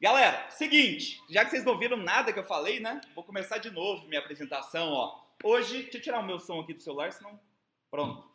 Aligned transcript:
Galera, 0.00 0.48
seguinte, 0.48 1.22
já 1.28 1.44
que 1.44 1.50
vocês 1.50 1.62
não 1.62 1.76
viram 1.76 1.98
nada 1.98 2.32
que 2.32 2.38
eu 2.38 2.44
falei, 2.44 2.80
né? 2.80 3.02
Vou 3.14 3.22
começar 3.22 3.58
de 3.58 3.70
novo 3.70 4.08
minha 4.08 4.18
apresentação, 4.18 4.88
ó. 4.88 5.22
Hoje, 5.44 5.82
deixa 5.82 5.98
eu 5.98 6.00
tirar 6.00 6.20
o 6.20 6.26
meu 6.26 6.38
som 6.38 6.58
aqui 6.58 6.72
do 6.72 6.80
celular, 6.80 7.12
senão... 7.12 7.38
Pronto. 7.90 8.26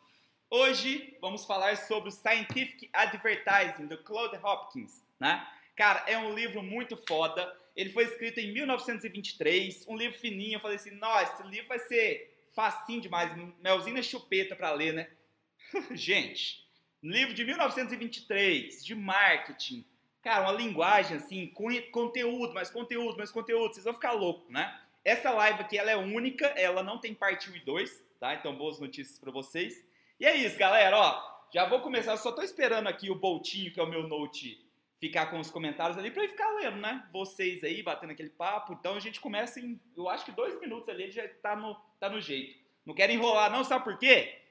Hoje 0.48 1.18
vamos 1.20 1.44
falar 1.44 1.76
sobre 1.76 2.10
o 2.10 2.12
Scientific 2.12 2.88
Advertising 2.92 3.88
do 3.88 3.98
Claude 3.98 4.36
Hopkins, 4.36 5.04
né? 5.18 5.44
Cara, 5.74 6.04
é 6.06 6.16
um 6.16 6.32
livro 6.32 6.62
muito 6.62 6.96
foda. 7.08 7.52
Ele 7.74 7.90
foi 7.90 8.04
escrito 8.04 8.38
em 8.38 8.52
1923, 8.52 9.88
um 9.88 9.96
livro 9.96 10.16
fininho. 10.20 10.58
Eu 10.58 10.60
falei 10.60 10.76
assim, 10.76 10.92
nossa, 10.92 11.32
esse 11.32 11.50
livro 11.50 11.66
vai 11.66 11.80
ser 11.80 12.46
facinho 12.54 13.00
demais, 13.00 13.36
melzinho 13.60 13.96
na 13.96 14.02
chupeta 14.02 14.54
para 14.54 14.70
ler, 14.70 14.92
né? 14.92 15.10
Gente, 15.90 16.64
livro 17.02 17.34
de 17.34 17.44
1923, 17.44 18.84
de 18.84 18.94
marketing, 18.94 19.84
Cara, 20.26 20.42
uma 20.42 20.58
linguagem 20.58 21.18
assim, 21.18 21.46
conteúdo, 21.92 22.52
mais 22.52 22.68
conteúdo, 22.68 23.16
mais 23.16 23.30
conteúdo, 23.30 23.72
vocês 23.72 23.84
vão 23.84 23.94
ficar 23.94 24.10
loucos, 24.10 24.52
né? 24.52 24.76
Essa 25.04 25.30
live 25.30 25.60
aqui, 25.60 25.78
ela 25.78 25.92
é 25.92 25.96
única, 25.96 26.46
ela 26.46 26.82
não 26.82 26.98
tem 26.98 27.14
parte 27.14 27.48
1 27.48 27.54
e 27.54 27.60
2, 27.60 28.04
tá? 28.18 28.34
Então, 28.34 28.56
boas 28.56 28.80
notícias 28.80 29.20
para 29.20 29.30
vocês. 29.30 29.86
E 30.18 30.26
é 30.26 30.34
isso, 30.34 30.58
galera, 30.58 30.98
ó. 30.98 31.46
Já 31.54 31.68
vou 31.68 31.78
começar, 31.80 32.16
só 32.16 32.32
tô 32.32 32.42
esperando 32.42 32.88
aqui 32.88 33.08
o 33.08 33.14
Boltinho, 33.14 33.72
que 33.72 33.78
é 33.78 33.82
o 33.84 33.88
meu 33.88 34.08
note, 34.08 34.66
ficar 34.98 35.26
com 35.26 35.38
os 35.38 35.48
comentários 35.48 35.96
ali 35.96 36.10
para 36.10 36.24
ele 36.24 36.32
ficar 36.32 36.52
lendo, 36.56 36.78
né? 36.78 37.08
Vocês 37.12 37.62
aí, 37.62 37.80
batendo 37.80 38.10
aquele 38.10 38.30
papo. 38.30 38.72
Então, 38.72 38.96
a 38.96 39.00
gente 39.00 39.20
começa 39.20 39.60
em, 39.60 39.80
eu 39.96 40.08
acho 40.08 40.24
que 40.24 40.32
dois 40.32 40.58
minutos 40.58 40.88
ali, 40.88 41.04
ele 41.04 41.12
já 41.12 41.28
tá 41.40 41.54
no, 41.54 41.76
tá 42.00 42.08
no 42.08 42.20
jeito. 42.20 42.58
Não 42.84 42.96
quero 42.96 43.12
enrolar, 43.12 43.48
não, 43.48 43.62
sabe 43.62 43.84
por 43.84 43.96
quê? 43.96 44.42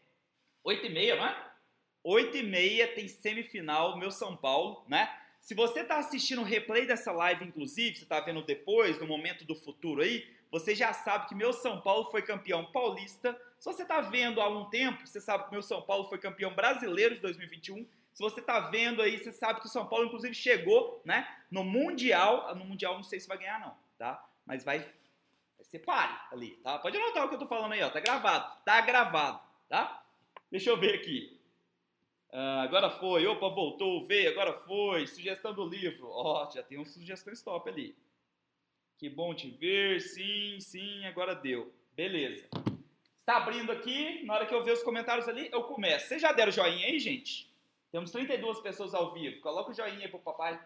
8 0.64 0.86
e 0.86 0.90
meia, 0.90 1.18
não 1.18 1.26
é? 1.26 1.52
8 2.02 2.38
e 2.38 2.44
meia 2.44 2.88
tem 2.96 3.10
semifinal, 3.10 3.98
meu 3.98 4.10
São 4.10 4.38
Paulo, 4.38 4.86
né? 4.88 5.25
Se 5.46 5.54
você 5.54 5.82
está 5.82 6.00
assistindo 6.00 6.42
o 6.42 6.44
replay 6.44 6.88
dessa 6.88 7.12
live, 7.12 7.46
inclusive, 7.46 7.96
você 7.96 8.02
está 8.02 8.20
vendo 8.20 8.42
depois, 8.42 9.00
no 9.00 9.06
momento 9.06 9.46
do 9.46 9.54
futuro 9.54 10.02
aí, 10.02 10.28
você 10.50 10.74
já 10.74 10.92
sabe 10.92 11.28
que 11.28 11.36
meu 11.36 11.54
São 11.54 11.80
Paulo 11.82 12.10
foi 12.10 12.24
campeão 12.24 12.66
paulista. 12.72 13.40
Se 13.60 13.72
você 13.72 13.84
está 13.84 14.02
vendo 14.02 14.42
há 14.42 14.50
um 14.50 14.68
tempo, 14.72 15.06
você 15.06 15.22
sabe 15.22 15.46
que 15.46 15.52
meu 15.52 15.62
São 15.62 15.84
Paulo 15.84 16.10
foi 16.10 16.18
campeão 16.18 16.52
brasileiro 16.56 17.14
de 17.14 17.22
2021. 17.22 17.86
Se 18.12 18.24
você 18.24 18.40
está 18.40 18.60
vendo 18.60 19.04
aí, 19.04 19.20
você 19.20 19.32
sabe 19.32 19.60
que 19.60 19.68
o 19.68 19.70
São 19.70 19.86
Paulo, 19.86 20.08
inclusive, 20.08 20.34
chegou 20.34 21.00
né, 21.06 21.28
no 21.52 21.64
Mundial. 21.64 22.56
No 22.56 22.66
Mundial 22.66 22.96
não 22.96 23.04
sei 23.04 23.20
se 23.20 23.28
vai 23.28 23.38
ganhar, 23.38 23.60
não, 23.60 23.78
tá? 24.00 24.28
Mas 24.48 24.64
vai, 24.64 24.84
ser 25.62 25.78
pare 25.78 26.16
ali, 26.32 26.56
tá? 26.64 26.80
Pode 26.80 26.98
anotar 26.98 27.24
o 27.24 27.30
que 27.30 27.36
eu 27.36 27.40
tô 27.40 27.46
falando 27.46 27.74
aí, 27.74 27.84
ó. 27.84 27.90
Tá 27.92 28.00
gravado. 28.00 28.52
Tá 28.66 28.82
gravado, 28.82 29.40
tá? 29.70 30.04
Deixa 30.50 30.72
eu 30.72 30.78
ver 30.80 30.96
aqui. 30.96 31.35
Ah, 32.32 32.64
agora 32.64 32.90
foi, 32.90 33.26
opa, 33.28 33.50
voltou, 33.50 34.06
veio, 34.06 34.30
agora 34.30 34.54
foi, 34.54 35.08
sugestão 35.08 35.54
do 35.54 35.68
livro. 35.68 36.08
Ó, 36.10 36.46
oh, 36.46 36.52
já 36.52 36.62
tem 36.62 36.78
uma 36.78 36.86
sugestão 36.86 37.34
stop 37.34 37.70
ali. 37.70 37.96
Que 38.98 39.10
bom 39.10 39.34
te 39.34 39.50
ver, 39.50 40.02
sim, 40.02 40.60
sim, 40.60 41.06
agora 41.06 41.36
deu. 41.36 41.74
Beleza. 41.94 42.48
Está 43.18 43.38
abrindo 43.38 43.72
aqui, 43.72 44.24
na 44.24 44.36
hora 44.36 44.46
que 44.46 44.54
eu 44.54 44.64
ver 44.64 44.74
os 44.74 44.84
comentários 44.84 45.28
ali, 45.28 45.50
eu 45.52 45.64
começo. 45.64 46.08
Vocês 46.08 46.22
já 46.22 46.32
deram 46.32 46.52
joinha 46.52 46.88
aí, 46.88 47.00
gente? 47.00 47.52
Temos 47.92 48.12
32 48.12 48.60
pessoas 48.60 48.94
ao 48.94 49.14
vivo. 49.14 49.40
Coloca 49.42 49.72
o 49.72 49.74
joinha 49.74 50.06
aí 50.06 50.08
pro 50.08 50.20
papai. 50.20 50.60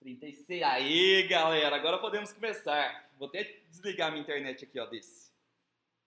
36. 0.00 0.62
Aí, 0.62 1.22
galera, 1.28 1.76
agora 1.76 1.98
podemos 1.98 2.32
começar. 2.32 3.10
Vou 3.18 3.28
até 3.28 3.58
desligar 3.70 4.10
minha 4.10 4.22
internet 4.22 4.64
aqui, 4.64 4.78
ó, 4.78 4.86
desse. 4.86 5.30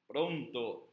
Pronto. 0.08 0.87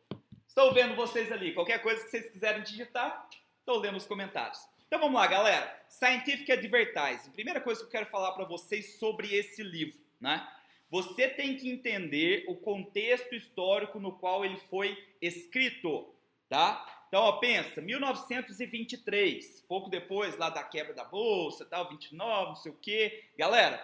Estou 0.46 0.72
vendo 0.72 0.94
vocês 0.94 1.30
ali. 1.32 1.52
Qualquer 1.52 1.82
coisa 1.82 2.02
que 2.04 2.10
vocês 2.10 2.30
quiserem 2.30 2.62
digitar, 2.62 3.28
estou 3.58 3.78
lendo 3.78 3.96
os 3.96 4.06
comentários. 4.06 4.60
Então 4.86 5.00
vamos 5.00 5.20
lá, 5.20 5.26
galera. 5.26 5.84
Scientific 5.88 6.50
Advertising. 6.52 7.30
Primeira 7.30 7.60
coisa 7.60 7.80
que 7.80 7.86
eu 7.86 7.90
quero 7.90 8.06
falar 8.06 8.32
para 8.32 8.44
vocês 8.44 8.98
sobre 8.98 9.34
esse 9.34 9.62
livro, 9.62 9.98
né? 10.20 10.46
Você 10.90 11.26
tem 11.26 11.56
que 11.56 11.68
entender 11.68 12.44
o 12.46 12.54
contexto 12.54 13.34
histórico 13.34 13.98
no 13.98 14.12
qual 14.12 14.44
ele 14.44 14.56
foi 14.70 14.96
escrito, 15.20 16.14
tá? 16.48 17.04
Então, 17.08 17.22
ó, 17.22 17.32
pensa, 17.32 17.80
1923, 17.80 19.64
pouco 19.68 19.88
depois 19.88 20.36
lá 20.36 20.50
da 20.50 20.62
quebra 20.62 20.94
da 20.94 21.04
bolsa, 21.04 21.64
tal, 21.64 21.88
29, 21.88 22.48
não 22.48 22.54
sei 22.56 22.70
o 22.72 22.78
quê. 22.80 23.24
Galera, 23.36 23.80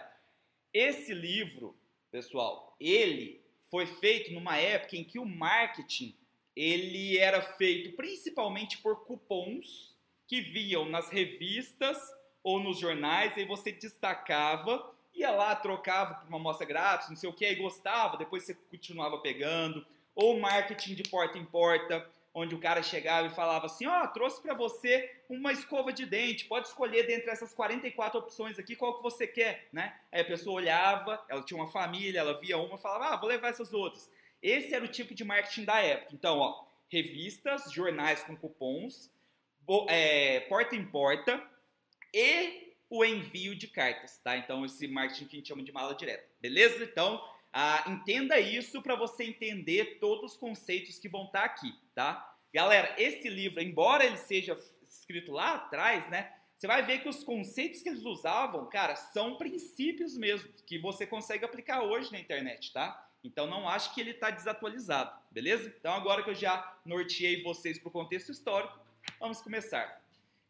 esse 0.73 1.13
livro, 1.13 1.77
pessoal, 2.11 2.77
ele 2.79 3.41
foi 3.71 3.87
feito 3.87 4.33
numa 4.33 4.57
época 4.57 4.97
em 4.97 5.05
que 5.05 5.19
o 5.19 5.27
marketing 5.27 6.15
ele 6.57 7.19
era 7.19 7.41
feito 7.41 7.97
principalmente 7.97 8.79
por 8.79 9.05
cupons 9.05 9.97
que 10.27 10.41
viam 10.41 10.85
nas 10.85 11.11
revistas 11.11 11.99
ou 12.43 12.61
nos 12.61 12.79
jornais, 12.79 13.37
aí 13.37 13.45
você 13.45 13.73
destacava, 13.73 14.95
ia 15.15 15.31
lá, 15.31 15.55
trocava 15.57 16.15
por 16.15 16.29
uma 16.29 16.39
amostra 16.39 16.67
grátis, 16.67 17.09
não 17.09 17.17
sei 17.17 17.29
o 17.29 17.33
que, 17.33 17.45
aí 17.45 17.55
gostava, 17.57 18.17
depois 18.17 18.45
você 18.45 18.55
continuava 18.71 19.19
pegando, 19.19 19.85
ou 20.15 20.39
marketing 20.39 20.95
de 20.95 21.03
porta 21.05 21.37
em 21.37 21.45
porta, 21.45 22.09
onde 22.33 22.55
o 22.55 22.61
cara 22.61 22.83
chegava 22.83 23.27
e 23.27 23.35
falava 23.35 23.67
assim, 23.67 23.87
ó, 23.87 24.05
oh, 24.05 24.09
trouxe 24.09 24.41
para 24.41 24.55
você 24.55 25.11
uma 25.29 25.53
escova 25.53 25.93
de 25.93 26.07
dente, 26.07 26.45
pode 26.45 26.69
escolher 26.69 27.07
dentre 27.07 27.31
essas 27.31 27.53
44 27.53 28.21
opções 28.21 28.59
aqui 28.59 28.77
qual 28.77 28.97
que 28.97 29.03
você 29.03 29.27
quer, 29.27 29.67
né? 29.73 29.97
Aí 30.13 30.21
a 30.21 30.25
pessoa 30.25 30.57
olhava, 30.57 31.23
ela 31.29 31.43
tinha 31.43 31.61
uma 31.61 31.71
família, 31.71 32.21
ela 32.21 32.39
via 32.41 32.57
uma 32.57 32.77
e 32.77 32.81
falava, 32.81 33.15
ah, 33.15 33.17
vou 33.17 33.29
levar 33.29 33.49
essas 33.49 33.73
outras. 33.75 34.09
Esse 34.43 34.75
era 34.75 34.85
o 34.85 34.89
tipo 34.89 35.15
de 35.15 35.25
marketing 35.25 35.65
da 35.65 35.81
época. 35.81 36.15
Então, 36.15 36.39
ó, 36.39 36.65
revistas, 36.89 37.71
jornais 37.73 38.23
com 38.23 38.37
cupons, 38.37 39.11
é, 39.89 40.41
porta 40.41 40.75
em 40.75 40.85
porta 40.85 41.43
e 42.13 42.75
o 42.89 43.05
envio 43.05 43.55
de 43.55 43.69
cartas, 43.69 44.19
tá? 44.19 44.37
Então, 44.37 44.65
esse 44.65 44.89
marketing 44.89 45.27
que 45.27 45.37
a 45.37 45.39
gente 45.39 45.49
chama 45.49 45.63
de 45.63 45.73
mala 45.73 45.95
direta, 45.95 46.27
beleza? 46.41 46.83
Então, 46.83 47.23
ah, 47.53 47.85
entenda 47.87 48.39
isso 48.41 48.83
para 48.83 48.97
você 48.97 49.25
entender 49.25 49.99
todos 50.01 50.33
os 50.33 50.37
conceitos 50.37 50.99
que 50.99 51.09
vão 51.09 51.27
estar 51.27 51.41
tá 51.41 51.45
aqui, 51.47 51.73
tá? 51.95 52.37
Galera, 52.53 52.95
esse 52.99 53.29
livro, 53.29 53.63
embora 53.63 54.05
ele 54.05 54.17
seja 54.17 54.59
escrito 54.83 55.31
lá 55.31 55.55
atrás, 55.55 56.09
né? 56.11 56.33
Você 56.57 56.67
vai 56.67 56.85
ver 56.85 57.01
que 57.01 57.09
os 57.09 57.25
conceitos 57.25 57.81
que 57.81 57.89
eles 57.89 58.05
usavam, 58.05 58.69
cara, 58.69 58.95
são 58.95 59.37
princípios 59.37 60.17
mesmo, 60.17 60.53
que 60.67 60.79
você 60.79 61.07
consegue 61.07 61.45
aplicar 61.45 61.83
hoje 61.83 62.13
na 62.13 62.19
internet, 62.19 62.73
tá? 62.73 63.10
Então 63.23 63.47
não 63.47 63.69
acho 63.69 63.95
que 63.95 64.01
ele 64.01 64.13
está 64.13 64.31
desatualizado, 64.31 65.13
beleza? 65.31 65.73
Então 65.79 65.93
agora 65.93 66.23
que 66.23 66.31
eu 66.31 66.35
já 66.35 66.77
norteei 66.85 67.43
vocês 67.43 67.79
para 67.79 67.89
o 67.89 67.93
contexto 67.93 68.31
histórico, 68.31 68.79
vamos 69.19 69.41
começar. 69.41 70.01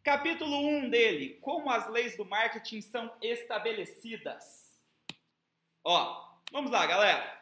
Capítulo 0.03 0.56
1 0.56 0.88
dele, 0.88 1.38
como 1.41 1.70
as 1.70 1.88
leis 1.91 2.16
do 2.16 2.25
marketing 2.25 2.80
são 2.80 3.12
estabelecidas. 3.20 4.72
Ó, 5.84 6.38
vamos 6.50 6.70
lá, 6.70 6.86
galera. 6.86 7.38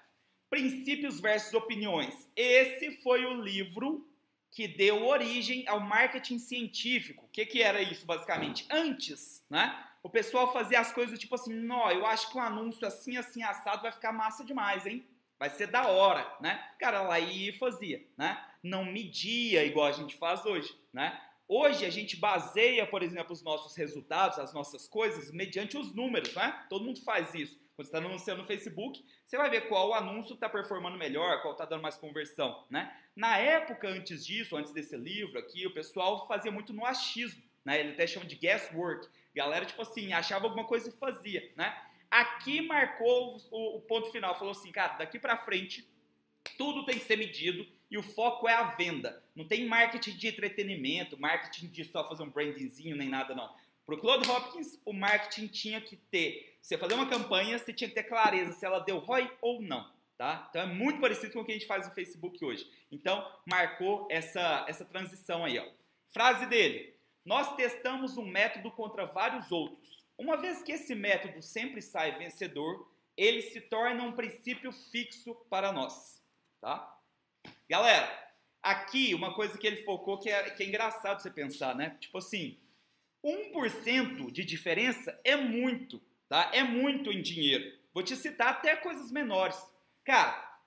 Princípios 0.51 1.21
versus 1.21 1.55
opiniões. 1.55 2.29
Esse 2.35 2.91
foi 3.03 3.25
o 3.27 3.41
livro 3.41 4.09
que 4.51 4.67
deu 4.67 5.07
origem 5.07 5.69
ao 5.69 5.79
marketing 5.79 6.39
científico. 6.39 7.27
O 7.27 7.29
que, 7.29 7.45
que 7.47 7.63
era 7.63 7.83
isso, 7.83 8.07
basicamente? 8.07 8.67
Antes, 8.71 9.45
né? 9.49 9.85
O 10.03 10.09
pessoal 10.09 10.53
fazia 10.53 10.81
as 10.81 10.93
coisas 10.93 11.19
tipo 11.19 11.35
assim, 11.35 11.53
não, 11.53 11.91
eu 11.91 12.07
acho 12.07 12.31
que 12.31 12.39
um 12.39 12.41
anúncio 12.41 12.87
assim, 12.87 13.17
assim, 13.17 13.43
assado 13.43 13.83
vai 13.83 13.93
ficar 13.93 14.13
massa 14.13 14.45
demais, 14.45 14.87
hein? 14.87 15.07
Vai 15.39 15.51
ser 15.51 15.69
da 15.69 15.87
hora, 15.87 16.27
né? 16.41 16.63
Cara, 16.79 17.03
lá 17.03 17.21
e 17.21 17.53
fazia, 17.53 18.05
né? 18.17 18.45
Não 18.63 18.85
media 18.85 19.65
igual 19.65 19.87
a 19.87 19.93
gente 19.93 20.17
faz 20.17 20.45
hoje, 20.45 20.77
né? 20.93 21.21
Hoje 21.47 21.87
a 21.87 21.91
gente 21.91 22.17
baseia, 22.17 22.87
por 22.87 23.03
exemplo, 23.03 23.33
os 23.33 23.43
nossos 23.43 23.75
resultados, 23.77 24.39
as 24.39 24.53
nossas 24.53 24.87
coisas, 24.87 25.31
mediante 25.31 25.79
os 25.79 25.95
números, 25.95 26.35
né? 26.35 26.67
Todo 26.69 26.85
mundo 26.85 27.01
faz 27.03 27.33
isso. 27.35 27.59
Quando 27.75 27.87
você 27.87 27.97
está 27.97 27.99
anunciando 27.99 28.43
no 28.43 28.47
Facebook, 28.47 29.05
você 29.25 29.37
vai 29.37 29.49
ver 29.49 29.69
qual 29.69 29.95
anúncio 29.95 30.35
está 30.35 30.49
performando 30.49 30.99
melhor, 30.99 31.41
qual 31.41 31.53
está 31.53 31.65
dando 31.65 31.81
mais 31.81 31.97
conversão, 31.97 32.65
né? 32.69 32.93
Na 33.15 33.39
época 33.39 33.89
antes 33.89 34.27
disso, 34.27 34.57
antes 34.57 34.73
desse 34.73 34.97
livro 34.97 35.39
aqui, 35.39 35.65
o 35.65 35.73
pessoal 35.73 36.27
fazia 36.27 36.51
muito 36.51 36.73
no 36.73 36.85
achismo, 36.85 37.43
né? 37.65 37.79
Ele 37.79 37.93
até 37.93 38.07
chama 38.07 38.27
de 38.27 38.35
guesswork. 38.35 39.09
Galera, 39.35 39.65
tipo 39.65 39.81
assim, 39.81 40.13
achava 40.13 40.47
alguma 40.47 40.65
coisa 40.65 40.89
e 40.89 40.93
fazia, 40.93 41.53
né? 41.55 41.81
Aqui 42.11 42.63
marcou 42.63 43.37
o, 43.51 43.77
o 43.77 43.81
ponto 43.83 44.11
final, 44.11 44.39
falou 44.39 44.53
assim, 44.53 44.73
cara, 44.73 44.95
daqui 44.95 45.19
para 45.19 45.37
frente 45.37 45.87
tudo 46.57 46.85
tem 46.85 46.99
que 46.99 47.05
ser 47.05 47.17
medido 47.17 47.67
e 47.91 47.99
o 47.99 48.03
foco 48.03 48.49
é 48.49 48.55
a 48.55 48.75
venda. 48.75 49.23
Não 49.35 49.47
tem 49.47 49.67
marketing 49.67 50.17
de 50.17 50.29
entretenimento, 50.29 51.21
marketing 51.21 51.69
de 51.69 51.85
só 51.85 52.09
fazer 52.09 52.23
um 52.23 52.31
brandingzinho 52.31 52.97
nem 52.97 53.09
nada 53.09 53.35
não. 53.35 53.53
Para 53.85 53.95
o 53.95 53.99
Claude 53.99 54.29
Hopkins, 54.29 54.81
o 54.85 54.93
marketing 54.93 55.47
tinha 55.47 55.81
que 55.81 55.97
ter, 55.97 56.59
você 56.61 56.77
fazer 56.77 56.95
uma 56.95 57.09
campanha, 57.09 57.59
você 57.59 57.73
tinha 57.73 57.89
que 57.89 57.95
ter 57.95 58.03
clareza 58.03 58.53
se 58.53 58.65
ela 58.65 58.81
deu 58.81 58.99
ROI 58.99 59.31
ou 59.41 59.63
não, 59.63 59.91
tá? 60.17 60.47
Então 60.51 60.63
é 60.63 60.67
muito 60.67 61.01
parecido 61.01 61.33
com 61.33 61.41
o 61.41 61.45
que 61.45 61.53
a 61.53 61.55
gente 61.55 61.67
faz 61.67 61.87
no 61.87 61.95
Facebook 61.95 62.45
hoje. 62.45 62.71
Então 62.93 63.27
marcou 63.47 64.07
essa 64.11 64.67
essa 64.69 64.85
transição 64.85 65.45
aí, 65.45 65.59
ó. 65.59 65.67
Frase 66.11 66.45
dele: 66.47 66.95
Nós 67.25 67.57
testamos 67.57 68.19
um 68.19 68.27
método 68.27 68.71
contra 68.71 69.07
vários 69.07 69.51
outros 69.51 69.98
uma 70.19 70.37
vez 70.37 70.63
que 70.63 70.73
esse 70.73 70.95
método 70.95 71.41
sempre 71.41 71.81
sai 71.81 72.19
vencedor, 72.19 72.91
ele 73.17 73.41
se 73.43 73.61
torna 73.61 74.03
um 74.03 74.13
princípio 74.13 74.73
fixo 74.73 75.35
para 75.49 75.73
nós, 75.73 76.23
tá? 76.61 76.99
Galera, 77.69 78.29
aqui 78.63 79.15
uma 79.15 79.35
coisa 79.35 79.57
que 79.57 79.67
ele 79.67 79.85
focou 79.85 80.19
que 80.19 80.29
é, 80.29 80.51
que 80.51 80.63
é 80.63 80.67
engraçado 80.67 81.23
você 81.23 81.31
pensar, 81.31 81.75
né? 81.75 81.97
Tipo 82.01 82.19
assim, 82.19 82.59
1% 83.25 84.31
de 84.31 84.45
diferença 84.45 85.19
é 85.25 85.37
muito, 85.37 86.01
tá? 86.29 86.51
É 86.53 86.63
muito 86.63 87.13
em 87.13 87.23
dinheiro. 87.23 87.79
Vou 87.95 88.03
te 88.03 88.17
citar 88.17 88.49
até 88.49 88.77
coisas 88.77 89.11
menores. 89.11 89.61
Cara, 90.05 90.61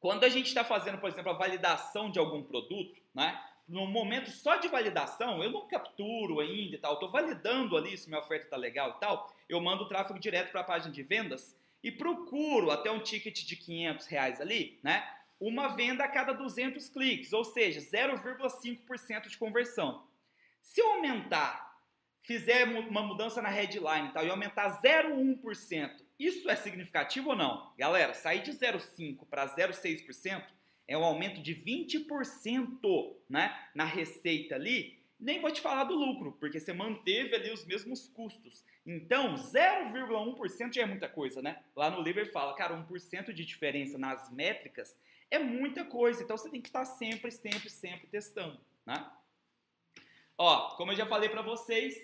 quando 0.00 0.24
a 0.24 0.28
gente 0.28 0.46
está 0.46 0.64
fazendo, 0.64 0.98
por 0.98 1.10
exemplo, 1.10 1.30
a 1.30 1.36
validação 1.36 2.10
de 2.10 2.18
algum 2.18 2.42
produto, 2.42 3.00
né? 3.14 3.42
No 3.68 3.84
momento 3.86 4.30
só 4.30 4.56
de 4.56 4.68
validação, 4.68 5.42
eu 5.42 5.50
não 5.50 5.66
capturo 5.66 6.38
ainda 6.38 6.76
e 6.76 6.78
tal, 6.78 6.94
estou 6.94 7.10
validando 7.10 7.76
ali 7.76 7.98
se 7.98 8.08
minha 8.08 8.20
oferta 8.20 8.44
está 8.44 8.56
legal 8.56 8.90
e 8.90 9.00
tal, 9.00 9.34
eu 9.48 9.60
mando 9.60 9.82
o 9.82 9.88
tráfego 9.88 10.20
direto 10.20 10.52
para 10.52 10.60
a 10.60 10.64
página 10.64 10.92
de 10.92 11.02
vendas 11.02 11.56
e 11.82 11.90
procuro 11.90 12.70
até 12.70 12.90
um 12.90 13.00
ticket 13.00 13.44
de 13.44 13.56
500 13.56 14.06
reais 14.06 14.40
ali, 14.40 14.78
né? 14.82 15.08
Uma 15.38 15.68
venda 15.68 16.04
a 16.04 16.08
cada 16.08 16.32
200 16.32 16.88
cliques, 16.88 17.32
ou 17.32 17.44
seja, 17.44 17.80
0,5% 17.80 19.28
de 19.28 19.36
conversão. 19.36 20.06
Se 20.62 20.80
eu 20.80 20.92
aumentar, 20.92 21.76
fizer 22.22 22.64
uma 22.64 23.02
mudança 23.02 23.42
na 23.42 23.48
headline 23.48 24.08
e 24.08 24.12
tal, 24.12 24.24
e 24.24 24.30
aumentar 24.30 24.80
0,1%, 24.80 26.02
isso 26.18 26.48
é 26.48 26.56
significativo 26.56 27.30
ou 27.30 27.36
não? 27.36 27.72
Galera, 27.76 28.14
sair 28.14 28.42
de 28.42 28.52
0,5% 28.52 29.26
para 29.28 29.46
0,6% 29.46 30.55
é 30.88 30.96
um 30.96 31.04
aumento 31.04 31.40
de 31.40 31.54
20% 31.54 33.14
né, 33.28 33.68
na 33.74 33.84
receita 33.84 34.54
ali. 34.54 34.98
Nem 35.18 35.40
vou 35.40 35.50
te 35.50 35.60
falar 35.60 35.84
do 35.84 35.94
lucro, 35.94 36.32
porque 36.38 36.60
você 36.60 36.72
manteve 36.72 37.34
ali 37.34 37.50
os 37.50 37.64
mesmos 37.64 38.08
custos. 38.08 38.62
Então, 38.84 39.34
0,1% 39.34 40.72
já 40.72 40.82
é 40.82 40.86
muita 40.86 41.08
coisa, 41.08 41.40
né? 41.40 41.62
Lá 41.74 41.90
no 41.90 42.02
livro 42.02 42.20
ele 42.20 42.30
fala, 42.30 42.54
cara, 42.54 42.76
1% 42.76 43.32
de 43.32 43.44
diferença 43.44 43.96
nas 43.96 44.30
métricas 44.30 44.96
é 45.30 45.38
muita 45.38 45.84
coisa. 45.84 46.22
Então, 46.22 46.36
você 46.36 46.50
tem 46.50 46.60
que 46.60 46.68
estar 46.68 46.84
sempre, 46.84 47.30
sempre, 47.30 47.70
sempre 47.70 48.06
testando, 48.08 48.60
né? 48.84 49.10
Ó, 50.38 50.76
como 50.76 50.92
eu 50.92 50.96
já 50.96 51.06
falei 51.06 51.30
para 51.30 51.40
vocês, 51.40 51.94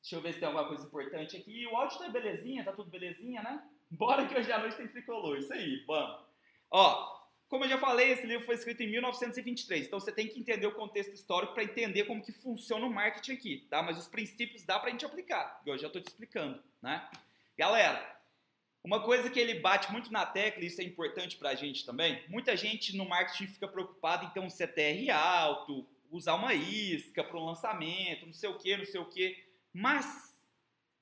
deixa 0.00 0.14
eu 0.14 0.20
ver 0.20 0.32
se 0.32 0.38
tem 0.38 0.46
alguma 0.46 0.68
coisa 0.68 0.86
importante 0.86 1.36
aqui. 1.36 1.66
O 1.66 1.76
áudio 1.76 1.98
tá 1.98 2.08
belezinha, 2.08 2.64
tá 2.64 2.72
tudo 2.72 2.88
belezinha, 2.88 3.42
né? 3.42 3.62
Bora 3.90 4.26
que 4.26 4.34
hoje 4.38 4.50
à 4.52 4.58
noite 4.58 4.76
tem 4.76 4.86
tricolor, 4.86 5.38
isso 5.38 5.52
aí, 5.52 5.84
vamos. 5.84 6.24
Ó, 6.70 7.23
como 7.54 7.66
eu 7.66 7.68
já 7.68 7.78
falei, 7.78 8.10
esse 8.10 8.26
livro 8.26 8.44
foi 8.44 8.56
escrito 8.56 8.82
em 8.82 8.90
1923, 8.90 9.86
então 9.86 10.00
você 10.00 10.10
tem 10.10 10.26
que 10.26 10.40
entender 10.40 10.66
o 10.66 10.74
contexto 10.74 11.14
histórico 11.14 11.54
para 11.54 11.62
entender 11.62 12.02
como 12.02 12.20
que 12.20 12.32
funciona 12.32 12.84
o 12.84 12.92
marketing 12.92 13.32
aqui, 13.32 13.66
tá? 13.70 13.80
Mas 13.80 13.96
os 13.96 14.08
princípios 14.08 14.64
dá 14.64 14.76
para 14.76 14.88
a 14.88 14.90
gente 14.90 15.06
aplicar, 15.06 15.62
eu 15.64 15.78
já 15.78 15.86
estou 15.86 16.02
te 16.02 16.08
explicando, 16.08 16.60
né? 16.82 17.08
Galera, 17.56 18.18
uma 18.82 19.04
coisa 19.04 19.30
que 19.30 19.38
ele 19.38 19.60
bate 19.60 19.92
muito 19.92 20.10
na 20.10 20.26
tecla, 20.26 20.64
e 20.64 20.66
isso 20.66 20.80
é 20.80 20.84
importante 20.84 21.36
para 21.36 21.50
a 21.50 21.54
gente 21.54 21.86
também, 21.86 22.24
muita 22.28 22.56
gente 22.56 22.96
no 22.96 23.08
marketing 23.08 23.46
fica 23.46 23.68
preocupada 23.68 24.24
em 24.24 24.30
ter 24.30 24.40
um 24.40 24.50
CTR 24.50 25.08
alto, 25.12 25.86
usar 26.10 26.34
uma 26.34 26.54
isca 26.54 27.22
para 27.22 27.38
um 27.38 27.44
lançamento, 27.44 28.26
não 28.26 28.32
sei 28.32 28.48
o 28.48 28.58
que, 28.58 28.76
não 28.76 28.84
sei 28.84 29.00
o 29.00 29.08
que, 29.08 29.44
mas 29.72 30.36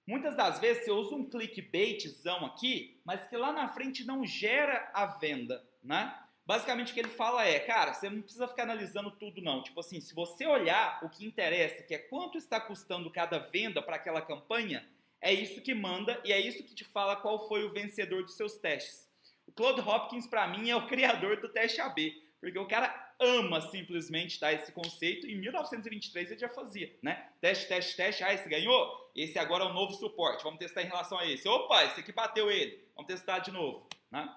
muitas 0.06 0.36
das 0.36 0.58
vezes 0.58 0.84
você 0.84 0.90
usa 0.90 1.14
um 1.14 1.30
clickbaitzão 1.30 2.44
aqui, 2.44 3.00
mas 3.06 3.26
que 3.26 3.38
lá 3.38 3.54
na 3.54 3.68
frente 3.68 4.04
não 4.04 4.26
gera 4.26 4.90
a 4.92 5.06
venda, 5.06 5.66
né? 5.82 6.21
Basicamente 6.44 6.90
o 6.90 6.94
que 6.94 7.00
ele 7.00 7.08
fala 7.08 7.44
é, 7.46 7.60
cara, 7.60 7.94
você 7.94 8.10
não 8.10 8.20
precisa 8.20 8.48
ficar 8.48 8.64
analisando 8.64 9.10
tudo 9.12 9.40
não. 9.40 9.62
Tipo 9.62 9.80
assim, 9.80 10.00
se 10.00 10.14
você 10.14 10.46
olhar 10.46 10.98
o 11.04 11.08
que 11.08 11.24
interessa, 11.24 11.82
que 11.84 11.94
é 11.94 11.98
quanto 11.98 12.36
está 12.36 12.60
custando 12.60 13.10
cada 13.10 13.38
venda 13.38 13.80
para 13.80 13.96
aquela 13.96 14.20
campanha, 14.20 14.86
é 15.20 15.32
isso 15.32 15.60
que 15.60 15.72
manda 15.72 16.20
e 16.24 16.32
é 16.32 16.40
isso 16.40 16.64
que 16.64 16.74
te 16.74 16.84
fala 16.84 17.14
qual 17.14 17.46
foi 17.46 17.64
o 17.64 17.72
vencedor 17.72 18.24
dos 18.24 18.36
seus 18.36 18.56
testes. 18.56 19.08
O 19.46 19.52
Claude 19.52 19.80
Hopkins 19.80 20.26
para 20.26 20.48
mim 20.48 20.68
é 20.70 20.76
o 20.76 20.86
criador 20.86 21.40
do 21.40 21.48
teste 21.48 21.80
AB, 21.80 22.12
porque 22.40 22.58
o 22.58 22.66
cara 22.66 23.14
ama 23.20 23.60
simplesmente 23.70 24.40
dar 24.40 24.52
esse 24.52 24.72
conceito. 24.72 25.28
Em 25.28 25.36
1923 25.36 26.32
ele 26.32 26.40
já 26.40 26.48
fazia, 26.48 26.92
né? 27.00 27.28
Teste, 27.40 27.68
teste, 27.68 27.96
teste. 27.96 28.24
Ah, 28.24 28.34
esse 28.34 28.48
ganhou? 28.48 29.10
Esse 29.14 29.38
agora 29.38 29.64
é 29.64 29.68
o 29.68 29.72
novo 29.72 29.94
suporte. 29.94 30.42
Vamos 30.42 30.58
testar 30.58 30.82
em 30.82 30.86
relação 30.86 31.18
a 31.18 31.26
esse. 31.26 31.48
Opa, 31.48 31.84
esse 31.84 32.00
aqui 32.00 32.10
bateu 32.10 32.50
ele. 32.50 32.84
Vamos 32.96 33.06
testar 33.06 33.38
de 33.38 33.52
novo, 33.52 33.86
né? 34.10 34.28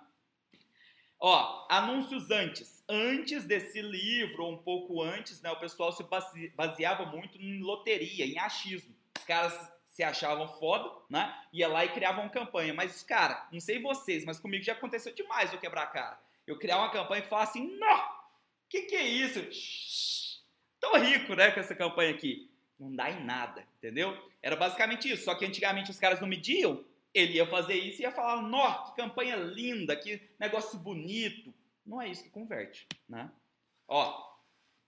Ó, 1.28 1.66
anúncios 1.72 2.30
antes. 2.30 2.84
Antes 2.88 3.46
desse 3.46 3.82
livro, 3.82 4.44
ou 4.44 4.52
um 4.52 4.58
pouco 4.60 5.02
antes, 5.02 5.42
né, 5.42 5.50
o 5.50 5.60
pessoal 5.60 5.92
se 5.92 6.06
baseava 6.56 7.08
muito 7.08 7.42
em 7.42 7.64
loteria, 7.64 8.28
em 8.28 8.38
achismo. 8.38 8.96
Os 9.18 9.24
caras 9.24 9.72
se 9.88 10.04
achavam 10.04 10.48
foda, 10.48 10.88
né? 11.10 11.36
Ia 11.52 11.68
lá 11.68 11.84
e 11.84 11.92
criavam 11.92 12.30
campanha. 12.30 12.76
Mas, 12.76 13.02
cara, 13.02 13.48
não 13.52 13.60
sei 13.60 13.82
vocês, 13.82 14.24
mas 14.24 14.40
comigo 14.40 14.64
já 14.64 14.74
aconteceu 14.74 15.16
demais 15.16 15.52
eu 15.52 15.58
quebrar 15.58 15.82
a 15.82 15.88
cara. 15.88 16.20
Eu 16.46 16.60
criar 16.60 16.78
uma 16.78 16.92
campanha 16.92 17.24
que 17.24 17.30
fala 17.30 17.42
assim, 17.42 17.76
não, 17.76 18.04
que 18.70 18.84
que 18.84 18.96
é 18.96 19.08
isso? 19.08 19.42
Tô 20.80 20.96
rico, 20.96 21.34
né, 21.34 21.50
com 21.50 21.60
essa 21.60 21.74
campanha 21.74 22.12
aqui. 22.12 22.52
Não 22.80 22.96
dá 22.96 23.10
em 23.10 23.26
nada, 23.26 23.66
entendeu? 23.80 24.16
Era 24.44 24.56
basicamente 24.56 25.12
isso. 25.12 25.24
Só 25.24 25.34
que 25.34 25.44
antigamente 25.44 25.90
os 25.90 25.98
caras 25.98 26.22
não 26.22 26.28
mediam 26.28 26.86
ele 27.16 27.38
ia 27.38 27.48
fazer 27.48 27.76
isso 27.76 28.02
e 28.02 28.04
ia 28.04 28.12
falar, 28.12 28.42
nó, 28.42 28.84
que 28.84 28.98
campanha 28.98 29.38
linda, 29.38 29.96
que 29.96 30.22
negócio 30.38 30.78
bonito. 30.78 31.54
Não 31.86 32.02
é 32.02 32.10
isso 32.10 32.24
que 32.24 32.30
converte, 32.30 32.86
né? 33.08 33.32
Ó, 33.88 34.36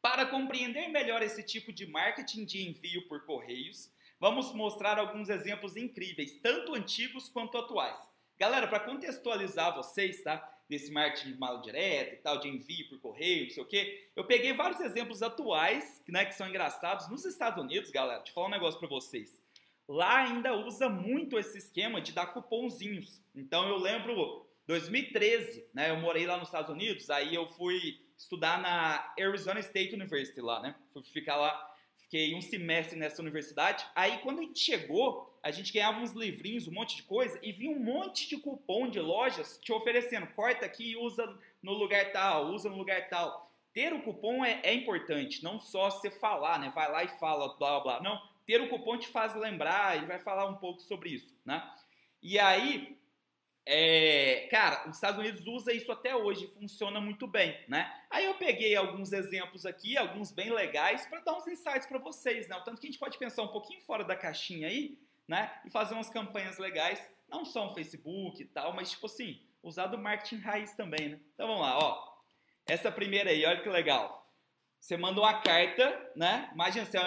para 0.02 0.26
compreender 0.26 0.90
melhor 0.90 1.24
esse 1.24 1.42
tipo 1.42 1.72
de 1.72 1.88
marketing 1.88 2.44
de 2.44 2.68
envio 2.68 3.08
por 3.08 3.26
correios, 3.26 3.90
vamos 4.20 4.54
mostrar 4.54 5.00
alguns 5.00 5.30
exemplos 5.30 5.78
incríveis, 5.78 6.38
tanto 6.42 6.76
antigos 6.76 7.30
quanto 7.30 7.58
atuais. 7.58 7.98
Galera, 8.38 8.68
para 8.68 8.82
contextualizar 8.82 9.74
vocês, 9.74 10.22
tá? 10.22 10.54
Desse 10.68 10.92
marketing 10.92 11.32
de 11.32 11.40
mala 11.40 11.62
direta 11.62 12.14
e 12.14 12.18
tal, 12.18 12.40
de 12.40 12.50
envio 12.50 12.90
por 12.90 13.00
correio, 13.00 13.46
não 13.46 13.52
sei 13.52 13.64
o 13.64 13.66
quê, 13.66 14.10
eu 14.18 14.26
peguei 14.26 14.52
vários 14.52 14.82
exemplos 14.82 15.24
atuais, 15.24 16.04
né, 16.10 16.26
que 16.26 16.36
são 16.36 16.50
engraçados 16.50 17.10
nos 17.10 17.24
Estados 17.24 17.64
Unidos, 17.64 17.90
galera. 17.90 18.18
Deixa 18.18 18.32
eu 18.32 18.36
falar 18.36 18.48
um 18.48 18.52
negócio 18.52 18.78
para 18.78 18.90
vocês 18.90 19.40
lá 19.88 20.24
ainda 20.24 20.54
usa 20.54 20.90
muito 20.90 21.38
esse 21.40 21.58
esquema 21.58 22.02
de 22.02 22.12
dar 22.12 22.28
cupomzinhos. 22.28 23.22
Então 23.34 23.68
eu 23.68 23.78
lembro 23.78 24.46
2013, 24.68 25.66
né? 25.74 25.90
Eu 25.90 25.98
morei 25.98 26.26
lá 26.26 26.38
nos 26.38 26.50
Estados 26.50 26.70
Unidos, 26.70 27.10
aí 27.10 27.34
eu 27.34 27.48
fui 27.48 28.00
estudar 28.18 28.62
na 28.62 29.14
Arizona 29.18 29.60
State 29.62 29.96
University 29.96 30.42
lá, 30.42 30.60
né? 30.60 30.76
Fui 30.92 31.02
ficar 31.04 31.38
lá, 31.38 31.76
fiquei 31.96 32.36
um 32.36 32.42
semestre 32.42 33.00
nessa 33.00 33.22
universidade. 33.22 33.86
Aí 33.96 34.18
quando 34.20 34.40
a 34.40 34.42
gente 34.42 34.60
chegou, 34.60 35.40
a 35.42 35.52
gente 35.52 35.72
ganhava 35.72 36.02
uns 36.02 36.12
livrinhos, 36.12 36.68
um 36.68 36.74
monte 36.74 36.98
de 36.98 37.04
coisa, 37.04 37.40
e 37.42 37.54
vinha 37.54 37.72
um 37.72 37.80
monte 37.80 38.28
de 38.28 38.38
cupom 38.38 38.90
de 38.90 39.00
lojas 39.00 39.58
te 39.62 39.72
oferecendo, 39.72 40.28
corta 40.28 40.66
aqui 40.66 40.92
e 40.92 40.98
usa 40.98 41.38
no 41.62 41.74
lugar 41.74 42.12
tal, 42.12 42.48
usa 42.48 42.70
no 42.70 42.78
lugar 42.78 43.08
tal. 43.08 43.50
Ter 43.74 43.94
o 43.94 44.02
cupom 44.02 44.44
é, 44.44 44.60
é 44.64 44.74
importante, 44.74 45.44
não 45.44 45.60
só 45.60 45.90
você 45.90 46.10
falar, 46.10 46.60
né? 46.60 46.72
Vai 46.76 46.92
lá 46.92 47.04
e 47.04 47.08
fala, 47.08 47.56
blá 47.58 47.80
blá. 47.80 48.02
Não, 48.02 48.22
ter 48.48 48.62
o 48.62 48.70
cupom 48.70 48.98
te 48.98 49.10
faz 49.10 49.36
lembrar, 49.36 49.98
ele 49.98 50.06
vai 50.06 50.18
falar 50.18 50.46
um 50.46 50.56
pouco 50.56 50.82
sobre 50.82 51.10
isso, 51.10 51.38
né? 51.46 51.70
E 52.24 52.40
aí, 52.40 52.98
é, 53.66 54.48
cara, 54.50 54.88
os 54.88 54.96
Estados 54.96 55.20
Unidos 55.20 55.46
usa 55.46 55.74
isso 55.74 55.92
até 55.92 56.16
hoje, 56.16 56.48
funciona 56.58 57.02
muito 57.02 57.28
bem, 57.28 57.60
né? 57.68 57.94
Aí 58.10 58.24
eu 58.24 58.36
peguei 58.36 58.74
alguns 58.74 59.12
exemplos 59.12 59.66
aqui, 59.66 59.98
alguns 59.98 60.32
bem 60.32 60.50
legais, 60.50 61.06
para 61.06 61.20
dar 61.20 61.34
uns 61.34 61.46
insights 61.46 61.86
para 61.86 62.00
vocês, 62.00 62.48
né? 62.48 62.56
O 62.56 62.64
tanto 62.64 62.80
que 62.80 62.88
a 62.88 62.90
gente 62.90 63.00
pode 63.00 63.18
pensar 63.18 63.44
um 63.44 63.50
pouquinho 63.50 63.82
fora 63.82 64.06
da 64.06 64.16
caixinha 64.16 64.70
aí, 64.70 64.98
né? 65.28 65.52
E 65.66 65.70
fazer 65.70 65.94
umas 65.94 66.10
campanhas 66.10 66.58
legais, 66.58 67.06
não 67.28 67.44
só 67.44 67.66
no 67.66 67.74
Facebook 67.74 68.42
e 68.42 68.46
tal, 68.46 68.74
mas 68.74 68.92
tipo 68.92 69.06
assim, 69.08 69.42
usar 69.62 69.88
do 69.88 69.98
marketing 69.98 70.38
raiz 70.38 70.74
também, 70.74 71.10
né? 71.10 71.20
Então 71.34 71.48
vamos 71.48 71.64
lá, 71.64 71.78
ó. 71.78 72.18
Essa 72.66 72.90
primeira 72.90 73.30
aí, 73.30 73.46
olha 73.46 73.62
que 73.62 73.68
legal. 73.68 74.26
Você 74.80 74.96
manda 74.96 75.20
uma 75.20 75.42
carta, 75.42 76.12
né? 76.16 76.50
Imagina, 76.54 76.86
você 76.86 76.98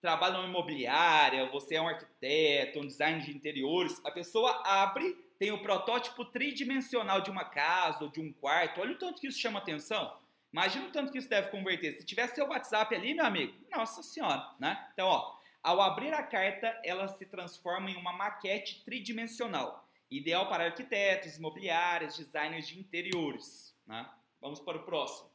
trabalha 0.00 0.34
numa 0.36 0.48
imobiliária, 0.48 1.50
você 1.50 1.74
é 1.74 1.82
um 1.82 1.88
arquiteto, 1.88 2.80
um 2.80 2.86
designer 2.86 3.24
de 3.24 3.36
interiores, 3.36 4.00
a 4.04 4.10
pessoa 4.10 4.62
abre, 4.64 5.14
tem 5.38 5.52
o 5.52 5.62
protótipo 5.62 6.24
tridimensional 6.24 7.20
de 7.20 7.30
uma 7.30 7.44
casa 7.44 8.04
ou 8.04 8.10
de 8.10 8.20
um 8.20 8.32
quarto. 8.32 8.80
Olha 8.80 8.92
o 8.92 8.98
tanto 8.98 9.20
que 9.20 9.26
isso 9.26 9.38
chama 9.38 9.58
atenção. 9.58 10.16
Imagina 10.52 10.86
o 10.86 10.92
tanto 10.92 11.12
que 11.12 11.18
isso 11.18 11.28
deve 11.28 11.50
converter. 11.50 11.92
Se 11.92 12.04
tivesse 12.04 12.36
seu 12.36 12.48
WhatsApp 12.48 12.94
ali, 12.94 13.14
meu 13.14 13.24
amigo, 13.24 13.54
nossa 13.70 14.02
senhora, 14.02 14.50
né? 14.58 14.88
Então, 14.92 15.06
ó, 15.06 15.36
ao 15.62 15.80
abrir 15.80 16.14
a 16.14 16.22
carta, 16.22 16.80
ela 16.84 17.06
se 17.08 17.26
transforma 17.26 17.90
em 17.90 17.96
uma 17.96 18.12
maquete 18.12 18.82
tridimensional, 18.84 19.86
ideal 20.10 20.48
para 20.48 20.64
arquitetos, 20.64 21.36
imobiliárias, 21.36 22.16
designers 22.16 22.66
de 22.66 22.78
interiores, 22.78 23.76
né? 23.86 24.08
Vamos 24.40 24.60
para 24.60 24.78
o 24.78 24.84
próximo. 24.84 25.30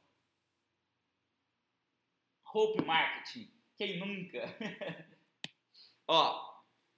Hope 2.54 2.84
Marketing. 2.84 3.53
Quem 3.78 4.00
nunca? 4.00 4.56
Ó, 6.08 6.54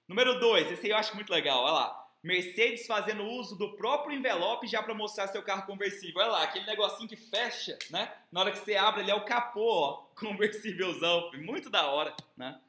número 0.08 0.38
2, 0.38 0.72
esse 0.72 0.86
aí 0.86 0.92
eu 0.92 0.96
acho 0.96 1.14
muito 1.14 1.30
legal, 1.30 1.62
olha 1.62 1.72
lá. 1.72 2.06
Mercedes 2.22 2.86
fazendo 2.88 3.22
uso 3.22 3.56
do 3.56 3.76
próprio 3.76 4.16
envelope 4.16 4.66
já 4.66 4.82
para 4.82 4.94
mostrar 4.94 5.28
seu 5.28 5.42
carro 5.44 5.64
conversível. 5.64 6.20
Olha 6.20 6.32
lá, 6.32 6.42
aquele 6.42 6.66
negocinho 6.66 7.08
que 7.08 7.14
fecha, 7.14 7.78
né? 7.90 8.12
Na 8.32 8.40
hora 8.40 8.50
que 8.50 8.58
você 8.58 8.74
abre, 8.74 9.02
ele 9.02 9.12
é 9.12 9.14
o 9.14 9.24
capô, 9.24 9.64
ó, 9.64 9.92
conversívelzão. 10.18 11.30
Muito 11.34 11.70
da 11.70 11.86
hora, 11.86 12.14
né? 12.36 12.60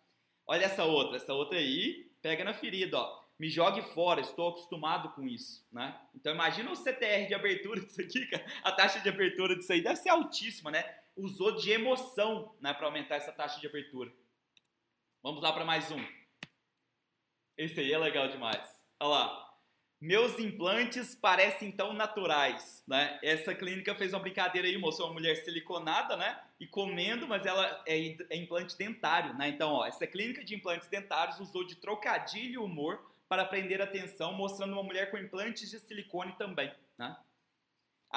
Olha 0.45 0.65
essa 0.65 0.83
outra, 0.83 1.17
essa 1.17 1.33
outra 1.33 1.57
aí, 1.57 2.07
pega 2.21 2.43
na 2.43 2.53
ferida, 2.53 2.99
ó. 2.99 3.27
Me 3.39 3.49
jogue 3.49 3.81
fora, 3.93 4.21
estou 4.21 4.49
acostumado 4.49 5.09
com 5.09 5.27
isso, 5.27 5.65
né? 5.71 5.99
Então 6.15 6.33
imagina 6.33 6.71
o 6.71 6.75
CTR 6.75 7.27
de 7.27 7.33
abertura 7.33 7.81
disso 7.85 8.01
aqui, 8.01 8.25
cara. 8.27 8.45
A 8.63 8.71
taxa 8.71 8.99
de 8.99 9.09
abertura 9.09 9.55
disso 9.55 9.73
aí 9.73 9.81
deve 9.81 9.95
ser 9.95 10.09
altíssima, 10.09 10.69
né? 10.69 10.83
Usou 11.17 11.55
de 11.55 11.71
emoção 11.71 12.55
né, 12.61 12.73
para 12.73 12.85
aumentar 12.85 13.15
essa 13.15 13.31
taxa 13.31 13.59
de 13.59 13.67
abertura. 13.67 14.11
Vamos 15.23 15.41
lá 15.41 15.51
para 15.51 15.65
mais 15.65 15.91
um. 15.91 16.01
Esse 17.57 17.79
aí 17.79 17.91
é 17.91 17.97
legal 17.97 18.29
demais. 18.29 18.63
Olha 18.99 19.09
lá. 19.09 19.47
Meus 19.99 20.37
implantes 20.37 21.15
parecem 21.15 21.71
tão 21.71 21.91
naturais, 21.91 22.83
né? 22.87 23.19
Essa 23.23 23.55
clínica 23.55 23.95
fez 23.95 24.13
uma 24.13 24.19
brincadeira 24.19 24.67
aí, 24.67 24.77
mostrou 24.77 25.07
uma 25.07 25.15
mulher 25.15 25.35
siliconada, 25.37 26.15
né? 26.15 26.39
E 26.59 26.67
comendo, 26.67 27.27
mas 27.27 27.43
ela 27.47 27.83
é, 27.87 28.15
é 28.29 28.37
implante 28.37 28.77
dentário, 28.77 29.33
né? 29.33 29.49
Então, 29.49 29.71
ó, 29.71 29.87
essa 29.87 30.05
clínica 30.05 30.45
de 30.45 30.53
implantes 30.53 30.87
dentários 30.87 31.39
usou 31.39 31.65
de 31.65 31.77
trocadilho 31.77 32.63
humor 32.63 33.11
para 33.27 33.43
prender 33.43 33.81
atenção, 33.81 34.33
mostrando 34.33 34.73
uma 34.73 34.83
mulher 34.83 35.09
com 35.09 35.17
implantes 35.17 35.67
de 35.67 35.79
silicone 35.79 36.35
também, 36.37 36.71
né? 36.95 37.17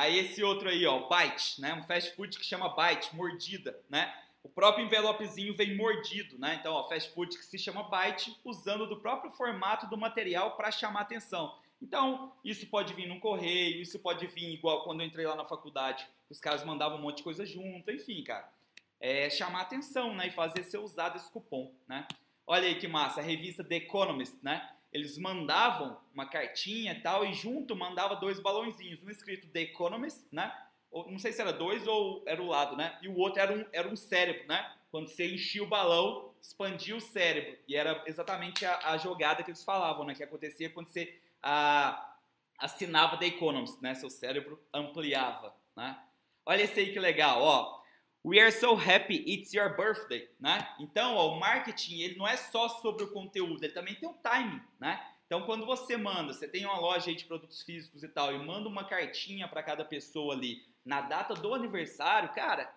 Aí 0.00 0.19
esse 0.19 0.42
outro 0.42 0.71
aí, 0.71 0.87
ó, 0.87 1.07
Bite, 1.11 1.61
né? 1.61 1.75
Um 1.75 1.83
fast 1.83 2.16
food 2.16 2.38
que 2.38 2.45
chama 2.47 2.75
Bite, 2.75 3.14
mordida, 3.14 3.78
né? 3.90 4.11
O 4.42 4.49
próprio 4.49 4.87
envelopezinho 4.87 5.54
vem 5.54 5.76
mordido, 5.76 6.38
né? 6.38 6.57
Então, 6.59 6.73
ó, 6.73 6.88
fast 6.88 7.12
food 7.12 7.37
que 7.37 7.45
se 7.45 7.59
chama 7.59 7.83
Bite, 7.83 8.35
usando 8.42 8.87
do 8.87 8.97
próprio 8.97 9.30
formato 9.33 9.87
do 9.88 9.99
material 9.99 10.57
para 10.57 10.71
chamar 10.71 11.02
atenção. 11.02 11.54
Então, 11.83 12.33
isso 12.42 12.66
pode 12.69 12.95
vir 12.95 13.09
num 13.09 13.21
correio, 13.21 13.83
isso 13.83 13.99
pode 13.99 14.26
vir 14.26 14.54
igual 14.54 14.85
quando 14.85 15.02
eu 15.02 15.07
entrei 15.07 15.26
lá 15.26 15.37
na 15.37 15.45
faculdade, 15.45 16.09
os 16.30 16.40
caras 16.40 16.64
mandavam 16.64 16.97
um 16.97 17.02
monte 17.02 17.19
de 17.19 17.23
coisa 17.23 17.45
junto, 17.45 17.90
enfim, 17.90 18.25
cara. 18.25 18.50
É 18.99 19.28
chamar 19.28 19.61
atenção, 19.61 20.14
né? 20.14 20.28
E 20.28 20.30
fazer 20.30 20.62
ser 20.62 20.78
usado 20.78 21.19
esse 21.19 21.30
cupom, 21.30 21.75
né? 21.87 22.09
Olha 22.47 22.66
aí 22.66 22.76
que 22.76 22.88
massa, 22.88 23.21
a 23.21 23.23
revista 23.23 23.62
The 23.62 23.76
Economist, 23.76 24.38
né? 24.42 24.66
Eles 24.92 25.16
mandavam 25.18 26.00
uma 26.12 26.26
cartinha 26.26 26.92
e 26.92 27.00
tal, 27.00 27.25
e 27.25 27.32
junto 27.32 27.76
mandava 27.76 28.16
dois 28.16 28.40
balãozinhos, 28.40 29.02
um 29.02 29.11
escrito 29.11 29.49
The 29.49 29.61
Economist, 29.62 30.26
né? 30.32 30.52
Ou, 30.90 31.11
não 31.11 31.18
sei 31.18 31.32
se 31.32 31.40
era 31.40 31.52
dois 31.52 31.87
ou 31.87 32.23
era 32.26 32.42
o 32.42 32.47
lado, 32.47 32.76
né? 32.76 32.99
E 33.00 33.09
o 33.09 33.16
outro 33.16 33.40
era 33.40 33.52
um, 33.52 33.64
era 33.73 33.88
um 33.88 33.97
cérebro, 33.97 34.47
né? 34.49 34.75
Quando 34.90 35.09
você 35.09 35.32
enchia 35.32 35.62
o 35.62 35.68
balão, 35.68 36.35
expandia 36.42 36.97
o 36.97 37.00
cérebro. 37.00 37.56
E 37.68 37.76
era 37.76 38.02
exatamente 38.06 38.66
a, 38.66 38.90
a 38.90 38.99
jogada 38.99 39.42
que 39.44 39.50
eles 39.50 39.62
falavam, 39.62 40.04
né? 40.04 40.14
Que 40.14 40.25
acontecia 40.25 40.68
quando 40.70 40.88
você 40.88 41.16
a, 41.40 42.16
assinava 42.59 43.16
The 43.16 43.26
Economist, 43.26 43.80
né? 43.80 43.94
Seu 43.94 44.11
cérebro 44.11 44.61
ampliava, 44.75 45.54
né? 45.76 45.97
Olha 46.44 46.62
esse 46.62 46.80
aí 46.80 46.92
que 46.92 46.99
legal, 46.99 47.40
ó. 47.40 47.80
We 48.25 48.39
are 48.39 48.53
so 48.53 48.75
happy 48.75 49.25
it's 49.27 49.55
your 49.55 49.75
birthday, 49.77 50.29
né? 50.39 50.69
Então, 50.79 51.17
ó, 51.17 51.35
o 51.35 51.41
marketing 51.41 52.00
ele 52.00 52.17
não 52.17 52.29
é 52.29 52.37
só 52.37 52.69
sobre 52.69 53.05
o 53.05 53.12
conteúdo, 53.12 53.65
ele 53.65 53.73
também 53.73 53.95
tem 53.95 54.09
o 54.09 54.15
timing, 54.15 54.61
né? 54.79 55.00
Então, 55.27 55.43
quando 55.43 55.65
você 55.65 55.97
manda, 55.97 56.33
você 56.33 56.47
tem 56.47 56.67
uma 56.67 56.79
loja 56.79 57.15
de 57.15 57.25
produtos 57.25 57.62
físicos 57.62 58.03
e 58.03 58.09
tal, 58.09 58.35
e 58.35 58.39
manda 58.39 58.69
uma 58.69 58.85
cartinha 58.85 59.49
para 59.49 59.62
cada 59.62 59.85
pessoa 59.85 60.35
ali 60.35 60.62
na 60.85 61.00
data 61.00 61.35
do 61.35 61.55
aniversário, 61.55 62.35
cara, 62.35 62.71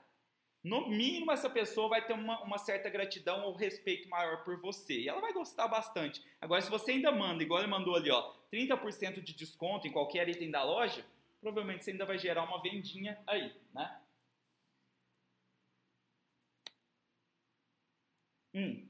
no 0.63 0.87
mínimo 0.87 1.31
essa 1.31 1.49
pessoa 1.49 1.89
vai 1.89 2.05
ter 2.05 2.13
uma, 2.13 2.41
uma, 2.41 2.57
certa 2.57 2.89
gratidão 2.89 3.43
ou 3.43 3.55
respeito 3.55 4.07
maior 4.07 4.43
por 4.45 4.61
você. 4.61 5.01
E 5.01 5.09
ela 5.09 5.19
vai 5.19 5.33
gostar 5.33 5.67
bastante. 5.67 6.23
Agora, 6.39 6.61
se 6.61 6.69
você 6.69 6.91
ainda 6.91 7.11
manda, 7.11 7.43
igual 7.43 7.59
ele 7.59 7.69
mandou 7.69 7.95
ali, 7.95 8.09
ó, 8.09 8.33
30% 8.51 9.21
de 9.21 9.33
desconto 9.33 9.87
em 9.87 9.91
qualquer 9.91 10.29
item 10.29 10.49
da 10.49 10.63
loja, 10.63 11.05
provavelmente 11.41 11.83
você 11.83 11.91
ainda 11.91 12.05
vai 12.05 12.17
gerar 12.17 12.43
uma 12.43 12.61
vendinha 12.61 13.19
aí, 13.27 13.51
né? 13.73 13.99
Hum, 18.53 18.87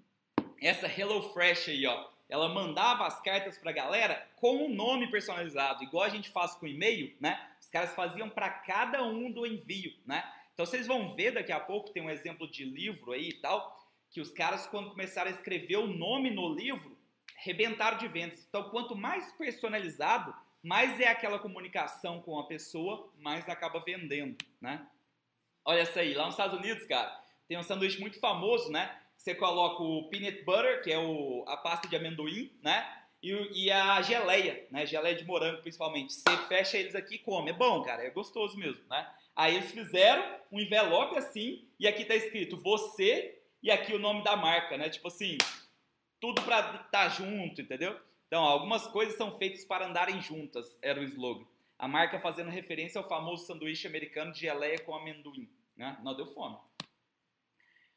essa 0.60 0.88
HelloFresh 0.88 1.70
aí, 1.70 1.86
ó, 1.86 2.10
ela 2.30 2.50
mandava 2.50 3.06
as 3.06 3.22
cartas 3.22 3.58
pra 3.58 3.72
galera 3.72 4.28
com 4.38 4.66
um 4.66 4.70
nome 4.74 5.10
personalizado, 5.10 5.84
igual 5.84 6.04
a 6.04 6.10
gente 6.10 6.30
faz 6.30 6.56
com 6.56 6.68
e-mail, 6.68 7.16
né? 7.20 7.40
Os 7.62 7.70
caras 7.70 7.94
faziam 7.94 8.30
para 8.30 8.50
cada 8.50 9.04
um 9.04 9.32
do 9.32 9.46
envio, 9.46 9.94
né? 10.06 10.24
Então 10.54 10.66
vocês 10.66 10.88
vão 10.88 11.16
ver 11.16 11.32
daqui 11.32 11.52
a 11.52 11.60
pouco, 11.60 11.92
tem 11.92 12.04
um 12.04 12.10
exemplo 12.10 12.50
de 12.50 12.66
livro 12.66 13.12
aí 13.12 13.30
e 13.30 13.34
tal, 13.34 13.80
que 14.12 14.20
os 14.20 14.32
caras 14.32 14.68
quando 14.68 14.92
começaram 14.92 15.32
a 15.32 15.34
escrever 15.34 15.78
o 15.78 15.88
nome 15.88 16.30
no 16.30 16.54
livro, 16.54 16.98
rebentaram 17.38 17.98
de 17.98 18.08
vendas. 18.08 18.46
Então 18.48 18.70
quanto 18.70 18.96
mais 18.96 19.32
personalizado, 19.34 20.34
mais 20.62 21.00
é 21.00 21.08
aquela 21.08 21.40
comunicação 21.40 22.22
com 22.22 22.40
a 22.40 22.48
pessoa, 22.48 23.12
mais 23.18 23.48
acaba 23.50 23.80
vendendo, 23.80 24.38
né? 24.62 24.88
Olha 25.66 25.82
essa 25.82 26.02
aí, 26.02 26.14
lá 26.14 26.26
nos 26.26 26.34
Estados 26.34 26.60
Unidos, 26.60 26.86
cara, 26.86 27.22
tem 27.48 27.58
um 27.58 27.64
sanduíche 27.64 28.00
muito 28.00 28.20
famoso, 28.20 28.72
né? 28.72 29.03
Você 29.24 29.34
coloca 29.34 29.82
o 29.82 30.10
peanut 30.10 30.44
butter, 30.44 30.84
que 30.84 30.92
é 30.92 31.00
o, 31.00 31.46
a 31.48 31.56
pasta 31.56 31.88
de 31.88 31.96
amendoim, 31.96 32.52
né? 32.62 32.86
E, 33.22 33.32
e, 33.68 33.72
a 33.72 34.02
geleia, 34.02 34.68
né? 34.70 34.86
Geleia 34.86 35.16
de 35.16 35.24
morango, 35.24 35.62
principalmente. 35.62 36.12
Você 36.12 36.38
fecha 36.50 36.78
eles 36.78 36.94
aqui 36.94 37.16
e 37.16 37.20
come. 37.20 37.52
É 37.52 37.54
bom, 37.54 37.82
cara, 37.84 38.04
é 38.04 38.10
gostoso 38.10 38.58
mesmo, 38.58 38.84
né? 38.90 39.10
Aí 39.34 39.56
eles 39.56 39.72
fizeram 39.72 40.40
um 40.52 40.60
envelope 40.60 41.18
assim, 41.18 41.66
e 41.80 41.88
aqui 41.88 42.04
tá 42.04 42.14
escrito 42.14 42.58
você 42.58 43.42
e 43.64 43.72
aqui 43.72 43.94
o 43.94 44.00
nome 44.00 44.26
da 44.26 44.36
marca, 44.36 44.78
né? 44.78 44.90
Tipo 44.90 45.08
assim, 45.08 45.38
tudo 46.20 46.42
pra 46.42 46.60
estar 46.60 46.90
tá 46.90 47.08
junto, 47.08 47.62
entendeu? 47.62 47.98
Então, 48.28 48.44
algumas 48.44 48.86
coisas 48.88 49.16
são 49.16 49.38
feitas 49.38 49.64
para 49.64 49.88
andarem 49.88 50.22
juntas, 50.22 50.78
era 50.82 51.00
o 51.00 51.04
slogan. 51.04 51.46
A 51.80 51.88
marca 51.88 52.20
fazendo 52.20 52.50
referência 52.50 53.00
ao 53.00 53.08
famoso 53.08 53.46
sanduíche 53.46 53.88
americano 53.88 54.34
de 54.34 54.42
geleia 54.42 54.80
com 54.80 54.94
amendoim, 54.94 55.50
né? 55.78 55.98
Não 56.04 56.14
deu 56.14 56.28
fome. 56.28 56.58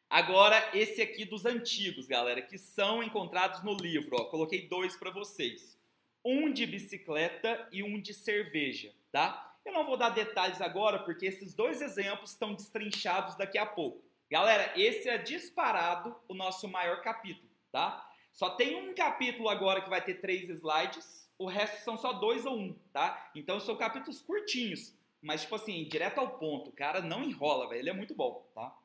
Agora, 0.08 0.70
esse 0.72 1.02
aqui 1.02 1.24
dos 1.24 1.44
antigos, 1.44 2.06
galera, 2.06 2.40
que 2.40 2.56
são 2.56 3.02
encontrados 3.02 3.62
no 3.64 3.74
livro. 3.74 4.16
Ó, 4.18 4.24
coloquei 4.26 4.68
dois 4.68 4.96
para 4.96 5.10
vocês. 5.10 5.78
Um 6.24 6.52
de 6.52 6.64
bicicleta 6.64 7.68
e 7.72 7.82
um 7.82 8.00
de 8.00 8.14
cerveja, 8.14 8.94
tá? 9.10 9.58
Eu 9.64 9.72
não 9.72 9.84
vou 9.84 9.96
dar 9.96 10.10
detalhes 10.10 10.60
agora, 10.60 11.00
porque 11.00 11.26
esses 11.26 11.54
dois 11.54 11.82
exemplos 11.82 12.30
estão 12.30 12.54
destrinchados 12.54 13.36
daqui 13.36 13.58
a 13.58 13.66
pouco. 13.66 14.04
Galera, 14.30 14.72
esse 14.76 15.08
é 15.08 15.18
disparado 15.18 16.14
o 16.28 16.34
nosso 16.34 16.68
maior 16.68 17.02
capítulo, 17.02 17.48
tá? 17.72 18.08
Só 18.32 18.50
tem 18.50 18.76
um 18.76 18.94
capítulo 18.94 19.48
agora 19.48 19.80
que 19.80 19.90
vai 19.90 20.02
ter 20.02 20.20
três 20.20 20.48
slides, 20.48 21.32
o 21.38 21.46
resto 21.46 21.84
são 21.84 21.96
só 21.96 22.12
dois 22.12 22.46
ou 22.46 22.56
um, 22.56 22.72
tá? 22.92 23.30
Então 23.34 23.58
são 23.60 23.76
capítulos 23.76 24.22
curtinhos, 24.22 24.94
mas 25.20 25.42
tipo 25.42 25.54
assim, 25.56 25.84
direto 25.84 26.18
ao 26.18 26.38
ponto. 26.38 26.70
O 26.70 26.72
cara 26.72 27.00
não 27.00 27.24
enrola, 27.24 27.68
velho. 27.68 27.80
Ele 27.80 27.90
é 27.90 27.92
muito 27.92 28.14
bom, 28.14 28.48
tá? 28.54 28.76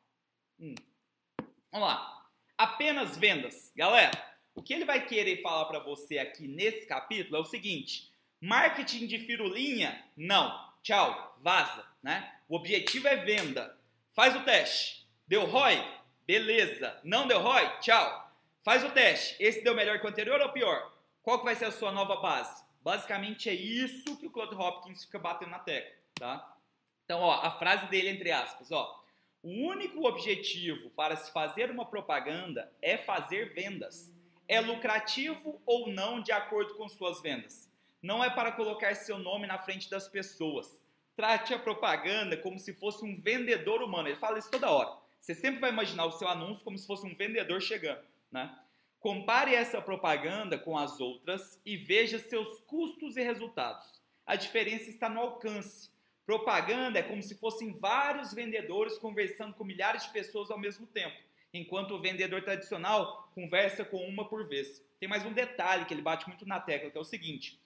Hum. 0.59 0.75
Vamos 1.71 1.87
lá. 1.87 2.25
Apenas 2.57 3.17
vendas. 3.17 3.71
Galera, 3.75 4.11
o 4.53 4.61
que 4.61 4.73
ele 4.73 4.85
vai 4.85 5.05
querer 5.05 5.41
falar 5.41 5.65
para 5.65 5.79
você 5.79 6.19
aqui 6.19 6.47
nesse 6.47 6.85
capítulo 6.85 7.37
é 7.37 7.39
o 7.39 7.45
seguinte: 7.45 8.11
marketing 8.39 9.07
de 9.07 9.17
firulinha? 9.19 10.03
Não. 10.15 10.69
Tchau, 10.83 11.37
vaza, 11.41 11.85
né? 12.01 12.39
O 12.49 12.55
objetivo 12.55 13.07
é 13.07 13.15
venda. 13.15 13.77
Faz 14.13 14.35
o 14.35 14.43
teste. 14.43 15.07
Deu 15.27 15.45
ROI? 15.45 15.81
Beleza. 16.25 16.99
Não 17.03 17.27
deu 17.27 17.39
ROI? 17.39 17.79
Tchau. 17.79 18.31
Faz 18.63 18.83
o 18.83 18.89
teste. 18.89 19.41
Esse 19.41 19.63
deu 19.63 19.75
melhor 19.75 19.99
que 19.99 20.05
o 20.05 20.09
anterior 20.09 20.41
ou 20.41 20.49
pior? 20.49 20.91
Qual 21.23 21.39
que 21.39 21.45
vai 21.45 21.55
ser 21.55 21.65
a 21.65 21.71
sua 21.71 21.91
nova 21.91 22.17
base? 22.17 22.63
Basicamente 22.81 23.47
é 23.47 23.53
isso 23.53 24.17
que 24.17 24.25
o 24.25 24.31
Claude 24.31 24.55
Hopkins 24.55 25.05
fica 25.05 25.19
batendo 25.19 25.51
na 25.51 25.59
tecla, 25.59 25.95
tá? 26.15 26.55
Então, 27.05 27.19
ó, 27.19 27.33
a 27.41 27.51
frase 27.51 27.85
dele 27.87 28.09
entre 28.09 28.31
aspas, 28.31 28.71
ó. 28.71 29.00
O 29.43 29.49
único 29.49 30.07
objetivo 30.07 30.91
para 30.91 31.15
se 31.15 31.31
fazer 31.31 31.71
uma 31.71 31.85
propaganda 31.85 32.71
é 32.79 32.95
fazer 32.95 33.55
vendas. 33.55 34.13
É 34.47 34.61
lucrativo 34.61 35.59
ou 35.65 35.89
não 35.89 36.21
de 36.21 36.31
acordo 36.31 36.75
com 36.75 36.87
suas 36.87 37.21
vendas. 37.21 37.67
Não 38.03 38.23
é 38.23 38.29
para 38.29 38.51
colocar 38.51 38.93
seu 38.95 39.17
nome 39.17 39.47
na 39.47 39.57
frente 39.57 39.89
das 39.89 40.07
pessoas. 40.07 40.79
Trate 41.15 41.55
a 41.55 41.59
propaganda 41.59 42.37
como 42.37 42.59
se 42.59 42.71
fosse 42.73 43.03
um 43.03 43.19
vendedor 43.19 43.81
humano. 43.81 44.09
Ele 44.09 44.15
fala 44.15 44.37
isso 44.37 44.51
toda 44.51 44.69
hora. 44.69 44.95
Você 45.19 45.33
sempre 45.33 45.59
vai 45.59 45.71
imaginar 45.71 46.05
o 46.05 46.11
seu 46.11 46.27
anúncio 46.27 46.63
como 46.63 46.77
se 46.77 46.85
fosse 46.85 47.05
um 47.07 47.15
vendedor 47.15 47.61
chegando, 47.61 48.03
né? 48.31 48.55
Compare 48.99 49.55
essa 49.55 49.81
propaganda 49.81 50.59
com 50.59 50.77
as 50.77 50.99
outras 50.99 51.59
e 51.65 51.75
veja 51.77 52.19
seus 52.19 52.59
custos 52.61 53.17
e 53.17 53.21
resultados. 53.23 54.01
A 54.23 54.35
diferença 54.35 54.89
está 54.89 55.09
no 55.09 55.19
alcance. 55.19 55.89
Propaganda 56.25 56.99
é 56.99 57.03
como 57.03 57.21
se 57.21 57.35
fossem 57.35 57.73
vários 57.73 58.33
vendedores 58.33 58.97
conversando 58.97 59.53
com 59.53 59.63
milhares 59.63 60.03
de 60.03 60.11
pessoas 60.11 60.51
ao 60.51 60.59
mesmo 60.59 60.85
tempo, 60.87 61.17
enquanto 61.53 61.91
o 61.91 61.99
vendedor 61.99 62.41
tradicional 62.43 63.29
conversa 63.33 63.83
com 63.83 64.07
uma 64.07 64.27
por 64.27 64.47
vez. 64.47 64.83
Tem 64.99 65.09
mais 65.09 65.25
um 65.25 65.33
detalhe 65.33 65.85
que 65.85 65.93
ele 65.93 66.01
bate 66.01 66.27
muito 66.27 66.47
na 66.47 66.59
tecla, 66.59 66.91
que 66.91 66.97
é 66.97 67.01
o 67.01 67.03
seguinte: 67.03 67.59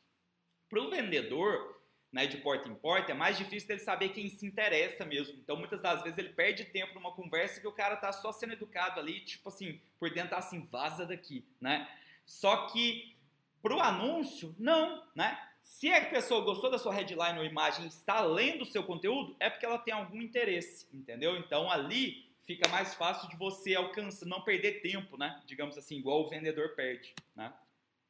para 0.69 0.81
o 0.81 0.89
vendedor, 0.89 1.79
né, 2.11 2.25
de 2.25 2.37
porta 2.37 2.69
em 2.69 2.75
porta, 2.75 3.11
é 3.11 3.15
mais 3.15 3.37
difícil 3.37 3.69
ele 3.71 3.79
saber 3.79 4.09
quem 4.09 4.29
se 4.29 4.45
interessa 4.45 5.03
mesmo. 5.03 5.37
Então, 5.37 5.57
muitas 5.57 5.81
das 5.81 6.01
vezes, 6.01 6.17
ele 6.17 6.29
perde 6.29 6.63
tempo 6.63 6.93
numa 6.93 7.11
conversa 7.11 7.59
que 7.59 7.67
o 7.67 7.73
cara 7.73 7.97
tá 7.97 8.13
só 8.13 8.31
sendo 8.31 8.53
educado 8.53 9.01
ali, 9.01 9.19
tipo 9.19 9.49
assim, 9.49 9.81
por 9.99 10.09
dentro 10.09 10.29
tá 10.29 10.37
assim, 10.37 10.65
vaza 10.65 11.05
daqui, 11.05 11.43
né? 11.59 11.87
Só 12.25 12.67
que 12.67 13.15
pro 13.61 13.81
anúncio, 13.81 14.55
não, 14.57 15.03
né? 15.13 15.37
Se 15.65 15.91
a 15.91 16.05
pessoa 16.05 16.45
gostou 16.45 16.69
da 16.69 16.77
sua 16.77 16.93
headline 16.93 17.39
ou 17.39 17.43
imagem 17.43 17.85
e 17.85 17.87
está 17.87 18.21
lendo 18.21 18.61
o 18.61 18.65
seu 18.65 18.83
conteúdo, 18.83 19.35
é 19.39 19.49
porque 19.49 19.65
ela 19.65 19.79
tem 19.79 19.95
algum 19.95 20.21
interesse, 20.21 20.87
entendeu? 20.93 21.35
Então 21.37 21.71
ali 21.71 22.23
fica 22.45 22.69
mais 22.69 22.93
fácil 22.93 23.27
de 23.29 23.35
você 23.35 23.73
alcançar, 23.73 24.27
não 24.27 24.41
perder 24.41 24.81
tempo, 24.81 25.17
né? 25.17 25.41
Digamos 25.47 25.75
assim, 25.75 25.97
igual 25.97 26.21
o 26.21 26.29
vendedor 26.29 26.75
perde, 26.75 27.15
né? 27.35 27.51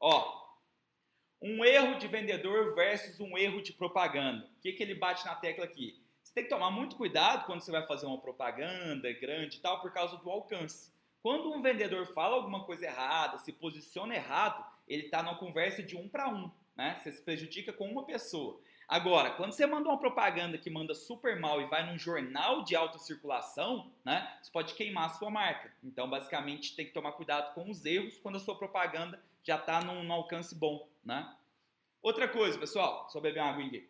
Ó, 0.01 0.45
um 1.41 1.63
erro 1.63 1.97
de 1.97 2.07
vendedor 2.07 2.75
versus 2.75 3.21
um 3.21 3.37
erro 3.37 3.61
de 3.61 3.71
propaganda. 3.71 4.45
O 4.57 4.61
que, 4.61 4.73
que 4.73 4.83
ele 4.83 4.93
bate 4.93 5.25
na 5.25 5.35
tecla 5.35 5.63
aqui? 5.63 6.03
Você 6.21 6.33
tem 6.33 6.43
que 6.43 6.49
tomar 6.49 6.71
muito 6.71 6.97
cuidado 6.97 7.45
quando 7.45 7.61
você 7.61 7.71
vai 7.71 7.87
fazer 7.87 8.05
uma 8.05 8.19
propaganda 8.19 9.11
grande 9.13 9.57
e 9.57 9.61
tal, 9.61 9.79
por 9.79 9.93
causa 9.93 10.17
do 10.17 10.29
alcance. 10.29 10.91
Quando 11.23 11.53
um 11.53 11.61
vendedor 11.61 12.05
fala 12.07 12.35
alguma 12.35 12.65
coisa 12.65 12.85
errada, 12.85 13.37
se 13.37 13.53
posiciona 13.53 14.13
errado, 14.13 14.61
ele 14.85 15.05
está 15.05 15.23
numa 15.23 15.37
conversa 15.37 15.81
de 15.81 15.95
um 15.95 16.09
para 16.09 16.27
um, 16.27 16.51
né? 16.75 16.99
Você 16.99 17.11
se 17.11 17.21
prejudica 17.21 17.71
com 17.71 17.89
uma 17.89 18.03
pessoa. 18.03 18.59
Agora, 18.87 19.31
quando 19.31 19.51
você 19.51 19.65
manda 19.65 19.89
uma 19.89 19.97
propaganda 19.97 20.57
que 20.57 20.69
manda 20.69 20.93
super 20.93 21.39
mal 21.39 21.59
e 21.59 21.65
vai 21.65 21.85
num 21.85 21.97
jornal 21.97 22.63
de 22.63 22.75
alta 22.75 22.99
circulação, 22.99 23.91
né, 24.03 24.31
você 24.41 24.51
pode 24.51 24.75
queimar 24.75 25.05
a 25.05 25.13
sua 25.13 25.31
marca. 25.31 25.71
Então, 25.83 26.07
basicamente, 26.07 26.75
tem 26.75 26.85
que 26.85 26.93
tomar 26.93 27.13
cuidado 27.13 27.53
com 27.55 27.69
os 27.69 27.83
erros 27.83 28.19
quando 28.19 28.35
a 28.35 28.39
sua 28.39 28.55
propaganda 28.55 29.19
já 29.43 29.55
está 29.55 29.81
num, 29.81 30.03
num, 30.03 30.13
alcance 30.13 30.53
bom, 30.53 30.87
né? 31.03 31.35
Outra 32.01 32.27
coisa, 32.27 32.59
pessoal, 32.59 33.09
só 33.09 33.19
beber 33.19 33.41
uma 33.41 33.49
água 33.49 33.65
aqui. 33.65 33.89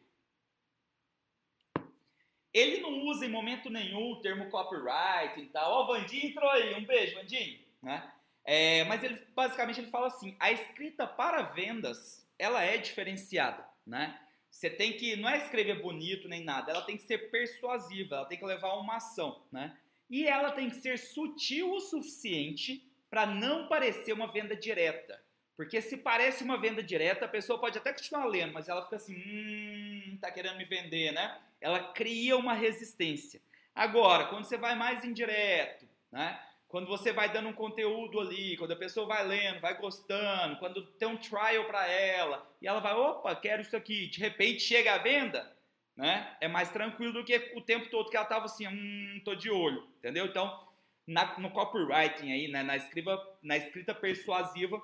Ele 2.54 2.80
não 2.80 3.01
usa 3.01 3.25
em 3.25 3.30
momento 3.30 3.70
nenhum 3.70 4.13
o 4.13 4.22
termo 4.22 4.50
copyright 4.50 5.38
e 5.42 5.48
tal. 5.48 5.72
Ó, 5.72 5.80
oh, 5.80 5.84
o 5.84 5.88
Vandinho 5.88 6.27
entrou 6.27 6.50
aí, 6.50 6.74
um 6.74 6.86
beijo, 6.86 7.15
Vandinho. 7.15 7.60
Né? 7.84 8.10
É, 8.46 8.86
mas 8.86 9.04
ele 9.04 9.22
basicamente 9.36 9.82
ele 9.82 9.89
fala 9.92 10.08
assim: 10.08 10.38
a 10.39 10.54
escrita 10.54 11.06
para 11.06 11.42
vendas 11.42 12.25
ela 12.38 12.63
é 12.63 12.77
diferenciada, 12.77 13.65
né? 13.86 14.20
Você 14.50 14.70
tem 14.70 14.94
que 14.94 15.15
não 15.15 15.27
é 15.27 15.38
escrever 15.38 15.82
bonito 15.82 16.30
nem 16.30 16.44
nada, 16.44 16.72
ela 16.72 16.82
tem 16.82 16.96
que 16.96 17.04
ser 17.04 17.30
persuasiva, 17.30 18.15
ela 18.15 18.25
tem 18.25 18.38
que 18.38 18.46
levar 18.46 18.74
uma 18.75 18.98
ação, 18.98 19.44
né? 19.51 19.77
E 20.10 20.27
ela 20.27 20.51
tem 20.51 20.70
que 20.70 20.77
ser 20.77 20.98
sutil 20.98 21.74
o 21.74 21.80
suficiente 21.80 22.89
para 23.10 23.25
não 23.25 23.68
parecer 23.68 24.13
uma 24.13 24.32
venda 24.32 24.56
direta. 24.56 25.22
Porque 25.58 25.82
se 25.82 25.98
parece 25.98 26.44
uma 26.44 26.58
venda 26.58 26.84
direta, 26.84 27.25
a 27.25 27.30
pessoa 27.30 27.60
pode 27.60 27.77
até 27.77 27.92
continuar 27.94 28.25
lendo, 28.25 28.54
mas 28.54 28.68
ela 28.68 28.84
fica 28.84 28.98
assim, 28.98 29.15
hum, 29.15 30.18
tá 30.20 30.30
querendo 30.30 30.58
me 30.58 30.65
vender, 30.65 31.12
né? 31.12 31.39
Ela 31.62 31.94
cria 31.94 32.36
uma 32.36 32.54
resistência. 32.54 33.42
Agora, 33.74 34.25
quando 34.25 34.46
você 34.46 34.58
vai 34.58 34.75
mais 34.75 35.04
indireto, 35.04 35.88
né? 36.12 36.39
Quando 36.75 36.88
você 36.88 37.13
vai 37.13 37.32
dando 37.32 37.48
um 37.48 37.53
conteúdo 37.53 38.20
ali, 38.20 38.58
quando 38.58 38.74
a 38.74 38.75
pessoa 38.75 39.08
vai 39.08 39.25
lendo, 39.25 39.62
vai 39.62 39.77
gostando, 39.77 40.58
quando 40.58 40.86
tem 40.86 41.08
um 41.08 41.15
trial 41.15 41.63
para 41.63 41.88
ela, 41.88 42.46
e 42.62 42.67
ela 42.67 42.82
vai, 42.82 42.94
opa, 42.94 43.34
quero 43.34 43.62
isso 43.62 43.77
aqui, 43.77 44.08
de 44.08 44.20
repente 44.20 44.60
chega 44.60 44.94
a 44.94 44.98
venda, 44.98 45.55
né? 45.96 46.36
É 46.41 46.50
mais 46.50 46.70
tranquilo 46.70 47.13
do 47.13 47.24
que 47.24 47.53
o 47.55 47.62
tempo 47.62 47.89
todo 47.89 48.10
que 48.10 48.17
ela 48.17 48.25
tava 48.25 48.44
assim, 48.44 48.67
hum, 48.67 49.22
tô 49.24 49.34
de 49.36 49.50
olho, 49.50 49.88
entendeu? 50.00 50.25
Então, 50.25 50.67
na, 51.08 51.39
no 51.39 51.50
copywriting 51.50 52.34
aí, 52.34 52.50
né, 52.50 52.62
na, 52.62 52.75
escriba, 52.75 53.25
na 53.41 53.55
escrita 53.55 53.96
persuasiva, 53.96 54.77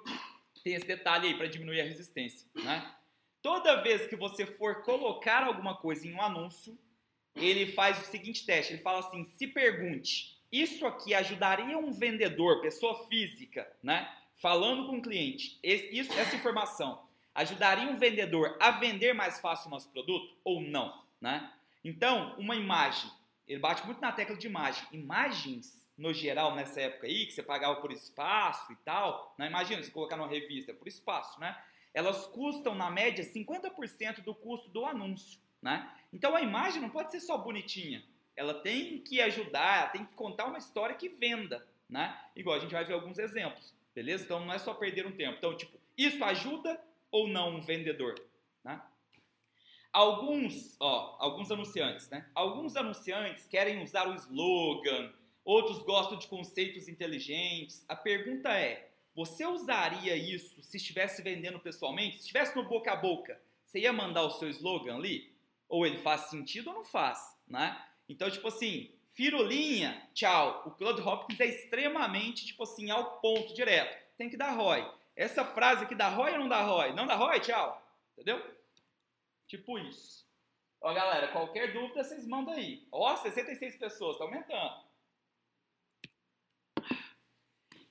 tem 0.64 0.76
esse 0.76 0.88
detalhe 0.88 1.28
aí 1.28 1.34
para 1.34 1.48
diminuir 1.48 1.82
a 1.82 1.84
resistência, 1.84 2.48
né? 2.56 2.90
Toda 3.42 3.82
vez 3.82 4.08
que 4.08 4.16
você 4.16 4.46
for 4.46 4.82
colocar 4.84 5.44
alguma 5.44 5.76
coisa 5.76 6.08
em 6.08 6.14
um 6.14 6.22
anúncio, 6.22 6.80
ele 7.36 7.74
faz 7.74 8.00
o 8.00 8.06
seguinte 8.06 8.46
teste, 8.46 8.72
ele 8.72 8.82
fala 8.82 9.00
assim, 9.00 9.26
se 9.26 9.46
pergunte, 9.46 10.40
isso 10.52 10.86
aqui 10.86 11.14
ajudaria 11.14 11.78
um 11.78 11.92
vendedor, 11.92 12.62
pessoa 12.62 13.08
física, 13.08 13.72
né, 13.82 14.12
falando 14.36 14.88
com 14.88 14.98
o 14.98 15.02
cliente, 15.02 15.58
isso, 15.64 16.12
essa 16.14 16.36
informação 16.36 17.02
ajudaria 17.34 17.90
um 17.90 17.98
vendedor 17.98 18.58
a 18.60 18.72
vender 18.72 19.14
mais 19.14 19.40
fácil 19.40 19.68
o 19.68 19.72
nosso 19.72 19.90
produto 19.90 20.36
ou 20.44 20.62
não, 20.62 21.02
né? 21.20 21.52
Então, 21.84 22.36
uma 22.38 22.56
imagem, 22.56 23.10
ele 23.48 23.60
bate 23.60 23.86
muito 23.86 24.02
na 24.02 24.12
tecla 24.12 24.36
de 24.36 24.48
imagem, 24.48 24.86
imagens 24.92 25.82
no 25.98 26.14
geral, 26.14 26.56
nessa 26.56 26.82
época 26.82 27.08
aí, 27.08 27.26
que 27.26 27.32
você 27.32 27.44
pagava 27.44 27.80
por 27.80 27.92
espaço 27.92 28.72
e 28.72 28.76
tal, 28.78 29.34
né? 29.38 29.48
imagina 29.48 29.82
você 29.82 29.92
colocar 29.92 30.18
numa 30.18 30.28
revista 30.28 30.74
por 30.74 30.88
espaço, 30.88 31.40
né? 31.40 31.56
Elas 31.94 32.26
custam, 32.28 32.74
na 32.74 32.90
média, 32.90 33.24
50% 33.24 34.24
do 34.24 34.34
custo 34.34 34.70
do 34.70 34.86
anúncio, 34.86 35.40
né? 35.62 35.92
Então 36.12 36.36
a 36.36 36.42
imagem 36.42 36.82
não 36.82 36.90
pode 36.90 37.12
ser 37.12 37.20
só 37.20 37.38
bonitinha, 37.38 38.04
ela 38.36 38.54
tem 38.54 39.00
que 39.00 39.22
ajudar, 39.22 39.80
ela 39.80 39.90
tem 39.90 40.06
que 40.06 40.14
contar 40.14 40.46
uma 40.46 40.58
história 40.58 40.96
que 40.96 41.10
venda, 41.10 41.66
né? 41.90 42.20
Igual 42.36 42.58
a 42.58 42.60
gente 42.60 42.72
vai 42.72 42.86
ver 42.86 42.94
alguns 42.94 43.20
exemplos, 43.20 43.74
beleza? 43.94 44.24
Então 44.24 44.46
não 44.46 44.54
é 44.54 44.60
só 44.60 44.74
perder 44.74 45.06
um 45.06 45.12
tempo. 45.12 45.38
Então, 45.38 45.56
tipo, 45.56 45.78
isso 45.98 46.24
ajuda 46.24 46.82
ou 47.12 47.28
não 47.28 47.56
um 47.56 47.62
vendedor, 47.62 48.16
né? 48.64 48.82
Alguns, 49.92 50.78
ó, 50.80 51.18
alguns 51.20 51.52
anunciantes, 51.52 52.10
né? 52.10 52.26
Alguns 52.34 52.78
anunciantes 52.78 53.46
querem 53.48 53.84
usar 53.84 54.08
o 54.08 54.16
slogan, 54.16 55.12
outros 55.44 55.80
gostam 55.84 56.18
de 56.18 56.28
conceitos 56.28 56.88
inteligentes. 56.88 57.84
A 57.90 57.96
pergunta 57.96 58.50
é: 58.58 58.90
você 59.14 59.46
usaria 59.46 60.16
isso 60.16 60.64
se 60.64 60.78
estivesse 60.78 61.22
vendendo 61.22 61.60
pessoalmente? 61.60 62.16
Se 62.16 62.22
estivesse 62.22 62.56
no 62.56 62.64
boca 62.64 62.94
a 62.94 62.96
boca, 62.96 63.40
você 63.66 63.80
ia 63.80 63.92
mandar 63.92 64.24
o 64.24 64.32
seu 64.32 64.50
slogan 64.50 64.96
ali? 64.96 65.34
Ou 65.68 65.86
ele 65.86 65.98
faz 65.98 66.30
sentido 66.30 66.70
ou 66.70 66.76
não 66.76 66.84
faz, 66.86 67.38
né? 67.48 67.86
Então, 68.12 68.30
tipo 68.30 68.50
assim, 68.50 68.92
firulinha, 69.14 70.06
tchau. 70.14 70.64
O 70.66 70.72
Claude 70.72 71.02
Hopkins 71.02 71.40
é 71.40 71.46
extremamente, 71.46 72.46
tipo 72.46 72.64
assim, 72.64 72.92
ao 72.92 73.22
ponto, 73.22 73.54
direto. 73.54 73.98
Tem 74.18 74.30
que 74.30 74.36
dar 74.36 74.52
ROI. 74.52 74.86
Essa 75.16 75.46
frase 75.46 75.86
aqui 75.86 75.96
dá 75.96 76.10
ROI 76.10 76.34
ou 76.34 76.40
não 76.40 76.50
dá 76.50 76.62
ROI? 76.62 76.92
Não 76.92 77.08
dá 77.08 77.16
ROI? 77.16 77.40
Tchau. 77.40 77.82
Entendeu? 78.12 78.44
Tipo 79.48 79.80
isso. 79.80 80.28
Ó, 80.82 80.94
galera, 80.94 81.30
qualquer 81.30 81.72
dúvida 81.72 82.04
vocês 82.04 82.28
mandam 82.28 82.54
aí. 82.54 82.86
Ó, 82.92 83.16
66 83.16 83.78
pessoas, 83.78 84.18
tá 84.18 84.26
aumentando. 84.26 84.84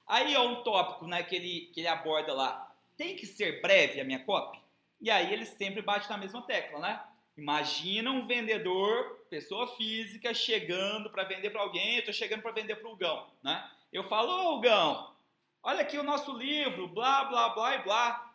Aí 0.06 0.34
é 0.34 0.40
um 0.40 0.62
tópico 0.62 1.06
né, 1.06 1.22
que, 1.22 1.34
ele, 1.34 1.70
que 1.72 1.80
ele 1.80 1.88
aborda 1.88 2.34
lá. 2.34 2.76
Tem 2.98 3.16
que 3.16 3.26
ser 3.26 3.62
breve 3.62 4.02
a 4.02 4.04
minha 4.04 4.22
copy? 4.22 4.60
E 5.00 5.10
aí 5.10 5.32
ele 5.32 5.46
sempre 5.46 5.80
bate 5.80 6.10
na 6.10 6.18
mesma 6.18 6.42
tecla, 6.42 6.78
né? 6.78 7.02
Imagina 7.38 8.10
um 8.10 8.26
vendedor, 8.26 9.19
pessoa 9.30 9.76
física, 9.76 10.34
chegando 10.34 11.08
para 11.08 11.22
vender 11.22 11.50
para 11.50 11.62
alguém, 11.62 11.94
eu 11.94 11.98
estou 12.00 12.12
chegando 12.12 12.42
para 12.42 12.50
vender 12.50 12.74
para 12.76 12.88
o 12.88 12.96
Gão, 12.96 13.30
né? 13.42 13.70
Eu 13.92 14.04
falo, 14.04 14.56
ô 14.56 14.60
Gão, 14.60 15.14
olha 15.62 15.80
aqui 15.80 15.96
o 15.96 16.02
nosso 16.02 16.36
livro, 16.36 16.88
blá, 16.88 17.24
blá, 17.24 17.48
blá 17.50 17.76
e 17.76 17.82
blá. 17.82 18.34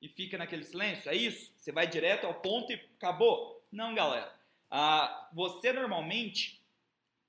E 0.00 0.08
fica 0.08 0.36
naquele 0.36 0.64
silêncio, 0.64 1.10
é 1.10 1.14
isso? 1.14 1.52
Você 1.56 1.72
vai 1.72 1.86
direto 1.86 2.26
ao 2.26 2.34
ponto 2.34 2.70
e 2.70 2.74
acabou? 2.96 3.64
Não, 3.72 3.94
galera. 3.94 4.32
Ah, 4.70 5.28
você 5.32 5.72
normalmente 5.72 6.62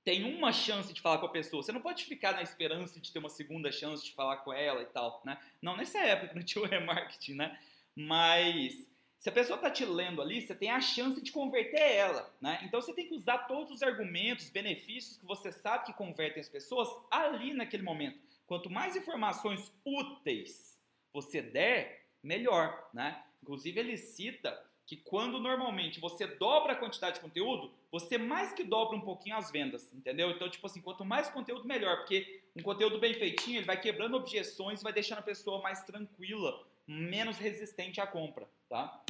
tem 0.04 0.24
uma 0.36 0.52
chance 0.52 0.92
de 0.92 1.00
falar 1.00 1.18
com 1.18 1.26
a 1.26 1.30
pessoa. 1.30 1.62
Você 1.62 1.72
não 1.72 1.80
pode 1.80 2.04
ficar 2.04 2.32
na 2.32 2.42
esperança 2.42 3.00
de 3.00 3.10
ter 3.10 3.18
uma 3.18 3.30
segunda 3.30 3.72
chance 3.72 4.04
de 4.04 4.12
falar 4.12 4.38
com 4.38 4.52
ela 4.52 4.82
e 4.82 4.86
tal, 4.86 5.22
né? 5.24 5.38
Não 5.62 5.76
nessa 5.76 5.98
época, 6.00 6.34
não 6.34 6.42
tinha 6.42 6.62
o 6.62 6.68
remarketing, 6.68 7.34
né? 7.34 7.58
Mas 7.96 8.86
se 9.24 9.30
a 9.30 9.32
pessoa 9.32 9.56
está 9.56 9.70
te 9.70 9.86
lendo 9.86 10.20
ali, 10.20 10.42
você 10.42 10.54
tem 10.54 10.70
a 10.70 10.82
chance 10.82 11.18
de 11.18 11.32
converter 11.32 11.80
ela, 11.80 12.30
né? 12.42 12.60
Então 12.62 12.78
você 12.78 12.92
tem 12.92 13.08
que 13.08 13.14
usar 13.14 13.38
todos 13.46 13.72
os 13.72 13.82
argumentos, 13.82 14.50
benefícios 14.50 15.16
que 15.16 15.24
você 15.24 15.50
sabe 15.50 15.86
que 15.86 15.94
convertem 15.94 16.42
as 16.42 16.48
pessoas 16.50 16.90
ali 17.10 17.54
naquele 17.54 17.82
momento. 17.82 18.18
Quanto 18.46 18.68
mais 18.68 18.94
informações 18.96 19.72
úteis 19.82 20.78
você 21.10 21.40
der, 21.40 22.04
melhor, 22.22 22.90
né? 22.92 23.24
Inclusive 23.42 23.80
ele 23.80 23.96
cita 23.96 24.62
que 24.86 24.98
quando 24.98 25.40
normalmente 25.40 26.00
você 26.00 26.26
dobra 26.26 26.74
a 26.74 26.76
quantidade 26.76 27.14
de 27.14 27.22
conteúdo, 27.22 27.72
você 27.90 28.18
mais 28.18 28.52
que 28.52 28.62
dobra 28.62 28.94
um 28.94 29.00
pouquinho 29.00 29.38
as 29.38 29.50
vendas, 29.50 29.90
entendeu? 29.94 30.32
Então, 30.32 30.50
tipo 30.50 30.66
assim, 30.66 30.82
quanto 30.82 31.02
mais 31.02 31.30
conteúdo, 31.30 31.66
melhor, 31.66 31.96
porque 31.96 32.42
um 32.54 32.62
conteúdo 32.62 33.00
bem 33.00 33.14
feitinho, 33.14 33.56
ele 33.56 33.66
vai 33.66 33.80
quebrando 33.80 34.18
objeções, 34.18 34.82
vai 34.82 34.92
deixando 34.92 35.20
a 35.20 35.22
pessoa 35.22 35.62
mais 35.62 35.82
tranquila, 35.82 36.62
menos 36.86 37.38
resistente 37.38 38.00
à 38.00 38.06
compra, 38.06 38.48
tá? 38.68 39.02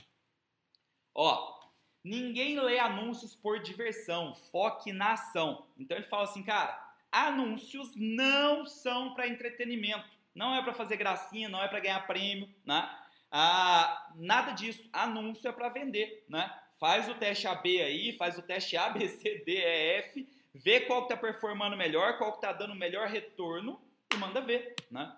Ó, 1.15 1.61
ninguém 2.03 2.59
lê 2.59 2.79
anúncios 2.79 3.35
por 3.35 3.61
diversão, 3.61 4.35
foque 4.51 4.93
na 4.93 5.13
ação. 5.13 5.67
Então 5.79 5.97
ele 5.97 6.07
fala 6.07 6.25
assim, 6.25 6.43
cara, 6.43 6.79
anúncios 7.11 7.93
não 7.97 8.67
são 8.67 9.15
para 9.15 9.29
entretenimento, 9.29 10.09
não 10.35 10.55
é 10.55 10.63
para 10.63 10.75
fazer 10.75 10.97
gracinha, 10.97 11.49
não 11.49 11.63
é 11.63 11.69
para 11.69 11.81
ganhar 11.81 12.07
prêmio, 12.07 12.53
né? 12.65 12.91
Ah, 13.31 14.13
nada 14.15 14.53
disso. 14.53 14.89
Anúncio 14.93 15.49
é 15.49 15.53
para 15.53 15.69
vender, 15.69 16.25
né? 16.29 16.53
Faz 16.79 17.09
o 17.09 17.15
teste 17.15 17.47
AB 17.47 17.81
aí, 17.81 18.13
faz 18.17 18.39
o 18.39 18.43
teste 18.43 18.77
A, 18.77 18.91
B, 18.91 19.09
C, 19.09 19.43
D, 19.45 19.53
E, 19.53 19.99
F, 19.99 20.29
vê 20.55 20.81
qual 20.81 21.03
que 21.03 21.09
tá 21.09 21.17
performando 21.17 21.77
melhor, 21.77 22.19
qual 22.19 22.33
que 22.35 22.41
tá 22.41 22.53
dando 22.53 22.75
melhor 22.75 23.09
retorno 23.09 23.81
e 24.13 24.17
manda 24.17 24.41
ver, 24.41 24.75
né? 24.91 25.17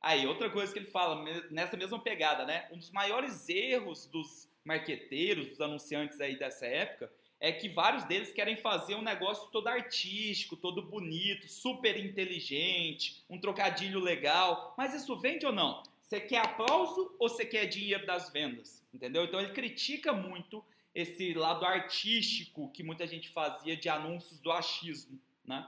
Aí, 0.00 0.26
outra 0.26 0.48
coisa 0.48 0.72
que 0.72 0.78
ele 0.78 0.90
fala, 0.90 1.24
nessa 1.50 1.76
mesma 1.76 1.98
pegada, 1.98 2.44
né? 2.44 2.68
Um 2.70 2.78
dos 2.78 2.90
maiores 2.90 3.48
erros 3.48 4.06
dos 4.06 4.48
marqueteiros, 4.64 5.48
dos 5.48 5.60
anunciantes 5.60 6.20
aí 6.20 6.38
dessa 6.38 6.66
época, 6.66 7.10
é 7.40 7.52
que 7.52 7.68
vários 7.68 8.04
deles 8.04 8.32
querem 8.32 8.56
fazer 8.56 8.94
um 8.94 9.02
negócio 9.02 9.48
todo 9.50 9.68
artístico, 9.68 10.56
todo 10.56 10.82
bonito, 10.82 11.48
super 11.48 11.96
inteligente, 11.96 13.24
um 13.30 13.40
trocadilho 13.40 14.00
legal. 14.00 14.74
Mas 14.76 14.94
isso 14.94 15.16
vende 15.16 15.46
ou 15.46 15.52
não? 15.52 15.82
Você 16.02 16.20
quer 16.20 16.38
aplauso 16.38 17.14
ou 17.18 17.28
você 17.28 17.44
quer 17.44 17.66
dinheiro 17.66 18.06
das 18.06 18.30
vendas? 18.30 18.82
Entendeu? 18.92 19.24
Então 19.24 19.40
ele 19.40 19.52
critica 19.52 20.12
muito 20.12 20.64
esse 20.94 21.32
lado 21.34 21.64
artístico 21.64 22.70
que 22.72 22.82
muita 22.82 23.06
gente 23.06 23.28
fazia 23.28 23.76
de 23.76 23.88
anúncios 23.88 24.40
do 24.40 24.50
achismo, 24.50 25.18
né? 25.44 25.66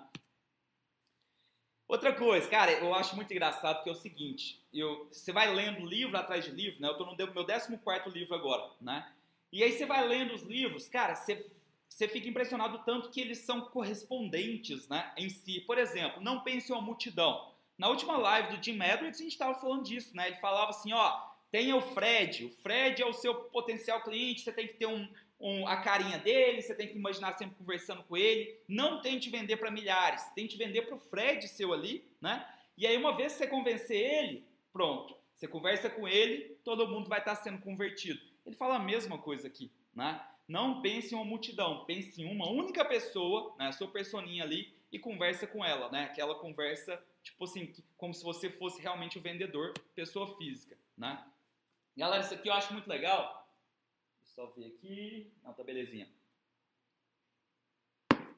Outra 1.90 2.12
coisa, 2.12 2.48
cara, 2.48 2.70
eu 2.70 2.94
acho 2.94 3.16
muito 3.16 3.32
engraçado 3.32 3.82
que 3.82 3.88
é 3.88 3.92
o 3.92 3.96
seguinte, 3.96 4.64
eu, 4.72 5.08
você 5.10 5.32
vai 5.32 5.52
lendo 5.52 5.84
livro 5.84 6.16
atrás 6.16 6.44
de 6.44 6.52
livro, 6.52 6.80
né? 6.80 6.86
Eu 6.86 6.96
tô 6.96 7.04
no 7.04 7.16
meu 7.16 7.44
14 7.44 7.76
livro 8.16 8.32
agora, 8.32 8.70
né? 8.80 9.12
E 9.52 9.60
aí 9.64 9.72
você 9.72 9.84
vai 9.86 10.06
lendo 10.06 10.32
os 10.32 10.42
livros, 10.42 10.88
cara, 10.88 11.16
você, 11.16 11.44
você 11.88 12.06
fica 12.06 12.28
impressionado 12.28 12.78
tanto 12.84 13.10
que 13.10 13.20
eles 13.20 13.38
são 13.38 13.62
correspondentes, 13.62 14.86
né, 14.88 15.12
em 15.16 15.28
si. 15.28 15.62
Por 15.62 15.78
exemplo, 15.78 16.22
não 16.22 16.44
pense 16.44 16.70
em 16.70 16.76
uma 16.76 16.80
multidão. 16.80 17.50
Na 17.76 17.88
última 17.88 18.16
live 18.16 18.56
do 18.56 18.62
Jim 18.62 18.80
Edwards, 18.80 19.18
a 19.18 19.24
gente 19.24 19.32
estava 19.32 19.58
falando 19.58 19.82
disso, 19.82 20.14
né? 20.14 20.28
Ele 20.28 20.36
falava 20.36 20.70
assim, 20.70 20.92
ó, 20.92 21.20
tenha 21.50 21.74
o 21.74 21.80
Fred, 21.80 22.44
o 22.44 22.50
Fred 22.62 23.02
é 23.02 23.06
o 23.06 23.12
seu 23.12 23.34
potencial 23.34 24.00
cliente, 24.00 24.42
você 24.42 24.52
tem 24.52 24.68
que 24.68 24.74
ter 24.74 24.86
um, 24.86 25.12
um, 25.40 25.66
a 25.66 25.78
carinha 25.78 26.18
dele, 26.18 26.60
você 26.60 26.74
tem 26.74 26.86
que 26.86 26.98
imaginar 26.98 27.32
sempre 27.32 27.56
conversando 27.56 28.02
com 28.04 28.16
ele. 28.16 28.58
Não 28.68 29.00
tente 29.00 29.30
vender 29.30 29.56
para 29.56 29.70
milhares, 29.70 30.22
tente 30.34 30.56
vender 30.56 30.82
para 30.82 30.96
o 30.96 30.98
Fred 30.98 31.48
seu 31.48 31.72
ali, 31.72 32.04
né? 32.20 32.46
E 32.76 32.86
aí, 32.86 32.96
uma 32.96 33.16
vez 33.16 33.32
que 33.32 33.38
você 33.38 33.46
convencer 33.46 33.96
ele, 33.96 34.44
pronto. 34.72 35.16
Você 35.34 35.48
conversa 35.48 35.88
com 35.88 36.06
ele, 36.06 36.58
todo 36.62 36.86
mundo 36.86 37.08
vai 37.08 37.20
estar 37.20 37.34
sendo 37.36 37.58
convertido. 37.60 38.20
Ele 38.44 38.54
fala 38.54 38.76
a 38.76 38.78
mesma 38.78 39.16
coisa 39.16 39.48
aqui, 39.48 39.70
né? 39.94 40.20
Não 40.46 40.82
pense 40.82 41.14
em 41.14 41.16
uma 41.16 41.24
multidão, 41.24 41.84
pense 41.84 42.20
em 42.20 42.26
uma 42.26 42.50
única 42.50 42.84
pessoa, 42.84 43.54
né, 43.58 43.68
a 43.68 43.72
sua 43.72 43.88
personinha 43.88 44.42
ali, 44.42 44.74
e 44.92 44.98
conversa 44.98 45.46
com 45.46 45.64
ela, 45.64 45.90
né? 45.90 46.04
Aquela 46.04 46.34
conversa, 46.34 47.02
tipo 47.22 47.44
assim, 47.44 47.72
como 47.96 48.12
se 48.12 48.24
você 48.24 48.50
fosse 48.50 48.82
realmente 48.82 49.16
o 49.16 49.22
vendedor, 49.22 49.72
pessoa 49.94 50.36
física, 50.36 50.76
né? 50.98 51.24
Galera, 51.96 52.22
isso 52.22 52.34
aqui 52.34 52.48
eu 52.48 52.52
acho 52.52 52.72
muito 52.72 52.88
legal. 52.88 53.39
Só 54.40 54.46
ver 54.56 54.68
aqui. 54.68 55.30
Não, 55.44 55.52
tá 55.52 55.62
belezinha. 55.62 56.08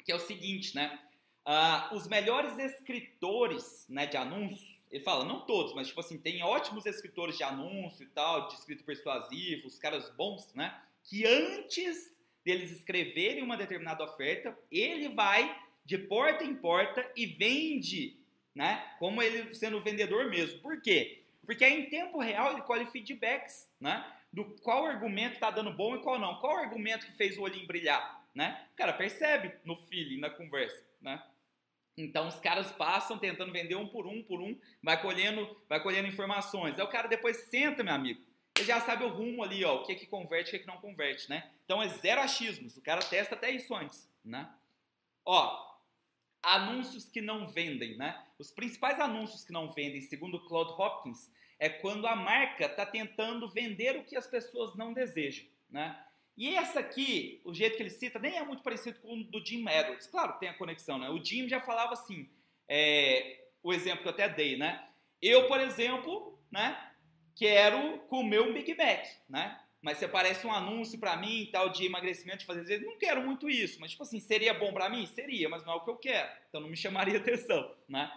Que 0.05 0.11
é 0.11 0.17
o 0.17 0.19
seguinte, 0.19 0.75
né? 0.75 0.99
Uh, 1.47 1.95
os 1.95 2.09
melhores 2.09 2.59
escritores 2.59 3.87
né, 3.89 4.05
de 4.05 4.17
anúncio, 4.17 4.77
ele 4.91 5.05
fala, 5.05 5.25
não 5.25 5.47
todos, 5.47 5.73
mas 5.75 5.87
tipo 5.87 6.01
assim, 6.01 6.19
tem 6.19 6.43
ótimos 6.43 6.87
escritores 6.87 7.37
de 7.37 7.45
anúncio 7.45 8.03
e 8.03 8.09
tal, 8.09 8.49
de 8.49 8.55
escrito 8.55 8.83
persuasivo, 8.83 9.69
os 9.69 9.79
caras 9.79 10.11
bons, 10.17 10.53
né? 10.55 10.77
Que 11.05 11.25
antes 11.25 12.13
deles 12.45 12.73
escreverem 12.73 13.45
uma 13.45 13.57
determinada 13.57 14.03
oferta, 14.03 14.59
ele 14.73 15.09
vai 15.11 15.57
de 15.85 15.99
porta 15.99 16.43
em 16.43 16.57
porta 16.57 17.09
e 17.15 17.27
vende, 17.27 18.19
né? 18.53 18.97
Como 18.99 19.23
ele 19.23 19.55
sendo 19.55 19.81
vendedor 19.81 20.29
mesmo. 20.29 20.59
Por 20.59 20.83
quê? 20.83 21.23
Porque 21.47 21.65
aí 21.65 21.81
em 21.81 21.89
tempo 21.89 22.19
real 22.19 22.53
ele 22.53 22.63
colhe 22.63 22.87
feedbacks, 22.87 23.71
né? 23.81 24.05
Do 24.33 24.45
qual 24.63 24.87
argumento 24.87 25.35
está 25.35 25.51
dando 25.51 25.73
bom 25.73 25.95
e 25.97 26.03
qual 26.03 26.19
não. 26.19 26.41
Qual 26.41 26.57
argumento 26.57 27.07
que 27.07 27.13
fez 27.13 27.37
o 27.37 27.43
olhinho 27.43 27.67
brilhar, 27.67 28.25
né? 28.35 28.67
O 28.73 28.77
cara 28.77 28.93
percebe 28.93 29.55
no 29.65 29.77
feeling, 29.77 30.19
na 30.19 30.31
conversa, 30.31 30.83
né? 31.01 31.23
Então 31.97 32.27
os 32.27 32.41
caras 32.41 32.73
passam 32.73 33.19
tentando 33.19 33.53
vender 33.53 33.75
um 33.75 33.87
por 33.87 34.07
um 34.07 34.23
por 34.23 34.41
um, 34.41 34.59
vai 34.83 35.01
colhendo, 35.01 35.57
vai 35.69 35.83
colhendo 35.83 36.09
informações. 36.09 36.79
Aí 36.79 36.85
o 36.85 36.89
cara 36.89 37.09
depois 37.09 37.37
senta, 37.49 37.85
meu 37.85 37.95
amigo. 37.95 38.23
Ele 38.57 38.67
já 38.67 38.81
sabe 38.81 39.05
o 39.05 39.09
rumo 39.09 39.43
ali, 39.43 39.65
ó, 39.65 39.77
o 39.77 39.85
que 39.85 39.93
é 39.93 39.95
que 39.95 40.07
converte, 40.07 40.49
o 40.49 40.51
que 40.51 40.57
é 40.57 40.61
que 40.61 40.67
não 40.67 40.79
converte, 40.79 41.29
né? 41.29 41.51
Então 41.65 41.83
é 41.83 41.89
zero 41.89 42.21
achismos. 42.21 42.77
O 42.77 42.83
cara 42.83 43.03
testa 43.03 43.35
até 43.35 43.51
isso 43.51 43.75
antes, 43.75 44.09
né? 44.25 44.49
Ó, 45.25 45.73
anúncios 46.43 47.09
que 47.09 47.21
não 47.21 47.49
vendem, 47.49 47.97
né? 47.97 48.23
Os 48.39 48.51
principais 48.51 48.99
anúncios 48.99 49.45
que 49.45 49.53
não 49.53 49.71
vendem, 49.71 50.01
segundo 50.03 50.41
Claude 50.47 50.73
Hopkins, 50.73 51.31
é 51.63 51.69
quando 51.69 52.09
a 52.09 52.17
marca 52.17 52.67
está 52.67 52.85
tentando 52.85 53.49
vender 53.49 53.97
o 53.97 54.03
que 54.03 54.17
as 54.17 54.27
pessoas 54.27 54.75
não 54.75 54.93
desejam, 54.93 55.47
né? 55.71 55.97
E 56.37 56.57
essa 56.57 56.81
aqui, 56.81 57.41
o 57.45 57.55
jeito 57.55 57.77
que 57.77 57.85
ele 57.85 57.91
cita, 57.91 58.19
nem 58.19 58.37
é 58.37 58.45
muito 58.45 58.65
parecido 58.65 58.99
com 58.99 59.21
o 59.21 59.23
do 59.23 59.47
Jim 59.47 59.65
Edwards. 59.69 60.09
Claro 60.09 60.33
que 60.33 60.41
tem 60.41 60.49
a 60.49 60.59
conexão, 60.59 60.99
né? 60.99 61.09
O 61.09 61.25
Jim 61.25 61.49
já 61.49 61.61
falava 61.61 61.93
assim, 61.93 62.29
é, 62.69 63.45
o 63.63 63.73
exemplo 63.73 64.03
que 64.03 64.09
eu 64.09 64.13
até 64.13 64.29
dei, 64.29 64.57
né? 64.57 64.85
Eu, 65.21 65.47
por 65.47 65.61
exemplo, 65.61 66.37
né, 66.51 66.77
quero 67.37 68.01
comer 68.09 68.41
um 68.41 68.53
Big 68.53 68.75
Mac, 68.75 69.07
né? 69.29 69.61
Mas 69.81 69.99
se 69.99 70.05
aparece 70.05 70.45
um 70.45 70.53
anúncio 70.53 70.99
para 70.99 71.17
mim, 71.17 71.49
tal, 71.53 71.69
de 71.69 71.87
emagrecimento, 71.87 72.39
de 72.39 72.47
fazer 72.47 72.81
não 72.81 72.99
quero 72.99 73.23
muito 73.23 73.49
isso. 73.49 73.81
Mas, 73.81 73.93
tipo 73.93 74.03
assim, 74.03 74.19
seria 74.19 74.53
bom 74.53 74.73
para 74.73 74.91
mim? 74.91 75.07
Seria, 75.07 75.49
mas 75.49 75.65
não 75.65 75.75
é 75.75 75.77
o 75.77 75.85
que 75.85 75.91
eu 75.91 75.97
quero. 75.97 76.29
Então 76.49 76.61
não 76.61 76.69
me 76.69 76.77
chamaria 76.77 77.19
atenção, 77.23 77.73
né? 77.89 78.11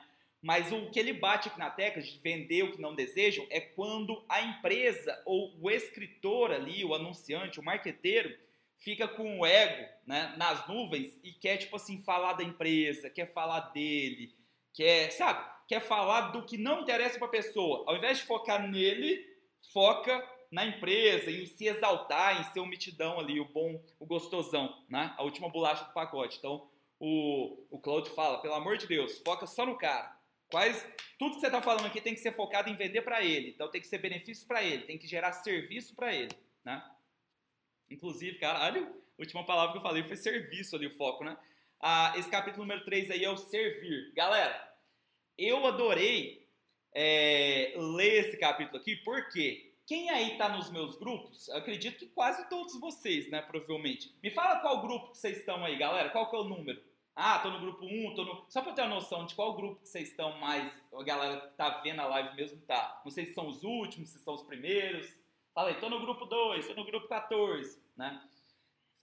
Mas 0.45 0.71
o 0.71 0.91
que 0.91 0.99
ele 0.99 1.11
bate 1.11 1.47
aqui 1.47 1.57
na 1.57 1.71
tecla 1.71 2.03
de 2.03 2.19
vender 2.19 2.61
o 2.61 2.71
que 2.71 2.79
não 2.79 2.93
desejam 2.93 3.47
é 3.49 3.59
quando 3.59 4.23
a 4.29 4.43
empresa 4.43 5.19
ou 5.25 5.51
o 5.59 5.71
escritor 5.71 6.51
ali, 6.51 6.85
o 6.85 6.93
anunciante, 6.93 7.59
o 7.59 7.63
marqueteiro, 7.63 8.31
fica 8.77 9.07
com 9.07 9.39
o 9.39 9.43
ego 9.43 9.89
né, 10.05 10.35
nas 10.37 10.67
nuvens 10.67 11.19
e 11.23 11.31
quer, 11.31 11.57
tipo 11.57 11.75
assim, 11.77 12.03
falar 12.03 12.33
da 12.33 12.43
empresa, 12.43 13.09
quer 13.09 13.33
falar 13.33 13.71
dele, 13.71 14.35
quer, 14.71 15.09
sabe? 15.13 15.43
Quer 15.67 15.79
falar 15.79 16.29
do 16.29 16.45
que 16.45 16.59
não 16.59 16.81
interessa 16.81 17.17
para 17.17 17.27
a 17.27 17.31
pessoa. 17.31 17.83
Ao 17.87 17.97
invés 17.97 18.19
de 18.19 18.25
focar 18.25 18.69
nele, 18.69 19.25
foca 19.73 20.23
na 20.51 20.63
empresa, 20.63 21.31
em 21.31 21.47
se 21.47 21.65
exaltar, 21.65 22.39
em 22.39 22.53
ser 22.53 22.59
o 22.59 22.67
mitidão 22.67 23.19
ali, 23.19 23.39
o 23.39 23.45
bom, 23.45 23.83
o 23.99 24.05
gostosão, 24.05 24.85
né? 24.87 25.11
A 25.17 25.23
última 25.23 25.49
bolacha 25.49 25.85
do 25.85 25.93
pacote. 25.93 26.37
Então, 26.37 26.69
o, 26.99 27.65
o 27.71 27.79
Claude 27.79 28.11
fala, 28.11 28.37
pelo 28.43 28.53
amor 28.53 28.77
de 28.77 28.85
Deus, 28.85 29.19
foca 29.25 29.47
só 29.47 29.65
no 29.65 29.75
cara. 29.75 30.14
Quais, 30.49 30.85
tudo 31.17 31.35
que 31.35 31.41
você 31.41 31.47
está 31.47 31.61
falando 31.61 31.85
aqui 31.85 32.01
tem 32.01 32.13
que 32.13 32.19
ser 32.19 32.33
focado 32.33 32.69
em 32.69 32.75
vender 32.75 33.01
para 33.01 33.23
ele. 33.23 33.49
Então 33.49 33.69
tem 33.69 33.81
que 33.81 33.87
ser 33.87 33.97
benefício 33.97 34.47
para 34.47 34.63
ele, 34.63 34.83
tem 34.83 34.97
que 34.97 35.07
gerar 35.07 35.31
serviço 35.33 35.95
para 35.95 36.13
ele, 36.13 36.31
né? 36.63 36.83
Inclusive, 37.89 38.37
caralho, 38.37 38.85
a 38.87 39.21
última 39.21 39.45
palavra 39.45 39.73
que 39.73 39.77
eu 39.77 39.83
falei 39.83 40.03
foi 40.03 40.17
serviço 40.17 40.75
ali, 40.75 40.87
o 40.87 40.95
foco, 40.97 41.23
né? 41.23 41.37
Ah, 41.79 42.13
esse 42.17 42.29
capítulo 42.29 42.63
número 42.63 42.83
3 42.83 43.11
aí 43.11 43.23
é 43.23 43.29
o 43.29 43.37
servir. 43.37 44.11
Galera, 44.15 44.73
eu 45.37 45.65
adorei 45.65 46.47
é, 46.93 47.73
ler 47.77 48.25
esse 48.25 48.37
capítulo 48.37 48.77
aqui, 48.77 48.95
porque 48.97 49.73
quem 49.85 50.09
aí 50.09 50.31
está 50.31 50.49
nos 50.49 50.71
meus 50.71 50.97
grupos, 50.97 51.49
acredito 51.49 51.99
que 51.99 52.07
quase 52.07 52.49
todos 52.49 52.79
vocês, 52.79 53.29
né, 53.29 53.41
provavelmente. 53.41 54.15
Me 54.23 54.31
fala 54.31 54.61
qual 54.61 54.81
grupo 54.81 55.11
que 55.11 55.17
vocês 55.17 55.37
estão 55.37 55.63
aí, 55.63 55.77
galera, 55.77 56.09
qual 56.09 56.29
que 56.29 56.35
é 56.35 56.39
o 56.39 56.43
número? 56.45 56.81
Ah, 57.15 57.39
tô 57.39 57.49
no 57.49 57.61
grupo 57.61 57.85
1, 57.85 58.13
tô 58.13 58.25
no... 58.25 58.45
Só 58.49 58.61
pra 58.61 58.71
eu 58.71 58.75
ter 58.75 58.81
uma 58.81 58.95
noção 58.95 59.25
de 59.25 59.35
qual 59.35 59.55
grupo 59.55 59.81
que 59.81 59.87
vocês 59.87 60.09
estão 60.09 60.37
mais, 60.37 60.69
a 60.93 61.01
galera 61.01 61.39
que 61.39 61.55
tá 61.55 61.69
vendo 61.81 62.01
a 62.01 62.07
live 62.07 62.35
mesmo 62.35 62.59
tá. 62.67 63.01
Não 63.05 63.11
sei 63.11 63.25
se 63.25 63.33
são 63.33 63.47
os 63.47 63.63
últimos, 63.63 64.09
se 64.09 64.19
são 64.19 64.33
os 64.33 64.43
primeiros. 64.43 65.15
Fala 65.53 65.69
aí, 65.69 65.79
tô 65.79 65.89
no 65.89 66.01
grupo 66.01 66.25
2, 66.25 66.67
tô 66.67 66.73
no 66.73 66.85
grupo 66.85 67.07
14, 67.07 67.81
né? 67.95 68.21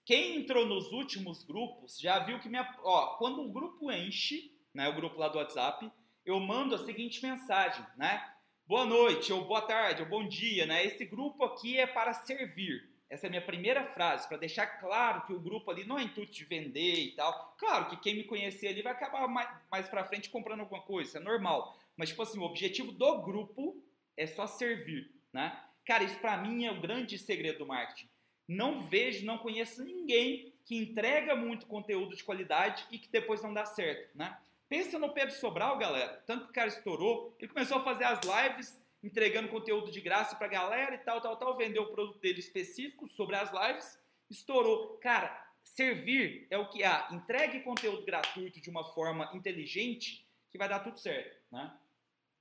Quem 0.04 0.36
entrou 0.36 0.66
nos 0.66 0.92
últimos 0.92 1.42
grupos 1.42 1.98
já 1.98 2.18
viu 2.18 2.38
que 2.38 2.50
minha... 2.50 2.70
Ó, 2.84 3.16
quando 3.16 3.40
o 3.40 3.50
grupo 3.50 3.90
enche, 3.90 4.54
né, 4.74 4.90
o 4.90 4.94
grupo 4.94 5.18
lá 5.18 5.28
do 5.28 5.38
WhatsApp, 5.38 5.90
eu 6.26 6.38
mando 6.38 6.74
a 6.74 6.84
seguinte 6.84 7.22
mensagem, 7.22 7.84
né? 7.96 8.30
Boa 8.66 8.84
noite, 8.84 9.32
ou 9.32 9.46
boa 9.46 9.62
tarde, 9.62 10.02
ou 10.02 10.08
bom 10.08 10.28
dia, 10.28 10.66
né? 10.66 10.84
Esse 10.84 11.06
grupo 11.06 11.44
aqui 11.44 11.78
é 11.78 11.86
para 11.86 12.12
servir. 12.12 12.90
Essa 13.12 13.26
é 13.26 13.28
a 13.28 13.30
minha 13.30 13.42
primeira 13.42 13.84
frase, 13.84 14.26
para 14.26 14.38
deixar 14.38 14.66
claro 14.66 15.26
que 15.26 15.34
o 15.34 15.38
grupo 15.38 15.70
ali 15.70 15.84
não 15.84 15.98
é 15.98 16.02
intuito 16.02 16.32
de 16.32 16.46
vender 16.46 16.94
e 16.94 17.10
tal. 17.10 17.54
Claro 17.58 17.90
que 17.90 17.98
quem 17.98 18.14
me 18.14 18.24
conhecer 18.24 18.68
ali 18.68 18.80
vai 18.80 18.94
acabar 18.94 19.28
mais, 19.28 19.50
mais 19.70 19.86
para 19.86 20.02
frente 20.02 20.30
comprando 20.30 20.60
alguma 20.60 20.80
coisa, 20.80 21.10
isso 21.10 21.18
é 21.18 21.20
normal. 21.20 21.76
Mas, 21.94 22.08
tipo 22.08 22.22
assim, 22.22 22.38
o 22.38 22.42
objetivo 22.42 22.90
do 22.90 23.20
grupo 23.20 23.76
é 24.16 24.26
só 24.26 24.46
servir, 24.46 25.10
né? 25.30 25.54
Cara, 25.84 26.04
isso 26.04 26.18
para 26.20 26.38
mim 26.38 26.64
é 26.64 26.72
o 26.72 26.80
grande 26.80 27.18
segredo 27.18 27.58
do 27.58 27.66
marketing. 27.66 28.08
Não 28.48 28.80
vejo, 28.86 29.26
não 29.26 29.36
conheço 29.36 29.84
ninguém 29.84 30.50
que 30.64 30.74
entrega 30.74 31.36
muito 31.36 31.66
conteúdo 31.66 32.16
de 32.16 32.24
qualidade 32.24 32.86
e 32.90 32.98
que 32.98 33.10
depois 33.10 33.42
não 33.42 33.52
dá 33.52 33.66
certo, 33.66 34.16
né? 34.16 34.38
Pensa 34.70 34.98
no 34.98 35.10
Pedro 35.10 35.34
Sobral, 35.34 35.76
galera. 35.76 36.22
Tanto 36.26 36.46
que 36.46 36.50
o 36.50 36.54
cara 36.54 36.68
estourou, 36.68 37.36
ele 37.38 37.52
começou 37.52 37.76
a 37.76 37.84
fazer 37.84 38.04
as 38.04 38.20
lives 38.22 38.81
entregando 39.02 39.48
conteúdo 39.48 39.90
de 39.90 40.00
graça 40.00 40.36
pra 40.36 40.46
galera 40.46 40.94
e 40.94 40.98
tal, 40.98 41.20
tal, 41.20 41.36
tal, 41.36 41.56
vendeu 41.56 41.82
o 41.82 41.92
produto 41.92 42.20
dele 42.20 42.38
específico 42.38 43.08
sobre 43.08 43.36
as 43.36 43.52
lives, 43.52 43.98
estourou. 44.30 44.96
Cara, 44.98 45.52
servir 45.64 46.46
é 46.50 46.56
o 46.56 46.68
que 46.68 46.84
há. 46.84 47.08
Entregue 47.10 47.60
conteúdo 47.60 48.04
gratuito 48.04 48.60
de 48.60 48.70
uma 48.70 48.84
forma 48.84 49.30
inteligente 49.34 50.26
que 50.50 50.58
vai 50.58 50.68
dar 50.68 50.80
tudo 50.80 50.98
certo, 50.98 51.36
né? 51.50 51.76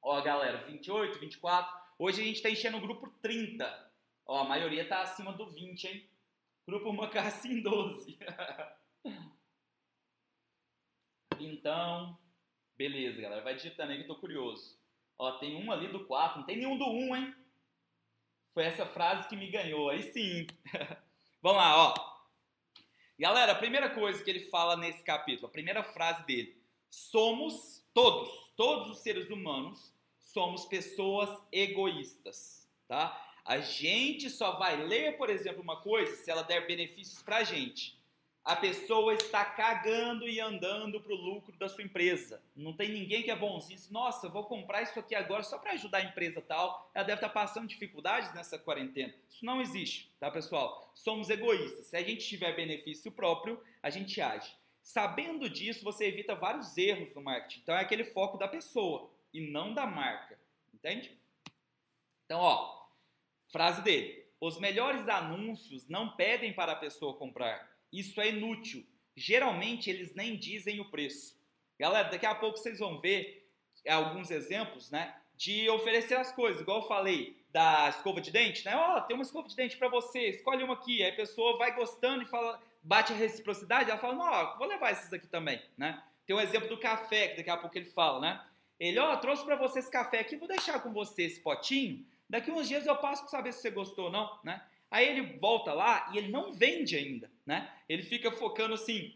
Ó, 0.01 0.19
galera, 0.21 0.57
28, 0.63 1.19
24. 1.19 1.81
Hoje 1.97 2.21
a 2.21 2.25
gente 2.25 2.41
tá 2.41 2.49
enchendo 2.49 2.77
o 2.77 2.81
grupo 2.81 3.09
30. 3.21 3.91
Ó, 4.25 4.39
a 4.39 4.43
maioria 4.43 4.87
tá 4.87 5.01
acima 5.01 5.33
do 5.33 5.47
20, 5.47 5.87
hein? 5.87 6.09
Grupo 6.67 6.91
Macassim 6.91 7.61
12. 7.61 8.17
então, 11.39 12.17
beleza, 12.75 13.21
galera. 13.21 13.43
Vai 13.43 13.55
digitando 13.55 13.91
aí 13.91 13.97
que 13.97 14.03
eu 14.03 14.07
tô 14.07 14.19
curioso. 14.19 14.80
Ó, 15.21 15.33
tem 15.33 15.55
um 15.55 15.71
ali 15.71 15.87
do 15.87 16.03
4, 16.05 16.39
não 16.39 16.45
tem 16.47 16.57
nenhum 16.57 16.75
do 16.79 16.89
1, 16.89 17.15
hein? 17.15 17.35
Foi 18.55 18.63
essa 18.63 18.87
frase 18.87 19.29
que 19.29 19.35
me 19.35 19.51
ganhou, 19.51 19.87
aí 19.87 20.01
sim. 20.11 20.47
Vamos 21.43 21.61
lá, 21.61 21.77
ó. 21.77 21.93
Galera, 23.19 23.51
a 23.51 23.55
primeira 23.55 23.91
coisa 23.91 24.23
que 24.23 24.31
ele 24.31 24.49
fala 24.49 24.75
nesse 24.75 25.03
capítulo, 25.03 25.45
a 25.45 25.51
primeira 25.51 25.83
frase 25.83 26.25
dele: 26.25 26.59
somos 26.89 27.85
todos, 27.93 28.31
todos 28.55 28.89
os 28.89 29.03
seres 29.03 29.29
humanos, 29.29 29.93
somos 30.23 30.65
pessoas 30.65 31.29
egoístas, 31.51 32.67
tá? 32.87 33.15
A 33.45 33.59
gente 33.59 34.27
só 34.27 34.57
vai 34.57 34.75
ler, 34.75 35.17
por 35.17 35.29
exemplo, 35.29 35.61
uma 35.61 35.81
coisa 35.81 36.15
se 36.15 36.31
ela 36.31 36.41
der 36.41 36.65
benefícios 36.65 37.21
pra 37.21 37.43
gente 37.43 38.00
a 38.43 38.55
pessoa 38.55 39.13
está 39.13 39.45
cagando 39.45 40.27
e 40.27 40.39
andando 40.39 40.99
para 40.99 41.13
o 41.13 41.15
lucro 41.15 41.55
da 41.57 41.69
sua 41.69 41.83
empresa. 41.83 42.41
Não 42.55 42.73
tem 42.73 42.89
ninguém 42.89 43.21
que 43.21 43.29
é 43.29 43.35
bonzinho. 43.35 43.79
Nossa, 43.91 44.27
vou 44.27 44.45
comprar 44.45 44.81
isso 44.81 44.99
aqui 44.99 45.13
agora 45.13 45.43
só 45.43 45.59
para 45.59 45.73
ajudar 45.73 45.99
a 45.99 46.03
empresa 46.03 46.41
tal. 46.41 46.89
Ela 46.93 47.05
deve 47.05 47.17
estar 47.17 47.29
tá 47.29 47.33
passando 47.33 47.67
dificuldades 47.67 48.33
nessa 48.33 48.57
quarentena. 48.57 49.13
Isso 49.29 49.45
não 49.45 49.61
existe, 49.61 50.11
tá, 50.19 50.31
pessoal? 50.31 50.91
Somos 50.95 51.29
egoístas. 51.29 51.87
Se 51.87 51.97
a 51.97 52.03
gente 52.03 52.27
tiver 52.27 52.55
benefício 52.55 53.11
próprio, 53.11 53.61
a 53.81 53.89
gente 53.89 54.19
age. 54.19 54.55
Sabendo 54.81 55.47
disso, 55.47 55.83
você 55.83 56.05
evita 56.05 56.33
vários 56.33 56.75
erros 56.77 57.13
no 57.13 57.21
marketing. 57.21 57.59
Então 57.61 57.75
é 57.75 57.81
aquele 57.81 58.05
foco 58.05 58.37
da 58.37 58.47
pessoa, 58.47 59.11
e 59.33 59.39
não 59.39 59.73
da 59.73 59.85
marca. 59.85 60.37
Entende? 60.73 61.17
Então, 62.25 62.39
ó, 62.39 62.87
frase 63.49 63.81
dele. 63.83 64.25
Os 64.39 64.59
melhores 64.59 65.07
anúncios 65.07 65.87
não 65.87 66.15
pedem 66.15 66.51
para 66.53 66.71
a 66.71 66.75
pessoa 66.75 67.15
comprar. 67.15 67.70
Isso 67.91 68.19
é 68.21 68.29
inútil. 68.29 68.85
Geralmente 69.15 69.89
eles 69.89 70.13
nem 70.15 70.37
dizem 70.37 70.79
o 70.79 70.89
preço. 70.89 71.39
Galera, 71.79 72.09
daqui 72.09 72.25
a 72.25 72.35
pouco 72.35 72.57
vocês 72.57 72.79
vão 72.79 72.99
ver 72.99 73.49
alguns 73.87 74.31
exemplos, 74.31 74.91
né? 74.91 75.15
De 75.35 75.69
oferecer 75.69 76.15
as 76.15 76.31
coisas, 76.31 76.61
igual 76.61 76.81
eu 76.81 76.87
falei 76.87 77.41
da 77.51 77.89
escova 77.89 78.21
de 78.21 78.31
dente, 78.31 78.63
né? 78.63 78.75
Ó, 78.75 78.97
oh, 78.97 79.01
tem 79.01 79.15
uma 79.15 79.23
escova 79.23 79.47
de 79.47 79.55
dente 79.55 79.77
para 79.77 79.89
você, 79.89 80.29
escolhe 80.29 80.63
uma 80.63 80.75
aqui. 80.75 81.03
Aí 81.03 81.09
a 81.09 81.15
pessoa 81.15 81.57
vai 81.57 81.75
gostando 81.75 82.21
e 82.21 82.27
fala, 82.27 82.61
bate 82.83 83.11
a 83.11 83.15
reciprocidade, 83.15 83.89
ela 83.89 83.99
fala, 83.99 84.15
não, 84.15 84.57
vou 84.57 84.67
levar 84.67 84.91
esses 84.91 85.11
aqui 85.11 85.27
também, 85.27 85.61
né? 85.77 86.01
Tem 86.25 86.35
um 86.35 86.39
exemplo 86.39 86.69
do 86.69 86.79
café, 86.79 87.29
que 87.29 87.37
daqui 87.37 87.49
a 87.49 87.57
pouco 87.57 87.77
ele 87.77 87.85
fala, 87.85 88.19
né? 88.19 88.45
Ele, 88.79 88.97
ó, 88.99 89.13
oh, 89.13 89.17
trouxe 89.17 89.43
para 89.43 89.55
você 89.55 89.79
esse 89.79 89.91
café 89.91 90.19
aqui, 90.19 90.37
vou 90.37 90.47
deixar 90.47 90.79
com 90.79 90.93
você 90.93 91.23
esse 91.23 91.39
potinho. 91.39 92.05
Daqui 92.29 92.49
uns 92.49 92.67
dias 92.67 92.85
eu 92.85 92.95
passo 92.95 93.21
para 93.23 93.31
saber 93.31 93.51
se 93.51 93.61
você 93.61 93.69
gostou 93.69 94.05
ou 94.05 94.11
não, 94.11 94.39
né? 94.43 94.63
Aí 94.91 95.07
ele 95.07 95.37
volta 95.37 95.73
lá 95.73 96.11
e 96.13 96.17
ele 96.17 96.27
não 96.27 96.51
vende 96.51 96.97
ainda, 96.97 97.31
né? 97.45 97.71
Ele 97.87 98.03
fica 98.03 98.29
focando 98.29 98.73
assim 98.73 99.15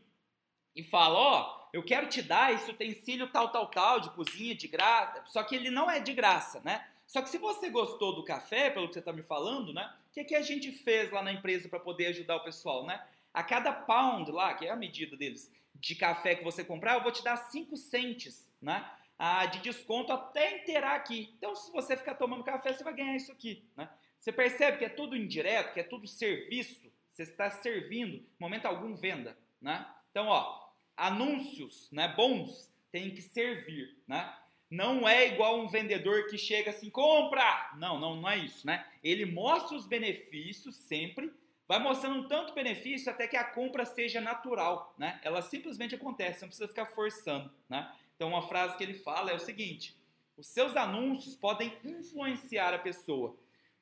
e 0.73 0.81
fala, 0.81 1.19
ó, 1.19 1.41
oh, 1.41 1.69
eu 1.73 1.83
quero 1.83 2.07
te 2.07 2.21
dar 2.21 2.53
esse 2.53 2.71
utensílio 2.71 3.27
tal, 3.27 3.49
tal, 3.49 3.67
tal, 3.67 3.99
de 3.99 4.09
cozinha, 4.11 4.55
de 4.55 4.69
graça. 4.69 5.21
Só 5.25 5.43
que 5.43 5.53
ele 5.53 5.69
não 5.69 5.91
é 5.91 5.99
de 5.99 6.13
graça, 6.13 6.61
né? 6.63 6.88
Só 7.05 7.21
que 7.21 7.29
se 7.29 7.38
você 7.38 7.69
gostou 7.69 8.15
do 8.15 8.23
café, 8.23 8.69
pelo 8.69 8.88
que 8.88 8.93
você 8.93 8.99
está 8.99 9.11
me 9.11 9.21
falando, 9.21 9.73
né? 9.73 9.93
O 10.09 10.13
que, 10.13 10.23
que 10.23 10.35
a 10.35 10.41
gente 10.41 10.71
fez 10.71 11.11
lá 11.11 11.21
na 11.21 11.33
empresa 11.33 11.67
para 11.67 11.79
poder 11.79 12.07
ajudar 12.07 12.38
o 12.38 12.43
pessoal, 12.43 12.85
né? 12.85 13.05
A 13.33 13.43
cada 13.43 13.73
pound 13.73 14.31
lá, 14.31 14.53
que 14.53 14.65
é 14.65 14.71
a 14.71 14.75
medida 14.77 15.17
deles, 15.17 15.51
de 15.75 15.93
café 15.95 16.35
que 16.35 16.43
você 16.43 16.63
comprar, 16.63 16.95
eu 16.95 17.03
vou 17.03 17.11
te 17.11 17.21
dar 17.21 17.35
5 17.35 17.75
centes, 17.75 18.49
né? 18.61 18.89
Ah, 19.19 19.45
de 19.45 19.59
desconto 19.59 20.13
até 20.13 20.61
inteirar 20.61 20.95
aqui. 20.95 21.33
Então, 21.38 21.53
se 21.55 21.71
você 21.71 21.97
ficar 21.97 22.15
tomando 22.15 22.43
café, 22.43 22.73
você 22.73 22.83
vai 22.83 22.93
ganhar 22.93 23.15
isso 23.15 23.31
aqui, 23.31 23.63
né? 23.75 23.89
Você 24.25 24.31
percebe 24.31 24.79
que 24.79 24.85
é 24.85 24.89
tudo 24.89 25.15
indireto, 25.15 25.71
que 25.71 25.79
é 25.79 25.83
tudo 25.83 26.07
serviço, 26.07 26.91
você 27.11 27.21
está 27.21 27.47
servindo, 27.51 28.25
momento 28.39 28.65
algum 28.65 28.95
venda, 28.95 29.38
né? 29.61 29.88
Então, 30.09 30.29
ó, 30.29 30.67
anúncios, 30.97 31.88
né, 31.91 32.07
bons, 32.07 32.73
tem 32.91 33.11
que 33.11 33.21
servir, 33.21 33.95
né? 34.07 34.35
Não 34.67 35.07
é 35.07 35.27
igual 35.27 35.59
um 35.59 35.67
vendedor 35.67 36.25
que 36.25 36.39
chega 36.39 36.71
assim, 36.71 36.89
compra! 36.89 37.71
Não, 37.77 37.99
não, 37.99 38.15
não 38.15 38.27
é 38.27 38.39
isso, 38.39 38.65
né? 38.65 38.83
Ele 39.03 39.27
mostra 39.27 39.77
os 39.77 39.85
benefícios 39.85 40.75
sempre, 40.75 41.31
vai 41.67 41.77
mostrando 41.77 42.21
um 42.21 42.27
tanto 42.27 42.55
benefício 42.55 43.11
até 43.11 43.27
que 43.27 43.38
a 43.38 43.43
compra 43.43 43.85
seja 43.85 44.19
natural, 44.19 44.95
né? 44.97 45.19
Ela 45.21 45.43
simplesmente 45.43 45.93
acontece, 45.93 46.41
não 46.41 46.47
precisa 46.47 46.67
ficar 46.67 46.88
forçando, 46.88 47.53
né? 47.69 47.93
Então, 48.15 48.29
uma 48.29 48.47
frase 48.47 48.75
que 48.75 48.83
ele 48.83 48.95
fala 48.95 49.29
é 49.29 49.35
o 49.35 49.39
seguinte: 49.39 49.95
os 50.35 50.47
seus 50.47 50.75
anúncios 50.75 51.35
podem 51.35 51.71
influenciar 51.83 52.73
a 52.73 52.79
pessoa, 52.79 53.38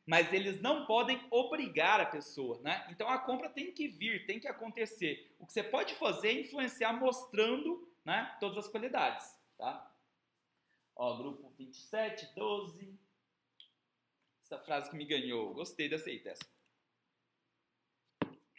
mas 0.06 0.34
eles 0.34 0.62
não 0.62 0.86
podem 0.86 1.26
obrigar 1.32 2.02
a 2.02 2.06
pessoa, 2.06 2.60
né? 2.62 2.86
Então, 2.89 3.08
a 3.08 3.18
compra 3.18 3.50
tem 3.50 3.72
que 3.72 3.88
vir, 3.88 4.26
tem 4.26 4.39
que 4.39 4.48
acontecer. 4.48 5.34
O 5.39 5.46
que 5.46 5.54
você 5.54 5.63
pode 5.63 5.94
fazer 5.96 6.30
é 6.30 6.42
influenciar 6.42 6.94
mostrando, 6.94 7.89
né, 8.04 8.36
todas 8.39 8.58
as 8.58 8.68
qualidades, 8.68 9.26
tá? 9.58 9.89
Ó, 10.96 11.18
grupo 11.18 11.50
27, 11.58 12.36
12. 12.36 13.00
Essa 14.44 14.60
frase 14.60 14.89
que 14.89 14.96
me 14.96 15.06
ganhou. 15.06 15.54
Gostei 15.54 15.89
dessa 15.89 16.10
aí, 16.10 16.20
Tessa. 16.20 16.44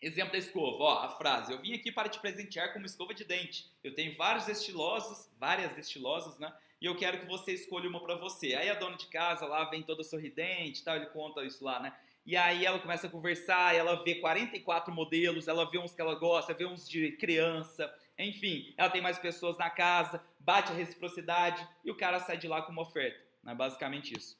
Exemplo 0.02 0.32
da 0.32 0.38
escova, 0.38 0.82
ó, 0.82 0.98
a 1.04 1.08
frase. 1.16 1.52
Eu 1.52 1.60
vim 1.60 1.72
aqui 1.74 1.90
para 1.90 2.08
te 2.08 2.18
presentear 2.20 2.72
com 2.72 2.78
uma 2.78 2.86
escova 2.86 3.14
de 3.14 3.24
dente. 3.24 3.70
Eu 3.82 3.94
tenho 3.94 4.16
vários 4.16 4.48
estilosos, 4.48 5.30
várias 5.38 5.78
estilosas, 5.78 6.38
né? 6.38 6.54
E 6.80 6.86
eu 6.86 6.96
quero 6.96 7.20
que 7.20 7.26
você 7.26 7.52
escolha 7.52 7.88
uma 7.88 8.00
para 8.00 8.16
você. 8.16 8.54
Aí 8.54 8.68
a 8.68 8.74
dona 8.74 8.96
de 8.96 9.06
casa 9.06 9.46
lá 9.46 9.64
vem 9.64 9.82
toda 9.82 10.02
sorridente 10.02 10.80
e 10.80 10.84
tal, 10.84 10.96
ele 10.96 11.06
conta 11.06 11.44
isso 11.44 11.64
lá, 11.64 11.80
né? 11.80 11.94
E 12.26 12.36
aí 12.36 12.64
ela 12.64 12.78
começa 12.78 13.06
a 13.06 13.10
conversar, 13.10 13.74
ela 13.74 14.02
vê 14.02 14.14
44 14.14 14.92
modelos, 14.92 15.46
ela 15.46 15.70
vê 15.70 15.78
uns 15.78 15.94
que 15.94 16.00
ela 16.00 16.14
gosta, 16.14 16.54
vê 16.54 16.64
uns 16.64 16.88
de 16.88 17.12
criança, 17.12 17.92
enfim, 18.18 18.72
ela 18.78 18.88
tem 18.88 19.02
mais 19.02 19.18
pessoas 19.18 19.58
na 19.58 19.68
casa, 19.68 20.24
bate 20.38 20.72
a 20.72 20.74
reciprocidade 20.74 21.66
e 21.84 21.90
o 21.90 21.96
cara 21.96 22.18
sai 22.20 22.38
de 22.38 22.48
lá 22.48 22.62
com 22.62 22.72
uma 22.72 22.82
oferta. 22.82 23.20
Né? 23.42 23.54
Basicamente 23.54 24.16
isso. 24.16 24.38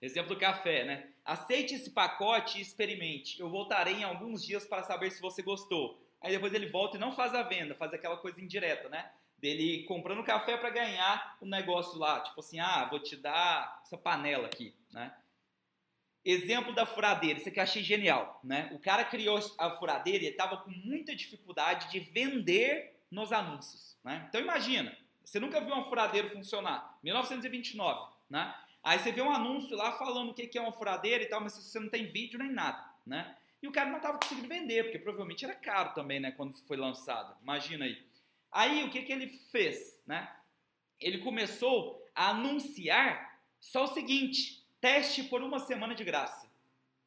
Exemplo 0.00 0.34
do 0.34 0.40
café, 0.40 0.84
né? 0.84 1.08
Aceite 1.24 1.74
esse 1.74 1.90
pacote 1.90 2.58
e 2.58 2.62
experimente. 2.62 3.38
Eu 3.38 3.48
voltarei 3.48 3.94
em 3.94 4.02
alguns 4.02 4.44
dias 4.44 4.64
para 4.64 4.82
saber 4.82 5.12
se 5.12 5.20
você 5.20 5.40
gostou. 5.42 6.02
Aí 6.20 6.32
depois 6.32 6.52
ele 6.52 6.66
volta 6.66 6.96
e 6.96 7.00
não 7.00 7.12
faz 7.12 7.32
a 7.34 7.44
venda, 7.44 7.76
faz 7.76 7.94
aquela 7.94 8.16
coisa 8.16 8.40
indireta, 8.40 8.88
né? 8.88 9.08
Dele 9.42 9.82
comprando 9.84 10.22
café 10.22 10.56
para 10.56 10.70
ganhar 10.70 11.36
o 11.40 11.44
um 11.44 11.48
negócio 11.48 11.98
lá. 11.98 12.20
Tipo 12.20 12.38
assim, 12.38 12.60
ah, 12.60 12.86
vou 12.88 13.00
te 13.00 13.16
dar 13.16 13.82
essa 13.84 13.98
panela 13.98 14.46
aqui, 14.46 14.72
né? 14.92 15.12
Exemplo 16.24 16.72
da 16.72 16.86
furadeira, 16.86 17.40
isso 17.40 17.48
aqui 17.48 17.58
eu 17.58 17.64
achei 17.64 17.82
genial, 17.82 18.38
né? 18.44 18.70
O 18.72 18.78
cara 18.78 19.04
criou 19.04 19.40
a 19.58 19.70
furadeira 19.70 20.22
e 20.22 20.28
estava 20.28 20.58
com 20.58 20.70
muita 20.70 21.16
dificuldade 21.16 21.90
de 21.90 21.98
vender 21.98 22.96
nos 23.10 23.32
anúncios, 23.32 23.98
né? 24.04 24.24
Então 24.28 24.40
imagina, 24.40 24.96
você 25.24 25.40
nunca 25.40 25.60
viu 25.60 25.74
uma 25.74 25.88
furadeira 25.88 26.30
funcionar, 26.30 26.96
1929, 27.02 28.14
né? 28.30 28.54
Aí 28.80 29.00
você 29.00 29.10
vê 29.10 29.22
um 29.22 29.32
anúncio 29.32 29.76
lá 29.76 29.90
falando 29.90 30.30
o 30.30 30.34
que 30.34 30.56
é 30.56 30.60
uma 30.60 30.72
furadeira 30.72 31.24
e 31.24 31.26
tal, 31.26 31.40
mas 31.40 31.54
você 31.54 31.80
não 31.80 31.88
tem 31.88 32.06
vídeo 32.06 32.38
nem 32.38 32.52
nada, 32.52 32.84
né? 33.04 33.36
E 33.60 33.66
o 33.66 33.72
cara 33.72 33.90
não 33.90 33.96
estava 33.96 34.18
conseguindo 34.18 34.48
vender, 34.48 34.84
porque 34.84 35.00
provavelmente 35.00 35.44
era 35.44 35.54
caro 35.54 35.94
também, 35.94 36.20
né, 36.20 36.30
quando 36.32 36.56
foi 36.66 36.76
lançado. 36.76 37.36
Imagina 37.42 37.84
aí. 37.84 38.11
Aí 38.52 38.84
o 38.84 38.90
que, 38.90 39.02
que 39.02 39.12
ele 39.12 39.28
fez, 39.50 39.98
né? 40.06 40.30
Ele 41.00 41.18
começou 41.18 42.06
a 42.14 42.28
anunciar 42.28 43.40
só 43.58 43.84
o 43.84 43.94
seguinte: 43.94 44.62
teste 44.80 45.24
por 45.24 45.42
uma 45.42 45.58
semana 45.58 45.94
de 45.94 46.04
graça. 46.04 46.46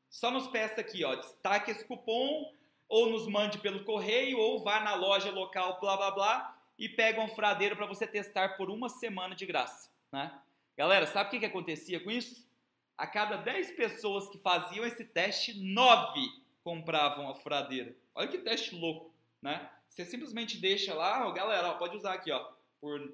Só 0.09 0.31
nos 0.31 0.47
peça 0.47 0.81
aqui, 0.81 1.03
ó, 1.03 1.13
destaque 1.15 1.71
esse 1.71 1.85
cupom, 1.85 2.51
ou 2.87 3.09
nos 3.09 3.27
mande 3.27 3.59
pelo 3.59 3.83
correio, 3.83 4.39
ou 4.39 4.63
vá 4.63 4.79
na 4.79 4.95
loja 4.95 5.29
local, 5.29 5.79
blá 5.79 5.97
blá 5.97 6.11
blá, 6.11 6.57
e 6.79 6.89
pega 6.89 7.21
um 7.21 7.27
fradeiro 7.27 7.75
para 7.75 7.85
você 7.85 8.07
testar 8.07 8.57
por 8.57 8.69
uma 8.69 8.89
semana 8.89 9.35
de 9.35 9.45
graça, 9.45 9.89
né? 10.11 10.39
Galera, 10.77 11.07
sabe 11.07 11.27
o 11.27 11.31
que, 11.31 11.39
que 11.39 11.45
acontecia 11.45 11.99
com 11.99 12.11
isso? 12.11 12.45
A 12.97 13.05
cada 13.07 13.37
10 13.37 13.71
pessoas 13.71 14.27
que 14.29 14.37
faziam 14.37 14.85
esse 14.85 15.05
teste, 15.05 15.53
9 15.53 16.19
compravam 16.63 17.29
a 17.29 17.35
furadeira. 17.35 17.95
Olha 18.13 18.27
que 18.27 18.37
teste 18.37 18.75
louco, 18.75 19.13
né? 19.41 19.69
Você 19.95 20.03
simplesmente 20.03 20.57
deixa 20.57 20.93
lá, 20.93 21.25
ó, 21.25 21.31
galera, 21.31 21.69
ó, 21.69 21.73
pode 21.75 21.95
usar 21.95 22.15
aqui, 22.15 22.29
ó, 22.29 22.51
por, 22.81 23.13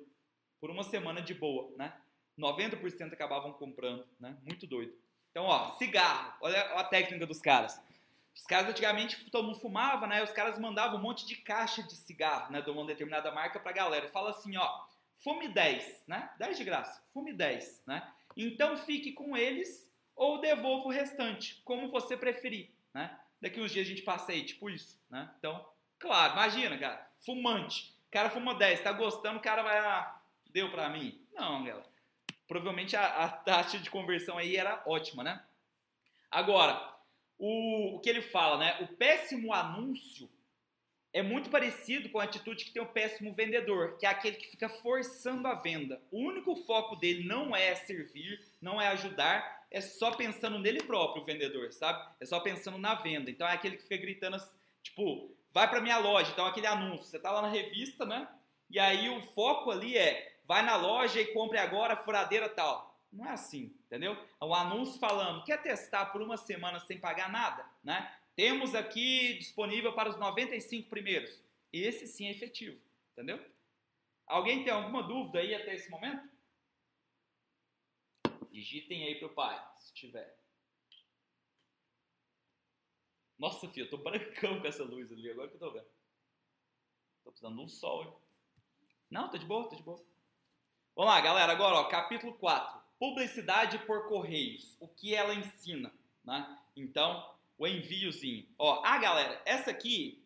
por 0.59 0.71
uma 0.71 0.83
semana 0.83 1.21
de 1.21 1.31
boa, 1.31 1.71
né? 1.77 1.95
90% 2.39 3.13
acabavam 3.13 3.53
comprando, 3.53 4.03
né? 4.19 4.35
Muito 4.41 4.65
doido. 4.65 4.91
Então, 5.29 5.43
ó, 5.45 5.73
cigarro. 5.73 6.33
Olha 6.41 6.59
a 6.79 6.83
técnica 6.83 7.27
dos 7.27 7.39
caras. 7.39 7.79
Os 8.35 8.47
caras 8.47 8.71
antigamente 8.71 9.29
todo 9.29 9.53
fumava, 9.59 10.07
né? 10.07 10.23
Os 10.23 10.31
caras 10.31 10.57
mandavam 10.57 10.97
um 10.97 11.01
monte 11.03 11.23
de 11.27 11.35
caixa 11.35 11.83
de 11.83 11.95
cigarro, 11.95 12.51
né? 12.51 12.63
De 12.63 12.71
uma 12.71 12.83
determinada 12.83 13.31
marca 13.31 13.59
pra 13.59 13.71
galera. 13.71 14.09
Fala 14.09 14.31
assim, 14.31 14.57
ó, 14.57 14.85
fume 15.17 15.49
10, 15.49 16.05
né? 16.07 16.31
10 16.39 16.57
de 16.57 16.63
graça, 16.63 17.03
fume 17.13 17.31
10, 17.31 17.83
né? 17.85 18.11
Então 18.35 18.75
fique 18.75 19.11
com 19.11 19.37
eles 19.37 19.87
ou 20.15 20.41
devolva 20.41 20.87
o 20.87 20.91
restante, 20.91 21.61
como 21.63 21.91
você 21.91 22.17
preferir, 22.17 22.71
né? 22.91 23.19
Daqui 23.39 23.61
uns 23.61 23.71
dias 23.71 23.85
a 23.85 23.89
gente 23.89 24.01
passa 24.01 24.31
aí, 24.31 24.43
tipo 24.43 24.67
isso, 24.67 24.99
né? 25.11 25.31
Então, 25.37 25.63
claro, 26.01 26.33
imagina, 26.33 26.77
cara, 26.77 27.09
fumante. 27.25 27.95
O 28.07 28.11
cara 28.11 28.29
fuma 28.29 28.55
10, 28.55 28.81
tá 28.81 28.91
gostando, 28.91 29.39
o 29.39 29.41
cara 29.41 29.63
vai, 29.63 29.77
ah, 29.77 30.19
deu 30.51 30.69
pra 30.69 30.89
mim. 30.89 31.17
Não, 31.33 31.63
galera 31.63 31.91
provavelmente 32.51 32.97
a, 32.97 33.23
a, 33.23 33.29
taxa 33.29 33.79
de 33.79 33.89
conversão 33.89 34.37
aí 34.37 34.57
era 34.57 34.83
ótima, 34.85 35.23
né? 35.23 35.41
Agora, 36.29 36.93
o, 37.39 37.95
o 37.95 37.99
que 38.01 38.09
ele 38.09 38.21
fala, 38.21 38.57
né? 38.57 38.77
O 38.81 38.87
péssimo 38.97 39.53
anúncio 39.53 40.29
é 41.13 41.21
muito 41.21 41.49
parecido 41.49 42.09
com 42.09 42.19
a 42.19 42.25
atitude 42.25 42.65
que 42.65 42.71
tem 42.71 42.81
o 42.81 42.91
péssimo 42.91 43.31
vendedor, 43.31 43.97
que 43.97 44.05
é 44.05 44.09
aquele 44.09 44.35
que 44.35 44.49
fica 44.49 44.67
forçando 44.67 45.47
a 45.47 45.53
venda. 45.53 46.01
O 46.11 46.19
único 46.19 46.53
foco 46.57 46.97
dele 46.97 47.23
não 47.23 47.55
é 47.55 47.73
servir, 47.73 48.45
não 48.61 48.81
é 48.81 48.89
ajudar, 48.89 49.65
é 49.71 49.79
só 49.79 50.11
pensando 50.11 50.59
nele 50.59 50.83
próprio, 50.83 51.23
o 51.23 51.25
vendedor, 51.25 51.71
sabe? 51.71 52.05
É 52.19 52.25
só 52.25 52.41
pensando 52.41 52.77
na 52.77 52.95
venda. 52.95 53.31
Então 53.31 53.47
é 53.47 53.53
aquele 53.53 53.77
que 53.77 53.83
fica 53.83 53.95
gritando, 53.95 54.35
tipo, 54.83 55.33
vai 55.53 55.69
para 55.69 55.81
minha 55.81 55.97
loja, 55.97 56.31
então 56.31 56.45
aquele 56.45 56.67
anúncio, 56.67 57.05
você 57.05 57.19
tá 57.19 57.31
lá 57.31 57.41
na 57.41 57.49
revista, 57.49 58.05
né? 58.05 58.27
E 58.69 58.79
aí 58.79 59.09
o 59.09 59.21
foco 59.33 59.71
ali 59.71 59.97
é 59.97 60.39
vai 60.45 60.63
na 60.63 60.75
loja 60.75 61.19
e 61.19 61.33
compre 61.33 61.57
agora 61.57 61.95
furadeira 61.95 62.49
tal. 62.49 62.99
Não 63.11 63.25
é 63.25 63.31
assim, 63.31 63.73
entendeu? 63.85 64.17
É 64.39 64.45
um 64.45 64.53
anúncio 64.53 64.99
falando, 64.99 65.43
quer 65.43 65.61
testar 65.61 66.07
por 66.07 66.21
uma 66.21 66.37
semana 66.37 66.79
sem 66.79 66.97
pagar 66.97 67.29
nada, 67.29 67.65
né? 67.83 68.13
Temos 68.35 68.73
aqui 68.73 69.37
disponível 69.37 69.93
para 69.93 70.09
os 70.09 70.17
95 70.17 70.89
primeiros. 70.89 71.43
Esse 71.73 72.07
sim 72.07 72.27
é 72.27 72.31
efetivo, 72.31 72.79
entendeu? 73.11 73.39
Alguém 74.25 74.63
tem 74.63 74.71
alguma 74.71 75.03
dúvida 75.03 75.39
aí 75.39 75.53
até 75.53 75.75
esse 75.75 75.89
momento? 75.89 76.29
Digitem 78.49 79.05
aí 79.05 79.15
pro 79.15 79.29
pai, 79.29 79.61
se 79.77 79.93
tiver. 79.93 80.40
Nossa, 83.41 83.67
filho, 83.67 83.85
eu 83.85 83.89
tô 83.89 83.97
brancão 83.97 84.61
com 84.61 84.67
essa 84.67 84.83
luz 84.83 85.11
ali, 85.11 85.31
agora 85.31 85.47
que 85.47 85.55
eu 85.55 85.59
tô 85.59 85.71
vendo. 85.71 85.87
Tô 87.23 87.31
precisando 87.31 87.55
de 87.55 87.61
um 87.63 87.67
sol, 87.67 88.03
hein? 88.03 88.13
Não, 89.09 89.31
tá 89.31 89.39
de 89.39 89.47
boa, 89.47 89.67
tá 89.67 89.75
de 89.75 89.81
boa. 89.81 89.99
Vamos 90.95 91.11
lá, 91.11 91.19
galera. 91.19 91.51
Agora, 91.51 91.77
ó, 91.77 91.85
capítulo 91.85 92.35
4. 92.35 92.79
Publicidade 92.99 93.79
por 93.79 94.07
correios. 94.07 94.77
O 94.79 94.87
que 94.87 95.15
ela 95.15 95.33
ensina, 95.33 95.91
né? 96.23 96.55
Então, 96.75 97.33
o 97.57 97.65
enviozinho. 97.65 98.47
Ó, 98.59 98.83
ah, 98.85 98.99
galera, 98.99 99.41
essa 99.43 99.71
aqui 99.71 100.23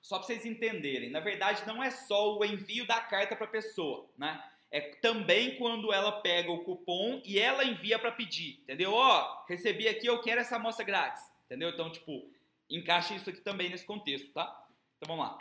só 0.00 0.16
para 0.16 0.28
vocês 0.28 0.46
entenderem, 0.46 1.10
na 1.10 1.20
verdade 1.20 1.66
não 1.66 1.82
é 1.82 1.90
só 1.90 2.38
o 2.38 2.44
envio 2.44 2.86
da 2.86 3.00
carta 3.02 3.36
para 3.36 3.46
pessoa, 3.48 4.08
né? 4.16 4.42
É 4.70 4.80
também 4.80 5.56
quando 5.56 5.92
ela 5.92 6.20
pega 6.20 6.50
o 6.50 6.64
cupom 6.64 7.22
e 7.24 7.38
ela 7.38 7.64
envia 7.64 7.98
para 7.98 8.12
pedir, 8.12 8.60
entendeu? 8.62 8.92
Ó, 8.92 9.44
recebi 9.48 9.88
aqui, 9.88 10.06
eu 10.06 10.20
quero 10.20 10.40
essa 10.40 10.56
amostra 10.56 10.84
grátis, 10.84 11.22
entendeu? 11.44 11.70
Então, 11.70 11.90
tipo, 11.90 12.30
encaixa 12.68 13.14
isso 13.14 13.30
aqui 13.30 13.40
também 13.40 13.70
nesse 13.70 13.86
contexto, 13.86 14.32
tá? 14.32 14.66
Então 14.96 15.16
vamos 15.16 15.32
lá. 15.32 15.38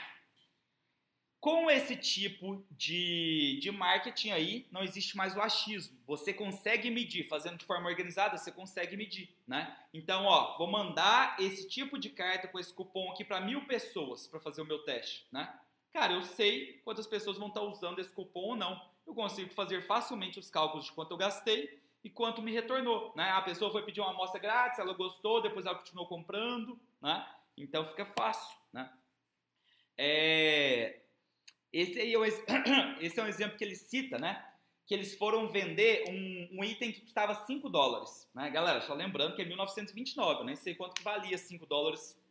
Com 1.45 1.69
esse 1.69 1.95
tipo 1.95 2.65
de, 2.71 3.59
de 3.61 3.69
marketing 3.69 4.31
aí, 4.31 4.67
não 4.71 4.81
existe 4.83 5.15
mais 5.15 5.35
o 5.35 5.41
achismo. 5.41 5.95
Você 6.07 6.33
consegue 6.33 6.89
medir, 6.89 7.27
fazendo 7.27 7.57
de 7.57 7.65
forma 7.65 7.87
organizada, 7.87 8.35
você 8.35 8.51
consegue 8.51 8.97
medir, 8.97 9.29
né? 9.47 9.77
Então, 9.93 10.25
ó, 10.25 10.57
vou 10.57 10.65
mandar 10.65 11.35
esse 11.39 11.67
tipo 11.67 11.99
de 11.99 12.09
carta 12.09 12.47
com 12.47 12.57
esse 12.57 12.73
cupom 12.73 13.11
aqui 13.11 13.23
para 13.23 13.41
mil 13.41 13.67
pessoas 13.67 14.25
para 14.25 14.39
fazer 14.39 14.63
o 14.63 14.65
meu 14.65 14.79
teste, 14.79 15.27
né? 15.31 15.53
Cara, 15.93 16.13
eu 16.13 16.23
sei 16.23 16.81
quantas 16.83 17.05
pessoas 17.05 17.37
vão 17.37 17.49
estar 17.49 17.61
tá 17.61 17.67
usando 17.67 17.99
esse 17.99 18.11
cupom 18.11 18.39
ou 18.39 18.55
não. 18.55 18.81
Eu 19.05 19.13
consigo 19.13 19.53
fazer 19.53 19.85
facilmente 19.85 20.39
os 20.39 20.49
cálculos 20.49 20.85
de 20.85 20.91
quanto 20.91 21.11
eu 21.11 21.17
gastei 21.17 21.81
e 22.03 22.09
quanto 22.09 22.41
me 22.41 22.51
retornou, 22.51 23.13
né? 23.15 23.31
A 23.31 23.41
pessoa 23.41 23.71
foi 23.71 23.83
pedir 23.83 23.99
uma 23.99 24.11
amostra 24.11 24.39
grátis, 24.39 24.77
ela 24.77 24.93
gostou, 24.93 25.41
depois 25.41 25.65
ela 25.65 25.75
continuou 25.75 26.07
comprando, 26.07 26.79
né? 27.01 27.27
Então 27.57 27.85
fica 27.85 28.05
fácil, 28.05 28.55
né? 28.71 28.91
É... 29.97 31.01
Esse, 31.73 31.99
aí 31.99 32.13
é 32.13 32.17
o, 32.17 32.23
esse 33.01 33.19
é 33.19 33.23
um 33.23 33.27
exemplo 33.27 33.57
que 33.57 33.63
ele 33.63 33.75
cita, 33.75 34.17
né? 34.17 34.45
Que 34.85 34.93
eles 34.93 35.15
foram 35.17 35.47
vender 35.47 36.05
um, 36.07 36.59
um 36.59 36.63
item 36.63 36.91
que 36.91 37.01
custava 37.01 37.33
5 37.33 37.67
dólares. 37.69 38.29
Né? 38.35 38.49
Galera, 38.51 38.81
só 38.81 38.93
lembrando 38.93 39.35
que 39.35 39.41
é 39.41 39.45
1929, 39.45 40.41
eu 40.41 40.45
nem 40.45 40.55
sei 40.55 40.75
quanto 40.75 40.93
que 40.93 41.03
valia 41.03 41.37
5 41.37 41.65
dólares 41.65 42.21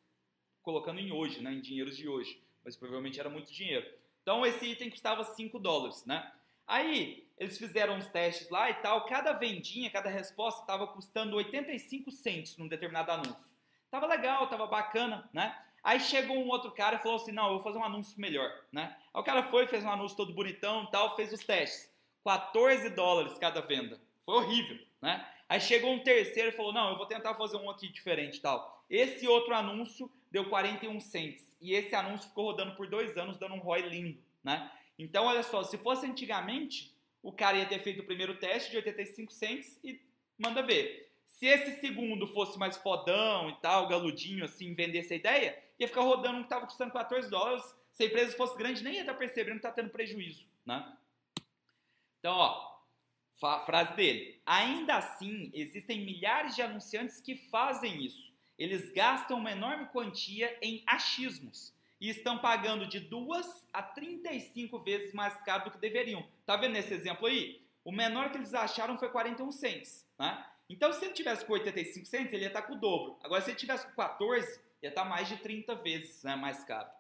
colocando 0.63 1.01
em 1.01 1.11
hoje, 1.11 1.43
né? 1.43 1.53
Em 1.53 1.61
dinheiros 1.61 1.97
de 1.97 2.09
hoje. 2.09 2.41
Mas 2.65 2.77
provavelmente 2.77 3.19
era 3.19 3.29
muito 3.29 3.53
dinheiro. 3.53 3.87
Então 4.23 4.47
esse 4.47 4.65
item 4.65 4.89
custava 4.89 5.25
5 5.25 5.59
dólares, 5.59 6.07
né? 6.07 6.33
Aí 6.67 7.27
eles 7.39 7.59
fizeram 7.59 7.97
uns 7.97 8.07
testes 8.07 8.49
lá 8.49 8.71
e 8.71 8.75
tal, 8.75 9.07
cada 9.07 9.33
vendinha, 9.33 9.91
cada 9.91 10.09
resposta 10.09 10.61
estava 10.61 10.87
custando 10.87 11.37
85 11.37 12.11
centos 12.11 12.57
num 12.57 12.69
determinado 12.69 13.11
anúncio. 13.11 13.53
Tava 13.91 14.07
legal, 14.07 14.49
tava 14.49 14.67
bacana, 14.67 15.29
né? 15.33 15.57
Aí 15.83 16.01
chegou 16.01 16.37
um 16.37 16.49
outro 16.49 16.71
cara 16.73 16.97
e 16.97 16.99
falou 16.99 17.17
assim: 17.17 17.33
não, 17.33 17.47
eu 17.47 17.55
vou 17.55 17.63
fazer 17.63 17.79
um 17.79 17.85
anúncio 17.85 18.19
melhor, 18.19 18.51
né? 18.73 18.97
Aí 19.13 19.21
o 19.21 19.25
cara 19.25 19.43
foi, 19.45 19.67
fez 19.67 19.85
um 19.85 19.91
anúncio 19.91 20.17
todo 20.17 20.33
bonitão 20.33 20.87
tal, 20.87 21.15
fez 21.15 21.33
os 21.33 21.45
testes. 21.45 21.93
14 22.25 22.89
dólares 22.91 23.37
cada 23.37 23.61
venda. 23.61 24.01
Foi 24.25 24.37
horrível, 24.37 24.79
né? 25.03 25.29
Aí 25.47 25.61
chegou 25.61 25.93
um 25.93 26.03
terceiro 26.03 26.49
e 26.49 26.53
falou: 26.53 26.73
não, 26.73 26.91
eu 26.91 26.97
vou 26.97 27.07
tentar 27.07 27.35
fazer 27.35 27.57
um 27.59 27.69
aqui 27.69 27.89
diferente 27.89 28.41
tal. 28.41 28.83
Esse 28.89 29.29
outro 29.29 29.55
anúncio 29.55 30.11
deu 30.31 30.49
41 30.49 30.99
cents. 31.01 31.55
E 31.61 31.75
esse 31.75 31.95
anúncio 31.95 32.29
ficou 32.29 32.47
rodando 32.47 32.75
por 32.77 32.87
dois 32.87 33.17
anos, 33.17 33.37
dando 33.37 33.55
um 33.55 33.61
ROI 33.61 33.83
lindo, 33.83 34.19
né? 34.43 34.71
Então, 34.99 35.27
olha 35.27 35.43
só, 35.43 35.63
se 35.65 35.77
fosse 35.79 36.07
antigamente, 36.07 36.95
o 37.23 37.33
cara 37.33 37.59
ia 37.59 37.67
ter 37.67 37.81
feito 37.81 38.03
o 38.03 38.07
primeiro 38.07 38.37
teste 38.37 38.71
de 38.71 38.77
85 38.77 39.33
cents 39.33 39.79
e 39.83 40.01
manda 40.39 40.63
ver. 40.63 41.11
Se 41.27 41.47
esse 41.47 41.81
segundo 41.81 42.27
fosse 42.29 42.59
mais 42.59 42.77
fodão 42.77 43.51
e 43.51 43.55
tal, 43.57 43.89
galudinho, 43.89 44.45
assim, 44.45 44.75
vendesse 44.75 45.15
a 45.15 45.17
ideia, 45.17 45.63
ia 45.79 45.89
ficar 45.89 46.03
rodando 46.03 46.37
um 46.37 46.41
que 46.41 46.47
estava 46.47 46.67
custando 46.67 46.93
14 46.93 47.29
dólares. 47.29 47.65
Se 47.93 48.05
a 48.05 48.07
empresa 48.07 48.37
fosse 48.37 48.57
grande, 48.57 48.85
nem 48.85 48.95
ia 48.95 49.01
estar 49.01 49.15
percebendo 49.15 49.61
que 49.61 49.67
está 49.67 49.73
tendo 49.73 49.91
prejuízo, 49.91 50.47
né? 50.65 50.97
Então, 52.21 52.37
ó, 52.37 52.75
frase 53.67 53.95
dele. 53.95 54.41
Ainda 54.47 54.97
assim, 54.97 55.51
existem 55.53 56.05
milhares 56.05 56.55
de 56.55 56.63
anunciantes 56.63 57.21
que 57.21 57.35
fazem 57.51 58.05
isso. 58.05 58.33
Eles 58.59 58.93
gastam 58.93 59.39
uma 59.39 59.51
enorme 59.51 59.87
quantia 59.87 60.57
em 60.63 60.83
achismos 60.87 61.75
e 62.05 62.11
estão 62.11 62.37
pagando 62.37 62.87
de 62.87 63.01
2 63.01 63.67
a 63.73 63.83
35 63.83 64.79
vezes 64.81 65.15
mais 65.15 65.35
caro 65.41 65.65
do 65.65 65.71
que 65.71 65.79
deveriam. 65.79 66.23
Tá 66.45 66.55
vendo 66.55 66.75
nesse 66.75 66.93
exemplo 66.93 67.27
aí? 67.27 67.63
O 67.83 67.91
menor 67.91 68.31
que 68.31 68.37
eles 68.37 68.53
acharam 68.53 68.99
foi 68.99 69.09
41 69.09 69.51
cents, 69.51 70.07
né? 70.19 70.45
Então, 70.69 70.93
se 70.93 71.03
ele 71.03 71.15
tivesse 71.15 71.47
com 71.47 71.55
85 71.55 72.05
cents, 72.05 72.31
ele 72.31 72.43
ia 72.43 72.49
estar 72.49 72.61
com 72.61 72.75
o 72.75 72.79
dobro. 72.79 73.19
Agora, 73.23 73.41
se 73.41 73.49
ele 73.49 73.57
tivesse 73.57 73.87
com 73.87 73.95
14, 73.95 74.61
ia 74.83 74.91
estar 74.91 75.07
mais 75.07 75.29
de 75.29 75.39
30 75.39 75.77
vezes 75.77 76.23
né, 76.23 76.37
mais 76.37 76.63
caro. 76.65 76.91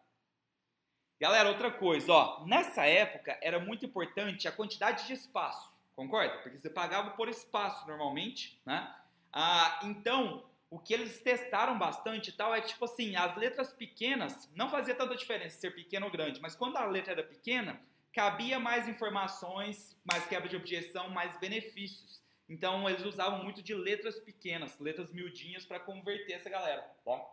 Galera, 1.21 1.51
outra 1.51 1.71
coisa, 1.71 2.11
ó, 2.11 2.47
nessa 2.47 2.87
época 2.87 3.39
era 3.43 3.61
muito 3.61 3.85
importante 3.85 4.49
a 4.49 4.53
quantidade 4.53 5.07
de 5.07 5.13
espaço, 5.13 5.71
concorda? 5.95 6.39
Porque 6.39 6.57
você 6.57 6.71
pagava 6.71 7.11
por 7.11 7.29
espaço 7.29 7.87
normalmente, 7.87 8.59
né? 8.65 8.91
Ah, 9.31 9.81
então, 9.83 10.47
o 10.75 10.79
que 10.81 10.93
eles 10.93 11.23
testaram 11.23 11.79
bastante 11.79 12.31
e 12.31 12.33
tal 12.33 12.53
é 12.53 12.61
que, 12.61 12.67
tipo 12.67 12.85
assim, 12.85 13.15
as 13.15 13.37
letras 13.37 13.73
pequenas 13.73 14.51
não 14.57 14.69
fazia 14.69 14.93
tanta 14.93 15.15
diferença 15.15 15.57
ser 15.57 15.73
pequeno 15.73 16.07
ou 16.07 16.11
grande, 16.11 16.41
mas 16.41 16.57
quando 16.57 16.77
a 16.77 16.85
letra 16.85 17.13
era 17.13 17.23
pequena, 17.23 17.81
cabia 18.13 18.59
mais 18.59 18.89
informações, 18.89 19.97
mais 20.05 20.27
quebra 20.27 20.49
de 20.49 20.57
objeção, 20.57 21.09
mais 21.11 21.39
benefícios. 21.39 22.21
Então, 22.49 22.91
eles 22.91 23.05
usavam 23.05 23.45
muito 23.45 23.63
de 23.63 23.73
letras 23.73 24.19
pequenas, 24.19 24.77
letras 24.81 25.13
miudinhas 25.13 25.65
para 25.65 25.79
converter 25.79 26.33
essa 26.33 26.51
galera, 26.51 26.83
tá? 27.05 27.25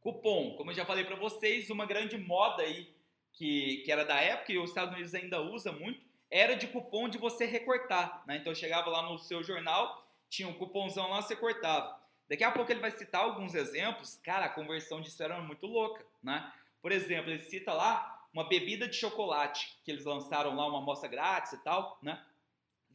Cupom, 0.00 0.56
como 0.56 0.70
eu 0.70 0.74
já 0.74 0.86
falei 0.86 1.04
para 1.04 1.16
vocês, 1.16 1.68
uma 1.68 1.84
grande 1.84 2.16
moda 2.16 2.62
aí 2.62 2.94
que, 3.34 3.82
que 3.84 3.92
era 3.92 4.06
da 4.06 4.18
época 4.18 4.52
e 4.52 4.58
os 4.58 4.70
Estados 4.70 4.94
Unidos 4.94 5.14
ainda 5.14 5.42
usa 5.42 5.70
muito, 5.70 6.00
era 6.30 6.54
de 6.54 6.66
cupom 6.66 7.10
de 7.10 7.18
você 7.18 7.44
recortar, 7.44 8.24
né? 8.26 8.38
Então 8.38 8.54
chegava 8.54 8.88
lá 8.88 9.02
no 9.02 9.18
seu 9.18 9.42
jornal, 9.42 9.99
tinha 10.30 10.48
um 10.48 10.54
cupomzão 10.54 11.10
lá, 11.10 11.20
você 11.20 11.36
cortava. 11.36 12.00
Daqui 12.28 12.44
a 12.44 12.52
pouco 12.52 12.70
ele 12.70 12.80
vai 12.80 12.92
citar 12.92 13.22
alguns 13.22 13.54
exemplos, 13.54 14.16
cara, 14.22 14.46
a 14.46 14.48
conversão 14.48 15.00
disso 15.00 15.20
era 15.22 15.40
muito 15.40 15.66
louca, 15.66 16.06
né? 16.22 16.50
Por 16.80 16.92
exemplo, 16.92 17.30
ele 17.30 17.40
cita 17.40 17.72
lá 17.72 18.28
uma 18.32 18.48
bebida 18.48 18.88
de 18.88 18.96
chocolate 18.96 19.76
que 19.84 19.90
eles 19.90 20.04
lançaram 20.04 20.54
lá 20.54 20.66
uma 20.66 20.78
amostra 20.78 21.08
grátis 21.08 21.52
e 21.52 21.58
tal, 21.58 21.98
né? 22.00 22.24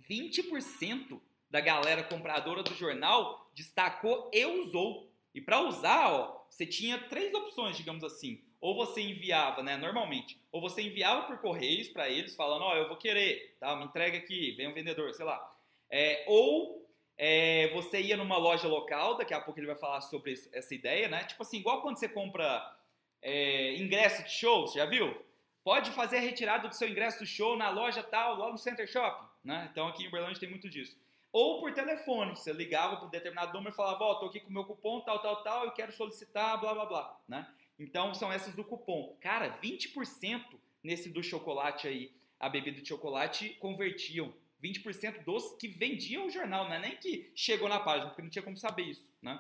20% 0.10 1.20
da 1.50 1.60
galera 1.60 2.04
compradora 2.04 2.64
do 2.64 2.74
jornal 2.74 3.50
destacou 3.54 4.32
e 4.34 4.46
usou. 4.46 5.12
E 5.34 5.42
para 5.42 5.60
usar, 5.60 6.12
ó, 6.12 6.46
você 6.50 6.66
tinha 6.66 6.98
três 6.98 7.34
opções, 7.34 7.76
digamos 7.76 8.04
assim. 8.04 8.42
Ou 8.62 8.74
você 8.74 9.02
enviava, 9.02 9.62
né, 9.62 9.76
normalmente, 9.76 10.40
ou 10.52 10.62
você 10.62 10.82
enviava 10.82 11.28
por 11.28 11.38
correios 11.40 11.90
para 11.90 12.10
eles, 12.10 12.36
falando, 12.36 12.64
ó, 12.64 12.74
oh, 12.74 12.78
eu 12.78 12.88
vou 12.88 12.98
querer, 12.98 13.56
tá, 13.60 13.76
me 13.76 13.84
entrega 13.84 14.18
aqui, 14.18 14.52
vem 14.54 14.68
um 14.68 14.74
vendedor, 14.74 15.14
sei 15.14 15.26
lá. 15.26 15.56
É, 15.90 16.24
ou 16.28 16.85
é, 17.18 17.72
você 17.74 18.02
ia 18.02 18.18
numa 18.18 18.38
loja 18.38 18.68
local, 18.68 19.18
daqui 19.18 19.34
a 19.34 19.42
pouco 19.42 19.60
ele 19.60 19.68
vai 19.68 19.76
falar 19.76 20.02
sobre 20.02 20.34
essa 20.52 20.74
ideia, 20.76 21.08
né? 21.08 21.24
Tipo 21.24 21.44
assim, 21.44 21.58
igual 21.58 21.82
quando 21.82 21.98
você 21.98 22.10
compra 22.10 22.76
é, 23.22 23.76
ingresso 23.76 24.24
de 24.24 24.32
show, 24.32 24.68
você 24.68 24.80
já 24.80 24.86
viu? 24.86 25.16
Pode 25.64 25.92
fazer 25.92 26.18
a 26.18 26.22
retirada 26.22 26.68
do 26.68 26.76
seu 26.76 26.88
ingresso 26.88 27.20
do 27.20 27.26
show 27.26 27.58
na 27.58 27.70
loja 27.70 28.04
tal, 28.04 28.38
lá 28.38 28.52
no 28.52 28.58
Center 28.58 28.88
Shopping, 28.88 29.28
né? 29.44 29.68
Então 29.72 29.88
aqui 29.88 30.04
em 30.04 30.08
Uberlândia 30.08 30.40
tem 30.40 30.50
muito 30.50 30.70
disso 30.70 30.98
ou 31.36 31.60
por 31.60 31.74
telefone. 31.74 32.34
Você 32.34 32.54
ligava 32.54 32.96
para 32.96 33.08
um 33.08 33.10
determinado 33.10 33.52
número 33.52 33.74
e 33.74 33.76
falava, 33.76 34.06
ó, 34.06 34.12
oh, 34.14 34.16
tô 34.16 34.26
aqui 34.28 34.40
com 34.40 34.50
o 34.50 34.54
meu 34.54 34.64
cupom, 34.64 35.02
tal, 35.02 35.20
tal, 35.20 35.44
tal, 35.44 35.66
eu 35.66 35.72
quero 35.72 35.92
solicitar, 35.92 36.58
blá, 36.62 36.74
blá, 36.74 36.86
blá, 36.86 37.20
né? 37.28 37.46
Então, 37.78 38.14
são 38.14 38.32
essas 38.32 38.56
do 38.56 38.64
cupom. 38.64 39.18
Cara, 39.20 39.60
20% 39.62 40.42
nesse 40.82 41.10
do 41.10 41.22
chocolate 41.22 41.90
aí, 41.90 42.16
a 42.40 42.48
bebida 42.48 42.82
de 42.82 42.88
chocolate, 42.88 43.50
convertiam 43.60 44.34
20% 44.66 45.24
dos 45.24 45.56
que 45.58 45.68
vendiam 45.68 46.26
o 46.26 46.30
jornal, 46.30 46.68
né? 46.68 46.80
Nem 46.80 46.98
que 46.98 47.32
chegou 47.36 47.70
na 47.70 47.80
página, 47.80 48.08
porque 48.08 48.22
não 48.22 48.30
tinha 48.30 48.44
como 48.44 48.58
saber 48.58 48.84
isso, 48.84 49.10
né? 49.22 49.40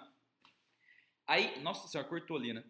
Aí, 1.25 1.59
nossa 1.61 1.87
senhora, 1.87 2.07
cortou 2.07 2.37
ali, 2.37 2.53
né? 2.53 2.63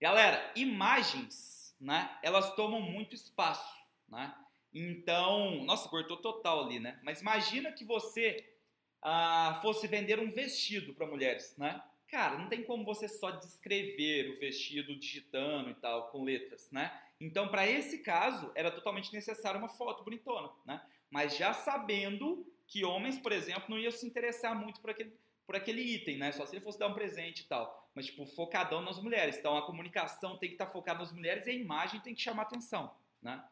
Galera, 0.00 0.52
imagens, 0.54 1.74
né? 1.80 2.16
Elas 2.22 2.54
tomam 2.54 2.80
muito 2.80 3.14
espaço, 3.14 3.82
né? 4.08 4.34
Então, 4.72 5.64
nossa, 5.64 5.88
cortou 5.88 6.18
total 6.18 6.64
ali, 6.64 6.78
né? 6.78 7.00
Mas 7.02 7.20
imagina 7.20 7.72
que 7.72 7.84
você 7.84 8.54
ah, 9.02 9.58
fosse 9.62 9.86
vender 9.86 10.20
um 10.20 10.30
vestido 10.30 10.94
para 10.94 11.06
mulheres, 11.06 11.56
né? 11.56 11.82
Cara, 12.08 12.38
não 12.38 12.48
tem 12.48 12.62
como 12.62 12.84
você 12.84 13.08
só 13.08 13.32
descrever 13.32 14.30
o 14.30 14.38
vestido 14.38 14.96
digitando 14.96 15.70
e 15.70 15.74
tal, 15.74 16.10
com 16.10 16.22
letras, 16.22 16.70
né? 16.70 16.92
Então, 17.20 17.48
para 17.48 17.66
esse 17.66 17.98
caso, 17.98 18.52
era 18.54 18.70
totalmente 18.70 19.12
necessário 19.12 19.58
uma 19.58 19.68
foto 19.68 20.04
bonitona, 20.04 20.50
né? 20.64 20.80
Mas 21.10 21.36
já 21.36 21.52
sabendo 21.52 22.46
que 22.66 22.84
homens, 22.84 23.18
por 23.18 23.32
exemplo, 23.32 23.64
não 23.68 23.78
iam 23.78 23.90
se 23.90 24.06
interessar 24.06 24.58
muito 24.58 24.80
por 24.80 24.90
aquele, 24.90 25.12
por 25.46 25.56
aquele 25.56 25.82
item, 25.82 26.18
né? 26.18 26.32
Só 26.32 26.44
se 26.44 26.56
ele 26.56 26.64
fosse 26.64 26.78
dar 26.78 26.88
um 26.88 26.94
presente 26.94 27.42
e 27.42 27.44
tal. 27.44 27.88
Mas, 27.94 28.06
tipo, 28.06 28.26
focadão 28.26 28.82
nas 28.82 29.00
mulheres. 29.00 29.38
Então, 29.38 29.56
a 29.56 29.64
comunicação 29.64 30.36
tem 30.36 30.48
que 30.48 30.54
estar 30.54 30.66
tá 30.66 30.72
focada 30.72 30.98
nas 30.98 31.12
mulheres 31.12 31.46
e 31.46 31.50
a 31.50 31.54
imagem 31.54 32.00
tem 32.00 32.14
que 32.14 32.20
chamar 32.20 32.42
atenção, 32.42 32.94
né? 33.22 33.42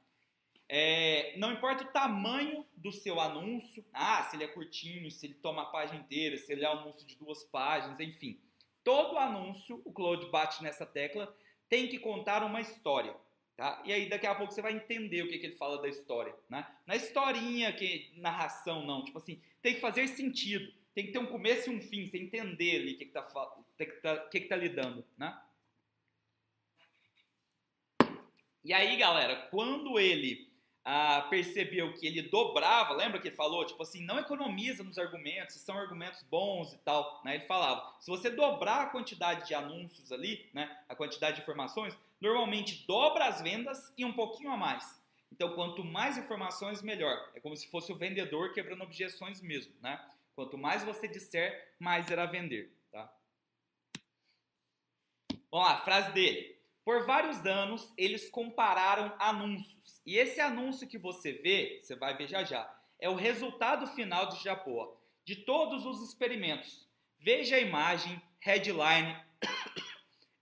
É, 0.68 1.34
não 1.36 1.52
importa 1.52 1.84
o 1.84 1.88
tamanho 1.88 2.64
do 2.74 2.90
seu 2.90 3.20
anúncio, 3.20 3.84
ah, 3.92 4.22
se 4.24 4.36
ele 4.36 4.44
é 4.44 4.48
curtinho, 4.48 5.10
se 5.10 5.26
ele 5.26 5.34
toma 5.34 5.62
a 5.62 5.66
página 5.66 6.00
inteira, 6.00 6.38
se 6.38 6.50
ele 6.52 6.64
é 6.64 6.68
um 6.70 6.78
anúncio 6.78 7.06
de 7.06 7.16
duas 7.16 7.44
páginas, 7.44 8.00
enfim. 8.00 8.40
Todo 8.82 9.18
anúncio, 9.18 9.80
o 9.84 9.92
Claude 9.92 10.30
bate 10.30 10.62
nessa 10.62 10.86
tecla, 10.86 11.34
tem 11.68 11.88
que 11.88 11.98
contar 11.98 12.42
uma 12.42 12.60
história. 12.60 13.14
Tá? 13.56 13.80
E 13.84 13.92
aí 13.92 14.08
daqui 14.08 14.26
a 14.26 14.34
pouco 14.34 14.52
você 14.52 14.60
vai 14.60 14.72
entender 14.72 15.22
o 15.22 15.28
que, 15.28 15.38
que 15.38 15.46
ele 15.46 15.56
fala 15.56 15.80
da 15.80 15.88
história. 15.88 16.34
Né? 16.48 16.66
Na 16.86 16.96
historinha, 16.96 17.72
que 17.72 18.12
narração 18.16 18.84
não, 18.84 19.04
tipo 19.04 19.18
assim, 19.18 19.40
tem 19.62 19.74
que 19.74 19.80
fazer 19.80 20.08
sentido, 20.08 20.72
tem 20.92 21.06
que 21.06 21.12
ter 21.12 21.18
um 21.18 21.26
começo 21.26 21.70
e 21.70 21.76
um 21.76 21.80
fim, 21.80 22.08
você 22.08 22.18
entender 22.18 22.76
ali 22.76 22.94
o 22.94 22.98
que, 22.98 23.04
que, 23.06 23.12
tá, 23.12 23.22
que, 23.78 23.86
que, 23.86 24.00
tá, 24.00 24.16
que, 24.28 24.40
que 24.40 24.48
tá 24.48 24.56
lidando. 24.56 25.04
Né? 25.16 25.38
E 28.64 28.72
aí, 28.72 28.96
galera, 28.96 29.36
quando 29.50 30.00
ele 30.00 30.50
ah, 30.84 31.26
percebeu 31.30 31.94
que 31.94 32.06
ele 32.06 32.22
dobrava, 32.22 32.92
lembra 32.94 33.18
que 33.18 33.28
ele 33.28 33.36
falou, 33.36 33.64
tipo 33.64 33.82
assim, 33.82 34.04
não 34.04 34.18
economiza 34.18 34.82
nos 34.82 34.98
argumentos, 34.98 35.56
são 35.56 35.78
argumentos 35.78 36.22
bons 36.24 36.74
e 36.74 36.78
tal, 36.78 37.22
né? 37.24 37.36
Ele 37.36 37.46
falava, 37.46 37.94
se 38.00 38.10
você 38.10 38.30
dobrar 38.30 38.82
a 38.82 38.86
quantidade 38.86 39.46
de 39.46 39.54
anúncios 39.54 40.12
ali, 40.12 40.48
né, 40.52 40.78
a 40.88 40.94
quantidade 40.94 41.36
de 41.36 41.42
informações, 41.42 41.96
normalmente 42.24 42.86
dobra 42.86 43.26
as 43.26 43.42
vendas 43.42 43.92
e 43.98 44.04
um 44.04 44.12
pouquinho 44.12 44.50
a 44.50 44.56
mais. 44.56 45.02
Então, 45.30 45.54
quanto 45.54 45.84
mais 45.84 46.16
informações, 46.16 46.80
melhor. 46.80 47.30
É 47.34 47.40
como 47.40 47.54
se 47.54 47.70
fosse 47.70 47.92
o 47.92 47.96
vendedor 47.96 48.54
quebrando 48.54 48.82
objeções 48.82 49.42
mesmo, 49.42 49.74
né? 49.82 50.02
Quanto 50.34 50.56
mais 50.56 50.82
você 50.82 51.06
disser, 51.06 51.74
mais 51.78 52.08
irá 52.08 52.24
vender, 52.24 52.72
tá? 52.90 53.12
Vamos 55.50 55.68
lá, 55.68 55.76
frase 55.82 56.12
dele. 56.12 56.56
Por 56.82 57.04
vários 57.04 57.44
anos, 57.44 57.92
eles 57.96 58.30
compararam 58.30 59.14
anúncios. 59.18 60.00
E 60.06 60.16
esse 60.16 60.40
anúncio 60.40 60.88
que 60.88 60.98
você 60.98 61.32
vê, 61.32 61.80
você 61.82 61.94
vai 61.94 62.16
ver 62.16 62.28
já 62.28 62.42
já, 62.42 62.74
é 62.98 63.08
o 63.08 63.14
resultado 63.14 63.86
final 63.88 64.30
de 64.30 64.42
Japô, 64.42 64.96
de 65.24 65.36
todos 65.36 65.84
os 65.84 66.02
experimentos. 66.08 66.88
Veja 67.18 67.56
a 67.56 67.60
imagem, 67.60 68.20
headline, 68.40 69.14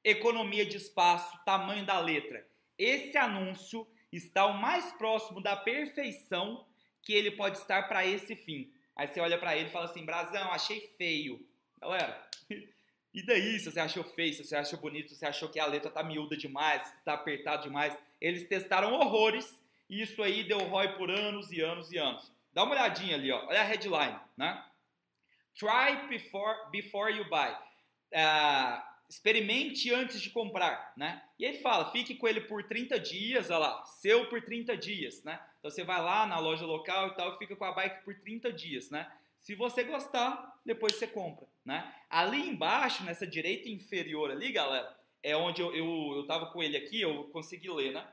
economia 0.05 0.66
de 0.66 0.76
espaço, 0.76 1.38
tamanho 1.44 1.84
da 1.84 1.98
letra. 1.98 2.46
Esse 2.78 3.16
anúncio 3.16 3.86
está 4.11 4.46
o 4.46 4.61
mais 4.61 4.92
próximo 4.92 5.40
da 5.40 5.57
perfeição 5.57 6.66
que 7.03 7.12
ele 7.12 7.30
pode 7.30 7.59
estar 7.59 7.88
para 7.88 8.07
esse 8.07 8.34
fim. 8.36 8.72
Aí 8.94 9.09
você 9.09 9.20
olha 9.20 9.38
para 9.38 9.57
ele 9.57 9.68
e 9.68 9.72
fala 9.72 9.86
assim: 9.86 10.05
Brasão, 10.05 10.50
achei 10.53 10.80
feio. 10.98 11.44
Galera, 11.80 12.28
e 13.14 13.24
daí 13.24 13.59
se 13.59 13.70
você 13.70 13.80
achou 13.80 14.05
feio, 14.05 14.34
se 14.34 14.44
você 14.44 14.57
achou 14.57 14.78
bonito, 14.78 15.11
se 15.11 15.16
você 15.16 15.26
achou 15.26 15.48
que 15.48 15.59
a 15.59 15.66
letra 15.66 15.90
tá 15.90 16.03
miúda 16.03 16.36
demais, 16.36 16.82
tá 17.05 17.14
apertado 17.14 17.62
demais? 17.62 17.96
Eles 18.20 18.46
testaram 18.48 18.92
horrores 18.94 19.61
e 19.88 20.03
isso 20.03 20.22
aí 20.22 20.44
deu 20.44 20.59
ROI 20.59 20.96
por 20.96 21.11
anos 21.11 21.50
e 21.50 21.61
anos 21.61 21.90
e 21.90 21.98
anos. 21.98 22.32
Dá 22.53 22.64
uma 22.64 22.72
olhadinha 22.72 23.14
ali, 23.16 23.32
ó. 23.32 23.46
olha 23.46 23.61
a 23.61 23.64
headline, 23.64 24.18
né? 24.36 24.62
Try 25.55 26.07
before, 26.09 26.70
before 26.70 27.12
you 27.12 27.28
buy. 27.28 27.55
Uh, 28.12 28.91
experimente 29.12 29.92
antes 29.92 30.22
de 30.22 30.30
comprar, 30.30 30.94
né? 30.96 31.22
E 31.38 31.44
ele 31.44 31.58
fala, 31.58 31.92
fique 31.92 32.14
com 32.14 32.26
ele 32.26 32.40
por 32.40 32.66
30 32.66 32.98
dias, 32.98 33.50
olha 33.50 33.58
lá, 33.58 33.84
seu 33.84 34.26
por 34.30 34.40
30 34.40 34.74
dias, 34.74 35.22
né? 35.22 35.38
Então 35.58 35.70
você 35.70 35.84
vai 35.84 36.00
lá 36.00 36.26
na 36.26 36.38
loja 36.38 36.64
local 36.64 37.08
e 37.08 37.14
tal 37.14 37.36
fica 37.36 37.54
com 37.54 37.64
a 37.66 37.72
bike 37.72 38.04
por 38.06 38.18
30 38.18 38.50
dias, 38.50 38.88
né? 38.88 39.12
Se 39.38 39.54
você 39.54 39.84
gostar, 39.84 40.58
depois 40.64 40.94
você 40.94 41.06
compra, 41.06 41.46
né? 41.62 41.94
Ali 42.08 42.48
embaixo, 42.48 43.04
nessa 43.04 43.26
direita 43.26 43.68
inferior 43.68 44.30
ali, 44.30 44.50
galera, 44.50 44.98
é 45.22 45.36
onde 45.36 45.60
eu, 45.60 45.74
eu, 45.74 46.14
eu 46.16 46.26
tava 46.26 46.46
com 46.46 46.62
ele 46.62 46.78
aqui, 46.78 47.02
eu 47.02 47.24
consegui 47.24 47.68
ler, 47.68 47.92
né? 47.92 48.08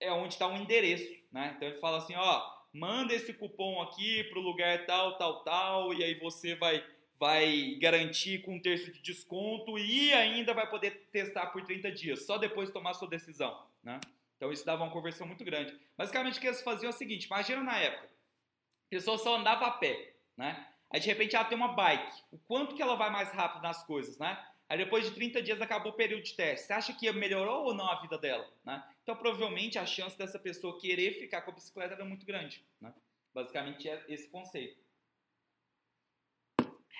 É 0.00 0.10
onde 0.10 0.34
está 0.34 0.48
o 0.48 0.56
endereço, 0.56 1.22
né? 1.30 1.52
Então 1.54 1.68
ele 1.68 1.78
fala 1.78 1.98
assim, 1.98 2.16
ó, 2.16 2.50
manda 2.72 3.14
esse 3.14 3.32
cupom 3.32 3.80
aqui 3.80 4.24
pro 4.24 4.40
lugar 4.40 4.86
tal, 4.86 5.16
tal, 5.16 5.44
tal, 5.44 5.94
e 5.94 6.02
aí 6.02 6.18
você 6.18 6.56
vai 6.56 6.84
vai 7.20 7.76
garantir 7.78 8.40
com 8.40 8.54
um 8.54 8.60
terço 8.60 8.90
de 8.90 9.02
desconto 9.02 9.78
e 9.78 10.10
ainda 10.14 10.54
vai 10.54 10.68
poder 10.70 11.06
testar 11.12 11.48
por 11.48 11.62
30 11.62 11.92
dias, 11.92 12.24
só 12.24 12.38
depois 12.38 12.70
tomar 12.70 12.94
sua 12.94 13.06
decisão, 13.06 13.62
né? 13.82 14.00
Então 14.36 14.50
isso 14.50 14.64
dava 14.64 14.82
uma 14.82 14.92
conversão 14.92 15.26
muito 15.26 15.44
grande. 15.44 15.78
Basicamente 15.98 16.38
o 16.38 16.40
que 16.40 16.46
eles 16.46 16.62
faziam 16.62 16.90
é 16.90 16.94
o 16.94 16.96
seguinte, 16.96 17.26
imagina 17.26 17.62
na 17.62 17.76
época, 17.76 18.06
a 18.06 18.88
pessoa 18.88 19.18
só 19.18 19.36
andava 19.36 19.66
a 19.66 19.72
pé, 19.72 20.14
né? 20.34 20.66
Aí 20.90 20.98
de 20.98 21.06
repente 21.06 21.36
ela 21.36 21.44
tem 21.44 21.58
uma 21.58 21.74
bike, 21.74 22.22
o 22.32 22.38
quanto 22.38 22.74
que 22.74 22.80
ela 22.80 22.96
vai 22.96 23.10
mais 23.10 23.30
rápido 23.32 23.62
nas 23.62 23.84
coisas, 23.84 24.16
né? 24.16 24.42
Aí 24.66 24.78
depois 24.78 25.04
de 25.04 25.10
30 25.10 25.42
dias 25.42 25.60
acabou 25.60 25.92
o 25.92 25.96
período 25.96 26.22
de 26.22 26.34
teste. 26.34 26.68
Você 26.68 26.72
acha 26.72 26.92
que 26.94 27.12
melhorou 27.12 27.66
ou 27.66 27.74
não 27.74 27.90
a 27.90 28.00
vida 28.00 28.16
dela, 28.16 28.48
né? 28.64 28.82
Então 29.02 29.14
provavelmente 29.14 29.78
a 29.78 29.84
chance 29.84 30.16
dessa 30.16 30.38
pessoa 30.38 30.80
querer 30.80 31.12
ficar 31.18 31.42
com 31.42 31.50
a 31.50 31.54
bicicleta 31.54 31.94
era 31.94 32.04
muito 32.04 32.24
grande, 32.24 32.64
né? 32.80 32.94
Basicamente 33.34 33.88
é 33.90 34.02
esse 34.08 34.30
conceito. 34.30 34.80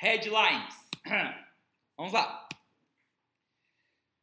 Headlines. 0.01 0.89
Vamos 1.95 2.15
lá. 2.15 2.49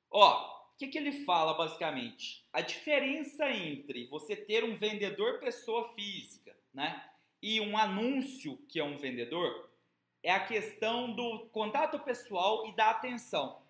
Ó, 0.09 0.71
o 0.73 0.75
que, 0.75 0.87
que 0.87 0.97
ele 0.97 1.23
fala 1.23 1.53
basicamente? 1.53 2.43
A 2.51 2.61
diferença 2.61 3.47
entre 3.51 4.07
você 4.07 4.35
ter 4.35 4.63
um 4.63 4.75
vendedor 4.75 5.39
pessoa 5.39 5.93
física, 5.93 6.57
né, 6.73 7.07
e 7.43 7.61
um 7.61 7.77
anúncio 7.77 8.57
que 8.67 8.79
é 8.79 8.83
um 8.83 8.97
vendedor 8.97 9.69
é 10.23 10.31
a 10.31 10.43
questão 10.43 11.13
do 11.13 11.45
contato 11.49 11.99
pessoal 11.99 12.65
e 12.65 12.75
da 12.75 12.89
atenção. 12.89 13.61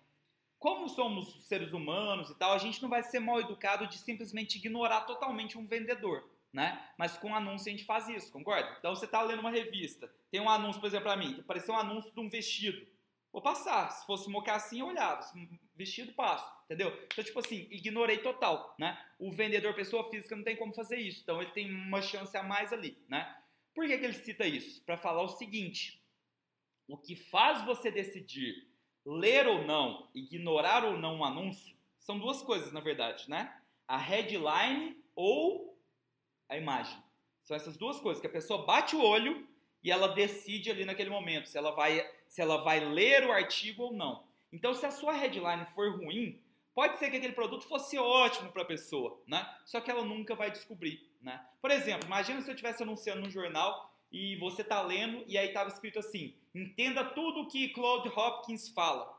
Como 0.58 0.88
somos 0.88 1.46
seres 1.46 1.74
humanos 1.74 2.30
e 2.30 2.34
tal, 2.36 2.54
a 2.54 2.58
gente 2.58 2.80
não 2.80 2.88
vai 2.88 3.02
ser 3.02 3.20
mal 3.20 3.38
educado 3.38 3.86
de 3.86 3.98
simplesmente 3.98 4.56
ignorar 4.56 5.02
totalmente 5.02 5.58
um 5.58 5.66
vendedor 5.66 6.26
né? 6.52 6.82
Mas 6.96 7.16
com 7.16 7.34
anúncio 7.34 7.68
a 7.68 7.70
gente 7.70 7.84
faz 7.84 8.08
isso, 8.08 8.32
concorda? 8.32 8.74
Então 8.78 8.94
você 8.94 9.04
está 9.04 9.22
lendo 9.22 9.40
uma 9.40 9.50
revista, 9.50 10.12
tem 10.30 10.40
um 10.40 10.48
anúncio, 10.48 10.80
por 10.80 10.86
exemplo, 10.86 11.06
para 11.06 11.16
mim, 11.16 11.38
apareceu 11.40 11.74
um 11.74 11.78
anúncio 11.78 12.12
de 12.12 12.20
um 12.20 12.28
vestido. 12.28 12.86
Vou 13.32 13.42
passar. 13.42 13.90
Se 13.90 14.06
fosse 14.06 14.28
mocassim, 14.30 14.80
eu 14.80 14.86
olhava. 14.86 15.20
Vestido, 15.76 16.12
passo. 16.12 16.50
Entendeu? 16.64 16.90
Então, 17.12 17.24
tipo 17.24 17.38
assim, 17.38 17.68
ignorei 17.70 18.18
total, 18.18 18.74
né? 18.78 18.98
O 19.18 19.30
vendedor, 19.30 19.74
pessoa 19.74 20.08
física, 20.10 20.34
não 20.34 20.42
tem 20.42 20.56
como 20.56 20.72
fazer 20.74 20.96
isso. 20.96 21.20
Então, 21.22 21.40
ele 21.40 21.50
tem 21.52 21.70
uma 21.70 22.02
chance 22.02 22.36
a 22.36 22.42
mais 22.42 22.72
ali, 22.72 22.98
né? 23.08 23.36
Por 23.74 23.86
que, 23.86 23.96
que 23.96 24.04
ele 24.04 24.14
cita 24.14 24.46
isso? 24.46 24.82
Para 24.84 24.96
falar 24.96 25.22
o 25.22 25.28
seguinte: 25.28 26.02
o 26.88 26.96
que 26.96 27.14
faz 27.14 27.64
você 27.64 27.90
decidir 27.90 28.66
ler 29.04 29.46
ou 29.46 29.64
não, 29.64 30.10
ignorar 30.14 30.84
ou 30.84 30.98
não 30.98 31.18
um 31.18 31.24
anúncio, 31.24 31.76
são 31.98 32.18
duas 32.18 32.42
coisas, 32.42 32.72
na 32.72 32.80
verdade, 32.80 33.28
né? 33.30 33.56
A 33.86 33.96
headline 33.96 35.02
ou 35.14 35.77
a 36.48 36.56
imagem. 36.56 36.96
São 37.42 37.56
essas 37.56 37.76
duas 37.76 37.98
coisas, 38.00 38.20
que 38.20 38.26
a 38.26 38.30
pessoa 38.30 38.64
bate 38.64 38.94
o 38.94 39.02
olho 39.02 39.46
e 39.82 39.90
ela 39.90 40.08
decide 40.08 40.70
ali 40.70 40.84
naquele 40.84 41.10
momento 41.10 41.48
se 41.48 41.56
ela 41.56 41.70
vai, 41.70 42.06
se 42.26 42.40
ela 42.40 42.58
vai 42.58 42.80
ler 42.80 43.24
o 43.24 43.32
artigo 43.32 43.84
ou 43.84 43.92
não. 43.92 44.24
Então, 44.52 44.74
se 44.74 44.84
a 44.84 44.90
sua 44.90 45.12
headline 45.12 45.66
for 45.74 45.96
ruim, 45.96 46.40
pode 46.74 46.98
ser 46.98 47.10
que 47.10 47.16
aquele 47.16 47.32
produto 47.32 47.66
fosse 47.66 47.98
ótimo 47.98 48.50
para 48.52 48.62
a 48.62 48.66
pessoa, 48.66 49.22
né? 49.26 49.48
Só 49.64 49.80
que 49.80 49.90
ela 49.90 50.04
nunca 50.04 50.34
vai 50.34 50.50
descobrir, 50.50 51.10
né? 51.20 51.44
Por 51.60 51.70
exemplo, 51.70 52.06
imagina 52.06 52.40
se 52.40 52.48
eu 52.48 52.54
estivesse 52.54 52.82
anunciando 52.82 53.22
no 53.22 53.30
jornal 53.30 53.92
e 54.10 54.36
você 54.36 54.62
está 54.62 54.80
lendo 54.80 55.22
e 55.26 55.36
aí 55.36 55.48
estava 55.48 55.68
escrito 55.68 55.98
assim: 55.98 56.34
entenda 56.54 57.04
tudo 57.04 57.40
o 57.40 57.48
que 57.48 57.68
Claude 57.70 58.08
Hopkins 58.08 58.68
fala. 58.68 59.16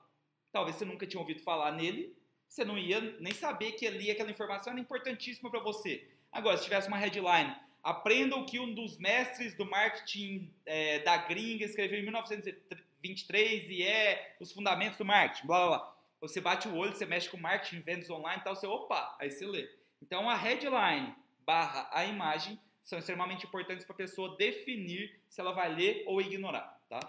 Talvez 0.51 0.77
você 0.77 0.85
nunca 0.85 1.05
tinha 1.05 1.19
ouvido 1.19 1.41
falar 1.41 1.71
nele, 1.71 2.15
você 2.47 2.65
não 2.65 2.77
ia 2.77 2.99
nem 3.19 3.33
saber 3.33 3.73
que 3.73 3.85
ali 3.85 4.09
aquela 4.09 4.31
informação 4.31 4.73
era 4.73 4.81
importantíssima 4.81 5.51
para 5.51 5.59
você. 5.59 6.07
Agora, 6.31 6.57
se 6.57 6.63
tivesse 6.63 6.87
uma 6.87 6.97
headline, 6.97 7.55
aprenda 7.83 8.35
o 8.35 8.45
que 8.45 8.59
um 8.59 8.73
dos 8.73 8.97
mestres 8.97 9.55
do 9.55 9.65
marketing 9.65 10.53
é, 10.65 10.99
da 10.99 11.17
gringa 11.17 11.65
escreveu 11.65 11.99
em 11.99 12.03
1923 12.03 13.69
e 13.69 13.83
é 13.83 14.35
os 14.39 14.51
fundamentos 14.51 14.97
do 14.97 15.05
marketing, 15.05 15.47
blá 15.47 15.67
blá 15.67 15.77
blá. 15.77 15.95
Você 16.21 16.41
bate 16.41 16.67
o 16.67 16.75
olho, 16.75 16.93
você 16.93 17.05
mexe 17.05 17.29
com 17.29 17.37
marketing, 17.37 17.81
vendas 17.81 18.09
online 18.09 18.41
e 18.41 18.43
tal, 18.43 18.55
você, 18.55 18.67
opa, 18.67 19.15
aí 19.19 19.31
você 19.31 19.45
lê. 19.45 19.69
Então, 20.01 20.29
a 20.29 20.35
headline 20.35 21.15
barra 21.45 21.89
a 21.91 22.05
imagem 22.05 22.59
são 22.83 22.99
extremamente 22.99 23.45
importantes 23.45 23.85
para 23.85 23.93
a 23.93 23.97
pessoa 23.97 24.35
definir 24.37 25.21
se 25.29 25.39
ela 25.39 25.53
vai 25.53 25.73
ler 25.73 26.03
ou 26.07 26.21
ignorar, 26.21 26.81
tá? 26.89 26.99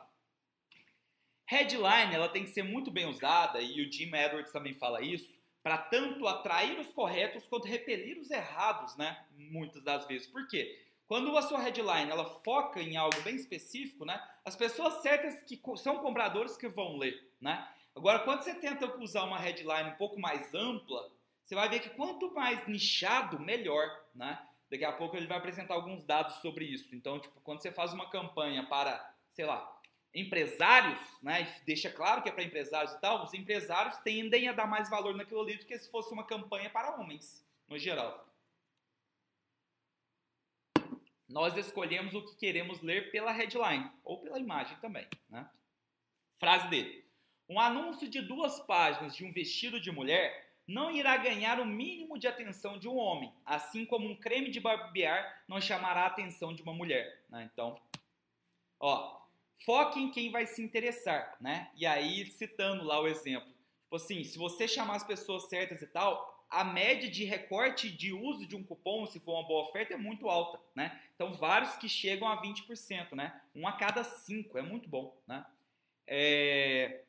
Headline, 1.46 2.14
ela 2.14 2.28
tem 2.28 2.44
que 2.44 2.50
ser 2.50 2.62
muito 2.62 2.90
bem 2.90 3.06
usada, 3.06 3.60
e 3.60 3.82
o 3.82 3.90
Jim 3.90 4.14
Edwards 4.14 4.52
também 4.52 4.74
fala 4.74 5.02
isso, 5.02 5.39
para 5.62 5.78
tanto 5.78 6.26
atrair 6.26 6.78
os 6.78 6.88
corretos 6.92 7.46
quanto 7.46 7.66
repelir 7.66 8.18
os 8.18 8.30
errados, 8.30 8.96
né? 8.96 9.24
Muitas 9.36 9.82
das 9.82 10.06
vezes. 10.06 10.26
Por 10.26 10.46
quê? 10.48 10.86
Quando 11.06 11.36
a 11.36 11.42
sua 11.42 11.60
headline 11.60 12.10
ela 12.10 12.24
foca 12.42 12.80
em 12.80 12.96
algo 12.96 13.20
bem 13.22 13.34
específico, 13.34 14.04
né? 14.04 14.22
As 14.44 14.56
pessoas 14.56 15.02
certas 15.02 15.42
que 15.42 15.60
são 15.76 15.98
compradores 15.98 16.56
que 16.56 16.68
vão 16.68 16.96
ler, 16.96 17.32
né? 17.40 17.68
Agora, 17.94 18.20
quando 18.20 18.42
você 18.42 18.54
tenta 18.54 18.96
usar 18.98 19.24
uma 19.24 19.38
headline 19.38 19.90
um 19.90 19.96
pouco 19.96 20.18
mais 20.20 20.54
ampla, 20.54 21.10
você 21.44 21.54
vai 21.54 21.68
ver 21.68 21.80
que 21.80 21.90
quanto 21.90 22.32
mais 22.32 22.64
nichado, 22.68 23.40
melhor, 23.40 23.88
né? 24.14 24.40
Daqui 24.70 24.84
a 24.84 24.92
pouco 24.92 25.16
ele 25.16 25.26
vai 25.26 25.38
apresentar 25.38 25.74
alguns 25.74 26.04
dados 26.04 26.36
sobre 26.36 26.64
isso. 26.64 26.94
Então, 26.94 27.18
tipo, 27.18 27.40
quando 27.40 27.60
você 27.60 27.72
faz 27.72 27.92
uma 27.92 28.08
campanha 28.08 28.64
para, 28.66 29.12
sei 29.32 29.44
lá, 29.44 29.79
empresários, 30.14 30.98
né, 31.22 31.54
deixa 31.64 31.90
claro 31.90 32.22
que 32.22 32.28
é 32.28 32.32
para 32.32 32.42
empresários 32.42 32.92
e 32.92 33.00
tal, 33.00 33.24
os 33.24 33.32
empresários 33.32 33.96
tendem 33.98 34.48
a 34.48 34.52
dar 34.52 34.66
mais 34.66 34.90
valor 34.90 35.14
naquilo 35.14 35.42
ali 35.42 35.56
do 35.56 35.66
que 35.66 35.78
se 35.78 35.90
fosse 35.90 36.12
uma 36.12 36.24
campanha 36.24 36.68
para 36.68 36.96
homens, 36.96 37.46
no 37.68 37.78
geral. 37.78 38.26
Nós 41.28 41.56
escolhemos 41.56 42.12
o 42.12 42.24
que 42.24 42.34
queremos 42.34 42.82
ler 42.82 43.12
pela 43.12 43.30
headline, 43.30 43.88
ou 44.02 44.18
pela 44.18 44.38
imagem 44.38 44.76
também. 44.78 45.06
Né? 45.28 45.48
Frase 46.38 46.68
dele. 46.68 47.04
Um 47.48 47.60
anúncio 47.60 48.08
de 48.08 48.20
duas 48.20 48.58
páginas 48.60 49.14
de 49.14 49.24
um 49.24 49.32
vestido 49.32 49.80
de 49.80 49.92
mulher 49.92 50.50
não 50.66 50.90
irá 50.90 51.16
ganhar 51.16 51.60
o 51.60 51.66
mínimo 51.66 52.18
de 52.18 52.26
atenção 52.26 52.78
de 52.78 52.88
um 52.88 52.96
homem, 52.96 53.32
assim 53.44 53.84
como 53.84 54.08
um 54.08 54.16
creme 54.16 54.50
de 54.50 54.60
barbear 54.60 55.44
não 55.48 55.60
chamará 55.60 56.02
a 56.02 56.06
atenção 56.06 56.54
de 56.54 56.62
uma 56.62 56.72
mulher. 56.72 57.24
Né? 57.28 57.48
Então, 57.52 57.80
ó, 58.78 59.19
foque 59.64 60.00
em 60.00 60.10
quem 60.10 60.30
vai 60.30 60.46
se 60.46 60.62
interessar, 60.62 61.36
né? 61.40 61.70
E 61.74 61.86
aí, 61.86 62.26
citando 62.26 62.84
lá 62.84 63.00
o 63.00 63.08
exemplo, 63.08 63.48
tipo 63.48 63.96
assim, 63.96 64.24
se 64.24 64.38
você 64.38 64.66
chamar 64.66 64.96
as 64.96 65.04
pessoas 65.04 65.48
certas 65.48 65.82
e 65.82 65.86
tal, 65.86 66.44
a 66.50 66.64
média 66.64 67.08
de 67.08 67.24
recorte 67.24 67.88
de 67.88 68.12
uso 68.12 68.46
de 68.46 68.56
um 68.56 68.64
cupom, 68.64 69.06
se 69.06 69.20
for 69.20 69.34
uma 69.34 69.46
boa 69.46 69.68
oferta, 69.68 69.94
é 69.94 69.96
muito 69.96 70.28
alta, 70.28 70.60
né? 70.74 71.00
Então, 71.14 71.32
vários 71.32 71.76
que 71.76 71.88
chegam 71.88 72.26
a 72.26 72.42
20%, 72.42 73.12
né? 73.14 73.40
Um 73.54 73.68
a 73.68 73.72
cada 73.72 74.02
cinco, 74.02 74.58
é 74.58 74.62
muito 74.62 74.88
bom, 74.88 75.16
né? 75.26 75.46
É... 76.06 77.04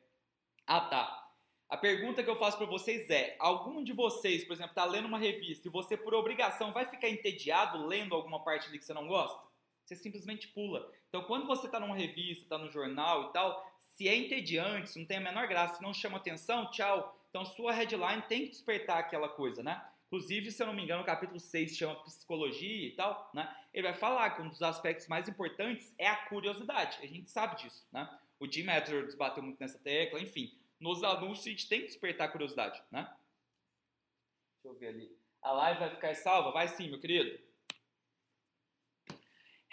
Ah, 0.64 0.82
tá. 0.82 1.22
A 1.68 1.76
pergunta 1.76 2.22
que 2.22 2.30
eu 2.30 2.36
faço 2.36 2.58
para 2.58 2.66
vocês 2.66 3.08
é: 3.10 3.34
algum 3.38 3.82
de 3.82 3.92
vocês, 3.92 4.44
por 4.44 4.52
exemplo, 4.52 4.72
está 4.72 4.84
lendo 4.84 5.08
uma 5.08 5.18
revista 5.18 5.66
e 5.66 5.70
você, 5.70 5.96
por 5.96 6.14
obrigação, 6.14 6.70
vai 6.70 6.84
ficar 6.84 7.08
entediado 7.08 7.86
lendo 7.86 8.14
alguma 8.14 8.44
parte 8.44 8.68
ali 8.68 8.78
que 8.78 8.84
você 8.84 8.92
não 8.92 9.08
gosta? 9.08 9.42
Você 9.84 9.96
simplesmente 9.96 10.48
pula. 10.48 10.90
Então, 11.08 11.24
quando 11.24 11.46
você 11.46 11.66
está 11.66 11.78
numa 11.78 11.96
revista, 11.96 12.44
está 12.44 12.58
no 12.58 12.70
jornal 12.70 13.28
e 13.28 13.32
tal, 13.32 13.78
se 13.78 14.08
é 14.08 14.16
entediante, 14.16 14.90
se 14.90 14.98
não 14.98 15.06
tem 15.06 15.18
a 15.18 15.20
menor 15.20 15.46
graça, 15.46 15.76
se 15.76 15.82
não 15.82 15.92
chama 15.92 16.16
atenção, 16.16 16.70
tchau. 16.70 17.18
Então, 17.30 17.44
sua 17.44 17.72
headline 17.72 18.22
tem 18.22 18.44
que 18.44 18.50
despertar 18.50 18.98
aquela 18.98 19.28
coisa, 19.28 19.62
né? 19.62 19.84
Inclusive, 20.06 20.50
se 20.50 20.62
eu 20.62 20.66
não 20.66 20.74
me 20.74 20.82
engano, 20.82 21.02
o 21.02 21.06
capítulo 21.06 21.40
6 21.40 21.74
chama 21.74 21.94
psicologia 22.02 22.86
e 22.86 22.90
tal, 22.90 23.30
né? 23.32 23.50
Ele 23.72 23.88
vai 23.88 23.94
falar 23.94 24.30
que 24.30 24.42
um 24.42 24.48
dos 24.48 24.60
aspectos 24.60 25.08
mais 25.08 25.26
importantes 25.26 25.94
é 25.96 26.06
a 26.06 26.16
curiosidade. 26.26 26.98
A 27.02 27.06
gente 27.06 27.30
sabe 27.30 27.56
disso, 27.62 27.88
né? 27.90 28.06
O 28.38 28.46
Jim 28.50 28.68
Edwards 28.68 29.14
bateu 29.14 29.42
muito 29.42 29.58
nessa 29.58 29.78
tecla, 29.78 30.20
enfim. 30.20 30.52
Nos 30.78 31.02
anúncios 31.02 31.46
a 31.46 31.50
gente 31.50 31.68
tem 31.68 31.80
que 31.80 31.86
despertar 31.86 32.28
a 32.28 32.30
curiosidade, 32.30 32.82
né? 32.90 33.10
Deixa 34.62 34.68
eu 34.68 34.74
ver 34.78 34.88
ali. 34.88 35.16
A 35.40 35.52
live 35.52 35.80
vai 35.80 35.90
ficar 35.90 36.14
salva? 36.14 36.50
Vai 36.50 36.68
sim, 36.68 36.90
meu 36.90 37.00
querido. 37.00 37.38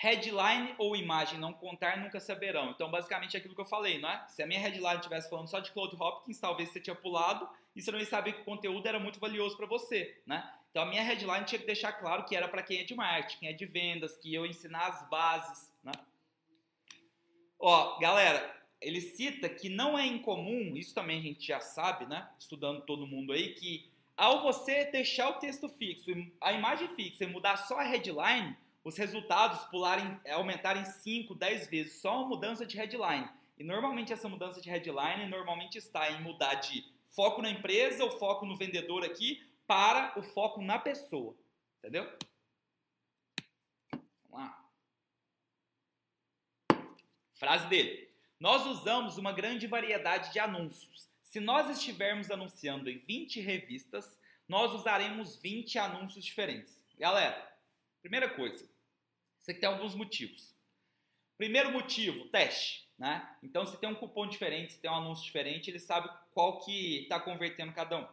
Headline 0.02 0.74
ou 0.78 0.96
imagem 0.96 1.38
não 1.38 1.52
contar 1.52 1.98
nunca 1.98 2.22
saberão. 2.22 2.72
Então, 2.72 2.90
basicamente, 2.90 3.36
é 3.36 3.38
aquilo 3.38 3.54
que 3.54 3.60
eu 3.60 3.66
falei, 3.66 4.00
não 4.00 4.10
é? 4.10 4.26
Se 4.30 4.42
a 4.42 4.48
minha 4.48 4.62
headline 4.62 4.96
estivesse 4.96 5.30
falando 5.30 5.50
só 5.50 5.60
de 5.60 5.74
Claude 5.74 5.98
Hopkins, 6.00 6.40
talvez 6.40 6.70
você 6.70 6.80
tinha 6.80 6.96
pulado 6.96 7.50
e 7.76 7.82
você 7.82 7.92
não 7.92 8.00
ia 8.00 8.06
saber 8.06 8.32
que 8.32 8.42
o 8.42 8.46
conteúdo 8.46 8.88
era 8.88 8.98
muito 8.98 9.20
valioso 9.20 9.58
para 9.58 9.66
você, 9.66 10.18
né? 10.26 10.50
Então, 10.72 10.84
a 10.84 10.86
minha 10.86 11.04
headline 11.04 11.44
tinha 11.44 11.60
que 11.60 11.66
deixar 11.66 11.92
claro 11.92 12.24
que 12.24 12.34
era 12.34 12.48
para 12.48 12.64
quem 12.64 12.80
é 12.80 12.86
de 12.86 12.96
marketing, 12.96 13.40
quem 13.40 13.50
é 13.50 13.52
de 13.52 13.66
vendas, 13.66 14.16
que 14.16 14.34
eu 14.34 14.46
ensinar 14.46 14.88
as 14.88 15.10
bases, 15.10 15.70
né? 15.84 15.92
Ó, 17.60 18.00
galera, 18.00 18.56
ele 18.80 19.02
cita 19.02 19.50
que 19.50 19.68
não 19.68 20.00
é 20.00 20.06
incomum, 20.06 20.78
isso 20.78 20.96
também 20.96 21.20
a 21.20 21.24
gente 21.24 21.46
já 21.46 21.60
sabe, 21.60 22.06
né? 22.06 22.26
Estudando 22.40 22.86
todo 22.86 23.06
mundo 23.06 23.34
aí, 23.34 23.54
que 23.54 23.92
ao 24.16 24.44
você 24.44 24.86
deixar 24.86 25.28
o 25.28 25.40
texto 25.40 25.68
fixo, 25.68 26.10
a 26.40 26.54
imagem 26.54 26.88
fixa 26.96 27.26
e 27.26 27.28
mudar 27.28 27.58
só 27.58 27.80
a 27.80 27.84
headline, 27.84 28.56
os 28.84 28.98
resultados 28.98 29.66
pularem, 29.66 30.20
é, 30.24 30.32
aumentarem 30.34 30.86
5, 30.86 31.36
10 31.36 31.68
vezes, 31.68 32.02
só 32.02 32.20
uma 32.20 32.30
mudança 32.30 32.66
de 32.66 32.78
headline. 32.78 33.30
E 33.58 33.64
normalmente 33.64 34.14
essa 34.14 34.30
mudança 34.30 34.62
de 34.62 34.70
headline 34.70 35.28
normalmente 35.28 35.78
está 35.78 36.10
em 36.12 36.22
mudar 36.22 36.56
de 36.56 36.86
foco 37.10 37.42
na 37.42 37.50
empresa 37.50 38.04
ou 38.04 38.12
foco 38.12 38.46
no 38.46 38.56
vendedor 38.56 39.04
aqui 39.04 39.46
para 39.68 40.18
o 40.18 40.24
foco 40.24 40.62
na 40.62 40.80
pessoa. 40.80 41.36
Entendeu? 41.80 42.10
Vamos 44.30 44.48
lá. 44.48 44.70
Frase 47.34 47.68
dele. 47.68 48.10
Nós 48.40 48.66
usamos 48.66 49.18
uma 49.18 49.34
grande 49.34 49.68
variedade 49.68 50.32
de 50.32 50.40
anúncios. 50.40 51.10
Se 51.22 51.40
nós 51.40 51.70
estivermos 51.70 52.32
anunciando 52.32 52.90
em 52.90 52.98
20 53.00 53.42
revistas, 53.42 54.18
nós 54.48 54.74
usaremos 54.74 55.36
20 55.36 55.78
anúncios 55.78 56.24
diferentes. 56.24 56.82
Galera, 56.98 57.54
primeira 58.02 58.30
coisa, 58.30 58.69
aqui 59.52 59.60
tem 59.60 59.70
alguns 59.70 59.96
motivos. 59.96 60.56
Primeiro 61.38 61.72
motivo, 61.72 62.26
teste. 62.30 62.90
Né? 62.98 63.26
Então, 63.42 63.66
se 63.66 63.78
tem 63.78 63.90
um 63.90 63.96
cupom 63.96 64.28
diferente, 64.28 64.74
se 64.74 64.80
tem 64.80 64.92
um 64.92 64.96
anúncio 64.96 65.24
diferente, 65.24 65.70
ele 65.70 65.80
sabe 65.80 66.10
qual 66.34 66.60
que 66.60 67.04
está 67.04 67.18
convertendo 67.18 67.72
cada 67.72 67.98
um. 67.98 68.08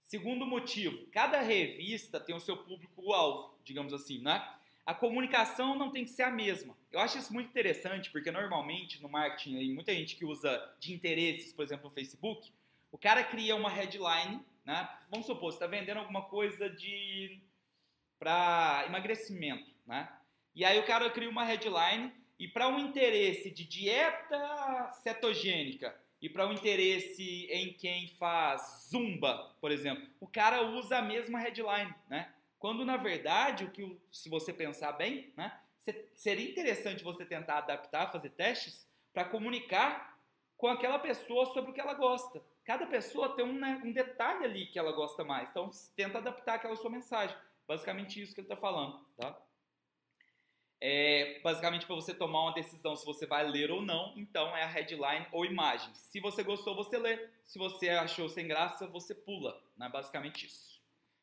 Segundo 0.00 0.44
motivo, 0.44 1.06
cada 1.12 1.40
revista 1.40 2.18
tem 2.18 2.34
o 2.34 2.40
seu 2.40 2.56
público-alvo, 2.56 3.56
digamos 3.64 3.92
assim, 3.92 4.18
né? 4.18 4.46
A 4.84 4.92
comunicação 4.92 5.78
não 5.78 5.90
tem 5.90 6.04
que 6.04 6.10
ser 6.10 6.24
a 6.24 6.30
mesma. 6.30 6.76
Eu 6.92 7.00
acho 7.00 7.16
isso 7.16 7.32
muito 7.32 7.48
interessante, 7.48 8.10
porque 8.10 8.30
normalmente 8.30 9.00
no 9.00 9.08
marketing, 9.08 9.56
aí, 9.56 9.72
muita 9.72 9.94
gente 9.94 10.16
que 10.16 10.24
usa 10.24 10.74
de 10.78 10.92
interesses, 10.92 11.52
por 11.52 11.62
exemplo, 11.62 11.88
no 11.88 11.94
Facebook, 11.94 12.52
o 12.92 12.98
cara 12.98 13.24
cria 13.24 13.56
uma 13.56 13.70
headline, 13.70 14.44
né? 14.64 14.88
Vamos 15.08 15.26
supor, 15.26 15.52
você 15.52 15.56
está 15.56 15.66
vendendo 15.66 15.98
alguma 15.98 16.22
coisa 16.22 16.68
de 16.68 17.40
para 18.18 18.84
emagrecimento, 18.86 19.70
né? 19.86 20.12
E 20.54 20.64
aí 20.64 20.78
o 20.78 20.86
cara 20.86 21.10
cria 21.10 21.28
uma 21.28 21.44
headline 21.44 22.12
e 22.38 22.46
para 22.46 22.68
um 22.68 22.78
interesse 22.78 23.50
de 23.50 23.64
dieta 23.64 24.90
cetogênica 25.02 25.94
e 26.20 26.28
para 26.28 26.46
um 26.46 26.52
interesse 26.52 27.46
em 27.50 27.72
quem 27.72 28.08
faz 28.08 28.88
zumba, 28.90 29.54
por 29.60 29.70
exemplo, 29.70 30.06
o 30.20 30.26
cara 30.26 30.62
usa 30.62 30.98
a 30.98 31.02
mesma 31.02 31.38
headline, 31.38 31.94
né? 32.08 32.32
Quando 32.58 32.84
na 32.84 32.96
verdade, 32.96 33.64
o 33.64 33.70
que 33.70 33.98
se 34.10 34.28
você 34.28 34.52
pensar 34.52 34.92
bem, 34.92 35.32
né, 35.36 35.60
seria 36.14 36.48
interessante 36.50 37.04
você 37.04 37.26
tentar 37.26 37.58
adaptar, 37.58 38.10
fazer 38.10 38.30
testes 38.30 38.88
para 39.12 39.26
comunicar 39.26 40.18
com 40.56 40.68
aquela 40.68 40.98
pessoa 40.98 41.46
sobre 41.46 41.70
o 41.70 41.74
que 41.74 41.80
ela 41.80 41.94
gosta. 41.94 42.40
Cada 42.64 42.86
pessoa 42.86 43.36
tem 43.36 43.44
um, 43.44 43.52
né, 43.52 43.82
um 43.84 43.92
detalhe 43.92 44.44
ali 44.44 44.66
que 44.66 44.78
ela 44.78 44.92
gosta 44.92 45.22
mais, 45.24 45.48
então 45.50 45.70
tenta 45.94 46.18
adaptar 46.18 46.54
aquela 46.54 46.76
sua 46.76 46.90
mensagem. 46.90 47.36
Basicamente 47.68 48.22
isso 48.22 48.34
que 48.34 48.40
ele 48.40 48.46
está 48.46 48.56
falando, 48.56 49.04
tá? 49.16 49.36
É 50.86 51.40
basicamente 51.42 51.86
para 51.86 51.94
você 51.94 52.12
tomar 52.12 52.42
uma 52.42 52.52
decisão 52.52 52.94
se 52.94 53.06
você 53.06 53.24
vai 53.24 53.48
ler 53.48 53.70
ou 53.70 53.80
não, 53.80 54.12
então 54.18 54.54
é 54.54 54.64
a 54.64 54.66
headline 54.66 55.26
ou 55.32 55.46
imagem. 55.46 55.88
Se 55.94 56.20
você 56.20 56.42
gostou, 56.42 56.76
você 56.76 56.98
lê. 56.98 57.26
Se 57.42 57.58
você 57.58 57.88
achou 57.88 58.28
sem 58.28 58.46
graça, 58.46 58.86
você 58.86 59.14
pula. 59.14 59.58
Né? 59.78 59.88
Basicamente 59.88 60.44
isso. 60.44 60.78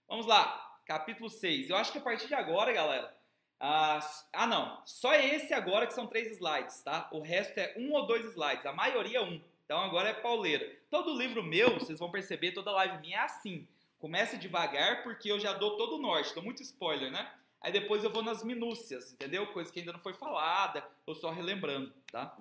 Vamos 0.07 0.25
lá, 0.25 0.79
capítulo 0.83 1.29
6. 1.29 1.69
Eu 1.69 1.75
acho 1.75 1.91
que 1.91 1.99
a 1.99 2.01
partir 2.01 2.25
de 2.25 2.33
agora, 2.33 2.73
galera. 2.73 3.15
Ah, 3.59 3.99
ah, 4.33 4.47
não. 4.47 4.81
Só 4.83 5.13
esse 5.13 5.53
agora 5.53 5.85
que 5.85 5.93
são 5.93 6.07
três 6.07 6.31
slides, 6.31 6.81
tá? 6.81 7.07
O 7.11 7.21
resto 7.21 7.55
é 7.59 7.75
um 7.77 7.93
ou 7.93 8.07
dois 8.07 8.25
slides. 8.31 8.65
A 8.65 8.73
maioria 8.73 9.19
é 9.19 9.23
um. 9.23 9.39
Então 9.63 9.79
agora 9.79 10.09
é 10.09 10.13
pauleira. 10.13 10.67
Todo 10.89 11.15
livro 11.15 11.43
meu, 11.43 11.75
vocês 11.75 11.99
vão 11.99 12.09
perceber, 12.09 12.51
toda 12.51 12.71
live 12.71 12.97
minha 12.97 13.19
é 13.19 13.21
assim. 13.25 13.67
Começa 13.99 14.39
devagar 14.39 15.03
porque 15.03 15.31
eu 15.31 15.39
já 15.39 15.53
dou 15.53 15.77
todo 15.77 15.97
o 15.97 16.01
norte. 16.01 16.33
Dou 16.33 16.43
muito 16.43 16.63
spoiler, 16.63 17.11
né? 17.11 17.31
Aí 17.61 17.71
depois 17.71 18.03
eu 18.03 18.11
vou 18.11 18.23
nas 18.23 18.43
minúcias, 18.43 19.13
entendeu? 19.13 19.45
Coisa 19.53 19.71
que 19.71 19.79
ainda 19.79 19.93
não 19.93 19.99
foi 19.99 20.13
falada, 20.13 20.81
tô 21.05 21.13
só 21.13 21.29
relembrando, 21.29 21.93
tá? 22.11 22.35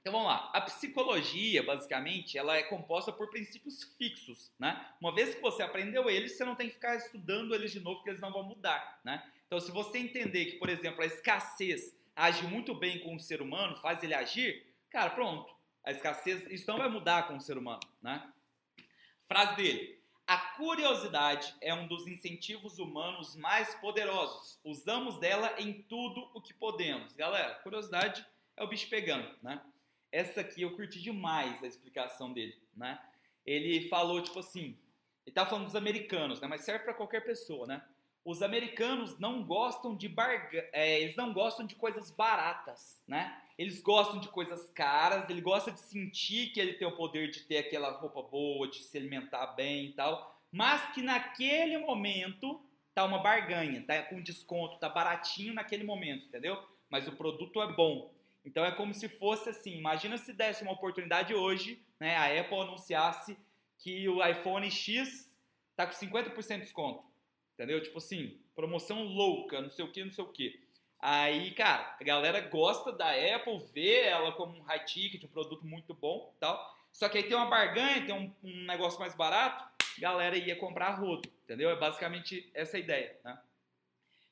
Então 0.00 0.12
vamos 0.12 0.28
lá. 0.28 0.50
A 0.54 0.62
psicologia, 0.62 1.62
basicamente, 1.62 2.38
ela 2.38 2.56
é 2.56 2.62
composta 2.62 3.12
por 3.12 3.28
princípios 3.28 3.82
fixos, 3.98 4.50
né? 4.58 4.88
Uma 4.98 5.14
vez 5.14 5.34
que 5.34 5.42
você 5.42 5.62
aprendeu 5.62 6.08
eles, 6.08 6.32
você 6.32 6.44
não 6.44 6.56
tem 6.56 6.68
que 6.68 6.74
ficar 6.74 6.96
estudando 6.96 7.54
eles 7.54 7.70
de 7.70 7.80
novo, 7.80 7.96
porque 7.96 8.10
eles 8.10 8.20
não 8.22 8.32
vão 8.32 8.42
mudar, 8.42 8.98
né? 9.04 9.30
Então, 9.46 9.60
se 9.60 9.70
você 9.70 9.98
entender 9.98 10.46
que, 10.46 10.58
por 10.58 10.70
exemplo, 10.70 11.02
a 11.02 11.06
escassez 11.06 11.94
age 12.16 12.46
muito 12.46 12.74
bem 12.74 13.00
com 13.00 13.14
o 13.14 13.20
ser 13.20 13.42
humano, 13.42 13.76
faz 13.76 14.02
ele 14.02 14.14
agir, 14.14 14.66
cara, 14.90 15.10
pronto. 15.10 15.54
A 15.84 15.90
escassez, 15.90 16.46
isso 16.50 16.66
não 16.66 16.78
vai 16.78 16.88
mudar 16.88 17.28
com 17.28 17.36
o 17.36 17.40
ser 17.40 17.58
humano, 17.58 17.80
né? 18.00 18.26
Frase 19.28 19.56
dele. 19.56 19.99
A 20.30 20.36
curiosidade 20.36 21.52
é 21.60 21.74
um 21.74 21.88
dos 21.88 22.06
incentivos 22.06 22.78
humanos 22.78 23.34
mais 23.34 23.74
poderosos. 23.80 24.60
Usamos 24.62 25.18
dela 25.18 25.56
em 25.58 25.82
tudo 25.82 26.30
o 26.32 26.40
que 26.40 26.54
podemos. 26.54 27.12
Galera, 27.14 27.56
curiosidade 27.64 28.24
é 28.56 28.62
o 28.62 28.68
bicho 28.68 28.88
pegando, 28.88 29.28
né? 29.42 29.60
Essa 30.12 30.42
aqui 30.42 30.62
eu 30.62 30.76
curti 30.76 31.02
demais 31.02 31.60
a 31.64 31.66
explicação 31.66 32.32
dele, 32.32 32.56
né? 32.76 33.02
Ele 33.44 33.88
falou 33.88 34.22
tipo 34.22 34.38
assim, 34.38 34.78
ele 35.26 35.34
tá 35.34 35.44
falando 35.44 35.64
dos 35.64 35.74
americanos, 35.74 36.40
né? 36.40 36.46
Mas 36.46 36.60
serve 36.60 36.84
para 36.84 36.94
qualquer 36.94 37.24
pessoa, 37.24 37.66
né? 37.66 37.84
Os 38.24 38.42
americanos 38.42 39.18
não 39.18 39.42
gostam 39.42 39.96
de 39.96 40.08
barga, 40.08 40.68
é, 40.72 41.00
eles 41.00 41.16
não 41.16 41.32
gostam 41.32 41.66
de 41.66 41.74
coisas 41.74 42.10
baratas, 42.10 43.02
né? 43.08 43.40
Eles 43.56 43.80
gostam 43.80 44.20
de 44.20 44.28
coisas 44.28 44.70
caras, 44.72 45.28
ele 45.30 45.40
gosta 45.40 45.70
de 45.70 45.80
sentir 45.80 46.52
que 46.52 46.60
ele 46.60 46.74
tem 46.74 46.86
o 46.86 46.96
poder 46.96 47.30
de 47.30 47.40
ter 47.40 47.58
aquela 47.58 47.90
roupa 47.90 48.22
boa, 48.22 48.68
de 48.68 48.82
se 48.84 48.96
alimentar 48.96 49.46
bem 49.48 49.86
e 49.86 49.92
tal, 49.92 50.38
mas 50.52 50.92
que 50.92 51.02
naquele 51.02 51.78
momento 51.78 52.60
tá 52.94 53.04
uma 53.04 53.22
barganha, 53.22 53.84
tá 53.86 54.02
com 54.02 54.20
desconto, 54.20 54.78
tá 54.78 54.88
baratinho 54.88 55.54
naquele 55.54 55.84
momento, 55.84 56.26
entendeu? 56.26 56.62
Mas 56.90 57.08
o 57.08 57.12
produto 57.12 57.62
é 57.62 57.72
bom. 57.72 58.12
Então 58.44 58.64
é 58.64 58.72
como 58.72 58.92
se 58.92 59.08
fosse 59.08 59.50
assim, 59.50 59.76
imagina 59.78 60.18
se 60.18 60.32
desse 60.32 60.62
uma 60.62 60.72
oportunidade 60.72 61.34
hoje, 61.34 61.82
né, 61.98 62.16
a 62.16 62.40
Apple 62.40 62.58
anunciasse 62.58 63.38
que 63.78 64.08
o 64.08 64.24
iPhone 64.24 64.70
X 64.70 65.34
tá 65.76 65.86
com 65.86 65.92
50% 65.92 66.54
de 66.54 66.60
desconto. 66.60 67.09
Entendeu? 67.60 67.82
Tipo 67.82 67.98
assim, 67.98 68.40
promoção 68.54 69.04
louca, 69.04 69.60
não 69.60 69.68
sei 69.68 69.84
o 69.84 69.92
que, 69.92 70.02
não 70.02 70.10
sei 70.10 70.24
o 70.24 70.28
que. 70.28 70.58
Aí, 70.98 71.50
cara, 71.50 71.94
a 72.00 72.02
galera 72.02 72.40
gosta 72.40 72.90
da 72.90 73.10
Apple, 73.10 73.62
vê 73.74 74.00
ela 74.00 74.32
como 74.32 74.56
um 74.56 74.62
high 74.62 74.82
ticket, 74.86 75.22
um 75.24 75.28
produto 75.28 75.66
muito 75.66 75.92
bom 75.92 76.34
tal. 76.40 76.74
Só 76.90 77.06
que 77.06 77.18
aí 77.18 77.24
tem 77.24 77.36
uma 77.36 77.50
barganha, 77.50 78.06
tem 78.06 78.14
um, 78.14 78.34
um 78.42 78.64
negócio 78.64 78.98
mais 78.98 79.14
barato, 79.14 79.62
galera 79.98 80.38
ia 80.38 80.56
comprar 80.56 80.98
rodo, 80.98 81.30
entendeu? 81.44 81.68
É 81.68 81.76
basicamente 81.76 82.50
essa 82.54 82.78
a 82.78 82.80
ideia, 82.80 83.20
né? 83.22 83.38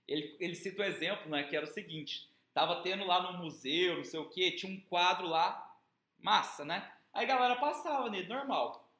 Ele, 0.09 0.35
ele 0.41 0.55
cita 0.55 0.81
o 0.81 0.85
um 0.87 0.89
exemplo, 0.89 1.31
né, 1.31 1.43
que 1.43 1.55
era 1.55 1.67
o 1.67 1.69
seguinte, 1.69 2.31
tava 2.55 2.81
tendo 2.83 3.05
lá 3.05 3.31
no 3.31 3.45
museu, 3.45 3.99
não 3.99 4.05
sei 4.05 4.19
o 4.19 4.31
que, 4.31 4.53
tinha 4.53 4.73
um 4.73 4.81
quadro 4.81 5.27
lá, 5.27 5.77
massa, 6.19 6.65
né? 6.65 6.91
Aí 7.13 7.27
a 7.27 7.29
galera 7.29 7.57
passava 7.57 8.09
nele, 8.09 8.27
normal, 8.27 8.91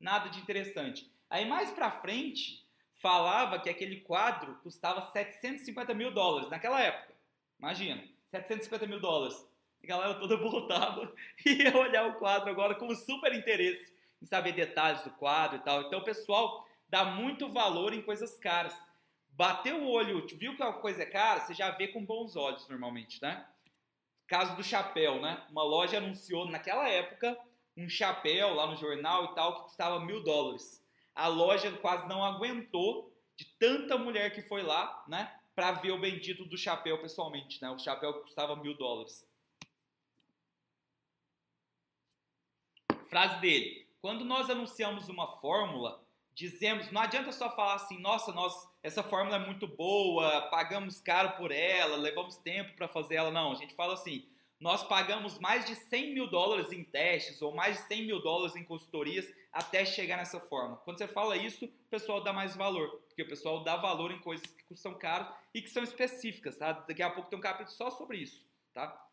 nada 0.00 0.28
de 0.28 0.40
interessante. 0.40 1.08
Aí 1.30 1.46
mais 1.46 1.70
pra 1.70 1.92
frente, 1.92 2.59
falava 3.00 3.58
que 3.58 3.70
aquele 3.70 4.00
quadro 4.00 4.54
custava 4.62 5.10
750 5.10 5.94
mil 5.94 6.12
dólares 6.12 6.50
naquela 6.50 6.80
época. 6.80 7.14
Imagina, 7.58 8.02
750 8.30 8.86
mil 8.86 9.00
dólares. 9.00 9.36
A 9.82 9.86
galera 9.86 10.14
toda 10.14 10.36
voltava 10.38 11.12
e 11.44 11.62
ia 11.62 11.76
olhar 11.76 12.06
o 12.06 12.14
quadro 12.14 12.50
agora 12.50 12.74
com 12.74 12.94
super 12.94 13.34
interesse 13.34 13.92
em 14.22 14.26
saber 14.26 14.52
detalhes 14.52 15.02
do 15.02 15.10
quadro 15.10 15.58
e 15.58 15.62
tal. 15.62 15.82
Então 15.82 16.00
o 16.00 16.04
pessoal 16.04 16.66
dá 16.88 17.04
muito 17.04 17.48
valor 17.48 17.94
em 17.94 18.02
coisas 18.02 18.38
caras. 18.38 18.76
Bateu 19.30 19.82
o 19.82 19.90
olho, 19.90 20.26
viu 20.36 20.54
que 20.54 20.62
a 20.62 20.72
coisa 20.72 21.02
é 21.02 21.06
cara, 21.06 21.40
você 21.40 21.54
já 21.54 21.70
vê 21.70 21.88
com 21.88 22.04
bons 22.04 22.36
olhos 22.36 22.68
normalmente, 22.68 23.22
né? 23.22 23.46
Caso 24.26 24.54
do 24.54 24.62
chapéu, 24.62 25.20
né? 25.20 25.42
Uma 25.50 25.62
loja 25.62 25.96
anunciou 25.96 26.46
naquela 26.46 26.88
época 26.88 27.38
um 27.76 27.88
chapéu 27.88 28.52
lá 28.52 28.66
no 28.66 28.76
jornal 28.76 29.26
e 29.26 29.34
tal 29.34 29.56
que 29.56 29.62
custava 29.62 30.04
mil 30.04 30.22
dólares. 30.22 30.79
A 31.20 31.26
loja 31.26 31.70
quase 31.82 32.08
não 32.08 32.24
aguentou 32.24 33.14
de 33.36 33.44
tanta 33.58 33.98
mulher 33.98 34.34
que 34.34 34.40
foi 34.40 34.62
lá, 34.62 35.04
né? 35.06 35.30
Para 35.54 35.72
ver 35.72 35.90
o 35.90 36.00
bendito 36.00 36.46
do 36.46 36.56
chapéu 36.56 36.98
pessoalmente, 37.02 37.60
né? 37.60 37.68
O 37.68 37.78
chapéu 37.78 38.22
custava 38.22 38.56
mil 38.56 38.74
dólares. 38.74 39.28
Frase 43.10 43.38
dele: 43.38 43.86
Quando 44.00 44.24
nós 44.24 44.48
anunciamos 44.48 45.10
uma 45.10 45.26
fórmula, 45.42 46.02
dizemos, 46.34 46.90
não 46.90 47.02
adianta 47.02 47.32
só 47.32 47.54
falar 47.54 47.74
assim, 47.74 47.98
nossa, 47.98 48.32
nós, 48.32 48.54
essa 48.82 49.02
fórmula 49.02 49.36
é 49.36 49.46
muito 49.46 49.68
boa, 49.68 50.48
pagamos 50.48 51.00
caro 51.00 51.36
por 51.36 51.52
ela, 51.52 51.96
levamos 51.96 52.38
tempo 52.38 52.74
para 52.76 52.88
fazer 52.88 53.16
ela. 53.16 53.30
Não, 53.30 53.52
a 53.52 53.56
gente 53.56 53.74
fala 53.74 53.92
assim, 53.92 54.26
nós 54.60 54.84
pagamos 54.84 55.38
mais 55.38 55.64
de 55.66 55.74
100 55.74 56.14
mil 56.14 56.26
dólares 56.28 56.70
em 56.70 56.84
testes 56.84 57.40
ou 57.40 57.54
mais 57.54 57.78
de 57.78 57.82
100 57.88 58.06
mil 58.06 58.20
dólares 58.20 58.54
em 58.54 58.62
consultorias 58.62 59.26
até 59.52 59.84
chegar 59.84 60.18
nessa 60.18 60.38
forma. 60.38 60.76
Quando 60.78 60.98
você 60.98 61.08
fala 61.08 61.36
isso, 61.36 61.64
o 61.64 61.90
pessoal 61.90 62.22
dá 62.22 62.32
mais 62.32 62.54
valor, 62.54 62.90
porque 63.08 63.22
o 63.22 63.28
pessoal 63.28 63.64
dá 63.64 63.76
valor 63.76 64.12
em 64.12 64.20
coisas 64.20 64.46
que 64.46 64.64
custam 64.64 64.94
caro 64.94 65.26
e 65.54 65.62
que 65.62 65.70
são 65.70 65.82
específicas, 65.82 66.58
tá? 66.58 66.72
Daqui 66.72 67.02
a 67.02 67.10
pouco 67.10 67.30
tem 67.30 67.38
um 67.38 67.42
capítulo 67.42 67.74
só 67.74 67.90
sobre 67.90 68.18
isso, 68.18 68.46
tá? 68.74 69.06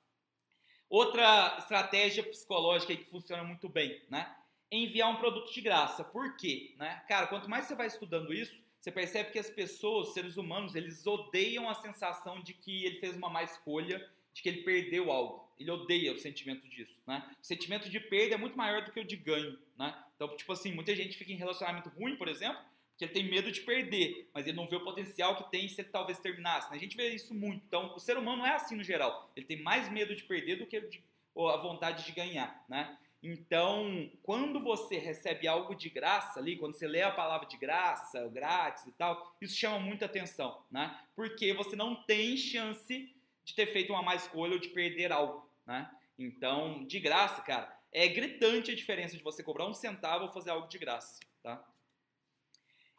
Outra 0.90 1.58
estratégia 1.60 2.24
psicológica 2.24 2.96
que 2.96 3.06
funciona 3.06 3.44
muito 3.44 3.68
bem, 3.68 4.02
né? 4.10 4.36
enviar 4.72 5.10
um 5.10 5.18
produto 5.18 5.52
de 5.54 5.62
graça. 5.62 6.04
Por 6.04 6.36
quê? 6.36 6.74
Né? 6.78 7.02
Cara, 7.08 7.28
quanto 7.28 7.50
mais 7.50 7.66
você 7.66 7.76
vai 7.76 7.88
estudando 7.88 8.34
isso, 8.34 8.62
você 8.80 8.92
percebe 8.92 9.32
que 9.32 9.40
as 9.40 9.50
pessoas, 9.50 10.14
seres 10.14 10.38
humanos, 10.38 10.76
eles 10.76 11.06
odeiam 11.06 11.70
a 11.70 11.76
sensação 11.76 12.42
de 12.42 12.54
que 12.54 12.86
ele 12.86 13.00
fez 13.00 13.16
uma 13.16 13.30
má 13.30 13.44
escolha, 13.44 14.08
de 14.38 14.44
que 14.44 14.50
ele 14.50 14.62
perdeu 14.62 15.12
algo. 15.12 15.50
Ele 15.60 15.72
odeia 15.72 16.14
o 16.14 16.18
sentimento 16.18 16.68
disso, 16.70 16.96
né? 17.08 17.28
O 17.42 17.46
sentimento 17.46 17.90
de 17.90 18.00
perda 18.00 18.36
é 18.36 18.38
muito 18.38 18.56
maior 18.56 18.86
do 18.86 18.92
que 18.92 19.00
o 19.00 19.04
de 19.04 19.16
ganho, 19.16 19.58
né? 19.78 19.98
Então, 20.16 20.38
tipo 20.38 20.54
assim, 20.54 20.72
muita 20.72 20.96
gente 20.96 21.18
fica 21.18 21.32
em 21.32 21.36
relacionamento 21.36 21.90
ruim, 21.90 22.16
por 22.16 22.28
exemplo, 22.28 22.62
porque 22.92 23.06
ele 23.06 23.14
tem 23.14 23.28
medo 23.28 23.52
de 23.52 23.62
perder, 23.62 24.30
mas 24.32 24.46
ele 24.46 24.56
não 24.56 24.68
vê 24.68 24.76
o 24.76 24.84
potencial 24.84 25.36
que 25.36 25.50
tem 25.50 25.68
se 25.68 25.82
ele 25.82 25.90
talvez 25.90 26.20
terminasse. 26.20 26.70
Né? 26.70 26.78
A 26.78 26.80
gente 26.80 26.96
vê 26.96 27.10
isso 27.10 27.34
muito. 27.34 27.64
Então, 27.66 27.96
o 27.96 28.00
ser 28.00 28.16
humano 28.16 28.38
não 28.38 28.46
é 28.46 28.54
assim 28.54 28.76
no 28.76 28.84
geral. 28.84 29.32
Ele 29.36 29.46
tem 29.46 29.60
mais 29.64 29.92
medo 29.92 30.16
de 30.16 30.24
perder 30.24 30.58
do 30.58 30.68
que 30.68 30.80
de, 30.82 31.04
a 31.36 31.58
vontade 31.58 32.06
de 32.06 32.12
ganhar, 32.12 32.64
né? 32.70 32.96
Então, 33.24 34.12
quando 34.22 34.60
você 34.60 35.00
recebe 35.00 35.48
algo 35.48 35.74
de 35.74 35.90
graça 35.90 36.40
ali, 36.40 36.58
quando 36.58 36.76
você 36.76 36.88
lê 36.88 37.02
a 37.02 37.12
palavra 37.12 37.48
de 37.48 37.58
graça, 37.58 38.28
grátis 38.28 38.86
e 38.86 38.92
tal, 38.92 39.36
isso 39.42 39.58
chama 39.58 39.80
muita 39.80 40.06
atenção, 40.06 40.62
né? 40.70 40.96
Porque 41.16 41.52
você 41.54 41.76
não 41.76 41.96
tem 42.04 42.38
chance 42.38 43.12
de 43.48 43.56
ter 43.56 43.68
feito 43.68 43.94
uma 43.94 44.02
má 44.02 44.14
escolha 44.14 44.56
ou 44.56 44.60
de 44.60 44.68
perder 44.68 45.10
algo, 45.10 45.50
né? 45.66 45.90
Então, 46.20 46.84
de 46.86 47.00
graça, 47.00 47.42
cara, 47.42 47.74
é 47.94 48.06
gritante 48.06 48.72
a 48.72 48.76
diferença 48.76 49.16
de 49.16 49.24
você 49.24 49.42
cobrar 49.42 49.66
um 49.66 49.74
centavo 49.74 50.26
ou 50.26 50.32
fazer 50.34 50.50
algo 50.50 50.68
de 50.68 50.78
graça, 50.78 51.18
tá? 51.42 51.66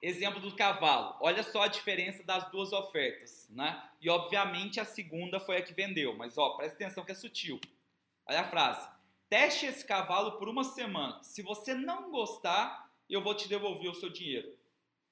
Exemplo 0.01 0.41
do 0.41 0.57
cavalo. 0.57 1.19
Olha 1.21 1.43
só 1.43 1.65
a 1.65 1.69
diferença 1.69 2.23
das 2.23 2.51
duas 2.51 2.73
ofertas, 2.73 3.47
né? 3.51 3.91
E 4.01 4.09
obviamente 4.09 4.81
a 4.81 4.87
segunda 4.87 5.39
foi 5.39 5.59
a 5.59 5.63
que 5.63 5.75
vendeu, 5.75 6.17
mas 6.17 6.39
ó, 6.39 6.57
presta 6.57 6.77
atenção 6.77 7.05
que 7.05 7.13
é 7.13 7.15
sutil. 7.15 7.61
Olha 8.27 8.41
a 8.41 8.49
frase. 8.49 8.89
Teste 9.29 9.67
esse 9.67 9.85
cavalo 9.85 10.39
por 10.39 10.49
uma 10.49 10.65
semana. 10.65 11.23
Se 11.23 11.43
você 11.43 11.75
não 11.75 12.11
gostar, 12.11 12.91
eu 13.11 13.21
vou 13.21 13.35
te 13.35 13.51
devolver 13.51 13.91
o 13.91 13.95
seu 13.95 14.09
dinheiro. 14.09 14.57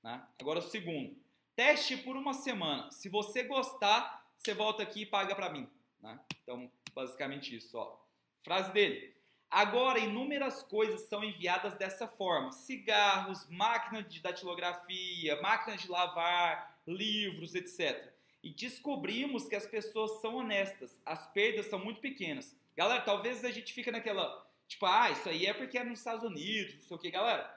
Né? 0.03 0.26
Agora 0.41 0.61
o 0.61 0.62
segundo. 0.62 1.14
Teste 1.55 1.99
por 1.99 2.16
uma 2.16 2.32
semana. 2.32 2.91
Se 2.91 3.11
você 3.11 3.43
gostar, 3.43 4.26
você 4.39 4.55
volta 4.55 4.82
aqui 4.82 5.03
e 5.03 5.07
paga 5.07 5.34
para 5.34 5.51
mim. 5.51 5.68
Né? 6.01 6.18
Então, 6.43 6.70
basicamente 6.95 7.57
isso. 7.57 7.76
Ó. 7.76 7.97
Frase 8.43 8.72
dele. 8.72 9.16
Agora, 9.51 9.99
inúmeras 9.99 10.62
coisas 10.62 11.03
são 11.03 11.22
enviadas 11.22 11.76
dessa 11.76 12.09
forma: 12.09 12.53
cigarros, 12.53 13.49
máquinas 13.49 14.09
de 14.09 14.20
datilografia, 14.20 15.41
máquinas 15.41 15.80
de 15.80 15.89
lavar, 15.89 16.80
livros, 16.87 17.55
etc. 17.55 18.12
E 18.43 18.51
descobrimos 18.51 19.49
que 19.49 19.57
as 19.57 19.66
pessoas 19.66 20.20
são 20.20 20.37
honestas, 20.37 21.01
as 21.05 21.26
perdas 21.32 21.66
são 21.66 21.78
muito 21.78 22.01
pequenas. 22.01 22.55
Galera, 22.76 23.01
talvez 23.03 23.45
a 23.45 23.51
gente 23.51 23.72
fica 23.72 23.91
naquela, 23.91 24.47
tipo, 24.68 24.84
ah, 24.87 25.11
isso 25.11 25.28
aí 25.28 25.47
é 25.47 25.55
porque 25.55 25.78
é 25.78 25.84
nos 25.84 25.99
Estados 25.99 26.24
Unidos, 26.24 26.74
não 26.74 26.82
sei 26.82 26.97
o 26.97 27.01
que, 27.01 27.11
galera. 27.11 27.53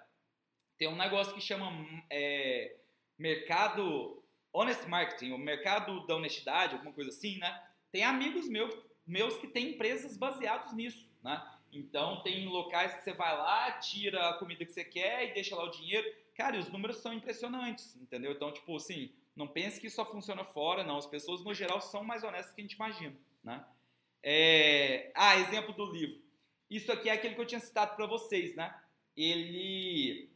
Tem 0.77 0.87
um 0.87 0.95
negócio 0.95 1.33
que 1.33 1.41
chama 1.41 1.71
é, 2.09 2.77
mercado 3.17 4.18
honest 4.53 4.87
marketing, 4.87 5.31
o 5.31 5.37
mercado 5.37 6.05
da 6.05 6.15
honestidade, 6.15 6.73
alguma 6.73 6.93
coisa 6.93 7.09
assim, 7.09 7.37
né? 7.37 7.63
Tem 7.91 8.03
amigos 8.03 8.47
meus, 8.47 8.75
meus 9.05 9.37
que 9.37 9.47
têm 9.47 9.71
empresas 9.71 10.17
baseadas 10.17 10.73
nisso, 10.73 11.09
né? 11.23 11.41
Então 11.71 12.21
tem 12.23 12.47
locais 12.47 12.95
que 12.95 13.03
você 13.03 13.13
vai 13.13 13.35
lá, 13.37 13.71
tira 13.73 14.29
a 14.29 14.33
comida 14.33 14.65
que 14.65 14.71
você 14.71 14.83
quer 14.83 15.29
e 15.29 15.33
deixa 15.33 15.55
lá 15.55 15.63
o 15.63 15.71
dinheiro. 15.71 16.11
Cara, 16.35 16.55
e 16.55 16.59
os 16.59 16.69
números 16.69 16.97
são 16.97 17.13
impressionantes, 17.13 17.95
entendeu? 17.95 18.31
Então, 18.31 18.51
tipo 18.51 18.75
assim, 18.75 19.11
não 19.35 19.47
pense 19.47 19.79
que 19.79 19.87
isso 19.87 19.97
só 19.97 20.05
funciona 20.05 20.43
fora, 20.43 20.83
não. 20.83 20.97
As 20.97 21.05
pessoas, 21.05 21.43
no 21.43 21.53
geral, 21.53 21.79
são 21.81 22.03
mais 22.03 22.23
honestas 22.23 22.53
que 22.53 22.61
a 22.61 22.63
gente 22.63 22.75
imagina, 22.75 23.15
né? 23.43 23.65
É... 24.23 25.11
Ah, 25.15 25.37
exemplo 25.37 25.73
do 25.73 25.85
livro. 25.85 26.21
Isso 26.69 26.91
aqui 26.91 27.09
é 27.09 27.13
aquele 27.13 27.35
que 27.35 27.41
eu 27.41 27.45
tinha 27.45 27.59
citado 27.59 27.95
para 27.95 28.05
vocês, 28.05 28.55
né? 28.55 28.73
Ele... 29.15 30.29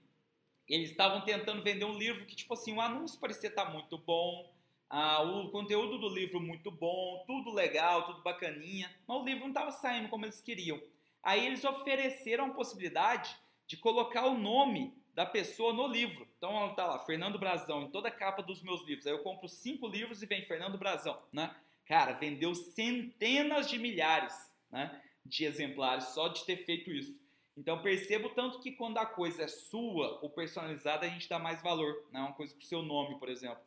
Eles 0.68 0.91
estavam 0.91 1.22
tentando 1.22 1.61
vender 1.61 1.86
um 1.86 1.97
livro 1.97 2.26
que, 2.26 2.36
tipo 2.36 2.53
assim, 2.53 2.74
o 2.74 2.82
anúncio 2.82 3.20
parecia 3.20 3.49
estar 3.49 3.66
muito 3.66 3.97
bom, 3.97 4.51
o 4.89 5.49
conteúdo 5.49 5.97
do 5.97 6.07
livro 6.07 6.39
muito 6.39 6.70
bom, 6.70 7.24
tudo 7.26 7.51
legal, 7.51 8.05
tudo 8.05 8.22
bacaninha, 8.22 8.93
mas 9.07 9.18
o 9.18 9.26
livro 9.26 9.41
não 9.41 9.49
estava 9.49 9.72
saindo 9.72 10.09
como 10.09 10.26
eles 10.26 10.41
queriam. 10.41 10.80
Aí 11.22 11.45
eles 11.45 11.64
ofereceram 11.64 12.45
a 12.45 12.53
possibilidade 12.53 13.36
de 13.66 13.78
colocar 13.78 14.26
o 14.26 14.38
nome 14.38 14.93
da 15.16 15.26
pessoa 15.26 15.74
no 15.74 15.88
livro. 15.88 16.28
Então 16.38 16.74
tá 16.76 16.86
lá, 16.86 16.99
Fernando 16.99 17.39
Brazão, 17.39 17.84
em 17.84 17.89
toda 17.89 18.09
a 18.09 18.11
capa 18.11 18.43
dos 18.43 18.61
meus 18.61 18.86
livros. 18.86 19.07
Aí 19.07 19.14
eu 19.14 19.24
compro 19.24 19.47
cinco 19.47 19.88
livros 19.88 20.22
e 20.22 20.26
vem 20.26 20.43
Fernando 20.43 20.78
Brazão, 20.78 21.18
né? 21.32 21.55
Cara, 21.86 22.14
vendeu 22.14 22.53
centenas 22.55 23.70
de 23.70 23.78
milhares 23.78 24.34
né, 24.72 25.01
de 25.26 25.45
exemplares 25.45 26.05
só 26.05 26.28
de 26.28 26.45
ter 26.45 26.57
feito 26.66 26.91
isso. 26.91 27.22
Então 27.56 27.82
percebo 27.82 28.30
tanto 28.30 28.60
que 28.60 28.72
quando 28.72 28.97
a 28.97 29.06
coisa 29.06 29.43
é 29.43 29.47
sua 29.47 30.20
ou 30.22 30.30
personalizada, 30.30 31.06
a 31.06 31.10
gente 31.10 31.30
dá 31.30 31.38
mais 31.38 31.62
valor, 31.62 32.06
né? 32.12 32.20
Uma 32.20 32.34
coisa 32.34 32.54
com 32.54 32.60
o 32.60 32.64
seu 32.64 32.82
nome, 32.82 33.20
por 33.20 33.30
exemplo. 33.30 33.64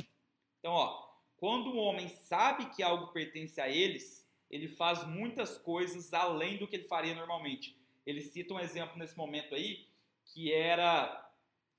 Então, 0.58 0.72
ó, 0.72 1.06
quando 1.36 1.70
o 1.70 1.76
homem 1.76 2.08
sabe 2.08 2.66
que 2.70 2.82
algo 2.82 3.12
pertence 3.12 3.60
a 3.60 3.68
eles, 3.68 4.28
ele 4.50 4.68
faz 4.68 5.06
muitas 5.06 5.56
coisas 5.58 6.12
além 6.12 6.56
do 6.56 6.66
que 6.66 6.76
ele 6.76 6.88
faria 6.88 7.14
normalmente. 7.14 7.76
Ele 8.04 8.20
cita 8.20 8.54
um 8.54 8.60
exemplo 8.60 8.98
nesse 8.98 9.16
momento 9.16 9.54
aí, 9.54 9.86
que 10.24 10.52
era 10.52 11.30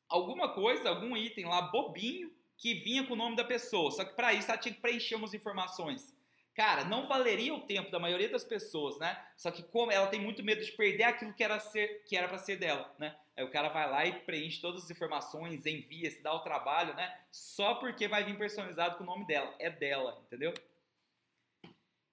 alguma 0.08 0.54
coisa, 0.54 0.90
algum 0.90 1.16
item 1.16 1.46
lá 1.46 1.62
bobinho, 1.64 2.32
que 2.58 2.74
vinha 2.74 3.06
com 3.06 3.14
o 3.14 3.18
nome 3.18 3.36
da 3.36 3.44
pessoa. 3.44 3.92
Só 3.92 4.04
que 4.04 4.16
para 4.16 4.34
isso 4.34 4.50
ela 4.50 4.60
tinha 4.60 4.74
que 4.74 4.82
preencher 4.82 5.16
umas 5.16 5.34
informações. 5.34 6.16
Cara, 6.58 6.84
não 6.86 7.06
valeria 7.06 7.54
o 7.54 7.62
tempo 7.62 7.92
da 7.92 8.00
maioria 8.00 8.28
das 8.28 8.44
pessoas, 8.44 8.98
né? 8.98 9.24
Só 9.38 9.52
que 9.52 9.62
como 9.62 9.92
ela 9.92 10.08
tem 10.08 10.20
muito 10.20 10.44
medo 10.44 10.66
de 10.66 10.72
perder 10.72 11.04
aquilo 11.04 11.32
que 11.32 11.44
era 11.44 11.60
ser, 11.60 12.04
que 12.04 12.18
era 12.18 12.28
para 12.28 12.40
ser 12.40 12.56
dela, 12.58 12.92
né? 12.98 13.16
Aí 13.36 13.44
o 13.44 13.52
cara 13.52 13.70
vai 13.70 13.88
lá 13.88 14.04
e 14.08 14.22
preenche 14.22 14.60
todas 14.60 14.86
as 14.86 14.90
informações, 14.90 15.68
envia, 15.68 16.10
se 16.10 16.24
dá 16.24 16.34
o 16.34 16.40
trabalho, 16.40 16.96
né? 16.96 17.16
Só 17.32 17.76
porque 17.76 18.08
vai 18.08 18.24
vir 18.24 18.40
personalizado 18.40 18.98
com 18.98 19.04
o 19.04 19.06
nome 19.06 19.28
dela, 19.28 19.54
é 19.60 19.70
dela, 19.70 20.20
entendeu? 20.26 20.52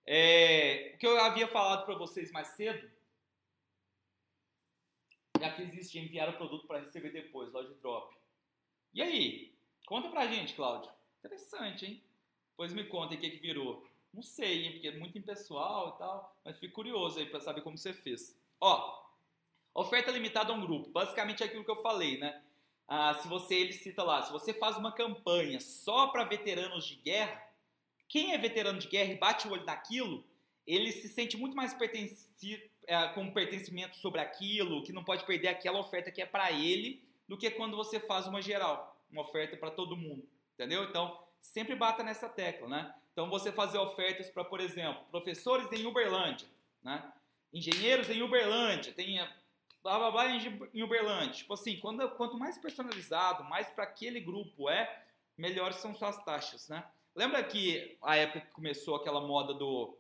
É, 0.05 0.93
o 0.95 0.99
que 0.99 1.07
eu 1.07 1.19
havia 1.23 1.49
falado 1.49 1.87
para 1.87 1.95
vocês 1.95 2.31
mais 2.31 2.49
cedo, 2.49 2.93
já 5.41 5.49
isso 5.57 5.91
de 5.91 6.01
enviar 6.01 6.29
o 6.29 6.37
produto 6.37 6.67
para 6.67 6.81
receber 6.81 7.09
depois, 7.13 7.51
loja 7.51 7.73
drop. 7.81 8.15
E 8.93 9.01
aí? 9.01 9.55
Conta 9.87 10.11
pra 10.11 10.27
gente, 10.27 10.53
Cláudio. 10.53 10.93
Interessante, 11.21 11.87
hein? 11.87 12.03
Pois 12.55 12.75
me 12.75 12.85
conta 12.85 13.15
o 13.15 13.19
que, 13.19 13.31
que 13.31 13.39
virou. 13.39 13.94
Não 14.15 14.23
sei, 14.23 14.65
hein, 14.65 14.73
porque 14.73 14.89
é 14.89 14.97
muito 14.97 15.19
impessoal 15.19 15.95
e 15.95 15.99
tal, 15.99 16.37
mas 16.45 16.59
fico 16.59 16.75
curioso 16.75 17.19
aí 17.19 17.27
para 17.27 17.41
saber 17.41 17.61
como 17.61 17.77
você 17.77 17.93
fez. 17.93 18.39
Ó, 18.61 19.05
Oferta 19.75 20.13
limitada 20.13 20.53
a 20.53 20.55
um 20.55 20.61
grupo, 20.61 20.89
basicamente 20.91 21.43
é 21.43 21.47
aquilo 21.47 21.65
que 21.65 21.71
eu 21.71 21.83
falei, 21.83 22.17
né? 22.17 22.41
Ah, 22.87 23.15
se 23.15 23.27
você, 23.27 23.57
ele 23.57 23.73
cita 23.73 24.05
lá, 24.05 24.23
se 24.23 24.31
você 24.31 24.55
faz 24.55 24.77
uma 24.77 24.93
campanha 24.93 25.59
só 25.59 26.07
para 26.07 26.23
veteranos 26.23 26.87
de 26.87 26.95
guerra, 26.95 27.43
quem 28.09 28.33
é 28.33 28.39
veterano 28.39 28.79
de 28.79 28.87
guerra 28.87 29.13
e 29.13 29.19
bate 29.19 29.49
o 29.49 29.51
olho 29.51 29.65
naquilo, 29.65 30.25
ele 30.65 30.93
se 30.93 31.09
sente 31.09 31.37
muito 31.37 31.57
mais 31.57 31.75
pertencido, 31.75 32.63
é, 32.87 33.09
com 33.09 33.33
pertencimento 33.33 33.97
sobre 33.97 34.21
aquilo, 34.21 34.85
que 34.85 34.93
não 34.93 35.03
pode 35.03 35.25
perder 35.25 35.49
aquela 35.49 35.81
oferta 35.81 36.13
que 36.13 36.23
é 36.23 36.27
para 36.27 36.53
ele, 36.53 37.03
do 37.27 37.37
que 37.37 37.51
quando 37.51 37.77
você 37.77 37.99
faz 37.99 38.29
uma 38.29 38.41
geral, 38.41 38.97
uma 39.11 39.23
oferta 39.23 39.57
para 39.57 39.73
todo 39.73 39.97
mundo, 39.97 40.25
entendeu? 40.53 40.85
Então, 40.85 41.21
sempre 41.41 41.75
bata 41.75 42.05
nessa 42.05 42.29
tecla, 42.29 42.69
né? 42.69 42.95
Então, 43.15 43.31
você 43.31 43.51
fazer 43.51 43.79
ofertas 43.79 44.29
para, 44.29 44.45
por 44.45 44.61
exemplo, 44.61 45.03
professores 45.11 45.71
em 45.73 45.87
Uberlândia, 45.87 46.49
né? 46.83 47.11
Engenheiros 47.53 48.11
em 48.11 48.21
Uberlândia, 48.21 48.93
tem 48.93 49.17
blá 49.81 49.99
blá 49.99 50.11
blá 50.11 50.27
em 50.75 50.83
Uberlândia. 50.83 51.35
Tipo 51.35 51.55
assim, 51.55 51.79
quando, 51.79 52.07
quanto 52.17 52.37
mais 52.37 52.59
personalizado, 52.59 53.45
mais 53.45 53.71
para 53.71 53.85
aquele 53.85 54.19
grupo 54.19 54.69
é, 54.69 55.05
melhores 55.39 55.77
são 55.77 55.95
suas 55.95 56.23
taxas, 56.25 56.69
né? 56.69 56.85
Lembra 57.15 57.43
que 57.45 57.97
a 58.03 58.17
época 58.17 58.41
que 58.41 58.51
começou 58.51 58.97
aquela 58.97 59.21
moda 59.21 59.55
do 59.55 59.97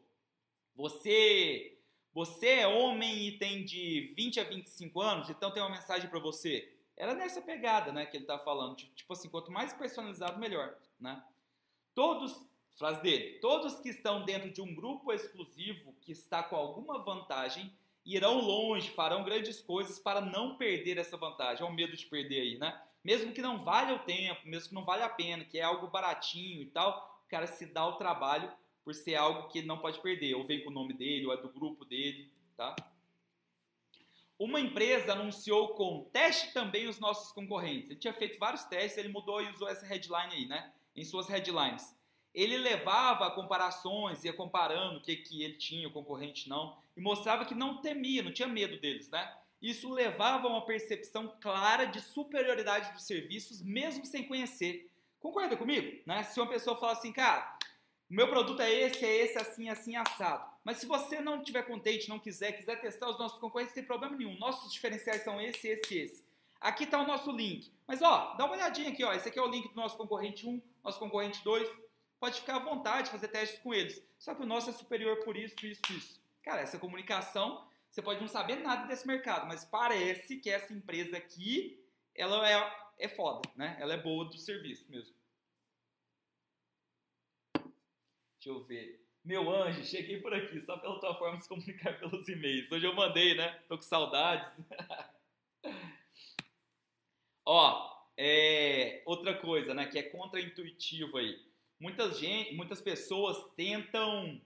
você 0.75 1.79
você 2.12 2.61
é 2.61 2.67
homem 2.67 3.27
e 3.27 3.39
tem 3.39 3.65
de 3.65 4.12
20 4.17 4.41
a 4.41 4.45
25 4.45 5.01
anos, 5.01 5.31
então 5.31 5.53
tem 5.53 5.62
uma 5.62 5.71
mensagem 5.71 6.09
para 6.09 6.21
você. 6.21 6.73
Era 6.97 7.12
nessa 7.12 7.43
pegada, 7.43 7.91
né, 7.93 8.07
que 8.07 8.17
ele 8.17 8.25
tá 8.25 8.39
falando, 8.39 8.77
tipo 8.77 9.12
assim, 9.12 9.29
quanto 9.29 9.51
mais 9.51 9.73
personalizado 9.73 10.39
melhor, 10.39 10.77
né? 10.99 11.23
Todos, 11.93 12.47
frase 12.79 13.03
dele, 13.03 13.39
todos 13.41 13.81
que 13.81 13.89
estão 13.89 14.25
dentro 14.25 14.51
de 14.51 14.61
um 14.61 14.75
grupo 14.75 15.12
exclusivo 15.12 15.95
que 16.01 16.12
está 16.12 16.43
com 16.43 16.57
alguma 16.57 16.99
vantagem 17.03 17.72
irão 18.05 18.41
longe, 18.41 18.91
farão 18.91 19.25
grandes 19.25 19.61
coisas 19.61 19.99
para 19.99 20.20
não 20.20 20.57
perder 20.57 20.99
essa 20.99 21.16
vantagem. 21.16 21.64
É 21.64 21.68
o 21.68 21.72
medo 21.72 21.97
de 21.97 22.07
perder 22.07 22.41
aí, 22.41 22.59
né? 22.59 22.81
Mesmo 23.03 23.33
que 23.33 23.43
não 23.43 23.59
valha 23.59 23.95
o 23.95 24.01
tempo, 24.01 24.41
mesmo 24.47 24.70
que 24.70 24.75
não 24.75 24.85
valha 24.85 25.07
a 25.07 25.11
pena, 25.11 25.45
que 25.45 25.59
é 25.59 25.62
algo 25.62 25.87
baratinho 25.87 26.62
e 26.62 26.66
tal, 26.66 27.22
o 27.27 27.29
cara 27.29 27.47
se 27.47 27.66
dá 27.66 27.87
o 27.87 27.97
trabalho 27.97 28.51
por 28.85 28.95
ser 28.95 29.14
algo 29.14 29.49
que 29.49 29.59
ele 29.59 29.66
não 29.66 29.79
pode 29.79 30.01
perder, 30.01 30.35
ou 30.35 30.47
vem 30.47 30.62
com 30.62 30.70
o 30.70 30.75
nome 30.75 30.93
dele, 30.93 31.27
ou 31.27 31.33
é 31.33 31.37
do 31.37 31.49
grupo 31.49 31.85
dele, 31.85 32.31
tá? 32.57 32.75
Uma 34.39 34.61
empresa 34.61 35.12
anunciou 35.12 35.68
com 35.75 36.09
teste 36.12 36.53
também 36.53 36.87
os 36.87 36.99
nossos 36.99 37.33
concorrentes. 37.33 37.91
Ele 37.91 37.99
tinha 37.99 38.12
feito 38.12 38.39
vários 38.39 38.64
testes, 38.64 38.99
ele 38.99 39.09
mudou 39.09 39.41
e 39.41 39.49
usou 39.49 39.68
essa 39.68 39.87
headline 39.87 40.35
aí, 40.35 40.47
né? 40.47 40.72
Em 40.95 41.05
suas 41.05 41.29
headlines. 41.29 41.97
Ele 42.35 42.57
levava 42.59 43.30
comparações, 43.30 44.24
ia 44.24 44.32
comparando 44.32 44.99
o 44.99 45.03
que, 45.03 45.16
que 45.16 45.43
ele 45.43 45.55
tinha, 45.55 45.87
o 45.87 45.93
concorrente 45.93 46.49
não, 46.49 46.76
e 46.97 47.01
mostrava 47.01 47.45
que 47.45 47.55
não 47.55 47.80
temia, 47.80 48.22
não 48.22 48.32
tinha 48.32 48.49
medo 48.49 48.80
deles, 48.80 49.09
né? 49.09 49.32
Isso 49.62 49.91
levava 49.91 50.47
a 50.47 50.51
uma 50.51 50.66
percepção 50.66 51.37
clara 51.41 51.87
de 51.87 52.01
superioridade 52.01 52.93
dos 52.93 53.07
serviços, 53.07 53.62
mesmo 53.62 54.05
sem 54.05 54.24
conhecer. 54.24 54.91
Concorda 55.20 55.57
comigo? 55.57 56.03
Né? 56.05 56.22
Se 56.22 56.39
uma 56.39 56.49
pessoa 56.49 56.76
fala 56.76 56.93
assim, 56.93 57.12
cara, 57.12 57.57
meu 58.11 58.28
produto 58.28 58.61
é 58.61 58.70
esse, 58.70 59.05
é 59.05 59.24
esse, 59.24 59.39
assim, 59.39 59.70
assim, 59.70 59.97
assado. 59.97 60.45
Mas 60.62 60.76
se 60.76 60.87
você 60.87 61.20
não 61.20 61.39
estiver 61.39 61.62
contente, 61.62 62.11
não 62.11 62.18
quiser, 62.18 62.53
quiser 62.53 62.80
testar 62.80 63.09
os 63.09 63.18
nossos 63.18 63.39
concorrentes, 63.39 63.74
tem 63.74 63.82
problema 63.85 64.14
nenhum. 64.14 64.37
Nossos 64.39 64.72
diferenciais 64.72 65.22
são 65.22 65.41
esse, 65.41 65.66
esse, 65.66 65.99
esse. 65.99 66.24
Aqui 66.61 66.85
está 66.85 67.01
o 67.01 67.07
nosso 67.07 67.30
link. 67.30 67.72
Mas 67.87 68.03
ó, 68.03 68.35
dá 68.37 68.45
uma 68.45 68.55
olhadinha 68.55 68.91
aqui, 68.91 69.03
ó. 69.03 69.12
Esse 69.12 69.28
aqui 69.28 69.39
é 69.39 69.43
o 69.43 69.49
link 69.51 69.68
do 69.68 69.76
nosso 69.76 69.97
concorrente 69.97 70.47
1, 70.47 70.61
nosso 70.82 70.99
concorrente 70.99 71.43
2. 71.43 71.68
Pode 72.25 72.41
ficar 72.41 72.57
à 72.57 72.59
vontade 72.59 73.05
de 73.05 73.11
fazer 73.11 73.29
testes 73.29 73.59
com 73.59 73.75
eles. 73.75 74.03
Só 74.18 74.35
que 74.35 74.43
o 74.43 74.47
nosso 74.47 74.70
é 74.70 74.72
superior 74.72 75.22
por 75.22 75.37
isso, 75.37 75.66
isso, 75.66 75.83
isso. 75.91 76.22
Cara, 76.43 76.62
essa 76.62 76.79
comunicação, 76.79 77.68
você 77.91 78.01
pode 78.01 78.18
não 78.18 78.29
saber 78.29 78.61
nada 78.61 78.87
desse 78.87 79.07
mercado, 79.07 79.47
mas 79.47 79.66
parece 79.66 80.39
que 80.39 80.49
essa 80.49 80.72
empresa 80.72 81.18
aqui, 81.18 81.79
ela 82.14 82.51
é, 82.51 82.77
é 82.99 83.09
foda, 83.09 83.47
né? 83.55 83.77
Ela 83.79 83.93
é 83.93 83.99
boa 83.99 84.25
do 84.25 84.39
serviço 84.39 84.91
mesmo. 84.91 85.14
Deixa 87.57 88.49
eu 88.49 88.62
ver. 88.62 89.07
Meu 89.22 89.55
anjo, 89.55 89.85
cheguei 89.85 90.18
por 90.18 90.33
aqui 90.33 90.62
só 90.62 90.79
pela 90.79 90.99
tua 91.01 91.18
forma 91.18 91.37
de 91.37 91.43
se 91.43 91.49
comunicar 91.51 91.99
pelos 92.01 92.27
e-mails. 92.27 92.72
Hoje 92.72 92.87
eu 92.87 92.95
mandei, 92.95 93.35
né? 93.35 93.51
Tô 93.68 93.77
com 93.77 93.83
saudades. 93.83 94.51
Ó, 97.45 98.07
é, 98.16 99.03
outra 99.05 99.37
coisa, 99.37 99.75
né? 99.75 99.85
Que 99.89 99.99
é 99.99 100.03
contra-intuitivo 100.05 101.18
aí. 101.18 101.53
Muitas, 101.79 102.18
gente, 102.18 102.55
muitas 102.55 102.81
pessoas 102.81 103.37
tentam 103.57 104.41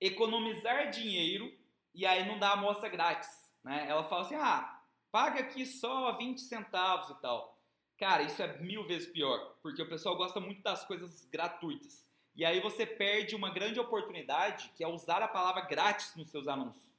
economizar 0.00 0.90
dinheiro 0.90 1.52
e 1.94 2.04
aí 2.06 2.26
não 2.26 2.38
dá 2.38 2.52
amostra 2.52 2.88
grátis, 2.88 3.50
né? 3.62 3.86
Ela 3.88 4.04
fala 4.04 4.22
assim, 4.22 4.34
ah, 4.34 4.80
paga 5.10 5.40
aqui 5.40 5.64
só 5.64 6.12
20 6.12 6.40
centavos 6.40 7.10
e 7.10 7.20
tal. 7.20 7.58
Cara, 7.96 8.22
isso 8.22 8.42
é 8.42 8.58
mil 8.58 8.84
vezes 8.86 9.08
pior, 9.08 9.56
porque 9.62 9.80
o 9.80 9.88
pessoal 9.88 10.16
gosta 10.16 10.40
muito 10.40 10.62
das 10.62 10.84
coisas 10.84 11.24
gratuitas. 11.26 12.04
E 12.34 12.44
aí 12.44 12.60
você 12.60 12.84
perde 12.84 13.36
uma 13.36 13.50
grande 13.50 13.78
oportunidade, 13.78 14.70
que 14.76 14.82
é 14.82 14.88
usar 14.88 15.22
a 15.22 15.28
palavra 15.28 15.62
grátis 15.62 16.14
nos 16.16 16.28
seus 16.28 16.48
anúncios. 16.48 16.92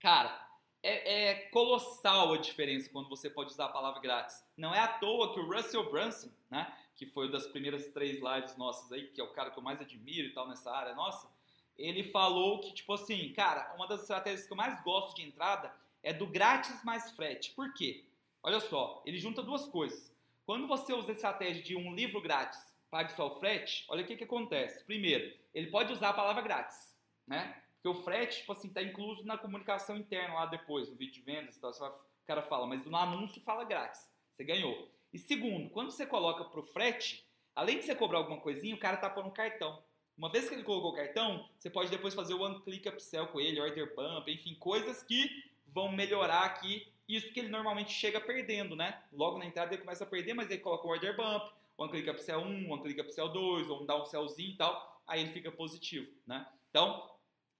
Cara, 0.00 0.48
é, 0.82 1.30
é, 1.30 1.34
colossal 1.50 2.32
a 2.32 2.38
diferença 2.38 2.90
quando 2.90 3.08
você 3.08 3.30
pode 3.30 3.52
usar 3.52 3.66
a 3.66 3.72
palavra 3.72 4.00
grátis. 4.00 4.42
Não 4.56 4.74
é 4.74 4.80
à 4.80 4.88
toa 4.88 5.32
que 5.32 5.40
o 5.40 5.48
Russell 5.48 5.88
Brunson, 5.90 6.30
né, 6.50 6.72
que 6.98 7.06
foi 7.06 7.30
das 7.30 7.46
primeiras 7.46 7.86
três 7.88 8.20
lives 8.20 8.56
nossas 8.56 8.90
aí, 8.90 9.06
que 9.06 9.20
é 9.20 9.24
o 9.24 9.32
cara 9.32 9.52
que 9.52 9.58
eu 9.58 9.62
mais 9.62 9.80
admiro 9.80 10.26
e 10.26 10.32
tal 10.32 10.48
nessa 10.48 10.70
área 10.70 10.94
nossa, 10.96 11.30
ele 11.78 12.02
falou 12.02 12.60
que, 12.60 12.74
tipo 12.74 12.92
assim, 12.92 13.32
cara, 13.32 13.72
uma 13.76 13.86
das 13.86 14.00
estratégias 14.00 14.46
que 14.46 14.52
eu 14.52 14.56
mais 14.56 14.82
gosto 14.82 15.14
de 15.14 15.22
entrada 15.22 15.72
é 16.02 16.12
do 16.12 16.26
grátis 16.26 16.82
mais 16.82 17.12
frete. 17.12 17.52
Por 17.52 17.72
quê? 17.72 18.04
Olha 18.42 18.58
só, 18.58 19.00
ele 19.06 19.16
junta 19.16 19.44
duas 19.44 19.68
coisas. 19.68 20.12
Quando 20.44 20.66
você 20.66 20.92
usa 20.92 21.12
a 21.12 21.14
estratégia 21.14 21.62
de 21.62 21.76
um 21.76 21.94
livro 21.94 22.20
grátis, 22.20 22.58
pague 22.90 23.12
só 23.12 23.28
o 23.28 23.38
frete, 23.38 23.84
olha 23.88 24.02
o 24.02 24.06
que, 24.06 24.16
que 24.16 24.24
acontece. 24.24 24.84
Primeiro, 24.84 25.32
ele 25.54 25.70
pode 25.70 25.92
usar 25.92 26.08
a 26.08 26.14
palavra 26.14 26.42
grátis, 26.42 26.98
né? 27.28 27.62
Porque 27.74 27.96
o 27.96 28.02
frete, 28.02 28.38
tipo 28.38 28.52
assim, 28.52 28.66
está 28.66 28.82
incluso 28.82 29.24
na 29.24 29.38
comunicação 29.38 29.96
interna 29.96 30.34
lá 30.34 30.46
depois, 30.46 30.88
no 30.88 30.96
vídeo 30.96 31.14
de 31.14 31.20
vendas 31.20 31.56
e 31.56 31.60
tal. 31.60 31.72
Vai, 31.74 31.90
o 31.90 32.26
cara 32.26 32.42
fala, 32.42 32.66
mas 32.66 32.84
no 32.84 32.96
anúncio 32.96 33.40
fala 33.42 33.62
grátis. 33.62 34.10
Você 34.34 34.42
ganhou. 34.42 34.90
E 35.12 35.18
segundo, 35.18 35.70
quando 35.70 35.90
você 35.90 36.06
coloca 36.06 36.44
pro 36.44 36.62
frete, 36.62 37.26
além 37.54 37.78
de 37.78 37.84
você 37.84 37.94
cobrar 37.94 38.18
alguma 38.18 38.40
coisinha, 38.40 38.74
o 38.74 38.78
cara 38.78 38.96
tá 38.96 39.08
pondo 39.08 39.28
um 39.28 39.32
cartão. 39.32 39.82
Uma 40.16 40.30
vez 40.30 40.48
que 40.48 40.54
ele 40.54 40.64
colocou 40.64 40.90
o 40.90 40.96
cartão, 40.96 41.48
você 41.58 41.70
pode 41.70 41.90
depois 41.90 42.14
fazer 42.14 42.34
o 42.34 42.42
one 42.42 42.60
click 42.62 42.88
upsell 42.88 43.28
com 43.28 43.40
ele, 43.40 43.60
order 43.60 43.94
bump, 43.94 44.28
enfim, 44.28 44.54
coisas 44.56 45.02
que 45.02 45.44
vão 45.68 45.92
melhorar 45.92 46.44
aqui 46.44 46.92
isso 47.08 47.32
que 47.32 47.40
ele 47.40 47.48
normalmente 47.48 47.90
chega 47.90 48.20
perdendo, 48.20 48.76
né? 48.76 49.02
Logo 49.12 49.38
na 49.38 49.46
entrada 49.46 49.72
ele 49.72 49.82
começa 49.82 50.04
a 50.04 50.06
perder, 50.06 50.34
mas 50.34 50.50
ele 50.50 50.60
coloca 50.60 50.86
o 50.86 50.90
order 50.90 51.16
bump, 51.16 51.50
one 51.76 51.90
click 51.90 52.10
upsell 52.10 52.40
1, 52.40 52.70
one 52.70 52.82
click 52.82 53.00
upsell 53.00 53.28
2, 53.28 53.70
ou 53.70 53.82
um 53.82 53.86
downsellzinho 53.86 54.50
e 54.50 54.56
tal, 54.56 55.02
aí 55.06 55.22
ele 55.22 55.32
fica 55.32 55.50
positivo, 55.50 56.10
né? 56.26 56.46
Então, 56.68 57.10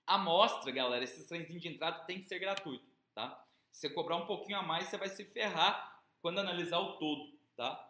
amostra, 0.07 0.71
galera, 0.71 1.03
esses 1.03 1.27
trenzinhos 1.27 1.63
de 1.63 1.69
entrada 1.69 2.01
tem 2.01 2.19
que 2.19 2.27
ser 2.27 2.39
gratuito, 2.39 2.85
tá? 3.15 3.43
Se 3.73 3.83
você 3.83 3.91
cobrar 3.91 4.17
um 4.17 4.27
pouquinho 4.27 4.59
a 4.59 4.63
mais, 4.63 4.89
você 4.89 4.99
vai 4.99 5.09
se 5.09 5.25
ferrar 5.25 6.03
quando 6.21 6.41
analisar 6.41 6.81
o 6.81 6.99
todo, 6.99 7.38
tá? 7.59 7.85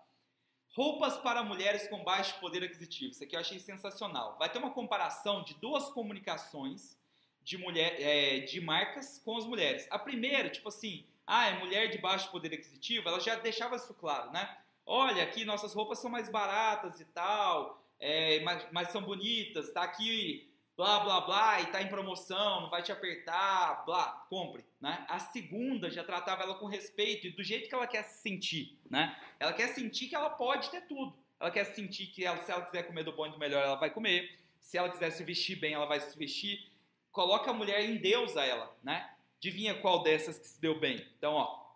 Roupas 0.75 1.19
para 1.19 1.43
mulheres 1.43 1.87
com 1.89 2.03
baixo 2.03 2.41
poder 2.41 2.65
aquisitivo. 2.65 3.13
Isso 3.13 3.23
aqui 3.23 3.37
eu 3.37 3.41
achei 3.41 3.61
sensacional. 3.61 4.37
Vai 4.39 4.51
ter 4.51 4.59
uma 4.59 4.71
comparação 4.71 5.45
de 5.45 5.55
duas 5.55 5.91
comunicações 5.91 6.99
de, 7.43 7.59
mulher, 7.59 8.01
é, 8.01 8.41
de 8.41 8.61
marcas 8.61 9.19
com 9.25 9.37
as 9.37 9.45
mulheres. 9.45 9.87
A 9.91 9.99
primeira, 9.99 10.49
tipo 10.49 10.69
assim, 10.69 11.05
ah, 11.27 11.49
é 11.49 11.59
mulher 11.59 11.89
de 11.89 11.99
baixo 11.99 12.31
poder 12.31 12.55
aquisitivo, 12.55 13.09
ela 13.09 13.21
já 13.21 13.37
deixava 13.37 13.77
isso 13.77 13.93
claro, 13.95 14.31
né? 14.33 14.57
Olha, 14.87 15.23
aqui 15.23 15.45
nossas 15.45 15.75
roupas 15.75 15.99
são 15.99 16.11
mais 16.11 16.31
baratas 16.31 16.99
e 17.01 17.05
tal, 17.07 17.83
é, 18.01 18.41
mas, 18.41 18.67
mas 18.73 18.89
são 18.89 19.03
bonitas, 19.03 19.71
tá 19.73 19.83
aqui 19.83 20.48
blá 20.79 21.01
blá 21.01 21.21
blá 21.23 21.61
e 21.61 21.67
tá 21.67 21.83
em 21.83 21.89
promoção, 21.89 22.61
não 22.61 22.71
vai 22.71 22.85
te 22.85 22.93
apertar, 22.93 23.85
blá, 23.85 24.25
compre, 24.31 24.65
né? 24.81 25.05
A 25.09 25.19
segunda 25.19 25.91
já 25.91 26.05
tratava 26.05 26.45
ela 26.45 26.55
com 26.55 26.67
respeito 26.67 27.27
e 27.27 27.33
do 27.33 27.43
jeito 27.43 27.69
que 27.69 27.75
ela 27.75 27.89
quer 27.89 28.05
se 28.05 28.23
sentir, 28.23 28.79
né? 28.89 29.21
Ela 29.41 29.53
quer 29.53 29.75
sentir 29.75 30.07
que 30.07 30.15
ela 30.15 30.31
pode 30.31 30.71
ter 30.71 30.83
tudo. 30.83 31.13
Ela 31.41 31.51
quer 31.51 31.65
sentir 31.65 32.07
que 32.07 32.25
ela, 32.25 32.39
se 32.45 32.53
ela 32.53 32.65
quiser 32.65 32.85
comer 32.85 33.03
do 33.03 33.13
bom 33.13 33.27
e 33.27 33.31
do 33.31 33.39
melhor, 33.39 33.65
ela 33.65 33.75
vai 33.75 33.91
comer. 33.91 34.39
Se 34.61 34.79
ela 34.79 34.89
quiser 34.89 35.11
se 35.11 35.25
vestir 35.25 35.57
bem, 35.57 35.75
ela 35.75 35.87
vai 35.87 35.99
se 35.99 36.17
vestir. 36.17 36.71
Coloca 37.11 37.51
a 37.51 37.55
mulher 37.55 37.85
em 37.85 37.97
Deus 37.97 38.37
a 38.37 38.45
ela, 38.45 38.73
né? 38.81 39.11
Adivinha 39.39 39.75
qual 39.81 40.05
dessas 40.05 40.39
que 40.39 40.47
se 40.47 40.61
deu 40.61 40.79
bem? 40.79 41.05
Então, 41.19 41.35
ó, 41.35 41.73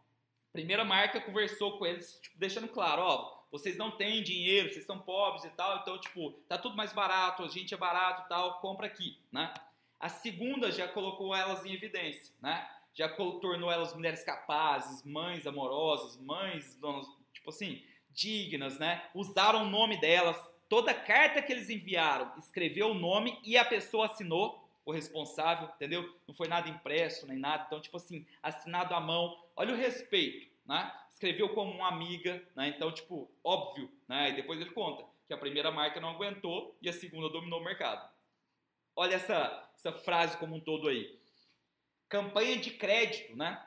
primeira 0.52 0.84
marca 0.84 1.20
conversou 1.20 1.76
com 1.76 1.84
eles, 1.86 2.20
tipo, 2.22 2.38
deixando 2.38 2.68
claro, 2.68 3.02
ó, 3.02 3.41
vocês 3.52 3.76
não 3.76 3.90
têm 3.90 4.22
dinheiro, 4.22 4.72
vocês 4.72 4.86
são 4.86 4.98
pobres 4.98 5.44
e 5.44 5.50
tal, 5.50 5.78
então, 5.78 5.98
tipo, 6.00 6.32
tá 6.48 6.56
tudo 6.58 6.74
mais 6.74 6.92
barato, 6.92 7.44
a 7.44 7.48
gente 7.48 7.74
é 7.74 7.76
barato 7.76 8.22
e 8.24 8.28
tal, 8.28 8.60
compra 8.60 8.86
aqui, 8.86 9.18
né? 9.30 9.52
A 10.00 10.08
segunda 10.08 10.72
já 10.72 10.88
colocou 10.88 11.32
elas 11.34 11.64
em 11.64 11.72
evidência, 11.72 12.34
né? 12.40 12.66
Já 12.94 13.08
tornou 13.08 13.70
elas 13.70 13.94
mulheres 13.94 14.24
capazes, 14.24 15.04
mães 15.04 15.46
amorosas, 15.46 16.16
mães, 16.16 16.78
tipo 17.32 17.50
assim, 17.50 17.84
dignas, 18.10 18.78
né? 18.78 19.08
Usaram 19.14 19.62
o 19.62 19.70
nome 19.70 20.00
delas, 20.00 20.36
toda 20.68 20.92
carta 20.92 21.40
que 21.40 21.52
eles 21.52 21.70
enviaram, 21.70 22.32
escreveu 22.38 22.90
o 22.90 22.94
nome 22.94 23.38
e 23.44 23.56
a 23.56 23.64
pessoa 23.64 24.06
assinou. 24.06 24.60
o 24.84 24.90
responsável, 24.90 25.68
entendeu? 25.76 26.12
Não 26.26 26.34
foi 26.34 26.48
nada 26.48 26.68
impresso 26.68 27.26
nem 27.26 27.38
nada, 27.38 27.64
então, 27.66 27.80
tipo 27.80 27.96
assim, 27.96 28.26
assinado 28.42 28.92
à 28.94 29.00
mão. 29.00 29.38
Olha 29.54 29.74
o 29.74 29.76
respeito, 29.76 30.51
né? 30.72 30.92
Escreveu 31.10 31.50
como 31.50 31.70
uma 31.70 31.88
amiga, 31.88 32.42
né? 32.56 32.68
Então, 32.68 32.90
tipo, 32.90 33.30
óbvio, 33.44 33.90
né? 34.08 34.30
E 34.30 34.36
depois 34.36 34.60
ele 34.60 34.70
conta 34.70 35.04
que 35.26 35.34
a 35.34 35.38
primeira 35.38 35.70
marca 35.70 36.00
não 36.00 36.08
aguentou 36.08 36.76
e 36.80 36.88
a 36.88 36.92
segunda 36.92 37.28
dominou 37.28 37.60
o 37.60 37.64
mercado. 37.64 38.10
Olha 38.96 39.16
essa, 39.16 39.70
essa 39.76 39.92
frase 39.92 40.36
como 40.38 40.56
um 40.56 40.60
todo 40.60 40.88
aí. 40.88 41.18
Campanha 42.08 42.56
de 42.56 42.70
crédito, 42.70 43.36
né? 43.36 43.62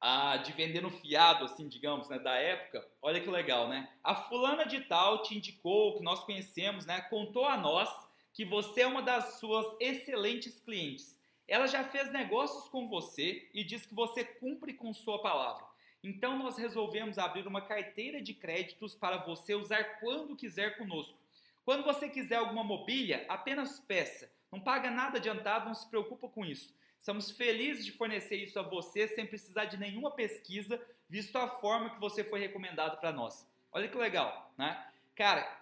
a, 0.00 0.38
de 0.38 0.52
vender 0.52 0.80
no 0.80 0.90
fiado, 0.90 1.44
assim, 1.44 1.68
digamos, 1.68 2.08
né, 2.08 2.18
da 2.18 2.34
época, 2.34 2.88
olha 3.02 3.20
que 3.20 3.28
legal, 3.28 3.68
né? 3.68 3.92
A 4.02 4.14
fulana 4.14 4.64
de 4.64 4.80
tal 4.80 5.20
te 5.20 5.36
indicou, 5.36 5.98
que 5.98 6.02
nós 6.02 6.24
conhecemos, 6.24 6.86
né, 6.86 7.02
contou 7.02 7.44
a 7.44 7.56
nós 7.58 7.90
que 8.32 8.44
você 8.44 8.80
é 8.80 8.86
uma 8.86 9.02
das 9.02 9.38
suas 9.38 9.66
excelentes 9.78 10.58
clientes. 10.60 11.20
Ela 11.46 11.66
já 11.66 11.84
fez 11.84 12.10
negócios 12.12 12.66
com 12.68 12.88
você 12.88 13.50
e 13.52 13.62
diz 13.62 13.84
que 13.84 13.94
você 13.94 14.24
cumpre 14.24 14.72
com 14.72 14.94
sua 14.94 15.20
palavra. 15.20 15.69
Então 16.02 16.38
nós 16.38 16.56
resolvemos 16.56 17.18
abrir 17.18 17.46
uma 17.46 17.60
carteira 17.60 18.22
de 18.22 18.32
créditos 18.32 18.94
para 18.94 19.18
você 19.18 19.54
usar 19.54 20.00
quando 20.00 20.36
quiser 20.36 20.78
conosco. 20.78 21.18
Quando 21.64 21.84
você 21.84 22.08
quiser 22.08 22.36
alguma 22.36 22.64
mobília, 22.64 23.24
apenas 23.28 23.78
peça. 23.80 24.30
Não 24.50 24.60
paga 24.60 24.90
nada 24.90 25.18
adiantado, 25.18 25.66
não 25.66 25.74
se 25.74 25.88
preocupa 25.88 26.28
com 26.28 26.44
isso. 26.44 26.74
Estamos 26.98 27.30
felizes 27.30 27.84
de 27.84 27.92
fornecer 27.92 28.36
isso 28.36 28.58
a 28.58 28.62
você 28.62 29.08
sem 29.08 29.26
precisar 29.26 29.66
de 29.66 29.76
nenhuma 29.76 30.10
pesquisa, 30.10 30.80
visto 31.08 31.36
a 31.36 31.48
forma 31.48 31.90
que 31.90 32.00
você 32.00 32.24
foi 32.24 32.40
recomendado 32.40 32.98
para 32.98 33.12
nós. 33.12 33.46
Olha 33.72 33.88
que 33.88 33.96
legal, 33.96 34.52
né? 34.58 34.86
Cara, 35.14 35.60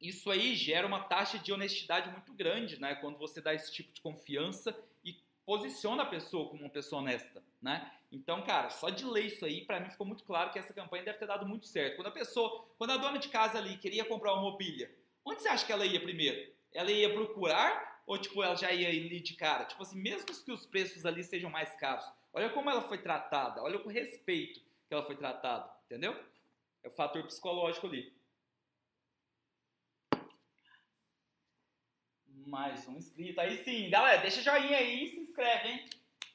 isso 0.00 0.30
aí 0.30 0.54
gera 0.54 0.86
uma 0.86 1.00
taxa 1.04 1.38
de 1.38 1.52
honestidade 1.52 2.10
muito 2.10 2.32
grande, 2.32 2.80
né? 2.80 2.94
Quando 2.94 3.18
você 3.18 3.40
dá 3.40 3.54
esse 3.54 3.72
tipo 3.72 3.92
de 3.92 4.00
confiança 4.00 4.76
posiciona 5.44 6.02
a 6.02 6.06
pessoa 6.06 6.48
como 6.48 6.62
uma 6.62 6.70
pessoa 6.70 7.02
honesta, 7.02 7.42
né? 7.60 7.90
Então, 8.10 8.42
cara, 8.42 8.70
só 8.70 8.90
de 8.90 9.04
ler 9.04 9.26
isso 9.26 9.44
aí, 9.44 9.64
para 9.64 9.80
mim 9.80 9.90
ficou 9.90 10.06
muito 10.06 10.24
claro 10.24 10.52
que 10.52 10.58
essa 10.58 10.72
campanha 10.72 11.04
deve 11.04 11.18
ter 11.18 11.26
dado 11.26 11.46
muito 11.46 11.66
certo. 11.66 11.96
Quando 11.96 12.08
a 12.08 12.12
pessoa, 12.12 12.64
quando 12.78 12.92
a 12.92 12.96
dona 12.96 13.18
de 13.18 13.28
casa 13.28 13.58
ali 13.58 13.76
queria 13.76 14.04
comprar 14.04 14.32
uma 14.34 14.42
mobília, 14.42 14.94
onde 15.24 15.42
você 15.42 15.48
acha 15.48 15.66
que 15.66 15.72
ela 15.72 15.84
ia 15.84 16.00
primeiro? 16.00 16.52
Ela 16.72 16.90
ia 16.90 17.12
procurar 17.12 18.02
ou, 18.06 18.18
tipo, 18.18 18.42
ela 18.42 18.54
já 18.54 18.72
ia 18.72 18.88
ali 18.88 19.20
de 19.20 19.34
cara? 19.34 19.64
Tipo 19.64 19.82
assim, 19.82 19.98
mesmo 19.98 20.26
que 20.26 20.52
os 20.52 20.66
preços 20.66 21.04
ali 21.06 21.24
sejam 21.24 21.50
mais 21.50 21.74
caros, 21.76 22.04
olha 22.32 22.50
como 22.50 22.70
ela 22.70 22.82
foi 22.82 22.98
tratada, 22.98 23.62
olha 23.62 23.78
o 23.78 23.88
respeito 23.88 24.60
que 24.60 24.94
ela 24.94 25.02
foi 25.02 25.16
tratada, 25.16 25.70
entendeu? 25.86 26.14
É 26.82 26.88
o 26.88 26.90
fator 26.90 27.22
psicológico 27.24 27.86
ali. 27.86 28.12
Mais 32.46 32.86
um 32.88 32.96
inscrito. 32.96 33.40
Aí 33.40 33.62
sim, 33.64 33.88
galera, 33.90 34.20
deixa 34.20 34.42
joinha 34.42 34.76
aí 34.76 35.04
e 35.04 35.10
se 35.10 35.20
inscreve, 35.20 35.68
hein? 35.68 35.84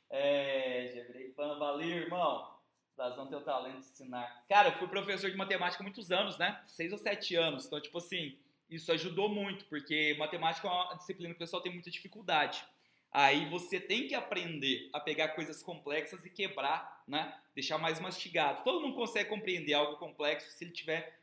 É, 0.09 1.05
virei 1.07 1.31
fã, 1.33 1.57
valeu, 1.57 1.87
irmão. 1.87 2.57
Razão 2.97 3.27
teu 3.27 3.41
talento 3.41 3.79
de 3.79 3.85
ensinar. 3.85 4.43
Cara, 4.49 4.69
eu 4.69 4.73
fui 4.73 4.87
professor 4.87 5.31
de 5.31 5.37
matemática 5.37 5.81
há 5.81 5.85
muitos 5.85 6.11
anos, 6.11 6.37
né? 6.37 6.61
Seis 6.67 6.91
ou 6.91 6.97
sete 6.97 7.35
anos. 7.35 7.65
Então, 7.65 7.79
tipo 7.79 7.97
assim, 7.97 8.37
isso 8.69 8.91
ajudou 8.91 9.29
muito, 9.29 9.65
porque 9.65 10.15
matemática 10.19 10.67
é 10.67 10.71
uma 10.71 10.95
disciplina 10.95 11.33
que 11.33 11.37
o 11.37 11.39
pessoal 11.39 11.61
tem 11.61 11.71
muita 11.71 11.89
dificuldade. 11.89 12.63
Aí 13.11 13.49
você 13.49 13.79
tem 13.79 14.07
que 14.07 14.13
aprender 14.13 14.89
a 14.93 14.99
pegar 14.99 15.29
coisas 15.29 15.63
complexas 15.63 16.25
e 16.25 16.29
quebrar, 16.29 17.03
né? 17.07 17.39
Deixar 17.55 17.77
mais 17.77 17.99
mastigado. 17.99 18.63
Todo 18.63 18.81
mundo 18.81 18.95
consegue 18.95 19.29
compreender 19.29 19.73
algo 19.73 19.97
complexo 19.97 20.51
se 20.51 20.63
ele 20.63 20.71
tiver 20.71 21.18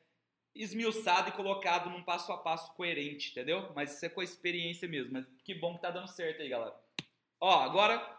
esmiuçado 0.57 1.29
e 1.29 1.33
colocado 1.33 1.91
num 1.91 2.03
passo 2.03 2.33
a 2.33 2.39
passo 2.39 2.75
coerente, 2.75 3.31
entendeu? 3.31 3.73
Mas 3.75 3.95
isso 3.95 4.07
é 4.07 4.09
com 4.09 4.21
a 4.21 4.25
experiência 4.25 4.89
mesmo. 4.89 5.13
Mas 5.13 5.27
que 5.45 5.55
bom 5.55 5.75
que 5.75 5.83
tá 5.83 5.91
dando 5.91 6.09
certo 6.09 6.43
aí, 6.43 6.49
galera. 6.49 6.75
Ó, 7.41 7.61
agora 7.61 8.19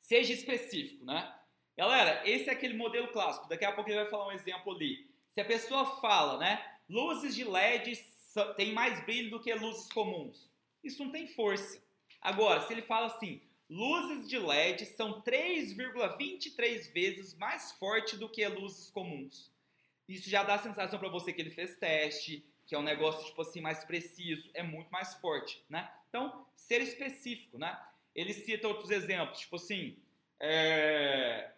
seja 0.00 0.32
específico, 0.32 1.04
né? 1.04 1.34
Galera, 1.76 2.28
esse 2.28 2.48
é 2.48 2.52
aquele 2.52 2.76
modelo 2.76 3.08
clássico. 3.08 3.48
Daqui 3.48 3.64
a 3.64 3.72
pouco 3.72 3.88
ele 3.88 4.00
vai 4.00 4.10
falar 4.10 4.28
um 4.28 4.32
exemplo 4.32 4.74
ali. 4.74 5.08
Se 5.30 5.40
a 5.40 5.44
pessoa 5.44 6.00
fala, 6.00 6.38
né? 6.38 6.78
Luzes 6.88 7.34
de 7.34 7.44
LED 7.44 8.02
tem 8.56 8.72
mais 8.72 9.04
brilho 9.04 9.30
do 9.30 9.40
que 9.40 9.52
luzes 9.54 9.92
comuns. 9.92 10.50
Isso 10.82 11.04
não 11.04 11.12
tem 11.12 11.26
força. 11.26 11.82
Agora, 12.20 12.66
se 12.66 12.72
ele 12.72 12.82
fala 12.82 13.06
assim, 13.06 13.40
luzes 13.68 14.28
de 14.28 14.38
LED 14.38 14.86
são 14.86 15.20
3,23 15.22 16.92
vezes 16.92 17.34
mais 17.34 17.72
forte 17.72 18.16
do 18.16 18.28
que 18.28 18.46
luzes 18.48 18.90
comuns. 18.90 19.52
Isso 20.08 20.30
já 20.30 20.42
dá 20.42 20.54
a 20.54 20.58
sensação 20.58 20.98
para 20.98 21.08
você 21.08 21.32
que 21.32 21.40
ele 21.40 21.50
fez 21.50 21.76
teste, 21.76 22.44
que 22.66 22.74
é 22.74 22.78
um 22.78 22.82
negócio 22.82 23.26
tipo 23.26 23.42
assim 23.42 23.60
mais 23.60 23.84
preciso, 23.84 24.50
é 24.54 24.62
muito 24.62 24.90
mais 24.90 25.14
forte, 25.14 25.62
né? 25.68 25.90
Então, 26.08 26.46
ser 26.56 26.80
específico, 26.80 27.58
né? 27.58 27.78
Ele 28.14 28.32
cita 28.32 28.66
outros 28.66 28.90
exemplos, 28.90 29.40
tipo 29.40 29.56
assim, 29.56 29.96
é... 30.40 31.50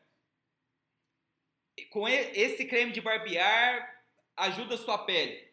com 1.91 2.09
esse 2.09 2.65
creme 2.65 2.93
de 2.93 3.01
barbear 3.01 4.05
ajuda 4.37 4.75
a 4.75 4.79
sua 4.79 4.99
pele. 4.99 5.49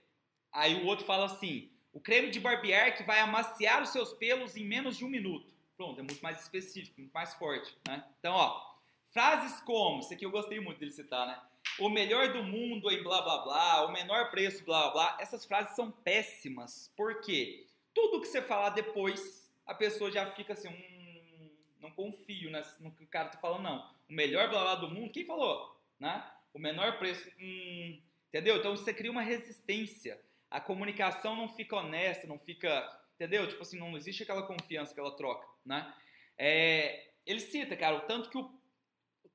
Aí 0.51 0.75
o 0.75 0.85
outro 0.85 1.05
fala 1.05 1.25
assim: 1.25 1.71
o 1.93 1.99
creme 1.99 2.29
de 2.29 2.39
barbear 2.39 2.95
que 2.97 3.03
vai 3.03 3.19
amaciar 3.19 3.81
os 3.81 3.89
seus 3.89 4.13
pelos 4.13 4.55
em 4.55 4.65
menos 4.65 4.97
de 4.97 5.05
um 5.05 5.09
minuto. 5.09 5.53
Pronto, 5.75 5.99
é 5.99 6.03
muito 6.03 6.21
mais 6.21 6.41
específico, 6.41 6.99
muito 6.99 7.13
mais 7.13 7.33
forte, 7.35 7.75
né? 7.87 8.03
Então, 8.19 8.33
ó, 8.33 8.75
frases 9.11 9.59
como, 9.61 9.99
isso 9.99 10.13
aqui 10.13 10.25
eu 10.25 10.31
gostei 10.31 10.59
muito 10.59 10.79
dele 10.79 10.91
citar, 10.91 11.27
né? 11.27 11.39
O 11.79 11.89
melhor 11.89 12.33
do 12.33 12.43
mundo 12.43 12.89
em 12.89 13.03
blá 13.03 13.21
blá 13.21 13.37
blá, 13.39 13.85
o 13.85 13.91
menor 13.91 14.31
preço 14.31 14.63
blá 14.63 14.83
blá 14.83 14.91
blá. 14.91 15.17
Essas 15.19 15.45
frases 15.45 15.75
são 15.75 15.91
péssimas, 15.91 16.91
porque 16.95 17.67
tudo 17.93 18.21
que 18.21 18.27
você 18.27 18.41
falar 18.41 18.69
depois, 18.71 19.51
a 19.65 19.73
pessoa 19.73 20.11
já 20.11 20.25
fica 20.31 20.53
assim, 20.53 20.69
hum, 20.69 21.49
não 21.79 21.91
confio 21.91 22.51
no 22.79 22.91
que 22.91 23.03
o 23.03 23.07
cara 23.07 23.29
tá 23.29 23.37
falando, 23.37 23.63
não. 23.63 23.91
O 24.09 24.13
melhor 24.13 24.49
blá 24.49 24.61
blá 24.61 24.75
do 24.75 24.89
mundo, 24.89 25.11
quem 25.11 25.25
falou? 25.25 25.79
Né? 25.99 26.23
O 26.53 26.59
menor 26.59 26.97
preço, 26.97 27.29
hum, 27.39 28.01
entendeu? 28.29 28.57
Então 28.57 28.75
você 28.75 28.93
cria 28.93 29.11
uma 29.11 29.21
resistência 29.21 30.19
a 30.49 30.59
comunicação 30.59 31.35
não 31.35 31.49
fica 31.49 31.75
honesta, 31.75 32.25
não 32.25 32.39
fica, 32.39 32.89
entendeu? 33.15 33.47
Tipo 33.47 33.61
assim, 33.61 33.77
não 33.77 33.95
existe 33.97 34.23
aquela 34.23 34.43
confiança, 34.43 34.91
aquela 34.91 35.15
troca, 35.15 35.47
né? 35.65 35.93
É, 36.37 37.09
ele 37.25 37.39
cita, 37.39 37.75
cara, 37.75 37.97
o 37.97 38.01
tanto 38.01 38.29
que 38.29 38.37
o 38.37 38.49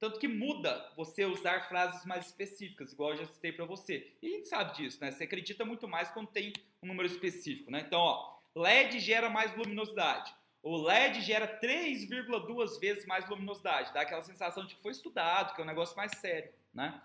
tanto 0.03 0.19
que 0.19 0.27
muda 0.27 0.91
você 0.97 1.25
usar 1.25 1.69
frases 1.69 2.05
mais 2.05 2.27
específicas, 2.27 2.93
igual 2.93 3.13
eu 3.13 3.19
já 3.19 3.27
citei 3.27 3.53
para 3.53 3.65
você. 3.65 4.13
E 4.21 4.27
a 4.27 4.31
gente 4.31 4.49
sabe 4.49 4.75
disso, 4.75 4.99
né? 5.01 5.13
Você 5.13 5.23
acredita 5.23 5.65
muito 5.65 5.87
mais 5.87 6.11
quando 6.11 6.27
tem 6.27 6.53
um 6.83 6.89
número 6.89 7.07
específico, 7.07 7.71
né? 7.71 7.85
Então, 7.87 8.01
ó, 8.01 8.37
LED 8.53 8.99
gera 8.99 9.31
mais 9.31 9.57
luminosidade. 9.57 10.35
O 10.61 10.77
LED 10.77 11.21
gera 11.21 11.47
3,2 11.47 12.81
vezes 12.81 13.07
mais 13.07 13.29
luminosidade. 13.29 13.95
Dá 13.95 14.01
aquela 14.01 14.23
sensação 14.23 14.67
de 14.67 14.75
que 14.75 14.83
foi 14.83 14.91
estudado, 14.91 15.55
que 15.55 15.61
é 15.61 15.65
um 15.65 15.69
negócio 15.69 15.97
mais 15.97 16.11
sério, 16.19 16.53
né? 16.75 17.01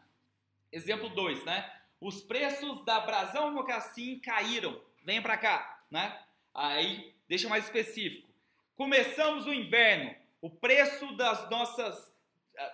Exemplo 0.72 1.08
2, 1.10 1.46
né? 1.46 1.72
Os 2.02 2.24
preços 2.24 2.84
da 2.84 3.00
Brasão 3.02 3.54
Mocassim 3.54 4.18
caíram. 4.18 4.82
Venha 5.04 5.22
para 5.22 5.38
cá, 5.38 5.84
né? 5.92 6.20
Aí, 6.52 7.14
deixa 7.30 7.48
mais 7.48 7.66
específico. 7.66 8.28
Começamos 8.76 9.46
o 9.46 9.54
inverno. 9.54 10.16
O 10.42 10.50
preço 10.50 11.16
das 11.16 11.48
nossas 11.48 12.17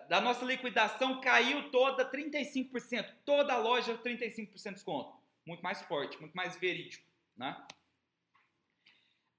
da 0.08 0.22
nossa 0.22 0.46
liquidação 0.46 1.20
caiu 1.20 1.70
toda 1.72 2.10
35%. 2.10 3.14
Toda 3.26 3.54
a 3.54 3.58
loja 3.58 3.98
35% 3.98 4.54
de 4.54 4.74
desconto. 4.74 5.14
Muito 5.46 5.62
mais 5.62 5.82
forte, 5.82 6.20
muito 6.20 6.34
mais 6.34 6.58
verídico, 6.58 7.06
né? 7.36 7.66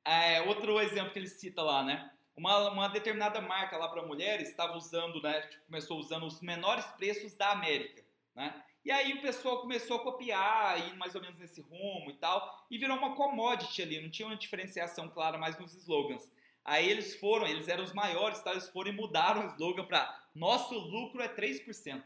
É, 0.05 0.43
outro 0.43 0.79
exemplo 0.81 1.13
que 1.13 1.19
ele 1.19 1.29
cita 1.29 1.63
lá, 1.63 1.83
né? 1.83 2.11
Uma, 2.37 2.69
uma 2.69 2.89
determinada 2.89 3.41
marca 3.41 3.77
lá 3.77 3.89
para 3.89 4.03
mulheres 4.03 4.51
estava 4.51 4.77
usando, 4.77 5.23
né? 5.23 5.41
Tipo, 5.43 5.65
começou 5.65 5.99
usando 5.99 6.27
os 6.27 6.41
menores 6.43 6.85
preços 6.99 7.35
da 7.35 7.51
América, 7.53 8.05
né? 8.35 8.63
E 8.85 8.91
aí 8.91 9.15
o 9.15 9.23
pessoal 9.23 9.63
começou 9.63 9.97
a 9.97 10.03
copiar, 10.03 10.79
ir 10.89 10.95
mais 10.97 11.15
ou 11.15 11.23
menos 11.23 11.39
nesse 11.39 11.63
rumo 11.63 12.11
e 12.11 12.15
tal, 12.15 12.67
e 12.71 12.77
virou 12.77 12.99
uma 12.99 13.17
commodity 13.17 13.81
ali, 13.81 14.03
não 14.03 14.11
tinha 14.11 14.29
uma 14.29 14.37
diferenciação 14.37 15.09
clara 15.09 15.39
mais 15.39 15.59
nos 15.59 15.75
slogans. 15.75 16.31
Aí 16.63 16.89
eles 16.91 17.15
foram, 17.19 17.47
eles 17.47 17.69
eram 17.69 17.83
os 17.83 17.95
maiores, 17.95 18.41
tá? 18.41 18.53
eles 18.53 18.69
foram 18.69 18.91
e 18.91 18.95
mudaram 18.95 19.47
o 19.47 19.51
slogan 19.51 19.87
para 19.87 20.24
nosso 20.35 20.75
lucro 20.77 21.23
é 21.23 21.29
3%. 21.29 22.03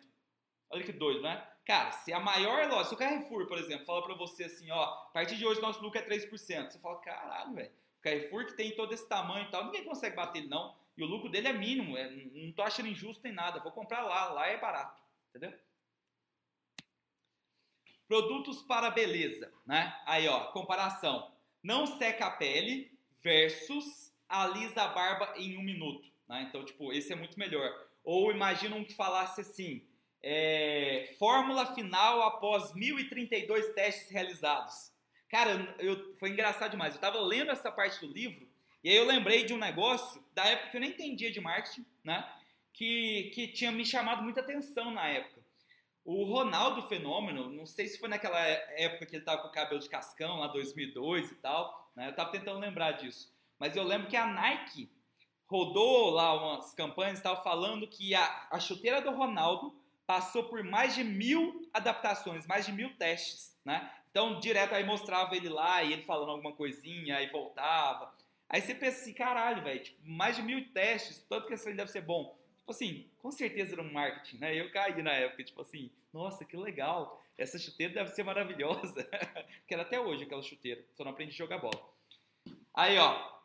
Olha 0.70 0.84
que 0.84 0.92
doido, 0.92 1.22
né? 1.22 1.46
Cara, 1.64 1.92
se 1.92 2.12
a 2.12 2.20
maior 2.20 2.68
loja, 2.68 2.88
se 2.88 2.94
o 2.94 2.98
Carrefour, 2.98 3.46
por 3.46 3.58
exemplo, 3.58 3.86
fala 3.86 4.02
para 4.02 4.14
você 4.14 4.44
assim, 4.44 4.70
ó, 4.70 4.84
a 4.84 5.10
partir 5.12 5.36
de 5.36 5.46
hoje 5.46 5.60
nosso 5.60 5.82
lucro 5.82 5.98
é 5.98 6.02
3%, 6.02 6.70
você 6.70 6.78
fala, 6.78 6.98
caralho, 7.00 7.54
velho, 7.54 7.70
o 7.70 8.02
Carrefour 8.02 8.46
que 8.46 8.54
tem 8.54 8.74
todo 8.74 8.92
esse 8.92 9.06
tamanho 9.08 9.46
e 9.46 9.50
tal, 9.50 9.64
ninguém 9.64 9.84
consegue 9.84 10.16
bater 10.16 10.38
ele 10.38 10.48
não, 10.48 10.74
e 10.96 11.02
o 11.02 11.06
lucro 11.06 11.28
dele 11.28 11.48
é 11.48 11.52
mínimo, 11.52 11.96
é, 11.96 12.10
não 12.10 12.52
tô 12.52 12.62
achando 12.62 12.88
injusto 12.88 13.22
nem 13.22 13.32
nada, 13.32 13.60
vou 13.60 13.72
comprar 13.72 14.02
lá, 14.02 14.30
lá 14.30 14.46
é 14.46 14.58
barato, 14.58 15.00
entendeu? 15.28 15.58
Produtos 18.06 18.62
para 18.62 18.90
beleza, 18.90 19.52
né? 19.66 19.94
Aí, 20.06 20.26
ó, 20.26 20.46
comparação. 20.52 21.30
Não 21.62 21.86
seca 21.86 22.26
a 22.26 22.30
pele 22.30 22.90
versus 23.22 24.10
alisa 24.26 24.82
a 24.82 24.88
barba 24.88 25.34
em 25.36 25.58
um 25.58 25.62
minuto, 25.62 26.08
né? 26.26 26.46
Então, 26.48 26.64
tipo, 26.64 26.90
esse 26.92 27.12
é 27.12 27.16
muito 27.16 27.38
melhor. 27.38 27.88
Ou 28.09 28.32
imagina 28.32 28.74
um 28.74 28.82
que 28.82 28.94
falasse 28.94 29.42
assim, 29.42 29.86
é, 30.22 31.14
fórmula 31.18 31.74
final 31.74 32.22
após 32.22 32.72
1032 32.72 33.74
testes 33.74 34.11
realizados. 34.11 34.90
Cara, 35.28 35.76
eu, 35.78 36.16
foi 36.16 36.30
engraçado 36.30 36.70
demais. 36.70 36.94
Eu 36.94 37.02
tava 37.02 37.20
lendo 37.20 37.50
essa 37.50 37.70
parte 37.70 38.00
do 38.00 38.11
livro 38.11 38.48
E 38.82 38.88
aí 38.88 38.96
eu 38.96 39.04
lembrei 39.04 39.44
de 39.44 39.52
um 39.52 39.59
negócio 39.59 40.24
da 40.32 40.42
época 40.46 40.70
que 40.70 40.76
eu 40.78 40.80
nem 40.80 40.88
entendia 40.88 41.30
de 41.30 41.38
marketing, 41.38 41.84
né? 42.02 42.26
Que, 42.72 43.30
que 43.34 43.48
tinha 43.48 43.70
me 43.70 43.84
chamado 43.84 44.22
muita 44.22 44.40
atenção 44.40 44.90
na 44.90 45.06
época. 45.06 45.42
O 46.02 46.24
Ronaldo 46.24 46.88
Fenômeno, 46.88 47.50
não 47.50 47.66
sei 47.66 47.88
se 47.88 47.98
foi 47.98 48.09
naquela 48.09 48.40
época 48.40 49.04
que 49.04 49.16
ele 49.16 49.22
estava 49.22 49.42
com 49.42 49.48
o 49.48 49.52
cabelo 49.52 49.80
de 49.80 49.88
cascão, 49.90 50.38
lá 50.38 50.46
2002 50.46 51.30
e 51.30 51.34
tal, 51.34 51.92
né? 51.94 52.06
Eu 52.06 52.12
estava 52.12 52.32
tentando 52.32 52.59
lembrar 52.59 52.92
disso. 52.92 53.30
Mas 53.59 53.76
eu 53.76 53.82
lembro 53.82 54.09
que 54.09 54.16
a 54.16 54.26
Nike 54.26 54.88
rodou 55.49 56.11
lá 56.11 56.34
umas 56.34 56.74
campanhas 56.74 57.18
estava 57.18 57.42
falando 57.42 57.88
que 57.88 58.14
a, 58.14 58.49
a 58.51 58.61
chuteira 58.61 59.01
do 59.01 59.11
Ronaldo 59.11 59.74
passou 60.07 60.44
por 60.44 60.62
mais 60.62 60.94
de 60.94 61.03
mil 61.03 61.68
adaptações, 61.72 62.46
mais 62.46 62.66
de 62.66 62.72
mil 62.72 62.94
testes, 62.96 63.57
né? 63.64 63.90
Então, 64.11 64.38
direto 64.40 64.74
aí 64.74 64.84
mostrava 64.84 65.36
ele 65.36 65.49
lá 65.49 65.82
e 65.82 65.92
ele 65.92 66.03
falando 66.03 66.30
alguma 66.30 66.53
coisinha, 66.53 67.16
aí 67.16 67.28
voltava. 67.28 68.14
Aí 68.49 68.61
você 68.61 68.74
pensa 68.74 69.03
assim, 69.03 69.12
caralho, 69.12 69.62
velho, 69.62 69.82
tipo, 69.82 69.99
mais 70.03 70.36
de 70.36 70.42
mil 70.42 70.66
testes, 70.72 71.24
tanto 71.28 71.46
que 71.46 71.55
esse 71.55 71.72
deve 71.74 71.90
ser 71.90 72.01
bom. 72.01 72.36
Tipo 72.59 72.72
assim, 72.72 73.07
com 73.18 73.30
certeza 73.30 73.74
era 73.74 73.82
um 73.82 73.92
marketing, 73.92 74.38
né? 74.38 74.55
Eu 74.55 74.70
caí 74.70 75.03
na 75.03 75.12
época, 75.12 75.44
tipo 75.44 75.61
assim, 75.61 75.90
nossa, 76.12 76.44
que 76.44 76.57
legal, 76.57 77.22
essa 77.36 77.59
chuteira 77.59 77.94
deve 77.94 78.11
ser 78.11 78.22
maravilhosa. 78.22 79.09
que 79.66 79.74
era 79.74 79.82
até 79.82 80.01
hoje 80.01 80.24
aquela 80.24 80.42
chuteira, 80.42 80.82
só 80.94 81.05
não 81.05 81.12
aprendi 81.12 81.32
a 81.32 81.36
jogar 81.36 81.59
bola. 81.59 81.80
Aí, 82.74 82.99
ó, 82.99 83.38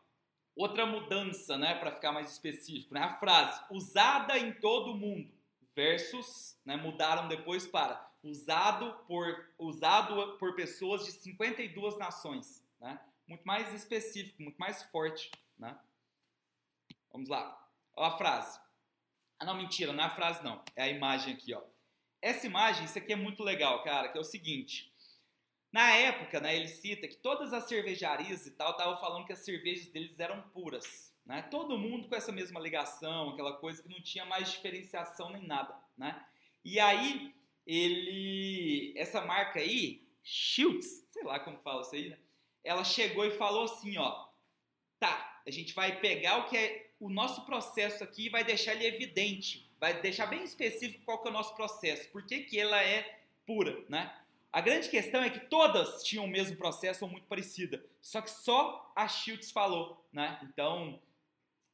outra 0.56 0.86
mudança, 0.86 1.58
né, 1.58 1.76
para 1.76 1.92
ficar 1.92 2.12
mais 2.12 2.32
específico, 2.32 2.94
né? 2.94 3.02
A 3.02 3.18
frase, 3.18 3.62
usada 3.70 4.38
em 4.38 4.54
todo 4.54 4.96
mundo, 4.96 5.32
versus, 5.76 6.60
né, 6.66 6.76
mudaram 6.76 7.28
depois 7.28 7.66
para 7.66 8.14
usado 8.24 8.94
por, 9.06 9.50
usado 9.60 10.38
por 10.38 10.56
pessoas 10.56 11.06
de 11.06 11.12
52 11.12 11.98
nações, 11.98 12.64
né? 12.80 13.00
muito 13.28 13.44
mais 13.44 13.74
específico, 13.74 14.42
muito 14.42 14.58
mais 14.58 14.84
forte, 14.84 15.30
né? 15.58 15.78
Vamos 17.12 17.30
lá. 17.30 17.60
Ó 17.96 18.06
a 18.06 18.18
frase. 18.18 18.60
Ah, 19.38 19.46
não, 19.46 19.56
mentira, 19.56 19.92
não 19.92 20.04
é 20.04 20.08
a 20.08 20.16
frase 20.16 20.44
não. 20.44 20.64
É 20.76 20.84
a 20.84 20.90
imagem 20.90 21.34
aqui, 21.34 21.54
ó. 21.54 21.62
Essa 22.22 22.48
imagem, 22.48 22.86
isso 22.86 22.98
aqui 22.98 23.12
é 23.12 23.18
muito 23.18 23.44
legal, 23.44 23.84
cara, 23.84 24.08
que 24.08 24.18
é 24.18 24.22
o 24.22 24.26
seguinte. 24.26 24.93
Na 25.74 25.96
época, 25.96 26.40
né, 26.40 26.56
ele 26.56 26.68
cita 26.68 27.08
que 27.08 27.18
todas 27.18 27.52
as 27.52 27.64
cervejarias 27.64 28.46
e 28.46 28.52
tal 28.52 28.72
estavam 28.72 28.96
falando 28.98 29.26
que 29.26 29.34
as 29.34 29.40
cervejas 29.40 29.88
deles 29.88 30.20
eram 30.20 30.40
puras, 30.54 31.12
né? 31.26 31.42
Todo 31.50 31.80
mundo 31.80 32.08
com 32.08 32.16
essa 32.16 32.32
mesma 32.32 32.60
ligação, 32.60 33.32
aquela 33.32 33.54
coisa 33.54 33.82
que 33.82 33.90
não 33.90 34.00
tinha 34.00 34.24
mais 34.24 34.52
diferenciação 34.52 35.32
nem 35.32 35.48
nada, 35.48 35.76
né? 35.98 36.24
E 36.64 36.80
aí, 36.80 37.34
ele... 37.66 38.94
Essa 38.96 39.22
marca 39.26 39.60
aí, 39.60 40.08
Schultz, 40.24 41.08
sei 41.12 41.24
lá 41.24 41.40
como 41.40 41.58
fala 41.58 41.82
isso 41.82 41.96
aí, 41.96 42.10
né? 42.10 42.18
ela 42.64 42.84
chegou 42.84 43.26
e 43.26 43.32
falou 43.32 43.66
assim, 43.66 43.98
ó, 43.98 44.28
tá, 45.00 45.42
a 45.46 45.52
gente 45.52 45.74
vai 45.74 46.00
pegar 46.00 46.38
o 46.38 46.50
que 46.50 46.58
é 46.58 46.92
o 47.00 47.10
nosso 47.10 47.46
processo 47.46 48.04
aqui 48.04 48.28
e 48.28 48.30
vai 48.30 48.44
deixar 48.44 48.74
ele 48.74 48.86
evidente, 48.86 49.70
vai 49.80 50.00
deixar 50.02 50.28
bem 50.28 50.44
específico 50.44 51.04
qual 51.04 51.22
que 51.22 51.28
é 51.28 51.32
o 51.32 51.34
nosso 51.34 51.56
processo, 51.56 52.10
por 52.10 52.26
que, 52.26 52.42
que 52.42 52.60
ela 52.60 52.82
é 52.82 53.20
pura, 53.46 53.84
né? 53.90 54.16
A 54.54 54.62
grande 54.62 54.88
questão 54.88 55.24
é 55.24 55.32
que 55.32 55.48
todas 55.48 56.04
tinham 56.04 56.26
o 56.26 56.28
mesmo 56.28 56.56
processo 56.56 57.04
ou 57.04 57.10
muito 57.10 57.26
parecida, 57.26 57.84
só 58.00 58.22
que 58.22 58.30
só 58.30 58.94
a 58.96 59.08
Schultz 59.08 59.52
falou, 59.52 60.08
né? 60.14 60.40
Então, 60.44 61.02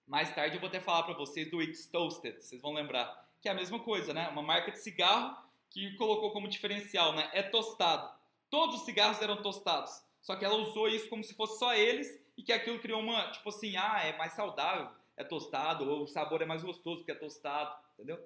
mais 0.07 0.33
tarde 0.33 0.55
eu 0.55 0.61
vou 0.61 0.69
até 0.69 0.79
falar 0.79 1.03
para 1.03 1.13
vocês 1.13 1.51
do 1.51 1.61
It's 1.61 1.87
Toasted, 1.87 2.41
vocês 2.41 2.61
vão 2.61 2.71
lembrar, 2.71 3.29
que 3.41 3.49
é 3.49 3.51
a 3.51 3.55
mesma 3.55 3.79
coisa, 3.79 4.13
né? 4.13 4.29
Uma 4.29 4.41
marca 4.41 4.71
de 4.71 4.79
cigarro 4.79 5.37
que 5.69 5.93
colocou 5.97 6.31
como 6.31 6.47
diferencial, 6.47 7.13
né? 7.13 7.29
É 7.33 7.43
tostado. 7.43 8.17
Todos 8.49 8.75
os 8.75 8.85
cigarros 8.85 9.21
eram 9.21 9.41
tostados. 9.41 10.01
Só 10.21 10.37
que 10.37 10.45
ela 10.45 10.55
usou 10.55 10.87
isso 10.87 11.09
como 11.09 11.21
se 11.21 11.35
fosse 11.35 11.59
só 11.59 11.73
eles 11.73 12.07
e 12.37 12.41
que 12.41 12.53
aquilo 12.53 12.79
criou 12.79 13.01
uma, 13.01 13.29
tipo 13.31 13.49
assim, 13.49 13.75
ah, 13.75 13.99
é 14.01 14.15
mais 14.17 14.31
saudável, 14.31 14.89
é 15.17 15.23
tostado, 15.25 15.89
ou 15.89 16.03
o 16.03 16.07
sabor 16.07 16.41
é 16.41 16.45
mais 16.45 16.63
gostoso 16.63 16.99
porque 16.99 17.11
é 17.11 17.15
tostado, 17.15 17.75
entendeu? 17.93 18.17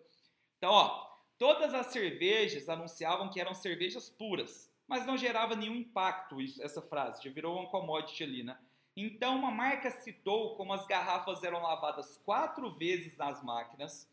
Então, 0.59 0.71
ó, 0.71 1.12
todas 1.43 1.73
as 1.73 1.87
cervejas 1.87 2.69
anunciavam 2.69 3.29
que 3.29 3.37
eram 3.37 3.53
cervejas 3.53 4.09
puras, 4.09 4.71
mas 4.87 5.05
não 5.05 5.17
gerava 5.17 5.57
nenhum 5.57 5.75
impacto 5.75 6.39
isso, 6.39 6.63
essa 6.63 6.81
frase, 6.81 7.21
já 7.21 7.29
virou 7.29 7.59
uma 7.59 7.69
commodity 7.69 8.23
ali, 8.23 8.43
né? 8.43 8.57
Então, 8.95 9.35
uma 9.35 9.51
marca 9.51 9.91
citou 9.91 10.55
como 10.55 10.71
as 10.71 10.87
garrafas 10.87 11.43
eram 11.43 11.61
lavadas 11.61 12.15
quatro 12.23 12.71
vezes 12.71 13.17
nas 13.17 13.43
máquinas, 13.43 14.09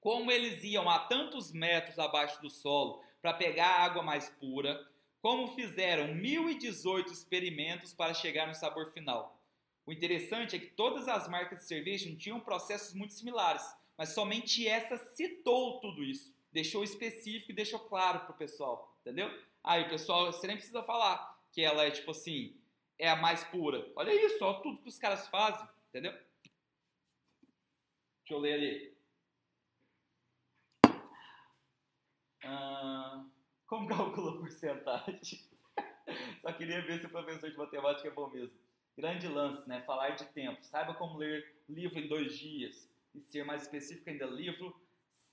como 0.00 0.32
eles 0.32 0.64
iam 0.64 0.90
a 0.90 0.98
tantos 0.98 1.52
metros 1.52 2.00
abaixo 2.00 2.42
do 2.42 2.50
solo 2.50 3.00
para 3.22 3.32
pegar 3.32 3.84
água 3.84 4.02
mais 4.02 4.28
pura, 4.28 4.84
como 5.22 5.54
fizeram 5.54 6.16
1018 6.16 7.12
experimentos 7.12 7.94
para 7.94 8.12
chegar 8.12 8.48
no 8.48 8.56
sabor 8.56 8.90
final. 8.90 9.40
O 9.86 9.92
interessante 9.92 10.56
é 10.56 10.58
que 10.58 10.72
todas 10.72 11.06
as 11.06 11.28
marcas 11.28 11.60
de 11.60 11.66
cerveja 11.66 12.12
tinham 12.16 12.40
processos 12.40 12.92
muito 12.92 13.12
similares, 13.12 13.62
mas 13.96 14.08
somente 14.08 14.66
essa 14.66 14.98
citou 15.14 15.78
tudo 15.78 16.02
isso, 16.02 16.39
deixou 16.52 16.82
específico 16.82 17.50
e 17.50 17.54
deixou 17.54 17.80
claro 17.80 18.20
para 18.20 18.32
o 18.32 18.38
pessoal, 18.38 18.96
entendeu? 19.00 19.28
Aí 19.62 19.84
o 19.84 19.88
pessoal, 19.88 20.26
você 20.26 20.46
nem 20.46 20.56
precisa 20.56 20.82
falar 20.82 21.38
que 21.52 21.62
ela 21.62 21.84
é 21.84 21.90
tipo 21.90 22.10
assim, 22.10 22.56
é 22.98 23.08
a 23.08 23.16
mais 23.16 23.44
pura. 23.44 23.90
Olha 23.96 24.12
isso, 24.12 24.44
olha 24.44 24.62
tudo 24.62 24.82
que 24.82 24.88
os 24.88 24.98
caras 24.98 25.26
fazem, 25.28 25.66
entendeu? 25.88 26.12
Deixa 26.12 28.34
eu 28.34 28.38
ler 28.38 28.54
ali. 28.54 28.96
Ah... 32.44 33.24
Como 33.70 33.86
calcula 33.86 34.32
a 34.32 34.38
porcentagem? 34.38 35.46
Só 36.42 36.52
queria 36.54 36.82
ver 36.82 36.98
se 36.98 37.06
o 37.06 37.10
professor 37.10 37.48
de 37.48 37.56
matemática 37.56 38.08
é 38.08 38.10
bom 38.10 38.28
mesmo. 38.28 38.58
Grande 38.96 39.28
lance, 39.28 39.68
né? 39.68 39.80
Falar 39.82 40.10
de 40.10 40.24
tempo. 40.24 40.60
Saiba 40.64 40.92
como 40.94 41.16
ler 41.16 41.54
livro 41.68 41.96
em 41.96 42.08
dois 42.08 42.36
dias. 42.36 42.90
E 43.14 43.20
ser 43.20 43.44
mais 43.44 43.62
específico 43.62 44.10
ainda, 44.10 44.26
livro, 44.26 44.74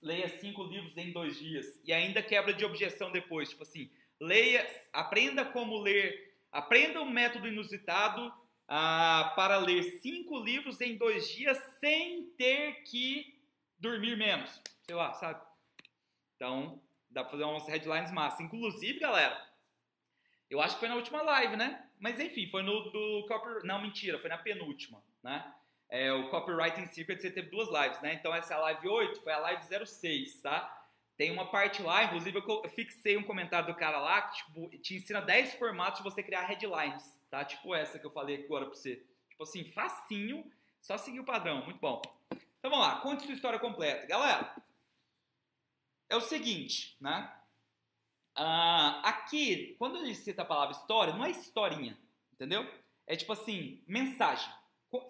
leia 0.02 0.30
cinco 0.40 0.64
livros 0.64 0.96
em 0.98 1.12
dois 1.12 1.38
dias. 1.40 1.80
E 1.84 1.94
ainda 1.94 2.22
quebra 2.22 2.54
de 2.54 2.66
objeção 2.66 3.12
depois. 3.12 3.50
Tipo 3.50 3.64
assim, 3.64 3.90
leia, 4.20 4.68
aprenda 4.94 5.46
como 5.46 5.80
ler, 5.80 6.36
aprenda 6.52 7.02
um 7.02 7.10
método 7.10 7.48
inusitado 7.48 8.34
ah, 8.68 9.34
para 9.36 9.58
ler 9.58 9.84
cinco 10.02 10.40
livros 10.40 10.80
em 10.82 10.98
dois 10.98 11.28
dias 11.30 11.58
sem 11.80 12.24
ter 12.38 12.84
que 12.84 13.40
dormir 13.80 14.18
menos. 14.18 14.62
Sei 14.86 14.96
lá, 14.96 15.14
sabe? 15.14 15.42
Então, 16.36 16.82
Dá 17.10 17.24
pra 17.24 17.32
fazer 17.32 17.44
umas 17.46 17.68
headlines 17.68 18.12
massa. 18.12 18.44
Inclusive, 18.44 19.00
galera, 19.00 19.42
eu 20.50 20.62
acho 20.62 20.76
que 20.76 20.82
foi 20.82 20.90
na 20.90 20.96
última 20.96 21.22
live, 21.22 21.56
né? 21.56 21.90
Mas 22.00 22.20
enfim, 22.20 22.48
foi 22.48 22.62
no 22.62 22.92
do 22.92 23.26
copy... 23.28 23.66
Não, 23.66 23.82
mentira, 23.82 24.20
foi 24.20 24.30
na 24.30 24.38
penúltima, 24.38 25.04
né? 25.24 25.52
É, 25.90 26.12
o 26.12 26.30
Copywriting 26.30 26.88
Secret 26.88 27.22
você 27.22 27.32
teve 27.32 27.50
duas 27.50 27.70
lives, 27.70 28.02
né? 28.02 28.14
Então 28.14 28.34
essa 28.34 28.54
é 28.54 28.58
a 28.58 28.62
live 28.62 28.88
8, 28.88 29.22
foi 29.22 29.32
a 29.32 29.40
live 29.40 29.64
06, 29.86 30.42
tá? 30.42 30.74
Tem 31.16 31.32
uma 31.32 31.50
parte 31.50 31.82
lá, 31.82 32.04
inclusive 32.04 32.38
eu 32.38 32.70
fixei 32.70 33.18
um 33.18 33.24
comentário 33.24 33.68
do 33.68 33.76
cara 33.76 33.98
lá 34.00 34.22
que 34.24 34.38
tipo, 34.38 34.70
te 34.80 34.96
ensina 34.96 35.22
10 35.22 35.56
formatos 35.56 36.00
de 36.00 36.04
você 36.04 36.22
criar 36.22 36.42
headlines, 36.42 37.18
tá? 37.30 37.44
Tipo 37.44 37.74
essa 37.74 37.98
que 37.98 38.06
eu 38.06 38.12
falei 38.12 38.44
agora 38.44 38.66
pra 38.66 38.76
você. 38.76 39.04
Tipo 39.30 39.44
assim, 39.44 39.64
facinho, 39.66 40.50
só 40.82 40.98
seguir 40.98 41.20
o 41.20 41.26
padrão, 41.26 41.64
muito 41.64 41.80
bom. 41.80 42.02
Então 42.32 42.70
vamos 42.70 42.86
lá, 42.86 43.00
conte 43.02 43.24
sua 43.24 43.34
história 43.34 43.58
completa. 43.58 44.06
Galera, 44.06 44.56
é 46.10 46.16
o 46.16 46.22
seguinte, 46.22 46.98
né? 47.00 47.34
Ah, 48.36 49.02
aqui, 49.04 49.76
quando 49.80 49.98
ele 49.98 50.14
cita 50.14 50.44
a 50.44 50.46
palavra 50.46 50.76
história, 50.76 51.14
não 51.14 51.26
é 51.26 51.32
historinha, 51.32 51.98
entendeu? 52.32 52.70
É 53.08 53.16
tipo 53.16 53.34
assim, 53.34 53.82
mensagem. 53.88 54.52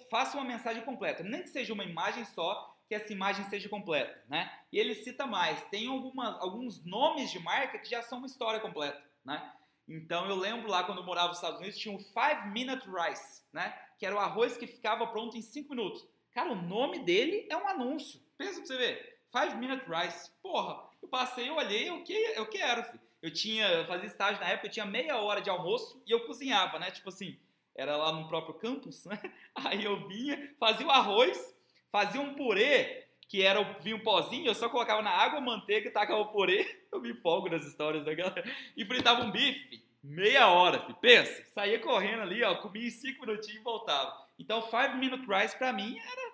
Faça 0.10 0.38
uma 0.38 0.46
mensagem 0.46 0.84
completa, 0.84 1.24
nem 1.24 1.44
que 1.44 1.50
seja 1.50 1.74
uma 1.74 1.84
imagem 1.84 2.26
só, 2.26 2.76
que 2.88 2.96
essa 2.96 3.12
imagem 3.12 3.46
seja 3.50 3.68
completa, 3.68 4.24
né? 4.30 4.52
E 4.72 4.80
ele 4.80 4.96
cita 4.96 5.26
mais, 5.26 5.62
tem 5.70 5.88
alguma, 5.88 6.40
alguns 6.40 6.84
nomes 6.86 7.32
de 7.32 7.40
marca 7.40 7.78
que 7.80 7.90
já 7.90 8.02
são 8.02 8.20
uma 8.20 8.28
história 8.28 8.60
completa, 8.60 9.02
né? 9.26 9.52
Então 9.88 10.28
eu 10.28 10.36
lembro 10.36 10.70
lá 10.70 10.84
quando 10.84 11.00
eu 11.00 11.06
morava 11.06 11.30
nos 11.30 11.38
Estados 11.38 11.60
Unidos 11.60 11.78
tinha 11.78 11.96
o 11.96 12.00
Five 12.00 12.50
Minute 12.52 12.88
Rice, 12.88 13.44
né? 13.54 13.78
Que 13.98 14.06
era 14.06 14.16
o 14.16 14.20
arroz 14.20 14.58
que 14.58 14.68
ficava 14.68 15.08
pronto 15.08 15.38
em 15.38 15.42
5 15.42 15.70
minutos. 15.70 16.08
Cara, 16.32 16.52
o 16.52 16.62
nome 16.62 17.00
dele 17.00 17.48
é 17.50 17.58
um 17.58 17.68
anúncio. 17.68 18.22
Pensa 18.38 18.60
pra 18.60 18.66
você 18.66 18.78
ver. 18.78 19.20
Five 19.32 19.56
Minute 19.56 19.86
Rice. 19.90 20.32
Porra, 20.42 20.84
eu 21.02 21.08
passei, 21.08 21.50
eu 21.50 21.56
olhei, 21.56 21.90
eu, 21.90 22.04
que, 22.04 22.14
eu 22.14 22.46
quero, 22.48 22.84
filho. 22.84 23.02
Eu 23.22 23.34
tinha, 23.34 23.68
eu 23.68 23.86
fazia 23.88 24.08
estágio 24.08 24.40
na 24.40 24.50
época, 24.50 24.68
eu 24.68 24.72
tinha 24.72 24.86
meia 24.86 25.18
hora 25.18 25.42
de 25.42 25.50
almoço 25.50 26.02
e 26.06 26.12
eu 26.12 26.26
cozinhava, 26.28 26.78
né? 26.78 26.92
Tipo 26.92 27.10
assim, 27.10 27.40
era 27.78 27.96
lá 27.96 28.12
no 28.12 28.28
próprio 28.28 28.56
campus, 28.56 29.06
né? 29.06 29.20
Aí 29.56 29.86
eu 29.86 30.08
vinha, 30.08 30.54
fazia 30.60 30.86
o 30.86 30.92
arroz, 30.92 31.56
fazia 31.92 32.20
um 32.20 32.34
purê, 32.34 33.06
que 33.30 33.44
era 33.44 33.62
vinha 33.80 33.96
um 33.96 34.04
pozinho, 34.04 34.48
eu 34.48 34.56
só 34.56 34.68
colocava 34.68 35.02
na 35.02 35.12
água, 35.12 35.40
manteiga, 35.40 35.92
tacava 35.92 36.22
o 36.22 36.32
purê, 36.32 36.84
eu 36.92 37.00
me 37.00 37.12
empolgo 37.12 37.50
nas 37.50 37.66
histórias 37.66 38.04
da 38.04 38.14
galera, 38.14 38.44
e 38.76 38.84
fritava 38.84 39.24
um 39.24 39.32
bife, 39.32 39.82
meia 40.04 40.48
hora, 40.48 40.82
filho. 40.82 40.98
pensa, 41.00 41.46
saía 41.52 41.80
correndo 41.80 42.24
ali, 42.24 42.44
ó, 42.44 42.56
comia 42.56 42.88
em 42.88 42.92
cinco 42.92 43.26
minutinhos 43.26 43.62
e 43.62 43.64
voltava. 43.64 44.28
Então, 44.40 44.62
five 44.64 44.98
minute 44.98 45.26
rice 45.26 45.58
pra 45.58 45.72
mim 45.72 45.98
era 45.98 46.34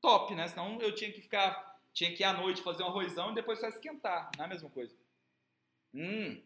top, 0.00 0.34
né? 0.34 0.46
Senão 0.48 0.78
eu 0.80 0.94
tinha 0.94 1.10
que 1.10 1.20
ficar 1.20 1.76
tinha 1.96 2.14
que 2.14 2.22
ir 2.22 2.26
à 2.26 2.32
noite 2.34 2.62
fazer 2.62 2.82
um 2.82 2.88
arrozão 2.88 3.32
e 3.32 3.34
depois 3.34 3.58
só 3.58 3.68
esquentar. 3.68 4.30
Não 4.36 4.44
é 4.44 4.46
a 4.46 4.50
mesma 4.50 4.68
coisa. 4.68 4.94
Hum. 5.94 6.42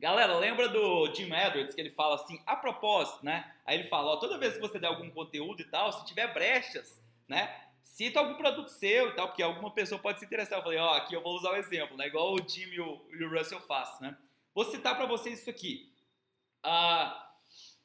Galera, 0.00 0.38
lembra 0.38 0.68
do 0.68 1.12
Jim 1.12 1.32
Edwards 1.32 1.74
que 1.74 1.80
ele 1.80 1.90
fala 1.90 2.14
assim, 2.14 2.40
a 2.46 2.54
propósito, 2.54 3.24
né? 3.24 3.52
Aí 3.66 3.78
ele 3.78 3.88
fala, 3.88 4.12
ó, 4.12 4.16
toda 4.16 4.38
vez 4.38 4.54
que 4.54 4.60
você 4.60 4.78
der 4.78 4.86
algum 4.86 5.10
conteúdo 5.10 5.60
e 5.60 5.64
tal, 5.64 5.92
se 5.92 6.06
tiver 6.06 6.32
brechas, 6.32 7.02
né? 7.26 7.64
Cita 7.82 8.20
algum 8.20 8.34
produto 8.34 8.68
seu 8.68 9.08
e 9.08 9.16
tal, 9.16 9.26
porque 9.26 9.42
alguma 9.42 9.72
pessoa 9.72 10.00
pode 10.00 10.20
se 10.20 10.24
interessar. 10.24 10.60
Eu 10.60 10.62
falei, 10.62 10.78
ó, 10.78 10.94
aqui 10.94 11.14
eu 11.14 11.22
vou 11.22 11.34
usar 11.34 11.50
o 11.50 11.56
exemplo, 11.56 11.96
né? 11.96 12.06
Igual 12.06 12.32
o 12.34 12.48
Jim 12.48 12.70
e 12.70 12.80
o, 12.80 13.04
e 13.10 13.24
o 13.24 13.36
Russell 13.36 13.60
fazem, 13.62 14.08
né? 14.08 14.16
Vou 14.54 14.64
citar 14.66 14.96
para 14.96 15.06
vocês 15.06 15.40
isso 15.40 15.50
aqui. 15.50 15.92
Ah, 16.62 17.28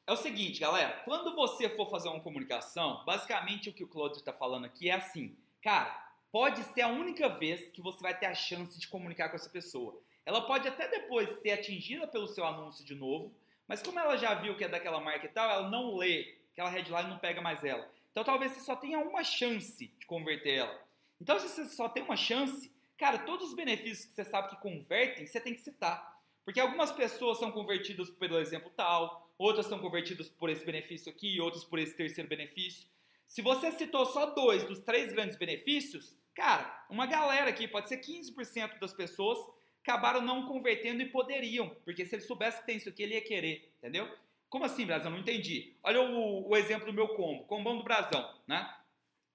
é 0.06 0.12
o 0.12 0.18
seguinte, 0.18 0.60
galera, 0.60 1.02
quando 1.06 1.34
você 1.34 1.68
for 1.70 1.90
fazer 1.90 2.10
uma 2.10 2.20
comunicação, 2.20 3.04
basicamente 3.06 3.70
o 3.70 3.74
que 3.74 3.84
o 3.84 3.88
Claudio 3.88 4.20
está 4.20 4.34
falando 4.34 4.66
aqui 4.66 4.90
é 4.90 4.94
assim, 4.94 5.36
cara, 5.64 5.92
pode 6.32 6.62
ser 6.74 6.82
a 6.82 6.90
única 6.90 7.28
vez 7.28 7.72
que 7.72 7.82
você 7.82 8.02
vai 8.02 8.16
ter 8.16 8.28
a 8.28 8.36
chance 8.36 8.80
de 8.80 8.88
comunicar 8.88 9.30
com 9.30 9.36
essa 9.36 9.50
pessoa. 9.50 10.00
Ela 10.26 10.42
pode 10.42 10.68
até 10.68 10.88
depois 10.88 11.30
ser 11.42 11.52
atingida 11.52 12.08
pelo 12.08 12.28
seu 12.28 12.46
anúncio 12.46 12.86
de 12.86 12.96
novo, 12.96 13.34
mas 13.68 13.82
como 13.82 14.00
ela 14.00 14.18
já 14.18 14.34
viu 14.34 14.56
que 14.56 14.64
é 14.64 14.70
daquela 14.70 15.00
marca 15.00 15.26
e 15.26 15.30
tal, 15.30 15.50
ela 15.50 15.70
não 15.70 15.96
lê, 15.96 16.36
aquela 16.52 16.70
headline 16.70 17.10
não 17.10 17.18
pega 17.18 17.42
mais 17.42 17.64
ela. 17.64 17.90
Então 18.12 18.24
talvez 18.24 18.52
você 18.52 18.62
só 18.62 18.76
tenha 18.76 19.00
uma 19.00 19.24
chance 19.24 19.88
de 19.88 20.06
converter 20.06 20.56
ela. 20.60 20.82
Então 21.20 21.40
se 21.40 21.50
você 21.50 21.66
só 21.66 21.90
tem 21.90 22.04
uma 22.04 22.16
chance, 22.16 22.72
cara, 22.98 23.20
todos 23.20 23.50
os 23.50 23.56
benefícios 23.56 24.06
que 24.06 24.14
você 24.14 24.24
sabe 24.24 24.50
que 24.50 24.62
convertem, 24.62 25.26
você 25.26 25.40
tem 25.40 25.54
que 25.54 25.62
citar. 25.62 26.14
Porque 26.46 26.60
algumas 26.60 26.92
pessoas 26.92 27.40
são 27.40 27.52
convertidas 27.52 28.10
pelo 28.10 28.40
exemplo 28.40 28.72
tal, 28.76 29.30
outras 29.38 29.66
são 29.66 29.80
convertidas 29.80 30.30
por 30.30 30.50
esse 30.50 30.66
benefício 30.66 31.12
aqui, 31.12 31.40
outras 31.40 31.64
por 31.64 31.80
esse 31.80 31.96
terceiro 31.96 32.30
benefício. 32.30 32.88
Se 33.28 33.42
você 33.42 33.72
citou 33.72 34.06
só 34.06 34.28
dois 34.28 34.64
dos 34.64 34.80
três 34.82 35.12
grandes 35.12 35.38
benefícios, 35.38 36.16
cara, 36.36 36.86
uma 36.90 37.06
galera 37.06 37.50
aqui, 37.50 37.68
pode 37.68 37.90
ser 37.90 37.98
15% 37.98 38.78
das 38.80 38.94
pessoas, 38.94 39.40
acabaram 39.84 40.22
não 40.22 40.48
convertendo 40.48 41.02
e 41.02 41.10
poderiam, 41.10 41.70
porque 41.84 42.06
se 42.06 42.16
ele 42.16 42.24
soubesse 42.24 42.62
que 42.62 42.66
tem 42.66 42.78
isso 42.78 42.90
aqui, 42.90 43.04
ele 43.04 43.16
ia 43.16 43.22
querer, 43.22 43.72
entendeu? 43.78 44.10
Como 44.50 44.66
assim, 44.66 44.86
Brasão? 44.86 45.12
Não 45.12 45.20
entendi. 45.20 45.76
Olha 45.84 46.02
o, 46.02 46.50
o 46.50 46.56
exemplo 46.56 46.86
do 46.86 46.94
meu 46.94 47.10
combo, 47.10 47.44
combão 47.46 47.78
do 47.78 47.84
Brasão, 47.84 48.34
né? 48.48 48.74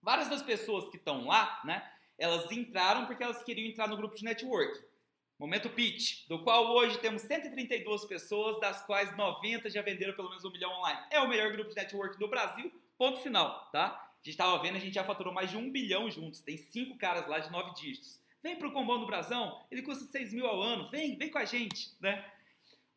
Várias 0.01 0.29
das 0.29 0.43
pessoas 0.43 0.89
que 0.91 0.97
estão 0.97 1.27
lá, 1.27 1.61
né, 1.65 1.87
elas 2.17 2.51
entraram 2.51 3.07
porque 3.07 3.23
elas 3.23 3.43
queriam 3.43 3.69
entrar 3.69 3.89
no 3.89 3.97
grupo 3.97 4.15
de 4.15 4.25
network. 4.25 4.81
Momento 5.39 5.71
pitch, 5.71 6.27
do 6.29 6.43
qual 6.43 6.67
hoje 6.75 6.99
temos 6.99 7.23
132 7.23 8.05
pessoas, 8.07 8.59
das 8.59 8.85
quais 8.87 9.17
90 9.17 9.71
já 9.71 9.83
venderam 9.83 10.15
pelo 10.15 10.29
menos 10.29 10.45
um 10.45 10.51
milhão 10.51 10.73
online. 10.73 11.01
É 11.11 11.21
o 11.21 11.29
melhor 11.29 11.53
grupo 11.53 11.71
de 11.71 11.77
network 11.77 12.19
do 12.19 12.29
Brasil, 12.29 12.73
ponto 12.97 13.21
final, 13.21 13.69
tá? 13.71 13.87
A 13.87 14.17
gente 14.25 14.31
estava 14.31 14.61
vendo, 14.61 14.77
a 14.77 14.81
gente 14.81 14.95
já 14.95 15.05
faturou 15.05 15.33
mais 15.33 15.51
de 15.51 15.57
um 15.57 15.71
bilhão 15.71 16.11
juntos, 16.11 16.41
tem 16.41 16.57
cinco 16.57 16.99
caras 16.99 17.29
lá 17.29 17.39
de 17.39 17.53
nove 17.53 17.73
dígitos. 17.75 18.21
Vem 18.49 18.57
pro 18.57 18.73
Combão 18.73 18.99
do 18.99 19.05
Brasão, 19.05 19.61
ele 19.71 19.83
custa 19.83 20.07
6 20.07 20.33
mil 20.33 20.47
ao 20.47 20.63
ano, 20.63 20.89
vem, 20.89 21.19
vem 21.19 21.31
com 21.31 21.37
a 21.37 21.45
gente, 21.45 21.91
né? 22.01 22.25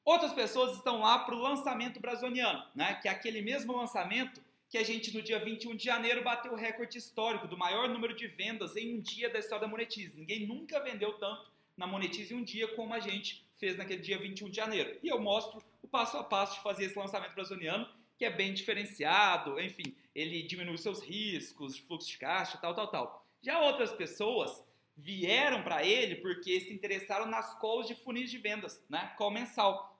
Outras 0.05 0.31
pessoas 0.31 0.77
estão 0.77 1.01
lá 1.01 1.19
pro 1.25 1.37
lançamento 1.37 1.99
brasoniano, 1.99 2.63
né? 2.73 2.93
Que 3.01 3.09
é 3.09 3.11
aquele 3.11 3.41
mesmo 3.41 3.75
lançamento 3.75 4.41
que 4.69 4.77
a 4.77 4.83
gente 4.83 5.13
no 5.13 5.21
dia 5.21 5.43
21 5.43 5.75
de 5.75 5.83
janeiro 5.83 6.23
bateu 6.23 6.53
o 6.53 6.55
recorde 6.55 6.97
histórico 6.97 7.49
do 7.49 7.57
maior 7.57 7.89
número 7.89 8.15
de 8.15 8.27
vendas 8.27 8.77
em 8.77 8.95
um 8.95 9.01
dia 9.01 9.29
da 9.29 9.39
história 9.39 9.65
da 9.65 9.67
Monetize. 9.67 10.17
Ninguém 10.17 10.47
nunca 10.47 10.79
vendeu 10.79 11.17
tanto 11.17 11.51
na 11.75 11.85
Monetize 11.85 12.33
um 12.33 12.45
dia 12.45 12.69
como 12.69 12.93
a 12.93 13.01
gente 13.01 13.45
fez 13.57 13.77
naquele 13.77 14.01
dia 14.01 14.17
21 14.17 14.49
de 14.49 14.55
janeiro. 14.55 14.97
E 15.03 15.09
eu 15.09 15.19
mostro 15.19 15.61
o 15.83 15.87
passo 15.87 16.15
a 16.15 16.23
passo 16.23 16.55
de 16.55 16.63
fazer 16.63 16.85
esse 16.85 16.97
lançamento 16.97 17.33
brasiliano, 17.33 17.89
que 18.17 18.23
é 18.23 18.29
bem 18.29 18.53
diferenciado, 18.53 19.59
enfim, 19.59 19.93
ele 20.15 20.43
diminui 20.43 20.77
seus 20.77 21.03
riscos 21.03 21.77
fluxo 21.77 22.07
de 22.07 22.17
caixa, 22.17 22.57
tal, 22.57 22.73
tal, 22.73 22.87
tal. 22.87 23.25
Já 23.41 23.59
outras 23.59 23.91
pessoas 23.91 24.63
vieram 25.01 25.63
para 25.63 25.85
ele 25.85 26.15
porque 26.15 26.59
se 26.61 26.73
interessaram 26.73 27.25
nas 27.25 27.59
calls 27.59 27.87
de 27.87 27.95
funis 27.95 28.29
de 28.29 28.37
vendas, 28.37 28.83
né? 28.89 29.13
Call 29.17 29.31
mensal. 29.31 29.99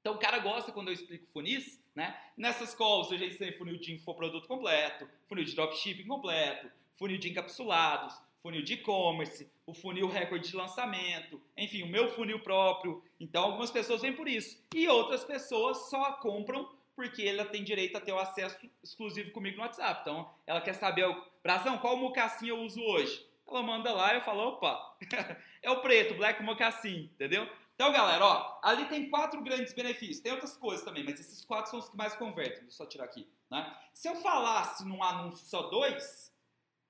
Então 0.00 0.14
o 0.14 0.18
cara 0.18 0.38
gosta 0.38 0.72
quando 0.72 0.88
eu 0.88 0.94
explico 0.94 1.26
funis, 1.32 1.80
né? 1.94 2.18
Nessas 2.36 2.74
calls 2.74 3.10
eu 3.10 3.18
já 3.18 3.26
ensinei 3.26 3.52
funil 3.52 3.78
de 3.78 3.92
infoproduto 3.92 4.48
completo, 4.48 5.08
funil 5.26 5.44
de 5.44 5.54
dropshipping 5.54 6.06
completo, 6.06 6.70
funil 6.94 7.18
de 7.18 7.30
encapsulados, 7.30 8.14
funil 8.42 8.62
de 8.62 8.74
e-commerce, 8.74 9.48
o 9.64 9.72
funil 9.72 10.08
recorde 10.08 10.50
de 10.50 10.56
lançamento, 10.56 11.40
enfim, 11.56 11.82
o 11.82 11.88
meu 11.88 12.10
funil 12.10 12.40
próprio. 12.40 13.02
Então, 13.20 13.44
algumas 13.44 13.70
pessoas 13.70 14.02
vêm 14.02 14.12
por 14.12 14.28
isso. 14.28 14.60
E 14.74 14.88
outras 14.88 15.24
pessoas 15.24 15.88
só 15.88 16.12
compram 16.14 16.68
porque 16.94 17.22
ela 17.22 17.44
tem 17.44 17.62
direito 17.62 17.96
a 17.96 18.00
ter 18.00 18.12
o 18.12 18.18
acesso 18.18 18.68
exclusivo 18.82 19.30
comigo 19.30 19.56
no 19.56 19.62
WhatsApp. 19.62 20.00
Então, 20.02 20.28
ela 20.46 20.60
quer 20.60 20.74
saber, 20.74 21.08
Brazão, 21.42 21.78
qual 21.78 21.96
mocassim 21.96 22.48
eu 22.48 22.60
uso 22.60 22.82
hoje? 22.82 23.24
Ela 23.48 23.62
manda 23.62 23.92
lá 23.92 24.12
e 24.12 24.16
eu 24.16 24.22
falo, 24.22 24.48
opa, 24.48 24.96
é 25.62 25.70
o 25.70 25.80
preto, 25.80 26.14
black 26.14 26.42
mocassim, 26.42 27.10
entendeu? 27.14 27.48
Então, 27.74 27.92
galera, 27.92 28.24
ó, 28.24 28.60
ali 28.62 28.84
tem 28.84 29.10
quatro 29.10 29.42
grandes 29.42 29.72
benefícios. 29.72 30.20
Tem 30.20 30.32
outras 30.32 30.56
coisas 30.56 30.84
também, 30.84 31.02
mas 31.02 31.18
esses 31.18 31.44
quatro 31.44 31.70
são 31.70 31.80
os 31.80 31.88
que 31.88 31.96
mais 31.96 32.14
convertem. 32.14 32.60
Deixa 32.60 32.66
eu 32.66 32.70
só 32.70 32.86
tirar 32.86 33.04
aqui. 33.04 33.28
Né? 33.50 33.76
Se 33.92 34.08
eu 34.08 34.16
falasse 34.16 34.86
num 34.86 35.02
anúncio 35.02 35.44
só 35.46 35.62
dois, 35.62 36.32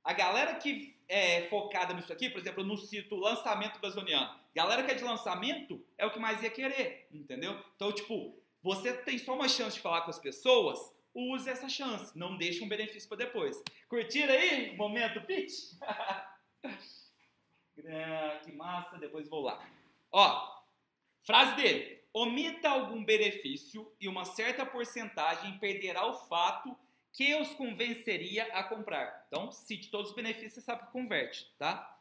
a 0.05 0.13
galera 0.13 0.57
que 0.57 0.95
é 1.09 1.49
focada 1.49 1.95
nisso 1.95 2.13
aqui, 2.13 2.29
por 2.29 2.41
exemplo, 2.41 2.65
no 2.65 2.77
cito 2.77 3.17
lançamento 3.17 3.79
brasiliano, 3.81 4.39
galera 4.55 4.83
que 4.83 4.91
é 4.91 4.95
de 4.95 5.05
lançamento 5.05 5.85
é 5.97 6.05
o 6.05 6.11
que 6.11 6.19
mais 6.19 6.43
ia 6.43 6.51
querer, 6.51 7.09
entendeu? 7.13 7.59
Então, 7.77 7.93
tipo, 7.93 8.39
você 8.63 8.93
tem 8.93 9.19
só 9.19 9.35
uma 9.35 9.49
chance 9.49 9.77
de 9.77 9.83
falar 9.83 10.03
com 10.03 10.11
as 10.11 10.19
pessoas, 10.19 10.79
use 11.15 11.49
essa 11.49 11.69
chance, 11.69 12.17
não 12.17 12.37
deixe 12.37 12.63
um 12.63 12.69
benefício 12.69 13.09
para 13.09 13.19
depois. 13.19 13.63
Curtiram 13.89 14.33
aí? 14.33 14.77
Momento 14.77 15.21
pitch? 15.23 15.75
que 18.45 18.53
massa, 18.53 18.99
depois 18.99 19.29
vou 19.29 19.43
lá. 19.43 19.65
Ó, 20.11 20.63
frase 21.23 21.57
dele. 21.57 22.03
Omita 22.15 22.69
algum 22.69 23.03
benefício 23.03 23.91
e 23.99 24.07
uma 24.07 24.27
certa 24.27 24.67
porcentagem 24.67 25.59
perderá 25.59 26.05
o 26.07 26.15
fato 26.27 26.77
que 27.13 27.35
os 27.37 27.49
convenceria 27.55 28.45
a 28.53 28.65
comprar. 28.65 29.25
Então, 29.29 29.51
cite 29.51 29.91
todos 29.91 30.11
os 30.11 30.17
benefícios, 30.17 30.55
você 30.55 30.61
sabe 30.61 30.87
que 30.87 30.93
converte, 30.93 31.51
tá? 31.59 31.99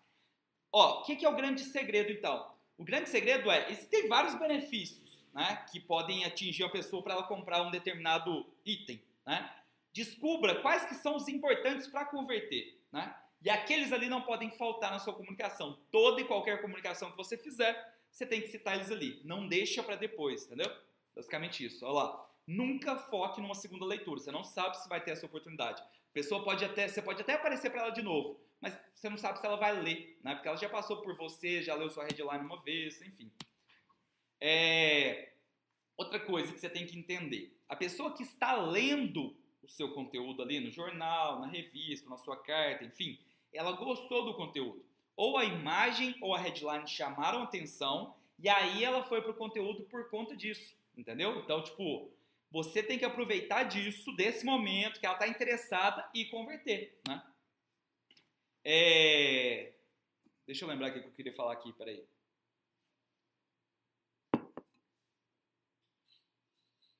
Ó, 0.71 0.99
o 0.99 1.03
que, 1.03 1.15
que, 1.15 1.25
é 1.25 1.29
o 1.29 1.35
grande 1.35 1.63
segredo, 1.63 2.11
então? 2.11 2.49
O 2.77 2.83
grande 2.83 3.09
segredo 3.09 3.51
é, 3.51 3.69
existem 3.69 4.07
vários 4.07 4.35
benefícios, 4.35 5.21
né, 5.33 5.65
que 5.71 5.79
podem 5.79 6.25
atingir 6.25 6.63
a 6.63 6.69
pessoa 6.69 7.03
para 7.03 7.13
ela 7.13 7.23
comprar 7.23 7.61
um 7.61 7.71
determinado 7.71 8.45
item, 8.65 9.01
né? 9.25 9.53
Descubra 9.93 10.61
quais 10.61 10.85
que 10.85 10.95
são 10.95 11.17
os 11.17 11.27
importantes 11.27 11.87
para 11.87 12.05
converter, 12.05 12.81
né? 12.91 13.13
E 13.43 13.49
aqueles 13.49 13.91
ali 13.91 14.07
não 14.07 14.21
podem 14.21 14.51
faltar 14.51 14.91
na 14.91 14.99
sua 14.99 15.13
comunicação. 15.13 15.79
Toda 15.91 16.21
e 16.21 16.25
qualquer 16.25 16.61
comunicação 16.61 17.11
que 17.11 17.17
você 17.17 17.37
fizer, 17.37 17.95
você 18.11 18.25
tem 18.25 18.41
que 18.41 18.49
citar 18.49 18.75
eles 18.75 18.91
ali. 18.91 19.21
Não 19.23 19.47
deixa 19.47 19.81
para 19.81 19.95
depois, 19.95 20.45
entendeu? 20.45 20.71
Basicamente 21.15 21.65
isso. 21.65 21.85
Olha 21.85 21.93
lá 21.93 22.31
nunca 22.51 22.97
foque 22.97 23.41
numa 23.41 23.55
segunda 23.55 23.85
leitura. 23.85 24.19
Você 24.19 24.31
não 24.31 24.43
sabe 24.43 24.77
se 24.77 24.89
vai 24.89 25.01
ter 25.01 25.11
essa 25.11 25.25
oportunidade. 25.25 25.81
A 25.81 26.13
pessoa 26.13 26.43
pode 26.43 26.63
até, 26.65 26.87
você 26.87 27.01
pode 27.01 27.21
até 27.21 27.33
aparecer 27.33 27.69
para 27.69 27.81
ela 27.81 27.91
de 27.91 28.01
novo, 28.01 28.39
mas 28.59 28.77
você 28.93 29.09
não 29.09 29.17
sabe 29.17 29.39
se 29.39 29.45
ela 29.45 29.55
vai 29.55 29.79
ler, 29.79 30.19
né? 30.23 30.35
Porque 30.35 30.47
ela 30.47 30.57
já 30.57 30.69
passou 30.69 31.01
por 31.01 31.15
você, 31.15 31.61
já 31.61 31.73
leu 31.75 31.89
sua 31.89 32.03
headline 32.03 32.45
uma 32.45 32.61
vez, 32.61 33.01
enfim. 33.01 33.31
É... 34.39 35.33
Outra 35.95 36.19
coisa 36.19 36.51
que 36.51 36.59
você 36.59 36.69
tem 36.69 36.85
que 36.85 36.97
entender: 36.97 37.57
a 37.69 37.75
pessoa 37.75 38.13
que 38.13 38.23
está 38.23 38.55
lendo 38.55 39.35
o 39.63 39.69
seu 39.69 39.93
conteúdo 39.93 40.41
ali 40.41 40.59
no 40.59 40.71
jornal, 40.71 41.39
na 41.39 41.47
revista, 41.47 42.09
na 42.09 42.17
sua 42.17 42.35
carta, 42.35 42.83
enfim, 42.83 43.19
ela 43.53 43.73
gostou 43.73 44.25
do 44.25 44.33
conteúdo. 44.33 44.83
Ou 45.15 45.37
a 45.37 45.45
imagem 45.45 46.15
ou 46.21 46.33
a 46.33 46.39
headline 46.39 46.87
chamaram 46.87 47.43
atenção 47.43 48.15
e 48.39 48.49
aí 48.49 48.83
ela 48.83 49.03
foi 49.03 49.21
para 49.21 49.31
o 49.31 49.35
conteúdo 49.35 49.83
por 49.83 50.09
conta 50.09 50.35
disso, 50.35 50.75
entendeu? 50.97 51.37
Então, 51.39 51.63
tipo, 51.63 52.11
você 52.49 52.81
tem 52.81 52.97
que 52.97 53.05
aproveitar 53.05 53.63
disso, 53.63 54.15
desse 54.15 54.43
momento 54.43 54.99
que 54.99 55.05
ela 55.05 55.15
está 55.15 55.27
interessada 55.27 56.09
e 56.13 56.25
converter, 56.25 56.99
né? 57.07 57.23
É... 58.63 59.73
Deixa 60.45 60.65
eu 60.65 60.69
lembrar 60.69 60.89
o 60.89 60.93
que 60.93 61.07
eu 61.07 61.11
queria 61.11 61.35
falar 61.35 61.53
aqui, 61.53 61.71
peraí. 61.73 62.03
O 64.33 64.39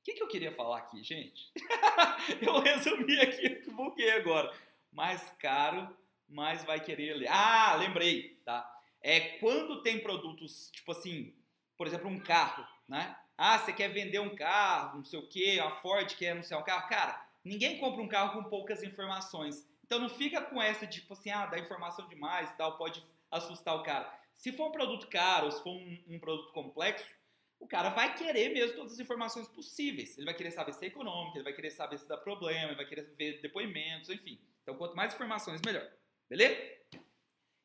que, 0.04 0.14
que 0.14 0.24
eu 0.24 0.28
queria 0.28 0.52
falar 0.52 0.78
aqui, 0.78 1.04
gente? 1.04 1.52
eu 2.42 2.60
resumi 2.60 3.20
aqui, 3.20 3.50
buguei 3.72 4.12
agora. 4.12 4.52
Mais 4.92 5.22
caro, 5.38 5.96
mais 6.32 6.64
vai 6.64 6.80
querer 6.80 7.14
ler. 7.16 7.28
Ah, 7.30 7.76
lembrei, 7.76 8.42
tá? 8.46 8.68
É 9.02 9.38
quando 9.38 9.82
tem 9.82 10.00
produtos, 10.00 10.70
tipo 10.72 10.92
assim, 10.92 11.34
por 11.78 11.88
exemplo, 11.88 12.10
um 12.10 12.20
carro, 12.20 12.66
né? 12.88 13.16
Ah, 13.38 13.58
você 13.58 13.74
quer 13.74 13.90
vender 13.90 14.20
um 14.20 14.36
carro, 14.36 14.98
não 14.98 15.04
sei 15.06 15.20
o 15.20 15.28
quê, 15.28 15.60
a 15.64 15.72
Ford 15.72 16.16
quer 16.16 16.32
anunciar 16.32 16.60
um 16.60 16.64
carro. 16.64 16.88
Cara, 16.88 17.26
ninguém 17.44 17.80
compra 17.80 18.02
um 18.02 18.08
carro 18.08 18.34
com 18.34 18.50
poucas 18.50 18.84
informações. 18.84 19.68
Então 19.84 20.00
não 20.00 20.10
fica 20.10 20.42
com 20.42 20.62
essa 20.62 20.86
tipo 20.86 21.14
assim, 21.14 21.32
ah, 21.32 21.48
dá 21.48 21.58
informação 21.58 22.08
demais 22.08 22.50
e 22.52 22.58
tal, 22.58 22.78
pode 22.78 23.04
assustar 23.30 23.76
o 23.76 23.84
cara. 23.84 24.14
Se 24.36 24.52
for 24.52 24.70
um 24.70 24.72
produto 24.72 25.08
caro, 25.08 25.52
se 25.52 25.62
for 25.64 25.72
um, 25.72 26.04
um 26.08 26.20
produto 26.20 26.52
complexo, 26.54 27.12
o 27.60 27.68
cara 27.68 27.90
vai 27.90 28.16
querer 28.16 28.50
mesmo 28.50 28.76
todas 28.76 28.94
as 28.94 29.00
informações 29.00 29.48
possíveis. 29.48 30.18
Ele 30.18 30.26
vai 30.26 30.34
querer 30.34 30.52
saber 30.52 30.74
se 30.74 30.86
é 30.86 30.88
econômico, 30.88 31.38
ele 31.38 31.44
vai 31.44 31.54
querer 31.54 31.70
saber 31.70 32.00
se 32.00 32.08
dá 32.08 32.18
problema, 32.18 32.70
ele 32.70 32.76
vai 32.76 32.86
querer 32.86 33.14
ver 33.16 33.40
depoimentos, 33.42 34.10
enfim. 34.10 34.40
Então, 34.64 34.76
quanto 34.76 34.96
mais 34.96 35.14
informações, 35.14 35.62
melhor. 35.64 35.88
Beleza? 36.32 36.58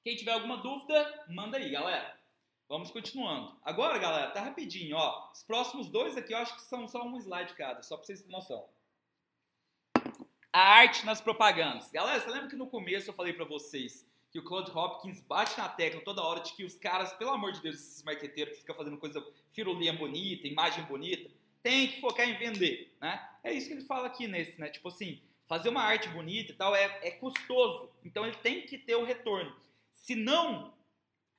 Quem 0.03 0.17
tiver 0.17 0.33
alguma 0.33 0.57
dúvida, 0.57 1.25
manda 1.29 1.57
aí, 1.57 1.71
galera. 1.71 2.19
Vamos 2.69 2.91
continuando. 2.91 3.57
Agora, 3.63 3.97
galera, 3.97 4.33
tá 4.33 4.41
rapidinho, 4.41 4.97
ó. 4.97 5.31
Os 5.33 5.45
próximos 5.45 5.89
dois 5.89 6.17
aqui 6.17 6.35
eu 6.35 6.39
acho 6.39 6.57
que 6.57 6.63
são 6.63 6.89
só 6.89 7.07
um 7.07 7.17
slide 7.17 7.55
cada, 7.55 7.81
só 7.85 7.97
para 7.97 8.05
vocês 8.05 8.23
terem 8.23 8.33
noção. 8.33 8.69
A 10.53 10.59
arte 10.79 11.07
nas 11.07 11.21
propagandas. 11.21 11.93
Galera, 11.93 12.19
você 12.19 12.29
lembra 12.29 12.49
que 12.49 12.57
no 12.57 12.67
começo 12.67 13.09
eu 13.09 13.15
falei 13.15 13.33
para 13.33 13.45
vocês 13.45 14.05
que 14.33 14.41
o 14.41 14.43
Claude 14.43 14.73
Hopkins 14.73 15.21
bate 15.21 15.57
na 15.57 15.69
tecla 15.69 16.01
toda 16.01 16.25
hora 16.25 16.41
de 16.41 16.53
que 16.55 16.65
os 16.65 16.75
caras, 16.75 17.13
pelo 17.13 17.31
amor 17.31 17.53
de 17.53 17.63
Deus, 17.63 17.77
esses 17.77 18.03
marqueteiros 18.03 18.55
que 18.55 18.61
ficam 18.63 18.75
fazendo 18.75 18.99
coisa 18.99 19.25
firulinha 19.53 19.93
bonita, 19.93 20.49
imagem 20.49 20.83
bonita, 20.87 21.31
tem 21.63 21.87
que 21.87 22.01
focar 22.01 22.29
em 22.29 22.37
vender, 22.37 22.93
né? 23.01 23.31
É 23.45 23.53
isso 23.53 23.69
que 23.69 23.75
ele 23.75 23.85
fala 23.85 24.09
aqui 24.09 24.27
nesse, 24.27 24.61
né? 24.61 24.69
Tipo 24.71 24.89
assim, 24.89 25.23
fazer 25.47 25.69
uma 25.69 25.83
arte 25.83 26.09
bonita 26.09 26.53
e 26.53 26.55
tal 26.55 26.75
é, 26.75 26.85
é 27.03 27.11
custoso, 27.13 27.91
então 28.05 28.27
ele 28.27 28.37
tem 28.37 28.63
que 28.63 28.77
ter 28.77 28.97
o 28.97 29.05
retorno. 29.05 29.55
Se 29.93 30.15
não, 30.15 30.75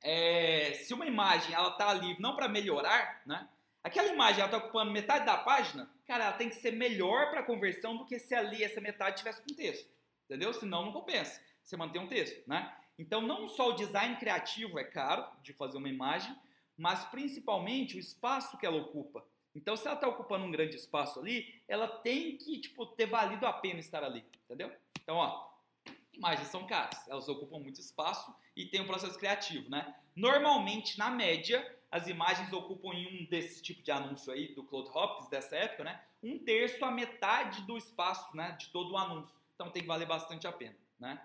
é, 0.02 0.74
se 0.74 0.94
uma 0.94 1.06
imagem 1.06 1.54
ela 1.54 1.72
tá 1.72 1.90
ali 1.90 2.20
não 2.20 2.36
para 2.36 2.48
melhorar, 2.48 3.22
né? 3.26 3.48
Aquela 3.84 4.12
imagem 4.12 4.42
ela 4.42 4.50
tá 4.50 4.58
ocupando 4.58 4.92
metade 4.92 5.26
da 5.26 5.38
página, 5.38 5.90
cara, 6.06 6.26
ela 6.26 6.34
tem 6.34 6.50
que 6.50 6.56
ser 6.56 6.72
melhor 6.72 7.30
para 7.30 7.44
conversão 7.44 7.96
do 7.96 8.06
que 8.06 8.20
se 8.20 8.36
ali 8.36 8.64
essa 8.64 8.82
metade 8.82 9.18
tivesse 9.18 9.42
com 9.42 9.56
texto, 9.56 9.90
entendeu? 10.26 10.54
Senão 10.54 10.86
não 10.86 10.92
compensa. 10.92 11.42
Você 11.64 11.78
manter 11.78 12.00
um 12.00 12.08
texto, 12.08 12.48
né? 12.48 12.74
Então 12.98 13.22
não 13.22 13.48
só 13.48 13.70
o 13.70 13.76
design 13.76 14.16
criativo 14.18 14.80
é 14.80 14.84
caro 14.84 15.26
de 15.42 15.54
fazer 15.54 15.78
uma 15.78 15.90
imagem, 15.90 16.36
mas 16.76 17.06
principalmente 17.06 17.96
o 17.96 18.00
espaço 18.00 18.58
que 18.58 18.66
ela 18.66 18.78
ocupa. 18.78 19.24
Então, 19.58 19.76
se 19.76 19.88
ela 19.88 19.96
está 19.96 20.08
ocupando 20.08 20.46
um 20.46 20.52
grande 20.52 20.76
espaço 20.76 21.20
ali, 21.20 21.60
ela 21.68 21.88
tem 21.88 22.38
que 22.38 22.60
tipo, 22.60 22.86
ter 22.86 23.08
valido 23.08 23.48
a 23.48 23.52
pena 23.52 23.80
estar 23.80 24.04
ali, 24.04 24.24
entendeu? 24.46 24.72
Então, 25.02 25.16
ó, 25.16 25.50
imagens 26.14 26.48
são 26.50 26.68
caras, 26.68 27.08
elas 27.08 27.28
ocupam 27.28 27.58
muito 27.58 27.82
espaço 27.82 28.32
e 28.56 28.68
tem 28.68 28.82
um 28.82 28.86
processo 28.86 29.18
criativo, 29.18 29.68
né? 29.68 29.96
Normalmente, 30.16 31.00
na 31.00 31.10
média, 31.10 31.76
as 31.90 32.08
imagens 32.08 32.54
ocupam 32.54 32.94
em 32.94 33.24
um 33.24 33.26
desse 33.26 33.60
tipo 33.64 33.82
de 33.82 33.90
anúncio 33.90 34.32
aí, 34.32 34.54
do 34.54 34.64
Claude 34.64 34.92
Hopkins, 34.94 35.30
dessa 35.30 35.56
época, 35.56 35.84
né? 35.84 36.04
Um 36.22 36.38
terço 36.38 36.86
a 36.86 36.92
metade 36.92 37.64
do 37.64 37.78
espaço, 37.78 38.36
né? 38.38 38.52
De 38.60 38.70
todo 38.70 38.92
o 38.92 38.98
anúncio. 38.98 39.36
Então, 39.56 39.72
tem 39.72 39.82
que 39.82 39.88
valer 39.88 40.08
bastante 40.08 40.46
a 40.46 40.52
pena, 40.52 40.78
né? 41.00 41.20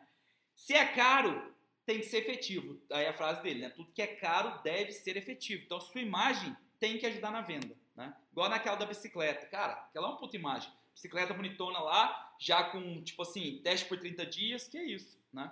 Se 0.56 0.72
é 0.72 0.86
caro, 0.86 1.54
tem 1.84 1.98
que 1.98 2.06
ser 2.06 2.18
efetivo. 2.18 2.80
Aí 2.90 3.06
a 3.06 3.12
frase 3.12 3.42
dele, 3.42 3.60
né? 3.60 3.68
Tudo 3.68 3.92
que 3.92 4.00
é 4.00 4.06
caro 4.06 4.62
deve 4.62 4.92
ser 4.92 5.18
efetivo. 5.18 5.64
Então, 5.64 5.78
sua 5.82 6.00
imagem 6.00 6.56
tem 6.80 6.96
que 6.96 7.04
ajudar 7.04 7.30
na 7.30 7.42
venda. 7.42 7.81
Né? 7.94 8.14
Igual 8.30 8.48
naquela 8.48 8.76
da 8.76 8.86
bicicleta. 8.86 9.46
Cara, 9.46 9.72
aquela 9.74 10.06
é 10.06 10.10
uma 10.10 10.18
puta 10.18 10.36
imagem. 10.36 10.72
Bicicleta 10.94 11.34
bonitona 11.34 11.78
lá, 11.80 12.34
já 12.38 12.64
com, 12.64 13.02
tipo 13.02 13.22
assim, 13.22 13.60
teste 13.62 13.86
por 13.86 13.98
30 13.98 14.26
dias, 14.26 14.68
que 14.68 14.76
é 14.76 14.84
isso, 14.84 15.18
né? 15.32 15.50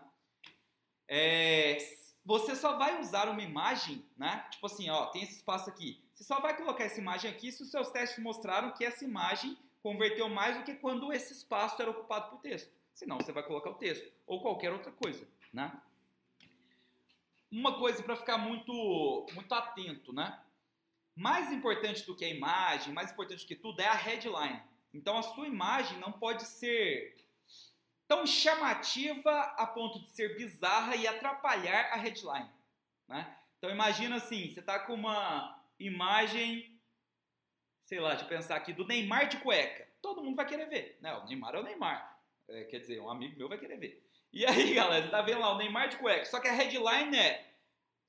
É, 1.08 1.78
você 2.24 2.54
só 2.54 2.76
vai 2.76 3.00
usar 3.00 3.28
uma 3.28 3.42
imagem, 3.42 4.04
né? 4.16 4.46
Tipo 4.50 4.66
assim, 4.66 4.88
ó, 4.90 5.06
tem 5.06 5.22
esse 5.22 5.36
espaço 5.36 5.68
aqui. 5.68 6.02
Você 6.14 6.24
só 6.24 6.40
vai 6.40 6.56
colocar 6.56 6.84
essa 6.84 7.00
imagem 7.00 7.30
aqui 7.30 7.50
se 7.50 7.62
os 7.62 7.70
seus 7.70 7.90
testes 7.90 8.22
mostraram 8.22 8.72
que 8.72 8.84
essa 8.84 9.04
imagem 9.04 9.58
converteu 9.82 10.28
mais 10.28 10.56
do 10.58 10.64
que 10.64 10.74
quando 10.74 11.12
esse 11.12 11.32
espaço 11.32 11.80
era 11.80 11.90
ocupado 11.90 12.30
por 12.30 12.40
texto. 12.40 12.70
Senão 12.94 13.16
você 13.16 13.32
vai 13.32 13.42
colocar 13.42 13.70
o 13.70 13.74
texto 13.74 14.12
ou 14.26 14.42
qualquer 14.42 14.72
outra 14.72 14.92
coisa, 14.92 15.26
né? 15.52 15.72
Uma 17.50 17.78
coisa 17.78 18.02
para 18.02 18.14
ficar 18.14 18.38
muito 18.38 19.26
muito 19.32 19.52
atento, 19.54 20.12
né? 20.12 20.38
Mais 21.14 21.52
importante 21.52 22.06
do 22.06 22.16
que 22.16 22.24
a 22.24 22.28
imagem, 22.28 22.92
mais 22.92 23.12
importante 23.12 23.44
do 23.44 23.48
que 23.48 23.56
tudo, 23.56 23.80
é 23.80 23.86
a 23.86 23.94
headline. 23.94 24.62
Então 24.92 25.18
a 25.18 25.22
sua 25.22 25.46
imagem 25.46 25.98
não 25.98 26.12
pode 26.12 26.44
ser 26.44 27.16
tão 28.08 28.26
chamativa 28.26 29.40
a 29.56 29.66
ponto 29.66 30.00
de 30.00 30.10
ser 30.10 30.36
bizarra 30.36 30.96
e 30.96 31.06
atrapalhar 31.06 31.92
a 31.92 31.96
headline. 31.96 32.50
Né? 33.08 33.36
Então 33.58 33.70
imagina 33.70 34.16
assim, 34.16 34.48
você 34.48 34.60
está 34.60 34.80
com 34.80 34.94
uma 34.94 35.62
imagem, 35.78 36.76
sei 37.84 38.00
lá, 38.00 38.14
eu 38.14 38.26
pensar 38.26 38.56
aqui, 38.56 38.72
do 38.72 38.86
Neymar 38.86 39.28
de 39.28 39.36
cueca. 39.38 39.86
Todo 40.02 40.22
mundo 40.22 40.36
vai 40.36 40.46
querer 40.46 40.68
ver. 40.68 40.98
Né? 41.00 41.14
O 41.14 41.26
Neymar 41.26 41.54
é 41.54 41.58
o 41.58 41.62
Neymar. 41.62 42.18
É, 42.48 42.64
quer 42.64 42.80
dizer, 42.80 43.00
um 43.00 43.08
amigo 43.08 43.38
meu 43.38 43.48
vai 43.48 43.58
querer 43.58 43.78
ver. 43.78 44.04
E 44.32 44.44
aí, 44.44 44.74
galera, 44.74 45.04
você 45.04 45.10
tá 45.10 45.22
vendo 45.22 45.40
lá 45.40 45.54
o 45.54 45.58
Neymar 45.58 45.88
de 45.88 45.96
cueca. 45.98 46.24
Só 46.24 46.40
que 46.40 46.48
a 46.48 46.52
headline 46.52 47.16
é 47.16 47.49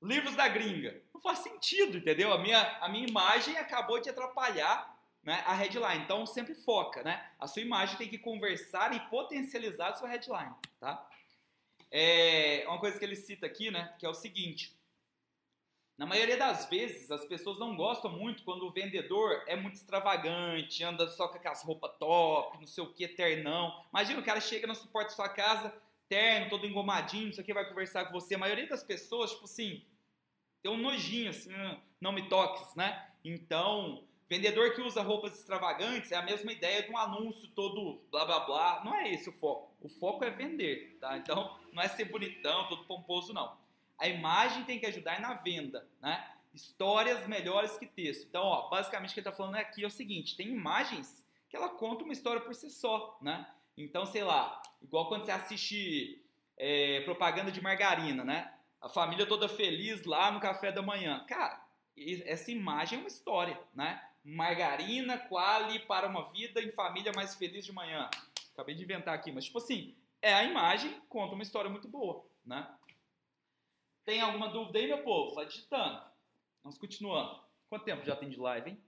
livros 0.02 0.34
da 0.34 0.48
gringa. 0.48 1.00
Não 1.14 1.20
faz 1.20 1.38
sentido, 1.38 1.98
entendeu? 1.98 2.32
A 2.32 2.38
minha, 2.38 2.60
a 2.80 2.88
minha 2.88 3.06
imagem 3.06 3.56
acabou 3.56 4.00
de 4.00 4.10
atrapalhar 4.10 4.92
né, 5.22 5.42
a 5.46 5.54
headline. 5.54 6.02
Então 6.02 6.26
sempre 6.26 6.54
foca, 6.54 7.02
né? 7.02 7.24
A 7.38 7.46
sua 7.46 7.62
imagem 7.62 7.96
tem 7.96 8.08
que 8.08 8.18
conversar 8.18 8.94
e 8.94 9.00
potencializar 9.08 9.90
a 9.90 9.94
sua 9.94 10.08
headline, 10.08 10.54
tá? 10.80 11.08
É 11.90 12.64
uma 12.66 12.78
coisa 12.78 12.98
que 12.98 13.04
ele 13.04 13.16
cita 13.16 13.46
aqui, 13.46 13.70
né? 13.70 13.94
Que 13.98 14.06
é 14.06 14.08
o 14.08 14.14
seguinte. 14.14 14.76
Na 15.96 16.06
maioria 16.06 16.36
das 16.36 16.68
vezes, 16.68 17.10
as 17.10 17.24
pessoas 17.26 17.58
não 17.58 17.76
gostam 17.76 18.10
muito 18.10 18.42
quando 18.42 18.66
o 18.66 18.72
vendedor 18.72 19.44
é 19.46 19.54
muito 19.54 19.74
extravagante, 19.74 20.82
anda 20.82 21.06
só 21.08 21.28
com 21.28 21.36
aquelas 21.36 21.62
roupas 21.62 21.92
top, 21.98 22.58
não 22.58 22.66
sei 22.66 22.82
o 22.82 22.92
que, 22.92 23.06
ternão. 23.06 23.84
Imagina 23.90 24.18
o 24.18 24.24
cara 24.24 24.40
chega 24.40 24.66
no 24.66 24.74
suporte 24.74 25.10
da 25.10 25.14
sua 25.14 25.28
casa, 25.28 25.72
terno, 26.08 26.48
todo 26.48 26.66
engomadinho, 26.66 27.26
não 27.26 27.32
sei 27.32 27.42
o 27.42 27.46
que, 27.46 27.54
vai 27.54 27.68
conversar 27.68 28.06
com 28.06 28.12
você. 28.12 28.34
A 28.34 28.38
maioria 28.38 28.66
das 28.66 28.82
pessoas, 28.82 29.32
tipo 29.32 29.44
assim, 29.44 29.84
tem 30.62 30.70
um 30.70 30.76
nojinho, 30.76 31.30
assim, 31.30 31.50
não 32.00 32.12
me 32.12 32.28
toques, 32.28 32.74
né? 32.74 33.08
Então, 33.24 34.04
vendedor 34.28 34.74
que 34.74 34.80
usa 34.80 35.02
roupas 35.02 35.38
extravagantes 35.38 36.12
é 36.12 36.16
a 36.16 36.22
mesma 36.22 36.52
ideia 36.52 36.82
de 36.82 36.90
um 36.90 36.96
anúncio 36.96 37.48
todo 37.48 38.00
blá 38.10 38.24
blá 38.24 38.40
blá. 38.40 38.82
Não 38.84 38.94
é 38.94 39.12
esse 39.12 39.28
o 39.28 39.32
foco. 39.32 39.74
O 39.80 39.88
foco 39.88 40.24
é 40.24 40.30
vender, 40.30 40.96
tá? 41.00 41.18
Então, 41.18 41.58
não 41.72 41.82
é 41.82 41.88
ser 41.88 42.04
bonitão, 42.06 42.68
todo 42.68 42.84
pomposo, 42.84 43.32
não. 43.32 43.56
A 43.98 44.08
imagem 44.08 44.64
tem 44.64 44.78
que 44.78 44.86
ajudar 44.86 45.20
na 45.20 45.34
venda, 45.34 45.86
né? 46.00 46.28
Histórias 46.54 47.26
melhores 47.26 47.76
que 47.78 47.86
texto. 47.86 48.26
Então, 48.28 48.42
ó, 48.42 48.68
basicamente 48.68 49.10
o 49.10 49.14
que 49.14 49.20
ele 49.20 49.28
está 49.28 49.36
falando 49.36 49.56
aqui 49.56 49.82
é 49.82 49.86
o 49.86 49.90
seguinte: 49.90 50.36
tem 50.36 50.48
imagens 50.48 51.24
que 51.48 51.56
ela 51.56 51.68
conta 51.68 52.04
uma 52.04 52.12
história 52.12 52.40
por 52.40 52.54
si 52.54 52.70
só, 52.70 53.18
né? 53.20 53.46
Então, 53.76 54.04
sei 54.06 54.22
lá, 54.22 54.62
igual 54.82 55.08
quando 55.08 55.24
você 55.24 55.30
assiste 55.30 56.22
é, 56.56 57.00
propaganda 57.00 57.50
de 57.50 57.60
margarina, 57.60 58.24
né? 58.24 58.52
A 58.82 58.88
família 58.88 59.24
toda 59.24 59.48
feliz 59.48 60.04
lá 60.04 60.32
no 60.32 60.40
café 60.40 60.72
da 60.72 60.82
manhã. 60.82 61.24
Cara, 61.28 61.64
essa 62.26 62.50
imagem 62.50 62.98
é 62.98 63.00
uma 63.00 63.08
história, 63.08 63.58
né? 63.72 64.04
Margarina, 64.24 65.18
quali 65.18 65.78
para 65.78 66.08
uma 66.08 66.30
vida 66.32 66.60
em 66.60 66.72
família 66.72 67.12
mais 67.14 67.36
feliz 67.36 67.64
de 67.64 67.72
manhã. 67.72 68.10
Acabei 68.52 68.74
de 68.74 68.82
inventar 68.82 69.14
aqui, 69.14 69.30
mas 69.30 69.44
tipo 69.44 69.58
assim, 69.58 69.96
é 70.20 70.34
a 70.34 70.42
imagem, 70.42 71.00
conta 71.08 71.34
uma 71.34 71.44
história 71.44 71.70
muito 71.70 71.88
boa, 71.88 72.26
né? 72.44 72.68
Tem 74.04 74.20
alguma 74.20 74.48
dúvida 74.48 74.80
aí, 74.80 74.88
meu 74.88 75.02
povo? 75.04 75.34
Vai 75.36 75.46
digitando. 75.46 76.02
Vamos 76.62 76.76
continuando. 76.76 77.40
Quanto 77.68 77.84
tempo 77.84 78.04
já 78.04 78.16
tem 78.16 78.28
de 78.28 78.36
live, 78.36 78.70
hein? 78.70 78.84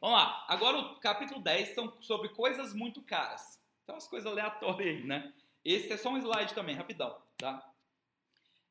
Vamos 0.00 0.16
lá. 0.16 0.46
Agora 0.48 0.78
o 0.78 1.00
capítulo 1.00 1.40
10 1.42 1.74
são 1.74 2.00
sobre 2.00 2.30
coisas 2.30 2.72
muito 2.72 3.02
caras. 3.02 3.60
Então 3.82 3.96
as 3.96 4.06
coisas 4.06 4.30
aleatórias 4.30 4.96
aí, 4.96 5.04
né? 5.04 5.34
Esse 5.64 5.92
é 5.92 5.96
só 5.96 6.10
um 6.10 6.18
slide 6.18 6.54
também, 6.54 6.74
rapidão, 6.74 7.16
tá? 7.36 7.66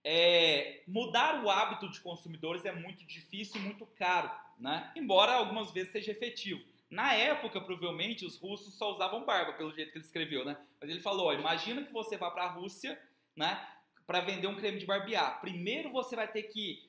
É, 0.03 0.81
mudar 0.87 1.43
o 1.43 1.49
hábito 1.49 1.89
de 1.89 1.99
consumidores 1.99 2.65
é 2.65 2.71
muito 2.71 3.05
difícil 3.05 3.59
muito 3.61 3.85
caro, 3.85 4.31
né? 4.57 4.91
Embora 4.95 5.33
algumas 5.33 5.71
vezes 5.71 5.91
seja 5.91 6.11
efetivo. 6.11 6.63
Na 6.89 7.13
época, 7.13 7.61
provavelmente, 7.61 8.25
os 8.25 8.37
russos 8.37 8.73
só 8.73 8.91
usavam 8.91 9.23
barba, 9.23 9.53
pelo 9.53 9.73
jeito 9.73 9.91
que 9.91 9.97
ele 9.99 10.05
escreveu, 10.05 10.43
né? 10.43 10.57
Mas 10.81 10.89
ele 10.89 11.01
falou, 11.01 11.27
ó, 11.27 11.33
imagina 11.33 11.83
que 11.83 11.93
você 11.93 12.17
vá 12.17 12.31
para 12.31 12.45
a 12.45 12.51
Rússia, 12.51 12.99
né, 13.35 13.63
para 14.07 14.21
vender 14.21 14.47
um 14.47 14.55
creme 14.55 14.79
de 14.79 14.87
barbear. 14.87 15.39
Primeiro 15.39 15.91
você 15.91 16.15
vai 16.15 16.27
ter 16.27 16.43
que 16.43 16.88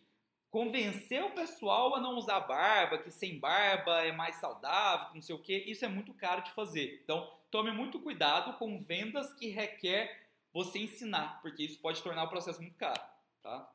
convencer 0.51 1.22
o 1.24 1.31
pessoal 1.31 1.94
a 1.94 2.01
não 2.01 2.16
usar 2.16 2.40
barba, 2.40 2.98
que 2.98 3.10
sem 3.10 3.39
barba 3.39 4.02
é 4.02 4.12
mais 4.12 4.36
saudável, 4.36 5.09
que 5.09 5.14
não 5.14 5.22
sei 5.22 5.35
o 5.35 5.39
quê. 5.39 5.64
Isso 5.66 5.85
é 5.85 5.89
muito 5.89 6.12
caro 6.12 6.43
de 6.43 6.51
fazer. 6.52 7.01
Então, 7.05 7.31
tome 7.51 7.70
muito 7.70 8.01
cuidado 8.01 8.59
com 8.59 8.81
vendas 8.81 9.32
que 9.35 9.48
requer 9.48 10.27
você 10.52 10.81
ensinar, 10.81 11.40
porque 11.40 11.62
isso 11.62 11.78
pode 11.78 12.02
tornar 12.02 12.24
o 12.24 12.28
processo 12.28 12.60
muito 12.60 12.77
caro, 12.77 13.01
tá? 13.43 13.70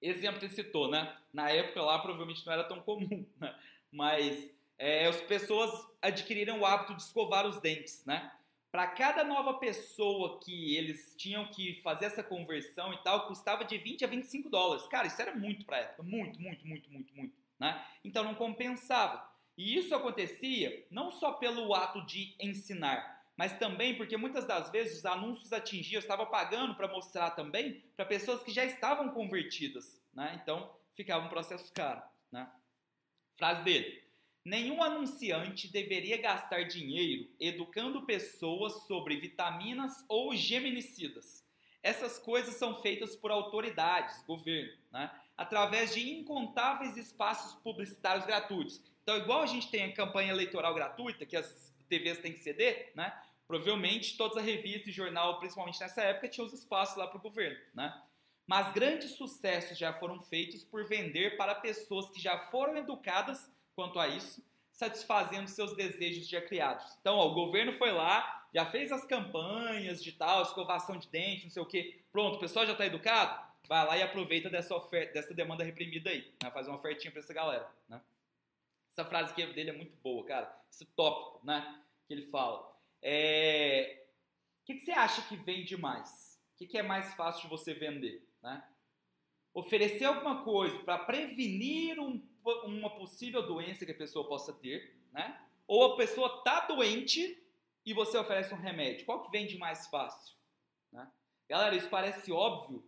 Exemplo 0.00 0.40
que 0.40 0.46
ele 0.46 0.54
citou, 0.54 0.90
né? 0.90 1.16
Na 1.32 1.50
época 1.50 1.82
lá 1.82 1.98
provavelmente 1.98 2.44
não 2.44 2.52
era 2.52 2.64
tão 2.64 2.80
comum, 2.80 3.26
né? 3.38 3.54
Mas 3.90 4.50
é, 4.78 5.06
as 5.06 5.20
pessoas 5.20 5.86
adquiriram 6.00 6.60
o 6.60 6.66
hábito 6.66 6.94
de 6.94 7.02
escovar 7.02 7.46
os 7.46 7.60
dentes, 7.60 8.04
né? 8.06 8.32
Para 8.72 8.86
cada 8.86 9.22
nova 9.22 9.58
pessoa 9.58 10.40
que 10.40 10.74
eles 10.74 11.14
tinham 11.18 11.46
que 11.48 11.74
fazer 11.82 12.06
essa 12.06 12.22
conversão 12.22 12.90
e 12.94 13.02
tal, 13.02 13.26
custava 13.26 13.66
de 13.66 13.76
20 13.76 14.02
a 14.02 14.08
25 14.08 14.48
dólares. 14.48 14.86
Cara, 14.86 15.06
isso 15.06 15.20
era 15.20 15.34
muito 15.34 15.66
para 15.66 15.76
época, 15.76 16.02
muito, 16.02 16.40
muito, 16.40 16.66
muito, 16.66 16.90
muito, 16.90 17.14
muito, 17.14 17.36
né? 17.60 17.84
Então 18.02 18.24
não 18.24 18.34
compensava. 18.34 19.30
E 19.58 19.76
isso 19.76 19.94
acontecia 19.94 20.86
não 20.90 21.10
só 21.10 21.32
pelo 21.32 21.74
ato 21.74 22.00
de 22.06 22.34
ensinar, 22.40 23.22
mas 23.36 23.58
também 23.58 23.94
porque 23.94 24.16
muitas 24.16 24.46
das 24.46 24.70
vezes 24.70 25.00
os 25.00 25.04
anúncios 25.04 25.52
atingiam, 25.52 25.98
eu 25.98 26.02
estava 26.02 26.24
pagando 26.24 26.74
para 26.74 26.88
mostrar 26.88 27.32
também 27.32 27.84
para 27.94 28.06
pessoas 28.06 28.42
que 28.42 28.50
já 28.50 28.64
estavam 28.64 29.10
convertidas, 29.10 30.02
né? 30.14 30.40
Então 30.42 30.74
ficava 30.94 31.26
um 31.26 31.28
processo 31.28 31.70
caro, 31.74 32.02
né? 32.30 32.50
Frase 33.36 33.62
dele: 33.64 34.01
Nenhum 34.44 34.82
anunciante 34.82 35.70
deveria 35.70 36.20
gastar 36.20 36.64
dinheiro 36.64 37.30
educando 37.38 38.04
pessoas 38.04 38.86
sobre 38.88 39.16
vitaminas 39.16 40.04
ou 40.08 40.34
geminicidas. 40.34 41.46
Essas 41.80 42.18
coisas 42.18 42.54
são 42.54 42.80
feitas 42.82 43.14
por 43.14 43.30
autoridades, 43.30 44.22
governo, 44.24 44.72
né? 44.90 45.10
através 45.36 45.94
de 45.94 46.10
incontáveis 46.10 46.96
espaços 46.96 47.54
publicitários 47.62 48.26
gratuitos. 48.26 48.80
Então, 49.02 49.16
igual 49.16 49.42
a 49.42 49.46
gente 49.46 49.70
tem 49.70 49.84
a 49.84 49.94
campanha 49.94 50.32
eleitoral 50.32 50.74
gratuita, 50.74 51.26
que 51.26 51.36
as 51.36 51.72
TVs 51.88 52.18
têm 52.18 52.32
que 52.32 52.40
ceder, 52.40 52.92
né? 52.96 53.12
provavelmente 53.46 54.16
todas 54.16 54.38
as 54.38 54.44
revistas 54.44 54.88
e 54.88 54.92
jornal, 54.92 55.38
principalmente 55.38 55.80
nessa 55.80 56.02
época, 56.02 56.28
tinham 56.28 56.46
os 56.46 56.52
espaços 56.52 56.96
lá 56.96 57.06
para 57.06 57.18
o 57.18 57.22
governo. 57.22 57.58
Né? 57.74 57.92
Mas 58.46 58.72
grandes 58.72 59.12
sucessos 59.12 59.78
já 59.78 59.92
foram 59.92 60.20
feitos 60.20 60.64
por 60.64 60.86
vender 60.86 61.36
para 61.36 61.54
pessoas 61.54 62.10
que 62.10 62.20
já 62.20 62.38
foram 62.46 62.76
educadas 62.76 63.51
quanto 63.74 63.98
a 63.98 64.08
isso, 64.08 64.44
satisfazendo 64.72 65.48
seus 65.48 65.74
desejos 65.76 66.28
já 66.28 66.40
criados. 66.40 66.84
Então, 67.00 67.16
ó, 67.16 67.28
o 67.28 67.34
governo 67.34 67.72
foi 67.72 67.92
lá, 67.92 68.48
já 68.54 68.66
fez 68.66 68.90
as 68.90 69.04
campanhas 69.04 70.02
de 70.02 70.12
tal, 70.12 70.42
escovação 70.42 70.98
de 70.98 71.08
dente, 71.08 71.44
não 71.44 71.50
sei 71.50 71.62
o 71.62 71.66
quê. 71.66 72.00
Pronto, 72.10 72.36
o 72.36 72.40
pessoal 72.40 72.66
já 72.66 72.72
está 72.72 72.86
educado? 72.86 73.52
Vai 73.68 73.86
lá 73.86 73.96
e 73.96 74.02
aproveita 74.02 74.50
dessa, 74.50 74.74
oferta, 74.74 75.14
dessa 75.14 75.32
demanda 75.32 75.64
reprimida 75.64 76.10
aí, 76.10 76.32
né? 76.42 76.50
Faz 76.50 76.66
uma 76.66 76.76
ofertinha 76.76 77.10
para 77.10 77.20
essa 77.20 77.32
galera, 77.32 77.68
né? 77.88 78.00
Essa 78.90 79.04
frase 79.04 79.32
aqui 79.32 79.46
dele 79.46 79.70
é 79.70 79.72
muito 79.72 79.96
boa, 80.02 80.24
cara. 80.26 80.54
Esse 80.70 80.84
tópico, 80.84 81.44
né? 81.46 81.80
Que 82.06 82.14
ele 82.14 82.26
fala. 82.26 82.76
É... 83.00 84.04
O 84.62 84.66
que, 84.66 84.74
que 84.74 84.80
você 84.80 84.92
acha 84.92 85.22
que 85.22 85.36
vende 85.36 85.76
mais? 85.76 86.38
O 86.54 86.58
que, 86.58 86.66
que 86.66 86.78
é 86.78 86.82
mais 86.82 87.14
fácil 87.14 87.42
de 87.42 87.48
você 87.48 87.72
vender, 87.72 88.22
né? 88.42 88.62
Oferecer 89.54 90.04
alguma 90.04 90.42
coisa 90.44 90.78
para 90.80 90.98
prevenir 90.98 91.98
um 91.98 92.22
uma 92.64 92.90
possível 92.90 93.46
doença 93.46 93.84
que 93.86 93.92
a 93.92 93.96
pessoa 93.96 94.28
possa 94.28 94.52
ter, 94.52 94.96
né? 95.12 95.40
Ou 95.66 95.92
a 95.92 95.96
pessoa 95.96 96.38
está 96.38 96.66
doente 96.66 97.42
e 97.84 97.92
você 97.92 98.16
oferece 98.18 98.52
um 98.52 98.58
remédio. 98.58 99.06
Qual 99.06 99.22
que 99.22 99.30
vende 99.30 99.56
mais 99.56 99.86
fácil? 99.88 100.36
Né? 100.90 101.08
Galera, 101.48 101.74
isso 101.74 101.88
parece 101.88 102.30
óbvio, 102.32 102.84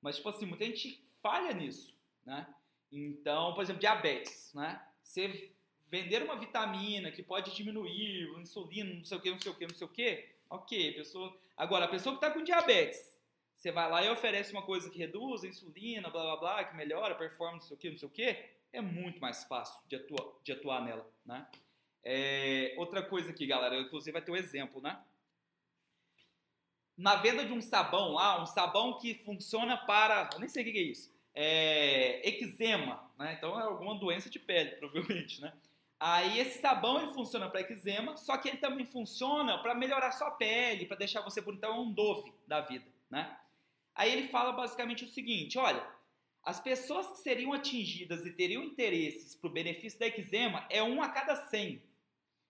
mas 0.00 0.16
tipo 0.16 0.28
assim, 0.28 0.46
muita 0.46 0.64
gente 0.64 1.02
falha 1.22 1.52
nisso, 1.52 1.94
né? 2.24 2.46
Então, 2.90 3.54
por 3.54 3.62
exemplo, 3.62 3.80
diabetes, 3.80 4.52
né? 4.54 4.84
Você 5.02 5.52
vender 5.88 6.22
uma 6.22 6.36
vitamina 6.36 7.10
que 7.10 7.22
pode 7.22 7.54
diminuir 7.54 8.28
insulina, 8.38 8.94
não 8.94 9.04
sei 9.04 9.18
o 9.18 9.20
que, 9.20 9.30
não 9.30 9.40
sei 9.40 9.52
o 9.52 9.54
que, 9.54 9.66
não 9.66 9.74
sei 9.74 9.86
o 9.86 9.90
que, 9.90 10.28
ok, 10.48 10.92
pessoa. 10.92 11.36
Agora, 11.56 11.84
a 11.84 11.88
pessoa 11.88 12.16
que 12.16 12.24
está 12.24 12.32
com 12.32 12.42
diabetes, 12.44 13.18
você 13.54 13.70
vai 13.70 13.90
lá 13.90 14.04
e 14.04 14.08
oferece 14.08 14.52
uma 14.52 14.62
coisa 14.62 14.88
que 14.88 14.98
reduz 14.98 15.44
a 15.44 15.48
insulina, 15.48 16.08
blá 16.08 16.22
blá 16.22 16.36
blá, 16.36 16.64
que 16.64 16.76
melhora 16.76 17.14
a 17.14 17.18
performance, 17.18 17.64
não 17.64 17.68
sei 17.68 17.76
o 17.76 17.78
que, 17.78 17.90
não 17.90 17.98
sei 17.98 18.08
o 18.08 18.10
que, 18.10 18.50
é 18.72 18.80
muito 18.80 19.20
mais 19.20 19.44
fácil 19.44 19.80
de 19.88 19.96
atuar, 19.96 20.26
de 20.42 20.52
atuar 20.52 20.82
nela, 20.82 21.06
né? 21.24 21.46
É, 22.02 22.74
outra 22.78 23.02
coisa 23.02 23.30
aqui, 23.30 23.46
galera, 23.46 23.78
inclusive 23.78 24.12
vai 24.12 24.22
ter 24.22 24.30
um 24.30 24.36
exemplo, 24.36 24.80
né? 24.80 24.98
Na 26.96 27.16
venda 27.16 27.44
de 27.44 27.52
um 27.52 27.60
sabão 27.60 28.12
lá, 28.12 28.42
um 28.42 28.46
sabão 28.46 28.98
que 28.98 29.14
funciona 29.24 29.76
para, 29.76 30.30
eu 30.32 30.38
nem 30.38 30.48
sei 30.48 30.62
o 30.62 30.72
que 30.72 30.78
é 30.78 30.82
isso, 30.82 31.12
é, 31.34 32.28
eczema, 32.28 33.10
né? 33.18 33.34
Então 33.36 33.58
é 33.58 33.62
alguma 33.64 33.98
doença 33.98 34.30
de 34.30 34.38
pele, 34.38 34.76
provavelmente, 34.76 35.40
né? 35.40 35.52
Aí 35.98 36.38
esse 36.38 36.60
sabão 36.60 37.02
ele 37.02 37.12
funciona 37.12 37.50
para 37.50 37.60
eczema, 37.60 38.16
só 38.16 38.38
que 38.38 38.48
ele 38.48 38.56
também 38.56 38.86
funciona 38.86 39.58
para 39.58 39.74
melhorar 39.74 40.12
sua 40.12 40.30
pele, 40.30 40.86
para 40.86 40.96
deixar 40.96 41.20
você 41.20 41.42
bonitão, 41.42 41.74
é 41.74 41.78
um 41.78 41.92
dove 41.92 42.32
da 42.46 42.62
vida, 42.62 42.86
né? 43.10 43.36
Aí 43.94 44.10
ele 44.10 44.28
fala 44.28 44.52
basicamente 44.52 45.04
o 45.04 45.08
seguinte, 45.08 45.58
olha, 45.58 45.86
as 46.42 46.60
pessoas 46.60 47.06
que 47.12 47.18
seriam 47.18 47.52
atingidas 47.52 48.24
e 48.24 48.32
teriam 48.32 48.64
interesses 48.64 49.34
para 49.34 49.48
o 49.48 49.52
benefício 49.52 49.98
da 49.98 50.06
eczema 50.06 50.66
é 50.70 50.82
1 50.82 51.02
a 51.02 51.08
cada 51.08 51.36
100. 51.36 51.82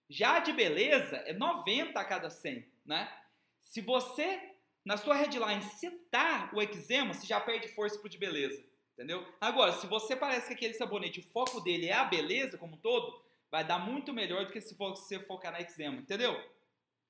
Já 0.09 0.37
a 0.37 0.41
de 0.41 0.53
beleza 0.53 1.17
é 1.19 1.33
90 1.33 1.99
a 1.99 2.05
cada 2.05 2.31
100, 2.31 2.67
né? 2.85 3.13
Se 3.61 3.81
você, 3.81 4.41
na 4.85 4.97
sua 4.97 5.15
headline, 5.15 5.63
citar 5.63 6.53
o 6.55 6.61
eczema, 6.61 7.15
você 7.15 7.27
já 7.27 7.41
perde 7.41 7.69
força 7.69 7.99
para 7.99 8.07
o 8.07 8.11
de 8.11 8.19
beleza, 8.19 8.65
entendeu? 8.95 9.27
Agora, 9.41 9.73
se 9.73 9.87
você 9.87 10.17
parece 10.17 10.49
que 10.49 10.55
aquele 10.55 10.75
sabonete, 10.75 11.21
o 11.21 11.31
foco 11.31 11.61
dele 11.61 11.87
é 11.87 11.93
a 11.93 12.05
beleza 12.05 12.59
como 12.59 12.75
um 12.75 12.79
todo, 12.79 13.23
vai 13.51 13.65
dar 13.65 13.79
muito 13.79 14.13
melhor 14.13 14.47
do 14.47 14.53
que 14.53 14.61
se 14.61 14.75
você 14.75 15.19
focar 15.21 15.53
na 15.53 15.61
eczema, 15.61 16.01
entendeu? 16.01 16.41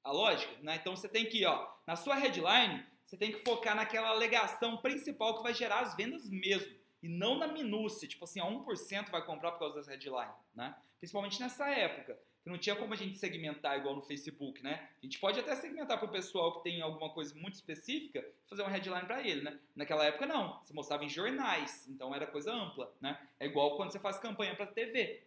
A 0.02 0.11
lógica, 0.11 0.52
né? 0.62 0.77
Então 0.77 0.97
você 0.97 1.09
tem 1.09 1.27
que, 1.27 1.44
ó, 1.44 1.70
na 1.86 1.97
sua 1.97 2.15
headline, 2.15 2.85
você 3.11 3.16
tem 3.16 3.32
que 3.32 3.41
focar 3.41 3.74
naquela 3.74 4.11
alegação 4.11 4.77
principal 4.77 5.37
que 5.37 5.43
vai 5.43 5.53
gerar 5.53 5.81
as 5.81 5.97
vendas 5.97 6.31
mesmo. 6.31 6.73
E 7.03 7.09
não 7.09 7.37
na 7.37 7.49
minúcia, 7.49 8.07
tipo 8.07 8.23
assim, 8.23 8.39
a 8.39 8.45
1% 8.45 9.11
vai 9.11 9.27
comprar 9.27 9.51
por 9.51 9.59
causa 9.59 9.74
dessa 9.74 9.91
headline, 9.91 10.31
né? 10.55 10.77
Principalmente 11.01 11.41
nessa 11.41 11.69
época, 11.70 12.16
que 12.41 12.49
não 12.49 12.57
tinha 12.57 12.77
como 12.77 12.95
a 12.95 12.97
gente 12.97 13.19
segmentar 13.19 13.77
igual 13.77 13.97
no 13.97 14.03
Facebook, 14.03 14.62
né? 14.62 14.91
A 15.03 15.05
gente 15.05 15.19
pode 15.19 15.41
até 15.41 15.57
segmentar 15.57 15.99
para 15.99 16.07
o 16.07 16.12
pessoal 16.12 16.53
que 16.53 16.62
tem 16.62 16.81
alguma 16.82 17.11
coisa 17.11 17.35
muito 17.35 17.55
específica, 17.55 18.24
fazer 18.47 18.62
uma 18.62 18.70
headline 18.70 19.07
para 19.07 19.27
ele, 19.27 19.41
né? 19.41 19.59
Naquela 19.74 20.05
época 20.05 20.24
não, 20.24 20.61
você 20.62 20.73
mostrava 20.73 21.05
em 21.05 21.09
jornais, 21.09 21.89
então 21.89 22.15
era 22.15 22.28
coisa 22.28 22.53
ampla, 22.53 22.95
né? 23.01 23.20
É 23.41 23.47
igual 23.47 23.77
quando 23.77 23.91
você 23.91 23.99
faz 23.99 24.20
campanha 24.20 24.55
para 24.55 24.66
TV. 24.66 25.24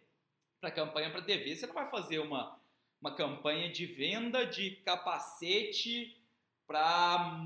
Para 0.58 0.70
campanha 0.70 1.10
para 1.10 1.20
TV, 1.20 1.54
você 1.54 1.66
não 1.66 1.74
vai 1.74 1.90
fazer 1.90 2.18
uma, 2.18 2.58
uma 2.98 3.14
campanha 3.14 3.68
de 3.68 3.84
venda 3.84 4.46
de 4.46 4.70
capacete 4.76 6.23
para 6.66 7.40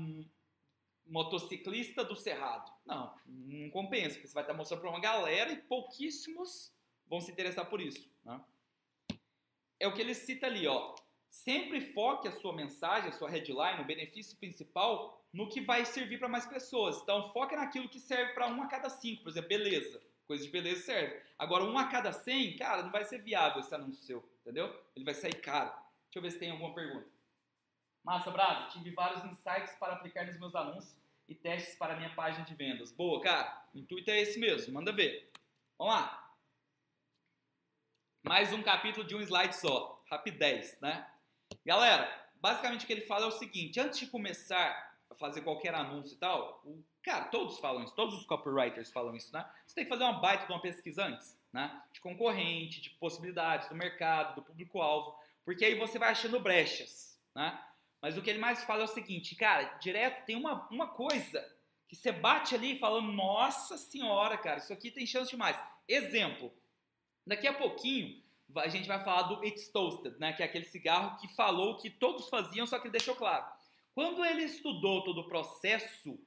motociclista 1.05 2.03
do 2.03 2.15
Cerrado. 2.15 2.71
Não, 2.85 3.13
não 3.25 3.69
compensa, 3.69 4.15
porque 4.15 4.27
você 4.27 4.33
vai 4.33 4.43
estar 4.43 4.53
mostrando 4.53 4.81
para 4.81 4.89
uma 4.89 4.99
galera 4.99 5.51
e 5.51 5.57
pouquíssimos 5.57 6.73
vão 7.07 7.19
se 7.19 7.31
interessar 7.31 7.65
por 7.65 7.81
isso. 7.81 8.09
Né? 8.23 8.39
É 9.79 9.87
o 9.87 9.93
que 9.93 10.01
ele 10.01 10.13
cita 10.13 10.45
ali, 10.45 10.67
ó. 10.67 10.95
Sempre 11.29 11.81
foque 11.81 12.27
a 12.27 12.31
sua 12.31 12.53
mensagem, 12.53 13.09
a 13.09 13.13
sua 13.13 13.29
headline, 13.29 13.81
o 13.81 13.85
benefício 13.85 14.37
principal 14.37 15.23
no 15.31 15.47
que 15.47 15.61
vai 15.61 15.85
servir 15.85 16.17
para 16.17 16.27
mais 16.27 16.45
pessoas. 16.45 16.97
Então, 17.01 17.31
foque 17.31 17.55
naquilo 17.55 17.89
que 17.89 17.99
serve 17.99 18.33
para 18.33 18.47
um 18.47 18.61
a 18.61 18.67
cada 18.67 18.89
cinco. 18.89 19.23
Por 19.23 19.29
exemplo, 19.29 19.49
beleza. 19.49 20.01
Coisa 20.27 20.43
de 20.43 20.51
beleza 20.51 20.81
serve. 20.83 21.21
Agora, 21.37 21.63
um 21.63 21.77
a 21.77 21.87
cada 21.87 22.11
cem, 22.11 22.55
cara, 22.57 22.83
não 22.83 22.91
vai 22.91 23.05
ser 23.05 23.21
viável 23.21 23.61
esse 23.61 23.73
anúncio 23.73 24.03
seu, 24.03 24.29
entendeu? 24.41 24.67
Ele 24.95 25.05
vai 25.05 25.13
sair 25.13 25.39
caro. 25.39 25.71
Deixa 26.05 26.17
eu 26.17 26.21
ver 26.21 26.31
se 26.31 26.39
tem 26.39 26.51
alguma 26.51 26.73
pergunta. 26.73 27.07
Massa, 28.03 28.31
Brasa, 28.31 28.69
tive 28.69 28.91
vários 28.91 29.23
insights 29.25 29.75
para 29.79 29.93
aplicar 29.93 30.25
nos 30.25 30.39
meus 30.39 30.55
anúncios 30.55 30.97
e 31.27 31.35
testes 31.35 31.75
para 31.75 31.95
minha 31.95 32.13
página 32.15 32.43
de 32.43 32.55
vendas. 32.55 32.91
Boa, 32.91 33.21
cara. 33.21 33.63
O 33.73 33.77
intuito 33.77 34.09
é 34.09 34.19
esse 34.19 34.39
mesmo. 34.39 34.73
Manda 34.73 34.91
ver. 34.91 35.31
Vamos 35.77 35.93
lá. 35.93 36.33
Mais 38.23 38.51
um 38.51 38.63
capítulo 38.63 39.05
de 39.05 39.15
um 39.15 39.21
slide 39.21 39.55
só. 39.55 40.03
Rapidez, 40.09 40.79
né? 40.81 41.07
Galera, 41.65 42.29
basicamente 42.41 42.83
o 42.83 42.87
que 42.87 42.93
ele 42.93 43.05
fala 43.05 43.25
é 43.25 43.27
o 43.27 43.31
seguinte: 43.31 43.79
antes 43.79 43.99
de 43.99 44.07
começar 44.07 44.97
a 45.09 45.15
fazer 45.15 45.41
qualquer 45.41 45.73
anúncio 45.73 46.15
e 46.15 46.17
tal, 46.17 46.61
o, 46.65 46.83
cara, 47.03 47.25
todos 47.25 47.59
falam 47.59 47.83
isso, 47.83 47.95
todos 47.95 48.15
os 48.15 48.25
copywriters 48.25 48.91
falam 48.91 49.15
isso, 49.15 49.31
né? 49.33 49.47
Você 49.65 49.75
tem 49.75 49.83
que 49.83 49.89
fazer 49.89 50.03
uma 50.03 50.19
baita 50.19 50.45
de 50.45 50.51
uma 50.51 50.61
pesquisa 50.61 51.05
antes, 51.05 51.39
né? 51.53 51.81
De 51.91 52.01
concorrente, 52.01 52.81
de 52.81 52.89
possibilidades 52.91 53.69
do 53.69 53.75
mercado, 53.75 54.35
do 54.35 54.41
público-alvo, 54.41 55.17
porque 55.45 55.63
aí 55.65 55.75
você 55.75 55.97
vai 55.97 56.09
achando 56.09 56.39
brechas, 56.39 57.19
né? 57.35 57.59
Mas 58.01 58.17
o 58.17 58.21
que 58.21 58.29
ele 58.29 58.39
mais 58.39 58.63
fala 58.63 58.81
é 58.81 58.85
o 58.85 58.87
seguinte, 58.87 59.35
cara, 59.35 59.63
direto 59.79 60.25
tem 60.25 60.35
uma, 60.35 60.67
uma 60.69 60.87
coisa 60.87 61.45
que 61.87 61.95
você 61.95 62.11
bate 62.11 62.55
ali 62.55 62.77
falando, 62.77 63.11
nossa 63.11 63.77
senhora, 63.77 64.37
cara, 64.37 64.59
isso 64.59 64.71
aqui 64.71 64.91
tem 64.91 65.05
chance 65.05 65.31
demais. 65.31 65.57
Exemplo, 65.87 66.53
daqui 67.25 67.47
a 67.47 67.53
pouquinho 67.53 68.21
a 68.55 68.67
gente 68.67 68.87
vai 68.87 69.03
falar 69.03 69.23
do 69.23 69.43
It's 69.45 69.69
Toasted, 69.69 70.17
né, 70.17 70.33
que 70.33 70.41
é 70.41 70.45
aquele 70.45 70.65
cigarro 70.65 71.17
que 71.17 71.27
falou 71.35 71.77
que 71.77 71.89
todos 71.89 72.29
faziam, 72.29 72.65
só 72.65 72.79
que 72.79 72.87
ele 72.87 72.97
deixou 72.97 73.15
claro. 73.15 73.45
Quando 73.93 74.23
ele 74.25 74.43
estudou 74.43 75.03
todo 75.03 75.21
o 75.21 75.27
processo 75.27 76.17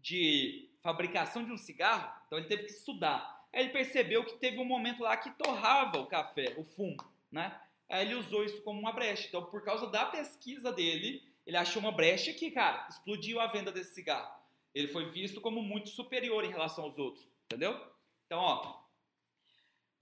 de 0.00 0.70
fabricação 0.80 1.44
de 1.44 1.52
um 1.52 1.56
cigarro, 1.56 2.12
então 2.26 2.38
ele 2.38 2.48
teve 2.48 2.64
que 2.64 2.72
estudar. 2.72 3.46
Aí 3.52 3.64
ele 3.64 3.72
percebeu 3.72 4.24
que 4.24 4.38
teve 4.38 4.58
um 4.58 4.64
momento 4.64 5.02
lá 5.02 5.16
que 5.16 5.30
torrava 5.30 5.98
o 5.98 6.06
café, 6.06 6.54
o 6.56 6.64
fumo, 6.64 6.96
né? 7.30 7.60
Aí 7.88 8.06
ele 8.06 8.14
usou 8.14 8.44
isso 8.44 8.60
como 8.62 8.78
uma 8.78 8.92
brecha. 8.92 9.26
Então, 9.26 9.44
por 9.44 9.62
causa 9.62 9.86
da 9.86 10.06
pesquisa 10.06 10.70
dele, 10.70 11.22
ele 11.46 11.56
achou 11.56 11.80
uma 11.80 11.92
brecha 11.92 12.32
que, 12.32 12.50
cara, 12.50 12.86
explodiu 12.90 13.40
a 13.40 13.46
venda 13.46 13.72
desse 13.72 13.94
cigarro. 13.94 14.30
Ele 14.74 14.88
foi 14.88 15.06
visto 15.10 15.40
como 15.40 15.62
muito 15.62 15.88
superior 15.88 16.44
em 16.44 16.50
relação 16.50 16.84
aos 16.84 16.98
outros, 16.98 17.26
entendeu? 17.46 17.74
Então, 18.26 18.38
ó, 18.38 18.82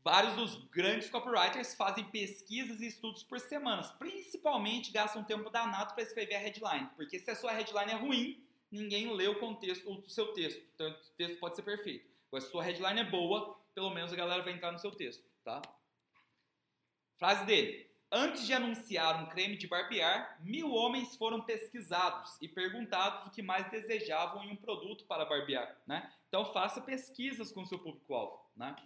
vários 0.03 0.35
dos 0.35 0.69
grandes 0.69 1.09
copywriters 1.09 1.75
fazem 1.75 2.05
pesquisas 2.05 2.81
e 2.81 2.89
estudos 2.89 3.23
por 3.23 3.39
semanas, 3.39 3.91
principalmente 3.93 4.91
gastam 4.91 5.23
tempo 5.23 5.49
danado 5.49 5.95
para 5.95 6.03
escrever 6.03 6.35
a 6.35 6.41
headline, 6.41 6.91
porque 6.97 7.19
se 7.21 7.31
a 7.31 7.37
sua 7.37 7.53
headline 7.53 7.93
é 7.93 7.95
ruim, 7.95 8.45
ninguém 8.71 9.13
lê 9.15 9.29
o 9.29 9.39
contexto 9.39 9.95
do 9.95 10.11
seu 10.11 10.33
texto. 10.33 10.63
Então, 10.75 10.91
o 10.91 11.17
texto 11.17 11.39
pode 11.39 11.55
ser 11.55 11.63
perfeito. 11.63 12.09
Mas 12.31 12.43
se 12.43 12.49
a 12.49 12.53
sua 12.53 12.65
headline 12.65 13.01
é 13.01 13.05
boa, 13.05 13.57
pelo 13.73 13.91
menos 13.91 14.13
a 14.13 14.17
galera 14.17 14.43
vai 14.43 14.53
entrar 14.53 14.73
no 14.73 14.79
seu 14.79 14.91
texto, 14.91 15.25
tá? 15.45 15.63
Frase 17.19 17.45
dele. 17.45 17.87
Antes 18.11 18.47
de 18.47 18.53
anunciar 18.53 19.23
um 19.23 19.27
creme 19.27 19.57
de 19.57 19.67
barbear, 19.67 20.39
mil 20.41 20.73
homens 20.73 21.17
foram 21.17 21.41
pesquisados 21.41 22.37
e 22.41 22.47
perguntados 22.47 23.27
o 23.27 23.31
que 23.31 23.43
mais 23.43 23.69
desejavam 23.71 24.45
em 24.45 24.53
um 24.53 24.57
produto 24.57 25.05
para 25.07 25.25
barbear. 25.25 25.77
Né? 25.87 26.11
Então 26.29 26.53
faça 26.53 26.81
pesquisas 26.81 27.51
com 27.51 27.63
o 27.63 27.67
seu 27.67 27.79
público-alvo. 27.79 28.41
Né? 28.57 28.77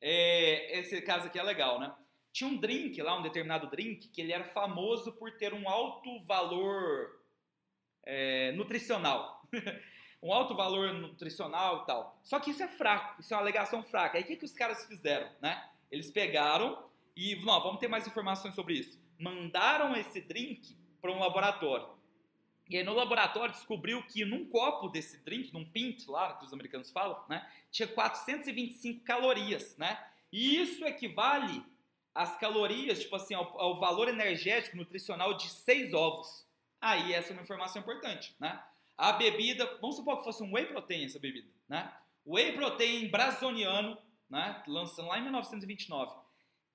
É, 0.00 0.78
esse 0.78 1.02
caso 1.02 1.26
aqui 1.26 1.38
é 1.38 1.42
legal, 1.42 1.80
né? 1.80 1.92
Tinha 2.32 2.48
um 2.48 2.56
drink 2.56 3.02
lá, 3.02 3.18
um 3.18 3.22
determinado 3.22 3.68
drink, 3.68 4.08
que 4.08 4.20
ele 4.20 4.32
era 4.32 4.44
famoso 4.44 5.12
por 5.12 5.32
ter 5.32 5.52
um 5.52 5.68
alto 5.68 6.22
valor 6.24 7.20
é, 8.04 8.52
nutricional. 8.52 9.42
um 10.22 10.32
alto 10.32 10.54
valor 10.54 10.92
nutricional 10.94 11.82
e 11.82 11.86
tal. 11.86 12.20
Só 12.22 12.38
que 12.38 12.52
isso 12.52 12.62
é 12.62 12.68
fraco, 12.68 13.20
isso 13.20 13.34
é 13.34 13.36
uma 13.36 13.42
alegação 13.42 13.82
fraca. 13.82 14.16
Aí 14.16 14.22
o 14.22 14.26
que, 14.26 14.36
que 14.36 14.44
os 14.44 14.52
caras 14.52 14.86
fizeram, 14.86 15.28
né? 15.42 15.68
Eles 15.90 16.10
pegaram 16.10 16.89
e, 17.20 17.36
não, 17.44 17.60
vamos 17.60 17.78
ter 17.78 17.86
mais 17.86 18.06
informações 18.06 18.54
sobre 18.54 18.72
isso. 18.72 18.98
Mandaram 19.18 19.94
esse 19.94 20.22
drink 20.22 20.74
para 21.02 21.12
um 21.12 21.18
laboratório. 21.18 21.86
E 22.66 22.78
aí 22.78 22.82
no 22.82 22.94
laboratório 22.94 23.52
descobriu 23.52 24.02
que 24.04 24.24
num 24.24 24.48
copo 24.48 24.88
desse 24.88 25.22
drink, 25.22 25.52
num 25.52 25.68
pint 25.70 26.06
lá, 26.06 26.32
que 26.38 26.46
os 26.46 26.52
americanos 26.54 26.90
falam, 26.90 27.22
né? 27.28 27.46
Tinha 27.70 27.86
425 27.86 29.04
calorias, 29.04 29.76
né? 29.76 30.02
E 30.32 30.62
isso 30.62 30.82
equivale 30.86 31.62
às 32.14 32.38
calorias, 32.38 33.00
tipo 33.00 33.14
assim, 33.16 33.34
ao, 33.34 33.60
ao 33.60 33.78
valor 33.78 34.08
energético 34.08 34.78
nutricional 34.78 35.34
de 35.36 35.50
seis 35.50 35.92
ovos. 35.92 36.48
Aí 36.80 37.12
essa 37.12 37.30
é 37.30 37.32
uma 37.34 37.42
informação 37.42 37.82
importante, 37.82 38.34
né? 38.40 38.64
A 38.96 39.12
bebida, 39.12 39.66
vamos 39.82 39.96
supor 39.96 40.16
que 40.18 40.24
fosse 40.24 40.42
um 40.42 40.54
whey 40.54 40.64
protein 40.64 41.04
essa 41.04 41.18
bebida, 41.18 41.50
né? 41.68 41.92
Whey 42.24 42.52
protein 42.52 43.10
brasoniano, 43.10 43.98
né? 44.30 44.62
Lançando 44.66 45.08
lá 45.08 45.18
em 45.18 45.22
1929. 45.22 46.29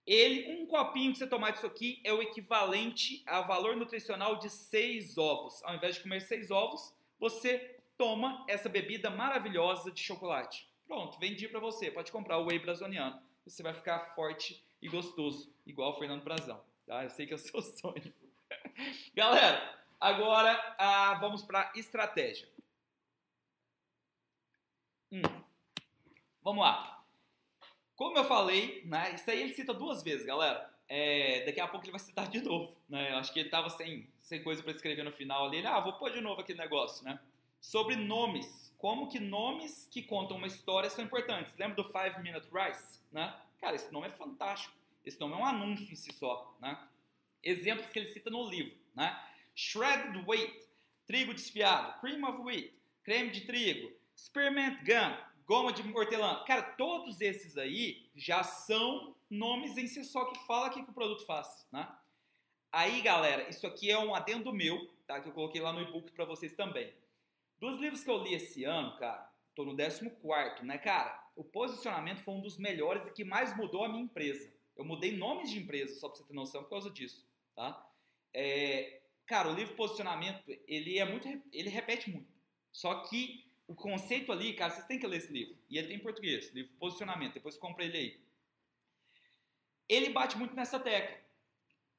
Ele, 0.05 0.61
um 0.61 0.67
copinho 0.67 1.11
que 1.11 1.17
você 1.17 1.27
tomar 1.27 1.51
disso 1.51 1.65
aqui 1.65 1.99
é 2.03 2.13
o 2.13 2.21
equivalente 2.21 3.23
a 3.25 3.41
valor 3.41 3.75
nutricional 3.75 4.37
de 4.37 4.49
seis 4.49 5.17
ovos. 5.17 5.63
Ao 5.63 5.75
invés 5.75 5.95
de 5.95 6.01
comer 6.01 6.21
seis 6.21 6.51
ovos, 6.51 6.93
você 7.19 7.79
toma 7.97 8.45
essa 8.47 8.69
bebida 8.69 9.09
maravilhosa 9.09 9.91
de 9.91 10.01
chocolate. 10.01 10.69
Pronto, 10.87 11.17
vendi 11.17 11.47
para 11.47 11.59
você. 11.59 11.89
Pode 11.89 12.11
comprar 12.11 12.37
o 12.37 12.45
whey 12.45 12.59
brasoniano. 12.59 13.19
Você 13.45 13.63
vai 13.63 13.73
ficar 13.73 13.99
forte 14.13 14.63
e 14.81 14.87
gostoso, 14.87 15.51
igual 15.65 15.91
o 15.91 15.99
Fernando 15.99 16.23
Brazão. 16.23 16.61
Tá? 16.85 17.03
Eu 17.03 17.09
sei 17.09 17.25
que 17.25 17.33
é 17.33 17.35
o 17.35 17.39
seu 17.39 17.61
sonho. 17.63 18.13
Galera, 19.15 19.75
Agora, 19.99 20.75
ah, 20.77 21.15
vamos 21.15 21.41
para 21.41 21.71
estratégia. 21.75 22.47
Hum. 25.11 25.21
Vamos 26.43 26.63
lá. 26.63 26.94
Como 27.95 28.17
eu 28.17 28.25
falei, 28.25 28.83
né, 28.85 29.13
isso 29.15 29.29
aí 29.29 29.41
ele 29.41 29.53
cita 29.53 29.73
duas 29.73 30.03
vezes, 30.03 30.25
galera. 30.25 30.69
É, 30.87 31.43
daqui 31.45 31.59
a 31.59 31.67
pouco 31.67 31.85
ele 31.85 31.91
vai 31.91 31.99
citar 31.99 32.27
de 32.27 32.41
novo. 32.41 32.75
Né? 32.87 33.11
Eu 33.11 33.17
acho 33.17 33.33
que 33.33 33.39
ele 33.39 33.47
estava 33.47 33.69
sem, 33.69 34.07
sem 34.21 34.43
coisa 34.43 34.61
para 34.61 34.71
escrever 34.71 35.03
no 35.03 35.11
final 35.11 35.47
ali. 35.47 35.57
Ele, 35.57 35.67
ah, 35.67 35.79
vou 35.79 35.93
pôr 35.93 36.11
de 36.11 36.21
novo 36.21 36.41
aquele 36.41 36.59
negócio, 36.59 37.03
né? 37.03 37.19
Sobre 37.59 37.95
nomes. 37.95 38.75
Como 38.77 39.07
que 39.07 39.19
nomes 39.19 39.87
que 39.91 40.03
contam 40.03 40.37
uma 40.37 40.45
história 40.45 40.89
são 40.89 41.03
importantes. 41.03 41.55
Lembra 41.57 41.75
do 41.75 41.85
Five 41.85 42.21
Minute 42.21 42.47
Rice? 42.53 42.99
Né? 43.11 43.33
Cara, 43.59 43.75
esse 43.75 43.91
nome 43.91 44.07
é 44.07 44.11
fantástico. 44.11 44.75
Esse 45.03 45.19
nome 45.19 45.33
é 45.33 45.37
um 45.37 45.45
anúncio 45.45 45.91
em 45.91 45.95
si 45.95 46.13
só. 46.13 46.55
Né? 46.61 46.77
Exemplos 47.41 47.89
que 47.89 47.97
ele 47.97 48.09
cita 48.09 48.29
no 48.29 48.47
livro. 48.47 48.73
Né? 48.93 49.17
shredded 49.55 50.23
wheat, 50.27 50.53
trigo 51.07 51.33
desfiado, 51.33 51.99
cream 52.01 52.23
of 52.25 52.41
wheat, 52.41 52.73
creme 53.03 53.31
de 53.31 53.41
trigo, 53.41 53.89
spearmint 54.15 54.83
gum, 54.83 55.15
goma 55.45 55.71
de 55.71 55.81
hortelã. 55.93 56.43
Cara, 56.45 56.61
todos 56.61 57.21
esses 57.21 57.57
aí 57.57 58.09
já 58.15 58.43
são 58.43 59.15
nomes 59.29 59.77
em 59.77 59.87
si 59.87 60.03
só 60.03 60.25
que 60.25 60.39
fala 60.45 60.67
o 60.67 60.71
que, 60.71 60.83
que 60.83 60.89
o 60.89 60.93
produto 60.93 61.25
faz, 61.25 61.67
né? 61.71 61.87
Aí, 62.71 63.01
galera, 63.01 63.49
isso 63.49 63.65
aqui 63.65 63.89
é 63.89 63.97
um 63.97 64.13
adendo 64.13 64.51
meu, 64.51 64.89
tá? 65.07 65.21
Que 65.21 65.29
eu 65.29 65.33
coloquei 65.33 65.61
lá 65.61 65.71
no 65.71 65.81
e-book 65.81 66.11
para 66.11 66.25
vocês 66.25 66.53
também. 66.53 66.93
Dos 67.57 67.79
livros 67.79 68.03
que 68.03 68.09
eu 68.09 68.21
li 68.21 68.33
esse 68.33 68.65
ano, 68.65 68.97
cara, 68.97 69.31
tô 69.55 69.63
no 69.63 69.75
14, 69.75 70.63
né, 70.63 70.77
cara? 70.77 71.23
O 71.35 71.43
posicionamento 71.43 72.23
foi 72.23 72.33
um 72.33 72.41
dos 72.41 72.57
melhores 72.57 73.07
e 73.07 73.11
que 73.11 73.23
mais 73.23 73.55
mudou 73.55 73.85
a 73.85 73.89
minha 73.89 74.03
empresa. 74.03 74.53
Eu 74.75 74.83
mudei 74.83 75.15
nomes 75.15 75.49
de 75.49 75.59
empresa, 75.59 75.97
só 75.99 76.09
pra 76.09 76.17
você 76.17 76.23
ter 76.25 76.33
noção, 76.33 76.63
por 76.63 76.69
causa 76.69 76.89
disso, 76.89 77.25
tá? 77.55 77.89
É, 78.33 79.01
Cara, 79.25 79.49
o 79.49 79.55
livro 79.55 79.75
Posicionamento, 79.75 80.43
ele 80.67 80.99
é 80.99 81.05
muito, 81.05 81.27
ele 81.51 81.69
repete 81.69 82.11
muito. 82.11 82.31
Só 82.71 83.01
que 83.03 83.44
o 83.67 83.75
conceito 83.75 84.31
ali, 84.31 84.53
cara, 84.53 84.71
vocês 84.71 84.85
têm 84.85 84.99
que 84.99 85.07
ler 85.07 85.17
esse 85.17 85.31
livro. 85.31 85.57
E 85.69 85.77
ele 85.77 85.87
tem 85.87 85.97
em 85.97 86.01
português, 86.01 86.51
livro 86.53 86.71
Posicionamento, 86.79 87.33
depois 87.33 87.57
compra 87.57 87.83
ele 87.83 87.97
aí. 87.97 88.19
Ele 89.87 90.09
bate 90.09 90.37
muito 90.37 90.55
nessa 90.55 90.79
tecla. 90.79 91.17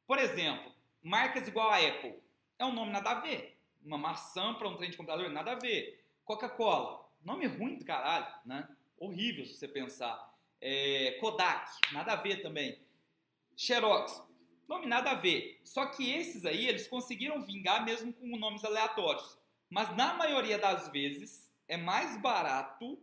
Por 0.06 0.18
exemplo, 0.18 0.72
marcas 1.02 1.48
igual 1.48 1.70
a 1.70 1.78
Apple. 1.78 2.20
É 2.58 2.64
um 2.64 2.72
nome 2.72 2.92
nada 2.92 3.10
a 3.10 3.20
ver. 3.20 3.58
Uma 3.84 3.98
maçã 3.98 4.54
para 4.54 4.68
um 4.68 4.76
trem 4.76 4.90
de 4.90 4.96
computador, 4.96 5.28
nada 5.30 5.52
a 5.52 5.56
ver. 5.56 6.04
Coca-Cola, 6.24 7.08
nome 7.22 7.46
ruim 7.46 7.76
do 7.76 7.84
caralho, 7.84 8.26
né? 8.44 8.68
Horrível 8.98 9.46
se 9.46 9.54
você 9.54 9.68
pensar. 9.68 10.34
É, 10.60 11.18
Kodak, 11.20 11.70
nada 11.92 12.12
a 12.12 12.16
ver 12.16 12.42
também. 12.42 12.80
Xerox, 13.56 14.26
Nome 14.68 14.86
nada 14.86 15.12
a 15.12 15.14
ver. 15.14 15.60
Só 15.64 15.86
que 15.86 16.10
esses 16.10 16.44
aí, 16.44 16.66
eles 16.66 16.88
conseguiram 16.88 17.40
vingar 17.42 17.84
mesmo 17.84 18.12
com 18.12 18.36
nomes 18.36 18.64
aleatórios. 18.64 19.38
Mas 19.70 19.96
na 19.96 20.14
maioria 20.14 20.58
das 20.58 20.88
vezes, 20.88 21.45
é 21.68 21.76
mais 21.76 22.16
barato 22.20 22.98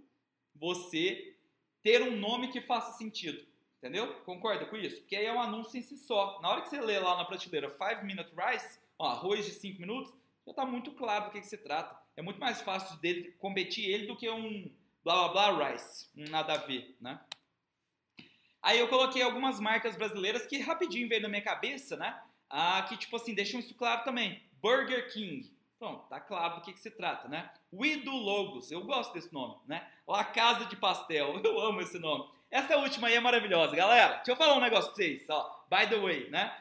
você 0.55 1.35
ter 1.81 2.01
um 2.01 2.17
nome 2.17 2.51
que 2.51 2.61
faça 2.61 2.97
sentido. 2.97 3.45
Entendeu? 3.77 4.13
Concorda 4.21 4.65
com 4.65 4.77
isso? 4.77 5.01
Porque 5.01 5.15
aí 5.15 5.25
é 5.25 5.33
um 5.33 5.41
anúncio 5.41 5.77
em 5.77 5.81
si 5.81 5.97
só. 5.97 6.39
Na 6.41 6.49
hora 6.49 6.61
que 6.61 6.69
você 6.69 6.79
lê 6.79 6.97
lá 6.99 7.17
na 7.17 7.25
prateleira 7.25 7.69
5 7.69 8.05
Minute 8.05 8.31
Rice, 8.33 8.79
ó, 8.97 9.07
arroz 9.07 9.45
de 9.45 9.51
5 9.51 9.81
minutos, 9.81 10.13
já 10.45 10.51
está 10.51 10.65
muito 10.65 10.91
claro 10.93 11.25
do 11.25 11.31
que, 11.31 11.41
que 11.41 11.47
se 11.47 11.57
trata. 11.57 12.01
É 12.15 12.21
muito 12.21 12.39
mais 12.39 12.61
fácil 12.61 12.97
dele 12.99 13.35
competir 13.39 13.89
ele 13.89 14.07
do 14.07 14.15
que 14.15 14.29
um 14.29 14.71
blá 15.03 15.27
blá 15.27 15.51
blá 15.51 15.71
rice, 15.71 16.07
um 16.15 16.23
nada 16.29 16.53
a 16.53 16.57
ver, 16.57 16.95
né? 17.01 17.19
Aí 18.61 18.79
eu 18.79 18.87
coloquei 18.87 19.21
algumas 19.21 19.59
marcas 19.59 19.97
brasileiras 19.97 20.45
que 20.45 20.59
rapidinho 20.59 21.09
veio 21.09 21.21
na 21.21 21.27
minha 21.27 21.41
cabeça, 21.41 21.97
né? 21.97 22.17
Ah, 22.49 22.85
que 22.87 22.95
tipo 22.95 23.15
assim, 23.17 23.33
deixam 23.33 23.59
isso 23.59 23.75
claro 23.75 24.05
também. 24.05 24.41
Burger 24.61 25.11
King. 25.11 25.52
Pronto, 25.83 26.07
tá 26.07 26.17
claro 26.17 26.55
do 26.55 26.61
que, 26.61 26.71
que 26.71 26.79
se 26.79 26.89
trata, 26.91 27.27
né? 27.27 27.51
Wido 27.73 28.09
Logos, 28.09 28.71
eu 28.71 28.85
gosto 28.85 29.11
desse 29.11 29.33
nome, 29.33 29.57
né? 29.67 29.85
La 30.07 30.23
Casa 30.23 30.63
de 30.63 30.77
Pastel, 30.77 31.37
eu 31.43 31.59
amo 31.59 31.81
esse 31.81 31.99
nome. 31.99 32.25
Essa 32.49 32.77
última 32.77 33.09
aí 33.09 33.15
é 33.15 33.19
maravilhosa, 33.19 33.75
galera. 33.75 34.15
Deixa 34.15 34.31
eu 34.31 34.37
falar 34.37 34.55
um 34.55 34.61
negócio 34.61 34.93
pra 34.93 34.95
vocês, 34.95 35.29
ó. 35.29 35.65
By 35.69 35.89
the 35.89 35.99
way, 35.99 36.29
né? 36.29 36.57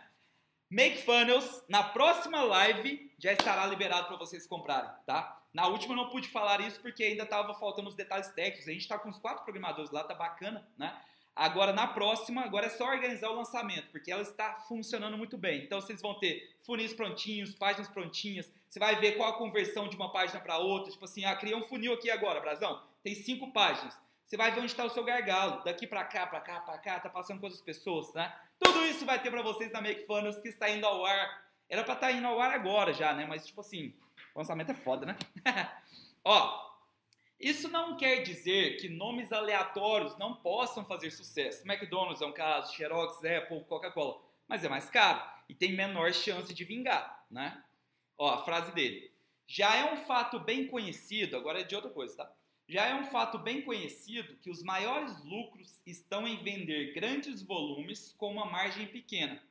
Make 0.69 1.03
Funnels, 1.03 1.65
na 1.69 1.85
próxima 1.85 2.43
live 2.43 3.15
já 3.17 3.33
estará 3.33 3.65
liberado 3.67 4.09
para 4.09 4.17
vocês 4.17 4.45
comprarem, 4.45 4.91
tá? 5.07 5.41
Na 5.55 5.69
última 5.69 5.93
eu 5.93 5.99
não 5.99 6.11
pude 6.11 6.27
falar 6.27 6.61
isso 6.61 6.81
porque 6.81 7.05
ainda 7.05 7.25
tava 7.25 7.55
faltando 7.55 7.91
os 7.91 7.95
detalhes 7.95 8.27
técnicos. 8.31 8.67
A 8.67 8.73
gente 8.73 8.89
tá 8.89 8.99
com 8.99 9.09
os 9.09 9.21
quatro 9.21 9.45
programadores 9.45 9.93
lá, 9.93 10.03
tá 10.03 10.15
bacana, 10.15 10.69
né? 10.77 11.01
Agora, 11.35 11.73
na 11.73 11.87
próxima, 11.87 12.43
agora 12.43 12.67
é 12.67 12.71
só 12.71 12.87
organizar 12.87 13.31
o 13.31 13.37
lançamento, 13.37 13.87
porque 13.93 14.11
ela 14.11 14.21
está 14.21 14.65
funcionando 14.69 15.17
muito 15.17 15.39
bem. 15.39 15.63
Então, 15.63 15.81
vocês 15.81 16.03
vão 16.03 16.19
ter 16.19 16.57
funis 16.61 16.93
prontinhos, 16.93 17.55
páginas 17.55 17.89
prontinhas, 17.89 18.51
você 18.73 18.79
vai 18.79 18.97
ver 18.97 19.19
qual 19.19 19.29
a 19.29 19.37
conversão 19.37 19.87
de 19.87 19.97
uma 19.97 20.11
página 20.11 20.41
para 20.41 20.57
outra. 20.57 20.91
Tipo 20.91 21.05
assim, 21.05 21.27
ah, 21.27 21.37
criei 21.37 21.55
um 21.55 21.63
funil 21.63 21.93
aqui 21.93 22.11
agora, 22.11 22.41
Brasão, 22.41 22.83
tem 23.03 23.15
cinco 23.15 23.53
páginas. 23.53 24.01
Você 24.25 24.35
vai 24.35 24.51
ver 24.51 24.61
onde 24.61 24.73
está 24.73 24.83
o 24.83 24.89
seu 24.89 25.05
gargalo, 25.05 25.63
daqui 25.63 25.87
para 25.87 26.03
cá, 26.05 26.27
para 26.27 26.41
cá, 26.41 26.59
para 26.61 26.79
cá, 26.79 26.99
tá 26.99 27.11
passando 27.11 27.39
com 27.39 27.45
outras 27.45 27.61
pessoas, 27.61 28.15
né? 28.15 28.35
Tudo 28.59 28.83
isso 28.87 29.05
vai 29.05 29.21
ter 29.21 29.31
para 29.31 29.43
vocês 29.43 29.71
na 29.73 29.83
Make 29.83 30.07
Funnels, 30.07 30.41
que 30.41 30.49
está 30.49 30.71
indo 30.71 30.87
ao 30.87 31.05
ar. 31.05 31.45
Era 31.69 31.85
para 31.85 31.93
estar 31.93 32.07
tá 32.07 32.13
indo 32.15 32.27
ao 32.27 32.41
ar 32.41 32.51
agora 32.51 32.95
já, 32.95 33.13
né? 33.13 33.27
Mas, 33.27 33.47
tipo 33.47 33.61
assim, 33.61 33.93
o 34.35 34.39
lançamento 34.39 34.71
é 34.71 34.75
foda, 34.75 35.05
né? 35.05 35.19
Ó, 36.25 36.73
isso 37.39 37.69
não 37.69 37.95
quer 37.99 38.23
dizer 38.23 38.79
que 38.79 38.89
nomes 38.89 39.35
aleatórios 39.35 40.17
não 40.17 40.35
possam 40.37 40.83
fazer 40.87 41.11
sucesso. 41.11 41.63
McDonald's 41.71 42.23
é 42.23 42.27
um 42.27 42.33
caso, 42.33 42.75
Xerox, 42.75 43.23
Apple, 43.23 43.65
Coca-Cola. 43.65 44.19
Mas 44.49 44.65
é 44.65 44.69
mais 44.71 44.89
caro 44.89 45.23
e 45.47 45.55
tem 45.55 45.75
menor 45.75 46.11
chance 46.15 46.55
de 46.55 46.65
vingar, 46.65 47.23
né? 47.31 47.63
Ó, 48.23 48.31
a 48.31 48.45
frase 48.45 48.71
dele. 48.71 49.13
Já 49.49 49.75
é 49.75 49.93
um 49.93 49.97
fato 49.97 50.39
bem 50.39 50.69
conhecido, 50.69 51.37
agora 51.37 51.61
é 51.61 51.65
de 51.65 51.75
outra 51.75 51.91
coisa, 51.91 52.19
tá? 52.19 52.33
Já 52.69 52.87
é 52.87 52.95
um 52.95 53.07
fato 53.07 53.37
bem 53.37 53.63
conhecido 53.63 54.37
que 54.37 54.49
os 54.49 54.63
maiores 54.63 55.21
lucros 55.25 55.83
estão 55.85 56.29
em 56.29 56.41
vender 56.41 56.95
grandes 56.95 57.43
volumes 57.43 58.15
com 58.17 58.31
uma 58.31 58.47
margem 58.47 58.87
pequena. 58.87 59.43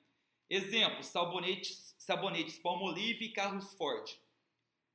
Exemplo, 0.50 1.04
sabonetes, 1.04 1.94
sabonetes 2.00 2.60
Palmolive 2.60 3.26
e 3.26 3.34
carros 3.34 3.74
Ford. 3.74 4.10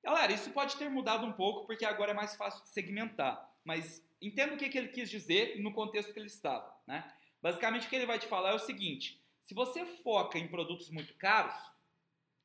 Galera, 0.03 0.33
isso 0.33 0.49
pode 0.53 0.75
ter 0.77 0.89
mudado 0.89 1.27
um 1.27 1.33
pouco 1.33 1.67
porque 1.67 1.85
agora 1.85 2.13
é 2.13 2.15
mais 2.15 2.35
fácil 2.35 2.63
de 2.63 2.71
segmentar, 2.71 3.55
mas 3.63 4.03
entenda 4.23 4.55
o 4.55 4.57
que, 4.57 4.71
que 4.71 4.79
ele 4.79 4.89
quis 4.89 5.11
dizer 5.11 5.61
no 5.61 5.75
contexto 5.75 6.15
que 6.15 6.19
ele 6.19 6.29
estava. 6.29 6.75
Né? 6.87 7.07
Basicamente, 7.43 7.87
o 7.87 7.91
que 7.91 7.97
ele 7.97 8.07
vai 8.07 8.19
te 8.19 8.27
falar 8.27 8.53
é 8.53 8.55
o 8.55 8.59
seguinte: 8.59 9.23
se 9.43 9.53
você 9.53 9.85
foca 9.85 10.39
em 10.39 10.49
produtos 10.49 10.89
muito 10.89 11.13
caros, 11.17 11.55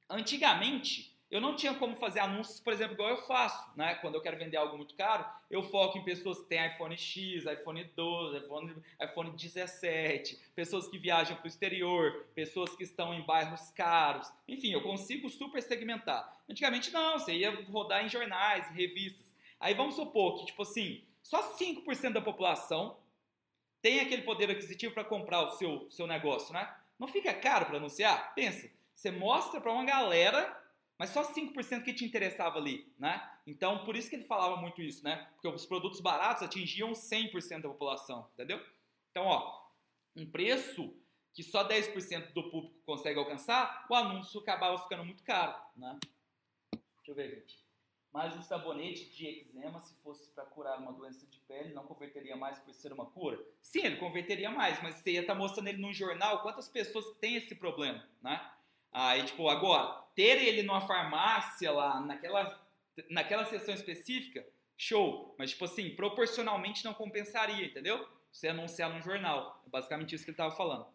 antigamente 0.10 1.11
eu 1.32 1.40
não 1.40 1.56
tinha 1.56 1.74
como 1.74 1.96
fazer 1.96 2.20
anúncios, 2.20 2.60
por 2.60 2.74
exemplo, 2.74 2.94
igual 2.94 3.10
eu 3.10 3.26
faço, 3.26 3.72
né? 3.78 3.96
Quando 3.96 4.16
eu 4.16 4.22
quero 4.22 4.38
vender 4.38 4.58
algo 4.58 4.76
muito 4.76 4.94
caro, 4.96 5.26
eu 5.50 5.64
foco 5.64 5.98
em 5.98 6.04
pessoas 6.04 6.40
que 6.40 6.46
têm 6.46 6.68
iPhone 6.68 6.98
X, 6.98 7.46
iPhone 7.46 7.84
12, 7.96 8.38
iPhone, 8.38 8.76
iPhone 9.02 9.32
17, 9.32 10.38
pessoas 10.54 10.90
que 10.90 10.98
viajam 10.98 11.38
para 11.38 11.46
o 11.46 11.48
exterior, 11.48 12.26
pessoas 12.36 12.76
que 12.76 12.84
estão 12.84 13.14
em 13.14 13.22
bairros 13.22 13.70
caros. 13.70 14.30
Enfim, 14.46 14.74
eu 14.74 14.82
consigo 14.82 15.30
super 15.30 15.64
segmentar. 15.64 16.38
Antigamente 16.50 16.92
não, 16.92 17.18
você 17.18 17.34
ia 17.34 17.64
rodar 17.72 18.06
em 18.06 18.10
jornais, 18.10 18.70
em 18.70 18.74
revistas. 18.74 19.34
Aí 19.58 19.74
vamos 19.74 19.96
supor 19.96 20.38
que, 20.38 20.48
tipo 20.48 20.64
assim, 20.64 21.02
só 21.24 21.56
5% 21.58 22.12
da 22.12 22.22
população 22.22 22.98
tem 23.82 24.02
aquele 24.02 24.24
poder 24.24 24.52
aquisitivo 24.52 24.94
para 24.94 25.06
comprar 25.06 25.44
o 25.44 25.52
seu, 25.52 25.90
seu 25.90 26.06
negócio, 26.06 26.54
né? 26.54 26.70
Não 27.00 27.08
fica 27.08 27.34
caro 27.34 27.68
para 27.68 27.78
anunciar? 27.78 28.36
Pensa, 28.36 28.70
você 28.94 29.10
mostra 29.10 29.62
para 29.62 29.72
uma 29.72 29.86
galera 29.86 30.61
mas 31.02 31.10
só 31.10 31.24
5% 31.24 31.84
que 31.84 31.96
te 31.96 32.06
interessava 32.06 32.60
ali, 32.60 32.94
né? 33.00 33.28
Então, 33.48 33.84
por 33.86 33.96
isso 33.96 34.08
que 34.08 34.18
ele 34.18 34.24
falava 34.26 34.58
muito 34.58 34.84
isso, 34.84 35.04
né? 35.04 35.28
Porque 35.34 35.48
os 35.48 35.66
produtos 35.66 36.00
baratos 36.00 36.44
atingiam 36.44 36.92
100% 36.92 37.64
da 37.64 37.70
população, 37.70 38.30
entendeu? 38.36 38.64
Então, 39.10 39.26
ó, 39.26 39.66
um 40.16 40.30
preço 40.30 40.96
que 41.34 41.42
só 41.42 41.68
10% 41.68 42.34
do 42.34 42.52
público 42.52 42.80
consegue 42.86 43.18
alcançar, 43.18 43.88
o 43.90 43.96
anúncio 43.96 44.42
acabava 44.42 44.78
ficando 44.78 45.04
muito 45.04 45.24
caro, 45.24 45.60
né? 45.76 45.98
Deixa 46.72 47.10
eu 47.10 47.16
ver, 47.16 47.32
gente. 47.32 47.66
Mas 48.14 48.38
o 48.38 48.44
sabonete 48.44 49.10
de 49.10 49.26
eczema, 49.26 49.82
se 49.82 49.96
fosse 50.04 50.30
para 50.36 50.46
curar 50.46 50.78
uma 50.78 50.94
doença 50.94 51.26
de 51.26 51.40
pele, 51.40 51.74
não 51.74 51.88
converteria 51.88 52.36
mais 52.36 52.60
por 52.60 52.76
ser 52.76 52.94
uma 52.94 53.08
cura? 53.08 53.44
Sim, 53.60 53.86
ele 53.86 53.98
converteria 53.98 54.52
mais, 54.52 54.80
mas 54.84 54.98
você 54.98 55.14
ia 55.14 55.22
estar 55.22 55.34
tá 55.34 55.40
mostrando 55.40 55.70
ele 55.70 55.82
num 55.82 55.94
jornal 55.94 56.44
quantas 56.44 56.70
pessoas 56.70 57.18
têm 57.18 57.38
esse 57.38 57.56
problema, 57.56 58.08
né? 58.22 58.52
Aí, 58.92 59.24
tipo, 59.24 59.48
agora, 59.48 60.02
ter 60.16 60.42
ele 60.42 60.64
numa 60.64 60.82
farmácia 60.82 61.72
lá, 61.72 62.02
naquela, 62.02 62.62
naquela 63.10 63.46
sessão 63.46 63.74
específica, 63.74 64.46
show. 64.78 65.36
Mas, 65.38 65.52
tipo 65.52 65.66
assim, 65.66 65.92
proporcionalmente 65.92 66.84
não 66.84 66.94
compensaria, 66.94 67.66
entendeu? 67.66 68.08
Você 68.32 68.48
anunciar 68.48 68.90
num 68.90 69.02
jornal. 69.02 69.62
É 69.66 69.70
basicamente 69.70 70.16
isso 70.16 70.26
que 70.26 70.32
ele 70.32 70.36
estava 70.36 70.56
falando. 70.56 70.88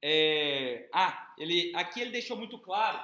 É... 0.00 0.88
Ah, 0.92 1.32
ele, 1.38 1.72
aqui 1.74 2.00
ele 2.00 2.10
deixou 2.10 2.36
muito 2.36 2.58
claro 2.58 3.00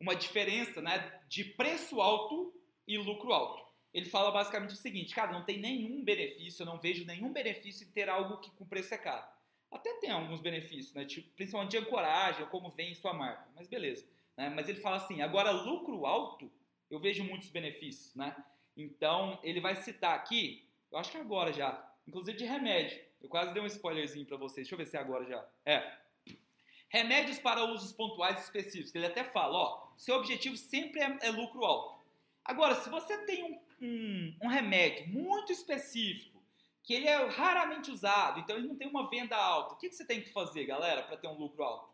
uma 0.00 0.16
diferença 0.16 0.80
né, 0.80 1.20
de 1.28 1.44
preço 1.44 2.00
alto 2.00 2.52
e 2.86 2.98
lucro 2.98 3.32
alto. 3.32 3.62
Ele 3.92 4.06
fala 4.06 4.30
basicamente 4.30 4.72
o 4.72 4.76
seguinte, 4.76 5.14
cara, 5.14 5.32
não 5.32 5.44
tem 5.44 5.58
nenhum 5.58 6.02
benefício, 6.02 6.62
eu 6.62 6.66
não 6.66 6.78
vejo 6.78 7.04
nenhum 7.04 7.32
benefício 7.32 7.86
em 7.86 7.90
ter 7.90 8.08
algo 8.08 8.38
que 8.38 8.50
com 8.52 8.66
preço 8.66 8.94
é 8.94 8.98
caro. 8.98 9.24
Até 9.72 9.94
tem 9.94 10.10
alguns 10.10 10.40
benefícios, 10.40 10.94
né, 10.94 11.04
tipo, 11.04 11.28
principalmente 11.34 11.72
de 11.72 11.78
ancoragem, 11.78 12.46
como 12.46 12.70
vem 12.70 12.94
sua 12.94 13.12
marca, 13.12 13.48
mas 13.56 13.66
beleza. 13.66 14.06
Né? 14.36 14.48
Mas 14.50 14.68
ele 14.68 14.80
fala 14.80 14.96
assim, 14.96 15.22
agora 15.22 15.50
lucro 15.50 16.04
alto, 16.06 16.52
eu 16.90 17.00
vejo 17.00 17.24
muitos 17.24 17.48
benefícios, 17.48 18.14
né? 18.14 18.36
Então, 18.76 19.38
ele 19.42 19.60
vai 19.60 19.76
citar 19.76 20.14
aqui, 20.14 20.68
eu 20.90 20.98
acho 20.98 21.10
que 21.10 21.18
agora 21.18 21.52
já, 21.52 21.90
inclusive 22.06 22.36
de 22.36 22.44
remédio. 22.44 23.00
Eu 23.20 23.28
quase 23.28 23.54
dei 23.54 23.62
um 23.62 23.66
spoilerzinho 23.66 24.26
para 24.26 24.36
vocês, 24.36 24.66
deixa 24.66 24.74
eu 24.74 24.78
ver 24.78 24.86
se 24.86 24.96
é 24.96 25.00
agora 25.00 25.24
já. 25.24 25.46
É, 25.64 26.02
Remédios 26.92 27.38
para 27.38 27.64
usos 27.64 27.90
pontuais 27.90 28.44
específicos. 28.44 28.94
Ele 28.94 29.06
até 29.06 29.24
fala, 29.24 29.56
ó, 29.56 29.88
seu 29.96 30.16
objetivo 30.16 30.58
sempre 30.58 31.00
é, 31.00 31.18
é 31.22 31.30
lucro 31.30 31.64
alto. 31.64 32.02
Agora, 32.44 32.74
se 32.74 32.90
você 32.90 33.16
tem 33.24 33.42
um, 33.44 33.58
um, 33.80 34.36
um, 34.42 34.48
remédio 34.48 35.08
muito 35.08 35.50
específico, 35.50 36.31
que 36.82 36.94
ele 36.94 37.06
é 37.06 37.16
raramente 37.28 37.90
usado, 37.90 38.40
então 38.40 38.56
ele 38.56 38.66
não 38.66 38.76
tem 38.76 38.88
uma 38.88 39.08
venda 39.08 39.36
alta, 39.36 39.74
o 39.74 39.78
que, 39.78 39.88
que 39.88 39.94
você 39.94 40.04
tem 40.04 40.20
que 40.20 40.32
fazer, 40.32 40.64
galera, 40.64 41.02
para 41.02 41.16
ter 41.16 41.28
um 41.28 41.38
lucro 41.38 41.62
alto? 41.62 41.92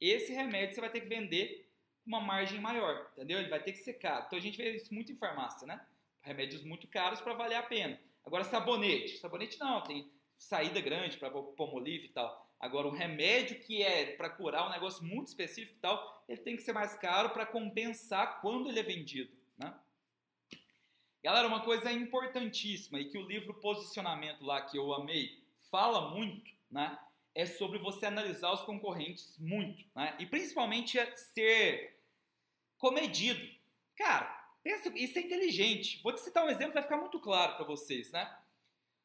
Esse 0.00 0.32
remédio 0.32 0.74
você 0.74 0.80
vai 0.80 0.90
ter 0.90 1.00
que 1.00 1.08
vender 1.08 1.68
uma 2.06 2.20
margem 2.20 2.60
maior, 2.60 3.10
entendeu? 3.12 3.38
Ele 3.38 3.50
vai 3.50 3.62
ter 3.62 3.72
que 3.72 3.78
ser 3.78 3.94
caro. 3.94 4.24
Então 4.26 4.38
a 4.38 4.42
gente 4.42 4.56
vê 4.56 4.74
isso 4.76 4.92
muito 4.94 5.12
em 5.12 5.16
farmácia, 5.16 5.66
né? 5.66 5.84
Remédios 6.22 6.64
muito 6.64 6.86
caros 6.88 7.20
para 7.20 7.34
valer 7.34 7.56
a 7.56 7.62
pena. 7.62 8.00
Agora, 8.24 8.44
sabonete. 8.44 9.18
Sabonete 9.18 9.58
não, 9.58 9.82
tem 9.82 10.10
saída 10.38 10.80
grande 10.80 11.16
para 11.16 11.30
pomolive 11.30 12.06
e 12.06 12.10
tal. 12.10 12.48
Agora, 12.60 12.88
um 12.88 12.92
remédio 12.92 13.60
que 13.60 13.82
é 13.82 14.16
para 14.16 14.30
curar 14.30 14.66
um 14.66 14.70
negócio 14.70 15.04
muito 15.04 15.28
específico 15.28 15.76
e 15.76 15.80
tal, 15.80 16.24
ele 16.28 16.40
tem 16.40 16.56
que 16.56 16.62
ser 16.62 16.72
mais 16.72 16.94
caro 16.96 17.30
para 17.30 17.46
compensar 17.46 18.40
quando 18.40 18.68
ele 18.68 18.80
é 18.80 18.82
vendido, 18.82 19.32
né? 19.56 19.74
Galera, 21.22 21.48
uma 21.48 21.64
coisa 21.64 21.90
importantíssima 21.90 23.00
e 23.00 23.08
que 23.08 23.18
o 23.18 23.26
livro 23.26 23.52
Posicionamento 23.54 24.44
lá 24.44 24.62
que 24.62 24.78
eu 24.78 24.92
amei 24.92 25.42
fala 25.70 26.14
muito, 26.14 26.50
né? 26.70 26.96
É 27.34 27.44
sobre 27.44 27.78
você 27.78 28.06
analisar 28.06 28.52
os 28.52 28.62
concorrentes 28.62 29.36
muito, 29.38 29.84
né? 29.94 30.16
E 30.20 30.26
principalmente 30.26 30.98
é 30.98 31.14
ser 31.16 32.00
comedido. 32.78 33.44
Cara, 33.96 34.26
pensa, 34.62 34.90
isso 34.96 35.18
é 35.18 35.22
inteligente. 35.22 36.00
Vou 36.02 36.12
te 36.12 36.20
citar 36.20 36.44
um 36.44 36.50
exemplo, 36.50 36.74
vai 36.74 36.82
ficar 36.84 36.96
muito 36.96 37.18
claro 37.18 37.56
para 37.56 37.66
vocês, 37.66 38.12
né? 38.12 38.38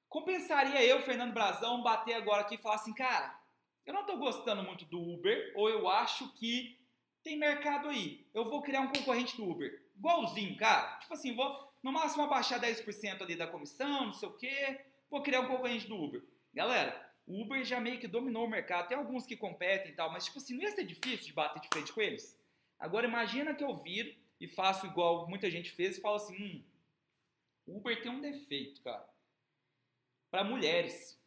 Compensaria 0.08 0.86
eu, 0.86 1.02
Fernando 1.02 1.34
Brazão, 1.34 1.82
bater 1.82 2.14
agora 2.14 2.42
aqui 2.42 2.56
e 2.56 2.60
falar 2.60 2.76
assim, 2.76 2.94
cara, 2.94 3.40
eu 3.86 3.94
não 3.94 4.02
estou 4.02 4.18
gostando 4.18 4.62
muito 4.62 4.86
do 4.86 5.02
Uber, 5.02 5.52
ou 5.56 5.68
eu 5.68 5.90
acho 5.90 6.32
que 6.34 6.80
tem 7.24 7.38
mercado 7.38 7.90
aí. 7.90 8.24
Eu 8.34 8.46
vou 8.46 8.62
criar 8.62 8.82
um 8.82 8.92
concorrente 8.92 9.36
do 9.36 9.50
Uber. 9.50 9.84
Igualzinho, 9.96 10.56
cara. 10.58 11.00
Tipo 11.00 11.16
assim, 11.16 11.36
vou 11.36 11.73
no 11.84 11.92
máximo 11.92 12.24
abaixar 12.24 12.60
10% 12.62 13.22
ali 13.22 13.36
da 13.36 13.46
comissão, 13.46 14.06
não 14.06 14.14
sei 14.14 14.30
o 14.30 14.34
quê. 14.34 14.80
Vou 15.10 15.22
criar 15.22 15.42
um 15.42 15.48
concorrente 15.48 15.88
do 15.88 16.02
Uber. 16.02 16.24
Galera, 16.54 17.14
o 17.28 17.42
Uber 17.42 17.64
já 17.64 17.80
meio 17.80 18.00
que 18.00 18.08
dominou 18.08 18.46
o 18.46 18.50
mercado. 18.50 18.88
Tem 18.88 18.98
alguns 18.98 19.26
que 19.26 19.36
competem 19.36 19.92
e 19.92 19.96
tal, 19.96 20.12
mas 20.12 20.26
tipo 20.26 20.40
assim, 20.40 20.56
não 20.56 20.64
ia 20.64 20.72
ser 20.72 20.86
difícil 20.86 21.28
de 21.28 21.34
bater 21.34 21.62
de 21.62 21.68
frente 21.68 21.92
com 21.92 22.02
eles? 22.02 22.40
Agora 22.80 23.06
imagina 23.06 23.54
que 23.54 23.64
eu 23.64 23.76
viro 23.76 24.14
e 24.40 24.48
faço 24.48 24.86
igual 24.86 25.28
muita 25.30 25.52
gente 25.52 25.72
fez 25.72 25.98
e 25.98 26.02
falo 26.02 26.16
assim, 26.16 26.36
hum, 26.36 26.64
Uber 27.68 28.02
tem 28.02 28.12
um 28.12 28.22
defeito, 28.22 28.82
cara. 28.82 29.08
Para 30.32 30.44
mulheres. 30.44 31.22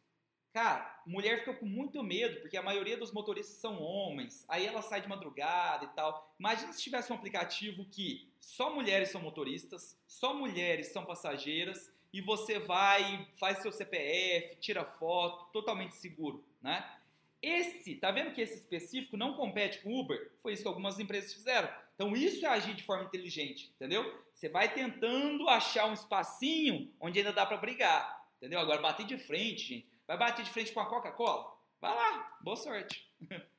Cara, 0.57 1.03
mulher 1.05 1.37
fica 1.37 1.53
com 1.53 1.67
muito 1.67 2.01
medo, 2.01 2.41
porque 2.41 2.57
a 2.57 2.63
maioria 2.63 2.97
dos 2.97 3.11
motoristas 3.11 3.57
são 3.57 3.79
homens, 3.79 4.43
aí 4.49 4.65
ela 4.65 4.81
sai 4.81 4.99
de 4.99 5.07
madrugada 5.07 5.85
e 5.85 5.89
tal. 5.89 6.33
Imagina 6.39 6.73
se 6.73 6.81
tivesse 6.81 7.13
um 7.13 7.15
aplicativo 7.15 7.85
que 7.85 8.27
só 8.39 8.73
mulheres 8.73 9.09
são 9.09 9.21
motoristas, 9.21 10.01
só 10.07 10.33
mulheres 10.33 10.87
são 10.87 11.05
passageiras, 11.05 11.93
e 12.11 12.21
você 12.21 12.57
vai, 12.57 13.27
faz 13.39 13.59
seu 13.59 13.71
CPF, 13.71 14.55
tira 14.55 14.83
foto, 14.83 15.45
totalmente 15.51 15.95
seguro, 15.95 16.43
né? 16.59 16.91
Esse, 17.39 17.93
tá 17.93 18.09
vendo 18.09 18.33
que 18.33 18.41
esse 18.41 18.55
específico 18.55 19.15
não 19.15 19.35
compete 19.35 19.83
com 19.83 19.93
Uber? 19.93 20.31
Foi 20.41 20.53
isso 20.53 20.63
que 20.63 20.67
algumas 20.67 20.99
empresas 20.99 21.35
fizeram. 21.35 21.69
Então 21.93 22.15
isso 22.15 22.43
é 22.43 22.49
agir 22.49 22.73
de 22.73 22.81
forma 22.81 23.03
inteligente, 23.03 23.71
entendeu? 23.75 24.11
Você 24.33 24.49
vai 24.49 24.73
tentando 24.73 25.47
achar 25.47 25.85
um 25.85 25.93
espacinho 25.93 26.91
onde 26.99 27.19
ainda 27.19 27.31
dá 27.31 27.45
para 27.45 27.57
brigar, 27.57 28.25
entendeu? 28.37 28.59
Agora 28.59 28.81
bater 28.81 29.05
de 29.05 29.19
frente, 29.19 29.75
gente 29.75 29.96
Vai 30.07 30.17
bater 30.17 30.45
de 30.45 30.51
frente 30.51 30.71
com 30.71 30.79
a 30.79 30.85
Coca-Cola? 30.85 31.53
Vai 31.81 31.93
lá, 31.93 32.37
boa 32.41 32.55
sorte. 32.55 33.05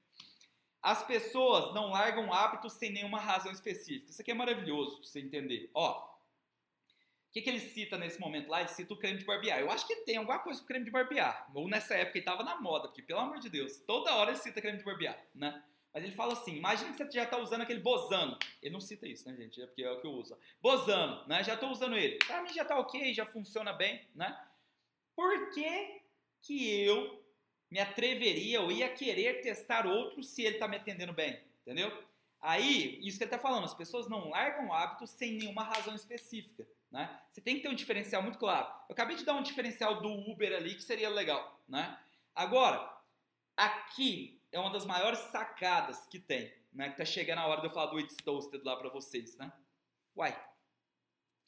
As 0.82 1.04
pessoas 1.04 1.74
não 1.74 1.90
largam 1.90 2.32
hábitos 2.32 2.72
sem 2.72 2.90
nenhuma 2.90 3.20
razão 3.20 3.52
específica. 3.52 4.10
Isso 4.10 4.22
aqui 4.22 4.30
é 4.30 4.34
maravilhoso 4.34 4.96
pra 4.96 5.06
você 5.06 5.20
entender. 5.20 5.70
Ó, 5.74 6.08
o 7.28 7.30
que, 7.30 7.42
que 7.42 7.50
ele 7.50 7.60
cita 7.60 7.98
nesse 7.98 8.18
momento 8.18 8.48
lá? 8.48 8.60
Ele 8.60 8.70
cita 8.70 8.94
o 8.94 8.96
creme 8.96 9.18
de 9.18 9.24
barbear. 9.24 9.60
Eu 9.60 9.70
acho 9.70 9.86
que 9.86 9.96
tem 9.96 10.16
alguma 10.16 10.38
coisa 10.38 10.60
com 10.60 10.66
creme 10.66 10.86
de 10.86 10.90
barbear. 10.90 11.50
Ou 11.54 11.68
nessa 11.68 11.94
época 11.94 12.16
ele 12.16 12.22
estava 12.22 12.42
na 12.42 12.58
moda, 12.58 12.88
porque 12.88 13.02
pelo 13.02 13.20
amor 13.20 13.38
de 13.38 13.50
Deus, 13.50 13.76
toda 13.86 14.14
hora 14.14 14.30
ele 14.30 14.38
cita 14.38 14.62
creme 14.62 14.78
de 14.78 14.84
barbear, 14.84 15.22
né? 15.34 15.62
Mas 15.92 16.04
ele 16.04 16.14
fala 16.14 16.32
assim: 16.32 16.56
imagina 16.56 16.92
que 16.92 16.96
você 16.96 17.10
já 17.10 17.24
está 17.24 17.36
usando 17.36 17.62
aquele 17.62 17.80
Bozano. 17.80 18.38
Ele 18.62 18.72
não 18.72 18.80
cita 18.80 19.06
isso, 19.06 19.28
né, 19.28 19.36
gente? 19.36 19.60
É 19.60 19.66
porque 19.66 19.82
é 19.82 19.90
o 19.90 20.00
que 20.00 20.06
eu 20.06 20.12
uso. 20.12 20.38
Bozano, 20.62 21.26
né? 21.26 21.44
Já 21.44 21.54
estou 21.54 21.70
usando 21.70 21.96
ele. 21.96 22.16
Para 22.24 22.42
mim 22.42 22.52
já 22.54 22.62
está 22.62 22.78
ok, 22.78 23.12
já 23.12 23.26
funciona 23.26 23.72
bem, 23.72 24.08
né? 24.14 24.34
Por 25.14 25.50
que 25.50 25.97
que 26.42 26.80
eu 26.80 27.24
me 27.70 27.78
atreveria 27.78 28.60
ou 28.60 28.72
ia 28.72 28.88
querer 28.88 29.40
testar 29.42 29.86
outro 29.86 30.22
se 30.22 30.42
ele 30.42 30.54
está 30.54 30.66
me 30.66 30.76
atendendo 30.76 31.12
bem, 31.12 31.42
entendeu? 31.62 31.92
Aí, 32.40 32.98
isso 33.06 33.18
que 33.18 33.24
ele 33.24 33.34
está 33.34 33.38
falando, 33.38 33.64
as 33.64 33.74
pessoas 33.74 34.08
não 34.08 34.30
largam 34.30 34.68
o 34.68 34.72
hábito 34.72 35.06
sem 35.06 35.32
nenhuma 35.32 35.64
razão 35.64 35.94
específica, 35.94 36.66
né? 36.90 37.20
Você 37.30 37.40
tem 37.40 37.56
que 37.56 37.62
ter 37.62 37.68
um 37.68 37.74
diferencial 37.74 38.22
muito 38.22 38.38
claro. 38.38 38.66
Eu 38.88 38.92
acabei 38.92 39.16
de 39.16 39.24
dar 39.24 39.34
um 39.34 39.42
diferencial 39.42 40.00
do 40.00 40.08
Uber 40.08 40.56
ali 40.56 40.74
que 40.76 40.82
seria 40.82 41.10
legal, 41.10 41.60
né? 41.68 41.98
Agora, 42.34 42.96
aqui 43.56 44.40
é 44.52 44.58
uma 44.58 44.70
das 44.70 44.86
maiores 44.86 45.18
sacadas 45.18 46.06
que 46.06 46.20
tem, 46.20 46.54
né? 46.72 46.90
Que 46.90 46.96
tá 46.96 47.04
chegando 47.04 47.40
a 47.40 47.46
hora 47.46 47.60
de 47.60 47.66
eu 47.66 47.70
falar 47.70 47.90
do 47.90 47.98
It's 47.98 48.16
Toasted 48.24 48.64
lá 48.64 48.76
para 48.76 48.88
vocês, 48.88 49.36
né? 49.36 49.52
Uai, 50.16 50.40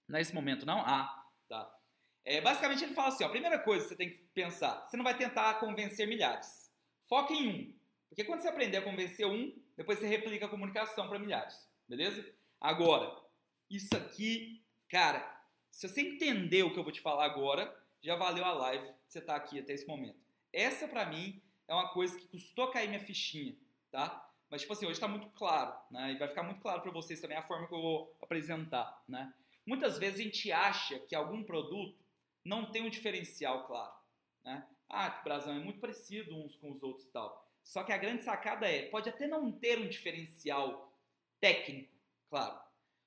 não 0.08 0.18
é 0.18 0.22
esse 0.22 0.34
momento 0.34 0.66
não? 0.66 0.80
Ah, 0.80 1.24
tá. 1.48 1.79
É, 2.24 2.40
basicamente 2.40 2.84
ele 2.84 2.94
fala 2.94 3.08
assim, 3.08 3.24
ó, 3.24 3.26
a 3.26 3.30
primeira 3.30 3.58
coisa 3.58 3.84
que 3.84 3.88
você 3.88 3.96
tem 3.96 4.10
que 4.10 4.18
pensar, 4.34 4.86
você 4.86 4.96
não 4.96 5.04
vai 5.04 5.16
tentar 5.16 5.54
convencer 5.54 6.06
milhares. 6.06 6.70
Foca 7.08 7.32
em 7.32 7.48
um. 7.48 7.74
Porque 8.08 8.24
quando 8.24 8.40
você 8.40 8.48
aprender 8.48 8.78
a 8.78 8.82
convencer 8.82 9.26
um, 9.26 9.54
depois 9.76 9.98
você 9.98 10.06
replica 10.06 10.46
a 10.46 10.48
comunicação 10.48 11.08
para 11.08 11.18
milhares. 11.18 11.68
Beleza? 11.88 12.24
Agora, 12.60 13.16
isso 13.70 13.96
aqui, 13.96 14.62
cara, 14.88 15.40
se 15.70 15.88
você 15.88 16.02
entender 16.02 16.62
o 16.62 16.72
que 16.72 16.78
eu 16.78 16.84
vou 16.84 16.92
te 16.92 17.00
falar 17.00 17.24
agora, 17.24 17.74
já 18.02 18.16
valeu 18.16 18.44
a 18.44 18.52
live 18.52 18.92
você 19.08 19.18
estar 19.18 19.34
tá 19.34 19.38
aqui 19.38 19.58
até 19.58 19.72
esse 19.72 19.86
momento. 19.86 20.18
Essa, 20.52 20.88
para 20.88 21.06
mim, 21.06 21.40
é 21.68 21.74
uma 21.74 21.88
coisa 21.88 22.18
que 22.18 22.26
custou 22.26 22.70
cair 22.70 22.88
minha 22.88 23.00
fichinha, 23.00 23.54
tá? 23.90 24.28
Mas, 24.50 24.62
tipo 24.62 24.72
assim, 24.72 24.86
hoje 24.86 24.94
está 24.94 25.06
muito 25.06 25.28
claro, 25.28 25.72
né? 25.90 26.12
E 26.12 26.18
vai 26.18 26.26
ficar 26.26 26.42
muito 26.42 26.60
claro 26.60 26.82
para 26.82 26.90
vocês 26.90 27.20
também 27.20 27.36
a 27.36 27.42
forma 27.42 27.68
que 27.68 27.74
eu 27.74 27.80
vou 27.80 28.16
apresentar, 28.20 29.02
né? 29.08 29.32
Muitas 29.64 29.96
vezes 29.98 30.18
a 30.18 30.22
gente 30.24 30.50
acha 30.50 30.98
que 30.98 31.14
algum 31.14 31.44
produto 31.44 31.99
não 32.44 32.70
tem 32.70 32.82
um 32.82 32.90
diferencial 32.90 33.66
claro. 33.66 33.92
Né? 34.44 34.66
Ah, 34.88 35.18
o 35.20 35.24
Brasão 35.24 35.54
é 35.54 35.58
muito 35.58 35.80
parecido 35.80 36.34
uns 36.36 36.56
com 36.56 36.70
os 36.72 36.82
outros 36.82 37.06
e 37.06 37.10
tal. 37.10 37.48
Só 37.62 37.84
que 37.84 37.92
a 37.92 37.98
grande 37.98 38.22
sacada 38.22 38.66
é, 38.66 38.88
pode 38.88 39.08
até 39.08 39.26
não 39.26 39.52
ter 39.52 39.78
um 39.78 39.88
diferencial 39.88 40.96
técnico, 41.40 41.92
claro, 42.28 42.58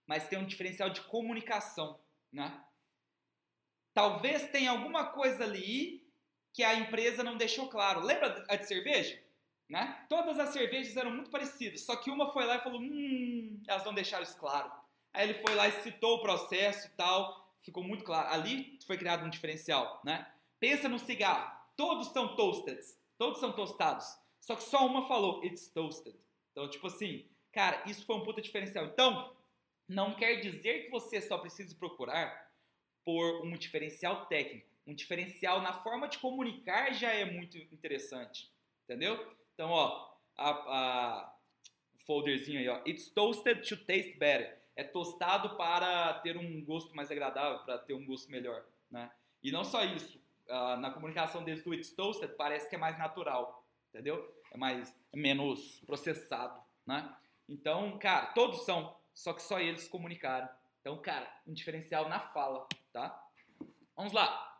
mas 0.06 0.28
tem 0.28 0.40
um 0.40 0.46
diferencial 0.46 0.90
de 0.90 1.02
comunicação, 1.02 2.00
né? 2.32 2.64
Talvez 3.94 4.50
tenha 4.52 4.72
alguma 4.72 5.12
coisa 5.12 5.44
ali 5.44 6.08
que 6.52 6.64
a 6.64 6.76
empresa 6.76 7.24
não 7.24 7.38
deixou 7.38 7.70
claro. 7.70 8.02
Lembra 8.02 8.44
a 8.50 8.56
de 8.56 8.68
cerveja? 8.68 9.24
né? 9.70 10.06
Todas 10.10 10.40
as 10.40 10.50
cervejas 10.50 10.96
eram 10.98 11.12
muito 11.12 11.30
parecidas, 11.32 11.82
só 11.82 11.96
que 11.96 12.12
uma 12.12 12.32
foi 12.32 12.46
lá 12.46 12.58
e 12.58 12.62
falou, 12.62 12.80
hum, 12.80 13.62
elas 13.68 13.84
não 13.84 13.94
deixaram 13.94 14.24
isso 14.24 14.38
claro. 14.38 14.72
Aí 15.12 15.30
ele 15.30 15.42
foi 15.42 15.56
lá 15.56 15.68
e 15.68 15.84
citou 15.84 16.18
o 16.18 16.22
processo 16.22 16.88
e 16.88 16.92
tal, 16.92 17.43
ficou 17.64 17.84
muito 17.84 18.04
claro. 18.04 18.30
Ali 18.30 18.78
foi 18.86 18.98
criado 18.98 19.26
um 19.26 19.30
diferencial, 19.30 20.02
né? 20.06 20.32
Pensa 20.60 20.88
no 20.88 21.00
cigarro, 21.00 21.52
todos 21.76 22.10
são 22.10 22.36
toasted, 22.36 22.80
todos 23.18 23.40
são 23.40 23.52
tostados, 23.52 24.06
só 24.40 24.56
que 24.56 24.64
só 24.64 24.86
uma 24.86 25.08
falou, 25.08 25.44
it's 25.44 25.68
toasted. 25.70 26.16
Então, 26.52 26.70
tipo 26.70 26.88
assim, 26.88 27.26
cara, 27.52 27.84
isso 27.90 28.06
foi 28.06 28.16
um 28.16 28.24
puta 28.24 28.42
diferencial. 28.42 28.86
Então, 28.86 29.36
não 29.88 30.14
quer 30.14 30.36
dizer 30.40 30.86
que 30.86 30.92
você 30.92 31.22
só 31.22 31.38
precise 31.38 31.76
procurar 31.76 32.52
por 33.04 33.46
um 33.46 33.52
diferencial 33.58 34.26
técnico. 34.28 34.68
Um 34.86 34.94
diferencial 34.94 35.62
na 35.62 35.74
forma 35.82 36.08
de 36.08 36.20
comunicar 36.20 36.94
já 36.94 37.12
é 37.12 37.26
muito 37.26 37.58
interessante, 37.58 38.52
entendeu? 38.84 39.34
Então, 39.54 39.70
ó, 39.70 40.14
a, 40.36 40.50
a 40.50 41.36
folderzinho 42.06 42.60
aí, 42.60 42.68
ó, 42.68 42.82
it's 42.86 43.10
toasted 43.10 43.68
to 43.68 43.78
taste 43.86 44.18
better. 44.18 44.63
É 44.76 44.84
tostado 44.84 45.56
para 45.56 46.16
ter 46.20 46.38
um 46.38 46.64
gosto 46.64 46.96
mais 46.96 47.12
agradável, 47.12 47.60
para 47.60 47.78
ter 47.78 47.94
um 47.94 48.06
gosto 48.06 48.32
melhor, 48.32 48.66
né? 48.90 49.12
E 49.44 49.52
não 49.52 49.64
só 49.64 49.84
isso, 49.84 50.20
uh, 50.48 50.78
na 50.78 50.92
comunicação 50.92 51.44
deles 51.44 51.64
do 51.64 51.74
it's 51.74 51.92
toasted 51.92 52.36
parece 52.36 52.70
que 52.70 52.76
é 52.76 52.80
mais 52.80 52.98
natural, 52.98 53.66
entendeu? 53.90 54.36
É 54.52 54.58
mais 54.58 54.96
é 55.12 55.18
menos 55.18 55.82
processado, 55.82 56.60
né? 56.86 57.16
Então, 57.48 57.98
cara, 58.00 58.28
todos 58.28 58.66
são, 58.66 58.96
só 59.14 59.34
que 59.34 59.42
só 59.42 59.60
eles 59.60 59.88
comunicaram. 59.88 60.50
Então, 60.82 60.98
cara, 61.02 61.30
um 61.46 61.54
diferencial 61.54 62.10
na 62.10 62.20
fala, 62.20 62.68
tá? 62.92 63.22
Vamos 63.96 64.14
lá. 64.14 64.54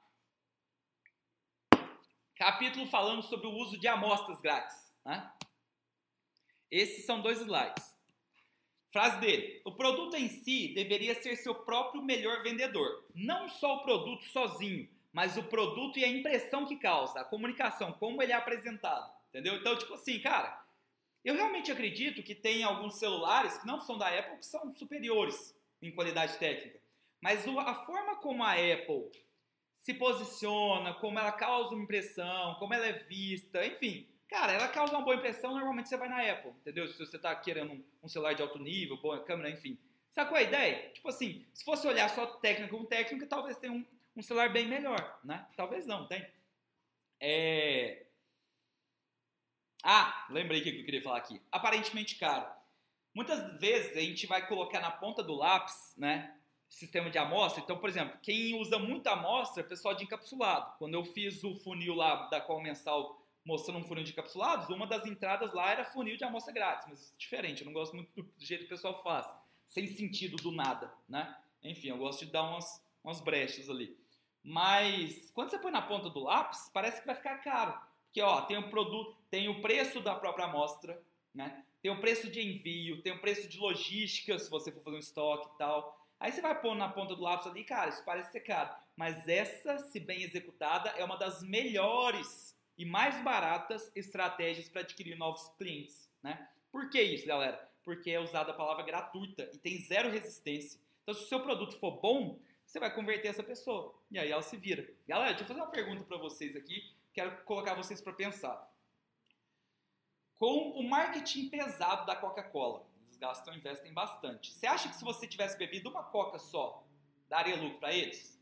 Capítulo 2.36 2.86
falando 2.88 3.22
sobre 3.24 3.48
o 3.48 3.54
uso 3.54 3.80
de 3.80 3.88
amostras 3.88 4.42
grátis. 4.42 4.94
Né? 5.06 5.32
Esses 6.70 7.06
são 7.06 7.22
dois 7.22 7.40
slides. 7.40 7.93
Frase 8.94 9.20
dele: 9.20 9.60
O 9.66 9.72
produto 9.72 10.16
em 10.16 10.30
si 10.30 10.72
deveria 10.76 11.16
ser 11.16 11.36
seu 11.36 11.56
próprio 11.56 12.04
melhor 12.04 12.44
vendedor. 12.44 13.04
Não 13.16 13.50
só 13.50 13.78
o 13.78 13.84
produto 13.84 14.24
sozinho, 14.26 14.88
mas 15.12 15.36
o 15.36 15.44
produto 15.44 15.98
e 15.98 16.06
a 16.06 16.08
impressão 16.08 16.68
que 16.68 16.78
causa, 16.78 17.20
a 17.20 17.26
comunicação, 17.26 17.92
como 17.94 18.22
ele 18.22 18.32
é 18.32 18.36
apresentado. 18.36 19.12
Entendeu? 19.30 19.56
Então, 19.56 19.76
tipo 19.76 19.96
assim, 19.96 20.20
cara, 20.20 20.64
eu 21.26 21.34
realmente 21.34 21.72
acredito 21.72 22.22
que 22.22 22.36
tem 22.36 22.64
alguns 22.64 23.00
celulares 23.00 23.58
que 23.58 23.66
não 23.66 23.82
são 23.82 23.98
da 23.98 24.08
Apple 24.08 24.38
que 24.38 24.46
são 24.46 24.72
superiores 24.74 25.58
em 25.82 25.92
qualidade 25.92 26.38
técnica. 26.38 26.80
Mas 27.20 27.48
a 27.48 27.86
forma 27.86 28.18
como 28.18 28.44
a 28.44 28.52
Apple 28.52 29.10
se 29.74 29.96
posiciona, 29.96 30.94
como 30.94 31.18
ela 31.18 31.32
causa 31.32 31.74
uma 31.74 31.84
impressão, 31.84 32.56
como 32.56 32.76
ela 32.76 32.86
é 32.86 32.94
vista, 32.94 33.66
enfim. 33.66 34.08
Cara, 34.34 34.52
ela 34.52 34.68
causa 34.68 34.92
uma 34.94 35.04
boa 35.04 35.16
impressão, 35.16 35.52
normalmente 35.52 35.88
você 35.88 35.96
vai 35.96 36.10
na 36.10 36.20
Apple, 36.20 36.50
entendeu? 36.50 36.88
Se 36.88 36.98
você 36.98 37.18
está 37.18 37.36
querendo 37.36 37.86
um, 38.02 38.08
celular 38.08 38.34
de 38.34 38.42
alto 38.42 38.58
nível, 38.58 38.98
boa 38.98 39.24
câmera, 39.24 39.48
enfim. 39.48 39.78
Sacou 40.12 40.36
a 40.36 40.42
ideia? 40.42 40.90
Tipo 40.90 41.10
assim, 41.10 41.46
se 41.54 41.64
fosse 41.64 41.86
olhar 41.86 42.10
só 42.10 42.26
técnica 42.26 42.72
como 42.72 42.88
técnica, 42.88 43.28
talvez 43.28 43.60
tenha 43.60 43.72
um, 43.72 43.86
um 44.16 44.24
celular 44.24 44.52
bem 44.52 44.68
melhor, 44.68 45.20
né? 45.24 45.48
Talvez 45.56 45.86
não, 45.86 46.08
tem. 46.08 46.28
É... 47.20 48.08
Ah, 49.84 50.26
lembrei 50.32 50.62
o 50.62 50.64
que 50.64 50.80
eu 50.80 50.86
queria 50.86 51.04
falar 51.04 51.20
aqui. 51.20 51.40
Aparentemente 51.52 52.16
caro. 52.16 52.52
Muitas 53.14 53.60
vezes 53.60 53.96
a 53.96 54.02
gente 54.02 54.26
vai 54.26 54.48
colocar 54.48 54.80
na 54.80 54.90
ponta 54.90 55.22
do 55.22 55.36
lápis, 55.36 55.94
né? 55.96 56.36
sistema 56.68 57.08
de 57.08 57.20
amostra. 57.20 57.62
Então, 57.62 57.78
por 57.78 57.88
exemplo, 57.88 58.18
quem 58.20 58.60
usa 58.60 58.80
muita 58.80 59.12
amostra 59.12 59.62
é 59.62 59.66
pessoal 59.66 59.94
de 59.94 60.06
encapsulado. 60.06 60.74
Quando 60.80 60.96
eu 60.96 61.06
fiz 61.06 61.44
o 61.44 61.54
funil 61.54 61.94
lá 61.94 62.28
da 62.30 62.42
qual 62.42 62.60
mensal 62.60 63.23
mostrando 63.46 63.80
um 63.80 63.84
funil 63.84 64.04
de 64.04 64.12
encapsulados, 64.12 64.70
uma 64.70 64.88
das 64.88 65.06
entradas 65.06 65.54
lá 65.54 65.72
era 65.72 65.84
funil 65.84 66.16
de 66.16 66.24
amostra 66.24 66.54
grátis, 66.54 66.88
mas 66.90 67.14
diferente, 67.18 67.62
eu 67.62 67.66
não 67.66 67.74
gosto 67.74 67.96
muito 67.96 68.10
do 68.24 68.32
jeito 68.38 68.62
que 68.62 68.68
o 68.68 68.76
pessoal 68.76 69.02
faz, 69.04 69.28
sem 69.68 69.88
sentido 69.88 70.38
do 70.38 70.52
nada, 70.52 70.94
né? 71.08 71.36
Enfim, 71.64 71.90
eu 71.90 71.98
gosto 71.98 72.26
de 72.26 72.32
dar 72.32 72.44
umas, 72.44 72.82
umas 73.04 73.22
brechas 73.22 73.70
ali. 73.70 73.98
Mas 74.44 75.32
quando 75.32 75.50
você 75.50 75.58
põe 75.58 75.72
na 75.72 75.82
ponta 75.82 76.10
do 76.10 76.20
lápis, 76.20 76.70
parece 76.74 77.00
que 77.00 77.08
vai 77.08 77.16
ficar 77.16 77.38
caro. 77.38 77.80
Porque 78.06 78.22
ó, 78.22 78.42
tem 78.42 78.58
o 78.58 78.70
produto, 78.70 79.18
tem 79.30 79.48
o 79.48 79.62
preço 79.62 80.02
da 80.02 80.16
própria 80.16 80.46
amostra, 80.46 81.02
né? 81.34 81.64
Tem 81.82 81.92
o 81.92 82.00
preço 82.00 82.30
de 82.30 82.42
envio, 82.42 83.02
tem 83.02 83.12
o 83.12 83.20
preço 83.20 83.48
de 83.48 83.58
logística, 83.58 84.38
se 84.38 84.50
você 84.50 84.72
for 84.72 84.84
fazer 84.84 84.98
um 84.98 85.00
estoque 85.00 85.50
e 85.54 85.58
tal. 85.58 86.00
Aí 86.20 86.32
você 86.32 86.42
vai 86.42 86.60
pôr 86.60 86.76
na 86.76 86.88
ponta 86.88 87.16
do 87.16 87.22
lápis 87.22 87.48
ali, 87.48 87.64
cara, 87.64 87.90
isso 87.90 88.04
parece 88.06 88.32
ser 88.32 88.42
caro. 88.42 88.74
Mas 88.96 89.28
essa, 89.28 89.80
se 89.80 90.00
bem 90.00 90.22
executada, 90.22 90.90
é 90.92 91.04
uma 91.04 91.18
das 91.18 91.42
melhores 91.44 92.53
e 92.78 92.86
mais 92.86 93.22
baratas 93.24 93.92
estratégias 93.96 94.68
para 94.70 94.82
adquirir 94.82 95.18
novos 95.18 95.48
clientes, 95.58 96.10
né? 96.22 96.50
Por 96.72 96.90
que 96.90 97.02
isso, 97.02 97.28
galera? 97.28 97.70
Porque 97.84 98.10
é 98.10 98.20
usada 98.20 98.52
a 98.52 98.56
palavra 98.56 98.84
gratuita 98.84 99.50
e 99.54 99.58
tem 99.58 99.80
zero 99.82 100.10
resistência. 100.10 100.80
Então, 101.04 101.14
se 101.14 101.24
o 101.24 101.28
seu 101.28 101.42
produto 101.42 101.78
for 101.78 102.00
bom, 102.00 102.40
você 102.66 102.80
vai 102.80 102.94
converter 102.94 103.28
essa 103.28 103.44
pessoa. 103.44 103.94
E 104.10 104.18
aí 104.18 104.32
ela 104.32 104.42
se 104.42 104.58
vira. 104.58 104.90
Galera, 105.08 105.32
deixa 105.32 105.44
eu 105.44 105.48
fazer 105.48 105.60
uma 105.60 105.70
pergunta 105.70 106.04
para 106.04 106.18
vocês 106.18 106.56
aqui. 106.56 106.92
Quero 107.14 107.44
colocar 107.44 107.76
vocês 107.76 108.02
para 108.02 108.14
pensar. 108.14 108.72
Com 110.36 110.72
o 110.72 110.84
marketing 110.84 111.50
pesado 111.50 112.06
da 112.06 112.16
Coca-Cola, 112.16 112.86
gastam, 113.20 113.56
investem 113.56 113.94
bastante. 113.94 114.52
Você 114.52 114.66
acha 114.66 114.90
que 114.90 114.96
se 114.96 115.04
você 115.04 115.28
tivesse 115.28 115.58
bebido 115.58 115.90
uma 115.90 116.04
coca 116.04 116.40
só, 116.40 116.84
daria 117.30 117.56
lucro 117.56 117.80
para 117.80 117.94
eles? 117.94 118.42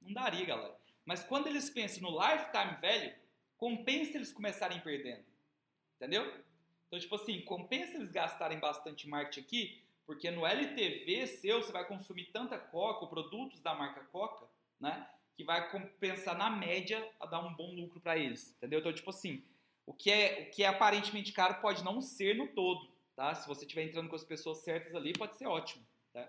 Não 0.00 0.12
daria, 0.12 0.44
galera. 0.44 0.76
Mas 1.04 1.22
quando 1.24 1.46
eles 1.46 1.70
pensam 1.70 2.02
no 2.02 2.20
lifetime 2.20 2.76
value, 2.80 3.14
compensa 3.62 4.16
eles 4.16 4.32
começarem 4.32 4.80
perdendo. 4.80 5.24
Entendeu? 5.94 6.24
Então, 6.88 6.98
tipo 6.98 7.14
assim, 7.14 7.42
compensa 7.42 7.96
eles 7.96 8.10
gastarem 8.10 8.58
bastante 8.58 9.08
marketing 9.08 9.40
aqui, 9.40 9.84
porque 10.04 10.32
no 10.32 10.44
LTV 10.44 11.28
seu 11.28 11.62
você 11.62 11.70
vai 11.70 11.86
consumir 11.86 12.24
tanta 12.32 12.58
coca, 12.58 13.04
ou 13.04 13.08
produtos 13.08 13.60
da 13.60 13.72
marca 13.72 14.00
Coca, 14.06 14.48
né? 14.80 15.08
Que 15.36 15.44
vai 15.44 15.70
compensar 15.70 16.36
na 16.36 16.50
média 16.50 17.08
a 17.20 17.26
dar 17.26 17.38
um 17.38 17.54
bom 17.54 17.72
lucro 17.72 18.00
para 18.00 18.18
eles. 18.18 18.50
Entendeu? 18.56 18.80
Então, 18.80 18.92
tipo 18.92 19.10
assim, 19.10 19.44
o 19.86 19.94
que, 19.94 20.10
é, 20.10 20.42
o 20.42 20.50
que 20.50 20.64
é 20.64 20.66
aparentemente 20.66 21.30
caro 21.30 21.60
pode 21.60 21.84
não 21.84 22.00
ser 22.00 22.34
no 22.34 22.48
todo. 22.48 22.92
Tá? 23.14 23.32
Se 23.32 23.46
você 23.46 23.64
estiver 23.64 23.84
entrando 23.84 24.08
com 24.08 24.16
as 24.16 24.24
pessoas 24.24 24.58
certas 24.58 24.92
ali, 24.92 25.12
pode 25.12 25.36
ser 25.36 25.46
ótimo. 25.46 25.86
Tá? 26.12 26.26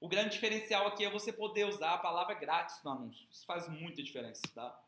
O 0.00 0.08
grande 0.08 0.30
diferencial 0.30 0.86
aqui 0.86 1.04
é 1.04 1.10
você 1.10 1.32
poder 1.32 1.66
usar 1.66 1.94
a 1.94 1.98
palavra 1.98 2.34
grátis 2.34 2.80
no 2.84 2.92
anúncio. 2.92 3.26
Isso 3.28 3.44
faz 3.44 3.68
muita 3.68 4.04
diferença. 4.04 4.42
Tá? 4.54 4.80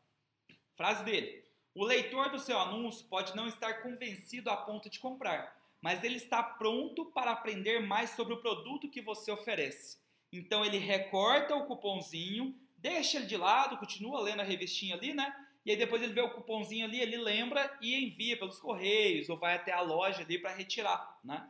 Frase 0.75 1.03
dele. 1.03 1.43
O 1.73 1.83
leitor 1.83 2.29
do 2.29 2.39
seu 2.39 2.59
anúncio 2.59 3.05
pode 3.07 3.35
não 3.35 3.47
estar 3.47 3.81
convencido 3.81 4.49
a 4.49 4.57
ponto 4.57 4.89
de 4.89 4.99
comprar, 4.99 5.55
mas 5.81 6.03
ele 6.03 6.17
está 6.17 6.43
pronto 6.43 7.05
para 7.05 7.31
aprender 7.31 7.79
mais 7.79 8.11
sobre 8.11 8.33
o 8.33 8.41
produto 8.41 8.89
que 8.89 9.01
você 9.01 9.31
oferece. 9.31 9.97
Então 10.31 10.65
ele 10.65 10.77
recorta 10.77 11.55
o 11.55 11.65
cupomzinho, 11.65 12.57
deixa 12.77 13.17
ele 13.17 13.25
de 13.25 13.37
lado, 13.37 13.77
continua 13.77 14.21
lendo 14.21 14.41
a 14.41 14.43
revistinha 14.43 14.95
ali, 14.95 15.13
né? 15.13 15.33
E 15.65 15.71
aí 15.71 15.77
depois 15.77 16.01
ele 16.01 16.13
vê 16.13 16.21
o 16.21 16.33
cupomzinho 16.33 16.85
ali, 16.85 16.99
ele 16.99 17.17
lembra 17.17 17.75
e 17.81 17.95
envia 17.95 18.37
pelos 18.37 18.59
correios 18.59 19.29
ou 19.29 19.37
vai 19.37 19.55
até 19.55 19.71
a 19.71 19.81
loja 19.81 20.21
ali 20.21 20.37
para 20.37 20.53
retirar, 20.53 21.19
né? 21.23 21.49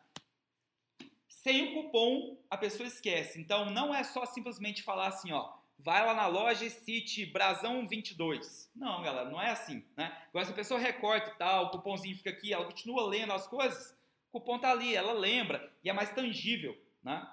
Sem 1.27 1.63
o 1.63 1.83
cupom, 1.83 2.37
a 2.49 2.57
pessoa 2.57 2.87
esquece. 2.87 3.39
Então 3.39 3.69
não 3.71 3.93
é 3.93 4.03
só 4.03 4.25
simplesmente 4.25 4.83
falar 4.83 5.07
assim, 5.07 5.31
ó, 5.31 5.53
vai 5.77 6.05
lá 6.05 6.13
na 6.13 6.27
loja 6.27 6.65
e 6.65 6.69
cite 6.69 7.25
Brasão 7.25 7.87
22. 7.87 8.71
Não, 8.75 9.01
galera, 9.03 9.29
não 9.29 9.41
é 9.41 9.51
assim, 9.51 9.85
né? 9.95 10.15
Agora 10.29 10.45
se 10.45 10.51
a 10.51 10.55
pessoa 10.55 10.79
recorta 10.79 11.29
e 11.29 11.37
tal, 11.37 11.65
o 11.65 11.69
cupomzinho 11.69 12.15
fica 12.17 12.29
aqui, 12.29 12.53
ela 12.53 12.65
continua 12.65 13.07
lendo 13.07 13.33
as 13.33 13.47
coisas, 13.47 13.91
o 14.31 14.39
cupom 14.39 14.59
tá 14.59 14.71
ali, 14.71 14.95
ela 14.95 15.13
lembra 15.13 15.71
e 15.83 15.89
é 15.89 15.93
mais 15.93 16.13
tangível, 16.13 16.77
né? 17.03 17.27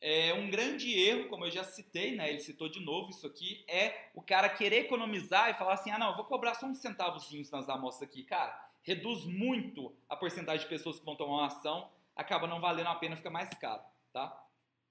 É 0.00 0.32
um 0.32 0.48
grande 0.48 0.96
erro, 0.96 1.28
como 1.28 1.44
eu 1.44 1.50
já 1.50 1.64
citei, 1.64 2.14
né? 2.14 2.30
Ele 2.30 2.38
citou 2.38 2.68
de 2.68 2.78
novo 2.80 3.10
isso 3.10 3.26
aqui, 3.26 3.64
é 3.66 4.10
o 4.14 4.22
cara 4.22 4.48
querer 4.48 4.84
economizar 4.84 5.50
e 5.50 5.54
falar 5.54 5.74
assim: 5.74 5.90
ah, 5.90 5.98
não, 5.98 6.14
vou 6.14 6.24
cobrar 6.24 6.54
só 6.54 6.66
uns 6.66 6.78
centavozinhos 6.78 7.50
nas 7.50 7.68
amostras 7.68 8.08
aqui. 8.08 8.22
Cara, 8.22 8.56
reduz 8.82 9.24
muito 9.24 9.92
a 10.08 10.16
porcentagem 10.16 10.62
de 10.62 10.68
pessoas 10.68 11.00
que 11.00 11.04
vão 11.04 11.16
tomar 11.16 11.38
uma 11.38 11.46
ação, 11.46 11.90
acaba 12.14 12.46
não 12.46 12.60
valendo 12.60 12.86
a 12.86 12.94
pena, 12.94 13.16
fica 13.16 13.28
mais 13.28 13.50
caro, 13.54 13.82
tá? 14.12 14.40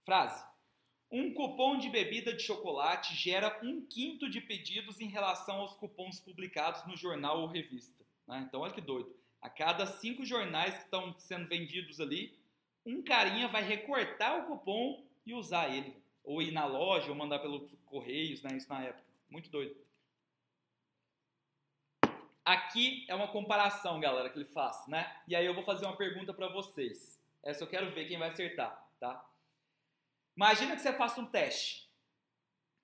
Frase. 0.03 0.43
Um 1.09 1.33
cupom 1.33 1.77
de 1.77 1.89
bebida 1.89 2.33
de 2.33 2.43
chocolate 2.43 3.15
gera 3.15 3.59
um 3.63 3.81
quinto 3.81 4.29
de 4.29 4.41
pedidos 4.41 4.99
em 4.99 5.07
relação 5.07 5.61
aos 5.61 5.73
cupons 5.75 6.19
publicados 6.19 6.85
no 6.85 6.97
jornal 6.97 7.39
ou 7.39 7.47
revista. 7.47 8.03
Né? 8.27 8.45
Então, 8.47 8.61
olha 8.61 8.73
que 8.73 8.81
doido. 8.81 9.15
A 9.41 9.49
cada 9.49 9.85
cinco 9.85 10.25
jornais 10.25 10.75
que 10.75 10.83
estão 10.83 11.17
sendo 11.17 11.47
vendidos 11.47 12.01
ali, 12.01 12.37
um 12.85 13.01
carinha 13.01 13.47
vai 13.47 13.63
recortar 13.63 14.39
o 14.39 14.47
cupom 14.47 15.05
e 15.25 15.33
usar 15.33 15.73
ele. 15.73 15.95
Ou 16.23 16.41
ir 16.41 16.51
na 16.51 16.65
loja, 16.65 17.09
ou 17.09 17.15
mandar 17.15 17.39
pelos 17.39 17.73
correios, 17.85 18.41
né? 18.41 18.57
Isso 18.57 18.67
na 18.67 18.83
época. 18.83 19.07
Muito 19.29 19.49
doido. 19.49 19.75
Aqui 22.43 23.05
é 23.07 23.15
uma 23.15 23.27
comparação, 23.27 23.99
galera, 23.99 24.29
que 24.29 24.37
ele 24.37 24.45
faz, 24.45 24.87
né? 24.87 25.21
E 25.27 25.35
aí 25.35 25.45
eu 25.45 25.53
vou 25.53 25.63
fazer 25.63 25.85
uma 25.85 25.95
pergunta 25.95 26.33
para 26.33 26.49
vocês. 26.49 27.21
Essa 27.43 27.63
eu 27.63 27.67
quero 27.67 27.91
ver 27.91 28.07
quem 28.07 28.17
vai 28.17 28.29
acertar, 28.29 28.89
tá? 28.99 29.25
Imagina 30.37 30.75
que 30.75 30.81
você 30.81 30.93
faça 30.93 31.19
um 31.19 31.25
teste. 31.25 31.89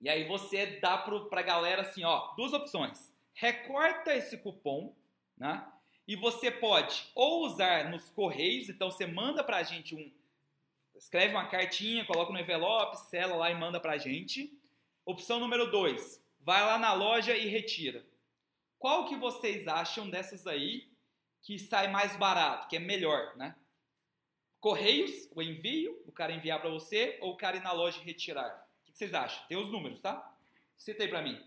E 0.00 0.10
aí 0.10 0.28
você 0.28 0.78
dá 0.80 0.98
para 0.98 1.40
a 1.40 1.42
galera 1.42 1.80
assim, 1.82 2.04
ó, 2.04 2.34
duas 2.34 2.52
opções. 2.52 3.10
Recorta 3.32 4.14
esse 4.14 4.36
cupom 4.36 4.94
né? 5.36 5.66
E 6.06 6.16
você 6.16 6.50
pode 6.50 7.10
ou 7.14 7.46
usar 7.46 7.90
nos 7.90 8.10
correios, 8.10 8.68
então 8.68 8.90
você 8.90 9.06
manda 9.06 9.42
para 9.42 9.58
a 9.58 9.62
gente 9.62 9.94
um, 9.94 10.12
escreve 10.94 11.34
uma 11.34 11.48
cartinha, 11.48 12.04
coloca 12.04 12.32
no 12.32 12.38
envelope, 12.38 12.98
sela 13.08 13.36
lá 13.36 13.50
e 13.50 13.54
manda 13.54 13.80
para 13.80 13.92
a 13.92 13.98
gente. 13.98 14.52
Opção 15.04 15.40
número 15.40 15.70
2, 15.70 16.22
vai 16.40 16.62
lá 16.64 16.78
na 16.78 16.92
loja 16.92 17.36
e 17.36 17.46
retira. 17.46 18.04
Qual 18.78 19.06
que 19.06 19.16
vocês 19.16 19.66
acham 19.66 20.08
dessas 20.10 20.46
aí 20.46 20.88
que 21.42 21.58
sai 21.58 21.88
mais 21.88 22.16
barato, 22.16 22.68
que 22.68 22.76
é 22.76 22.80
melhor, 22.80 23.34
né? 23.36 23.54
Correios, 24.64 25.28
o 25.34 25.42
envio, 25.42 26.02
o 26.06 26.10
cara 26.10 26.32
enviar 26.32 26.58
para 26.58 26.70
você, 26.70 27.18
ou 27.20 27.34
o 27.34 27.36
cara 27.36 27.58
ir 27.58 27.62
na 27.62 27.70
loja 27.70 28.00
e 28.00 28.02
retirar? 28.02 28.66
O 28.80 28.84
que 28.86 28.96
vocês 28.96 29.12
acham? 29.12 29.46
Tem 29.46 29.58
os 29.58 29.70
números, 29.70 30.00
tá? 30.00 30.34
Cita 30.74 31.02
aí 31.02 31.08
para 31.10 31.20
mim. 31.20 31.38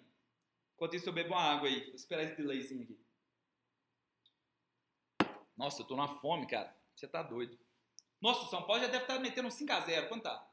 Enquanto 0.76 0.96
isso 0.96 1.10
eu 1.10 1.14
bebo 1.14 1.30
uma 1.30 1.42
água 1.42 1.68
aí. 1.68 1.86
Vou 1.86 1.96
esperar 1.96 2.26
esse 2.26 2.36
delayzinho 2.36 2.84
aqui. 2.84 3.00
Nossa, 5.58 5.82
eu 5.82 5.88
tô 5.88 5.96
na 5.96 6.08
fome, 6.08 6.46
cara. 6.46 6.80
Você 6.96 7.08
tá 7.08 7.24
doido. 7.24 7.58
Nossa, 8.22 8.46
o 8.46 8.50
São 8.52 8.62
Paulo 8.68 8.84
já 8.84 8.88
deve 8.88 9.06
estar 9.06 9.16
tá 9.16 9.20
metendo 9.20 9.48
um 9.48 9.52
5x0. 9.52 10.10
Quanto 10.10 10.22
tá? 10.22 10.48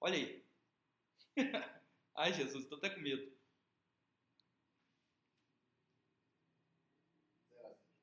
Olha 0.00 0.16
aí. 0.16 0.44
Ai, 2.16 2.32
Jesus, 2.32 2.66
tô 2.66 2.74
até 2.74 2.90
com 2.90 3.00
medo. 3.00 3.32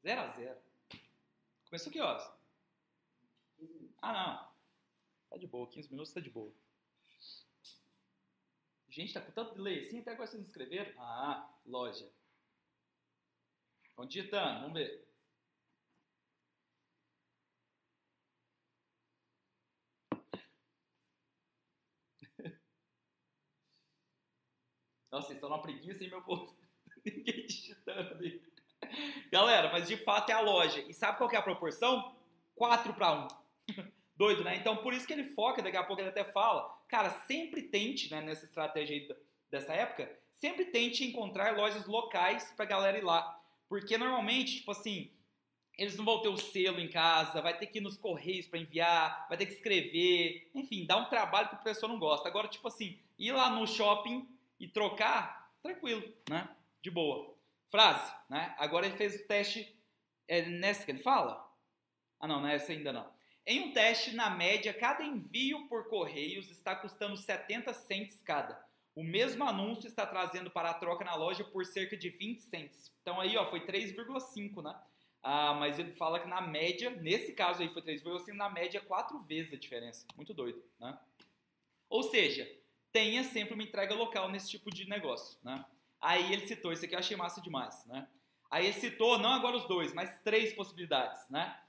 0x0. 0.06 0.58
Começou 1.66 1.92
que 1.92 2.00
horas? 2.00 2.39
Ah, 4.02 4.14
não. 4.14 4.50
Tá 5.30 5.38
de 5.38 5.48
boa. 5.48 5.70
15 5.70 5.90
minutos 5.92 6.14
tá 6.14 6.20
de 6.20 6.30
boa. 6.30 6.54
Gente, 8.90 9.14
tá 9.14 9.22
com 9.22 9.32
tanto 9.32 9.56
delay 9.56 9.80
assim, 9.82 10.00
até 10.00 10.12
agora 10.12 10.28
vocês 10.28 10.42
não 10.42 10.48
escreveram? 10.48 10.92
Ah, 11.00 11.50
loja. 11.66 12.12
Estão 13.84 14.06
digitando, 14.06 14.62
vamos 14.62 14.74
ver. 14.74 15.08
Nossa, 25.12 25.28
vocês 25.28 25.38
estão 25.38 25.50
numa 25.50 25.62
preguiça, 25.62 26.04
hein, 26.04 26.10
meu 26.10 26.22
povo? 26.24 26.58
Ninguém 27.06 27.46
digitando 27.46 28.16
ali. 28.16 28.42
Galera, 29.32 29.72
mas 29.72 29.88
de 29.88 29.98
fato 29.98 30.30
é 30.32 30.34
a 30.34 30.42
loja. 30.42 30.80
E 30.82 30.94
sabe 30.94 31.18
qual 31.18 31.32
é 31.32 31.38
a 31.38 31.42
proporção? 31.42 32.16
4 32.56 32.94
para 32.96 33.26
1. 33.26 33.28
Doido, 34.16 34.44
né? 34.44 34.58
Então, 34.58 34.78
por 34.78 34.94
isso 34.94 35.08
que 35.08 35.14
ele 35.14 35.24
foca, 35.24 35.62
daqui 35.62 35.78
a 35.78 35.84
pouco 35.84 36.02
ele 36.02 36.10
até 36.10 36.26
fala, 36.26 36.70
cara, 36.90 37.10
sempre 37.26 37.62
tente, 37.62 38.12
né, 38.12 38.20
nessa 38.20 38.44
estratégia 38.44 39.18
dessa 39.50 39.74
época, 39.74 40.12
sempre 40.34 40.66
tente 40.66 41.06
encontrar 41.06 41.56
lojas 41.56 41.86
locais 41.86 42.52
pra 42.56 42.66
galera 42.66 42.98
ir 42.98 43.04
lá. 43.04 43.42
Porque 43.70 43.98
normalmente, 43.98 44.58
tipo 44.58 44.72
assim, 44.72 45.12
eles 45.78 45.96
não 45.96 46.04
vão 46.04 46.22
ter 46.22 46.28
o 46.28 46.36
selo 46.36 46.82
em 46.82 46.90
casa, 46.90 47.42
vai 47.42 47.58
ter 47.58 47.68
que 47.68 47.78
ir 47.78 47.82
nos 47.82 47.96
correios 47.96 48.48
para 48.48 48.60
enviar, 48.60 49.26
vai 49.30 49.38
ter 49.38 49.46
que 49.46 49.54
escrever, 49.54 50.52
enfim, 50.54 50.86
dá 50.86 50.98
um 50.98 51.08
trabalho 51.08 51.48
que 51.48 51.56
a 51.56 51.60
pessoa 51.60 51.90
não 51.90 51.98
gosta. 51.98 52.28
Agora, 52.28 52.50
tipo 52.50 52.68
assim, 52.68 53.00
ir 53.18 53.32
lá 53.32 53.50
no 53.50 53.66
shopping 53.66 54.28
e 54.60 54.68
trocar, 54.68 55.50
tranquilo, 55.62 56.04
né? 56.30 56.50
De 56.82 56.92
boa. 56.92 57.34
Frase, 57.70 58.12
né? 58.30 58.54
Agora 58.58 58.86
ele 58.88 58.98
fez 58.98 59.16
o 59.16 59.28
teste, 59.28 59.74
é 60.28 60.42
nessa 60.42 60.84
que 60.84 60.92
ele 60.92 61.00
fala? 61.00 61.50
Ah 62.20 62.28
não, 62.28 62.42
nessa 62.42 62.74
ainda 62.74 62.92
não. 62.92 63.19
Em 63.50 63.62
um 63.62 63.72
teste, 63.72 64.16
na 64.16 64.30
média, 64.30 64.72
cada 64.72 65.04
envio 65.04 65.68
por 65.68 65.90
correios 65.90 66.52
está 66.52 66.76
custando 66.76 67.18
70 67.18 67.74
cents 67.74 68.22
cada. 68.22 68.64
O 68.94 69.04
mesmo 69.04 69.44
anúncio 69.44 69.88
está 69.88 70.06
trazendo 70.06 70.52
para 70.52 70.70
a 70.70 70.74
troca 70.76 71.04
na 71.04 71.16
loja 71.16 71.44
por 71.44 71.66
cerca 71.66 71.98
de 71.98 72.12
20 72.12 72.42
cents. 72.42 72.94
Então 73.02 73.20
aí, 73.20 73.36
ó, 73.36 73.50
foi 73.50 73.66
3,5, 73.66 74.62
né? 74.62 74.80
Ah, 75.24 75.56
mas 75.56 75.80
ele 75.80 75.94
fala 75.94 76.20
que 76.20 76.28
na 76.28 76.42
média, 76.42 76.92
nesse 76.92 77.34
caso 77.34 77.64
aí 77.64 77.70
foi 77.70 77.82
3,5, 77.82 78.34
na 78.36 78.52
média 78.52 78.80
quatro 78.82 79.18
vezes 79.24 79.52
a 79.52 79.58
diferença. 79.58 80.06
Muito 80.16 80.32
doido, 80.32 80.64
né? 80.80 80.96
Ou 81.90 82.04
seja, 82.04 82.48
tenha 82.92 83.24
sempre 83.24 83.56
uma 83.56 83.64
entrega 83.64 83.96
local 83.96 84.30
nesse 84.30 84.48
tipo 84.48 84.70
de 84.70 84.88
negócio, 84.88 85.40
né? 85.44 85.66
Aí 86.00 86.32
ele 86.32 86.48
citou, 86.48 86.72
isso 86.72 86.86
aqui 86.86 86.94
eu 86.94 87.00
achei 87.00 87.18
massa 87.18 87.42
demais, 87.42 87.84
né? 87.88 88.08
Aí 88.52 88.68
ele 88.68 88.80
citou, 88.80 89.18
não 89.18 89.34
agora 89.34 89.58
os 89.58 89.66
dois, 89.66 89.92
mas 89.92 90.22
três 90.22 90.54
possibilidades, 90.54 91.28
né? 91.32 91.60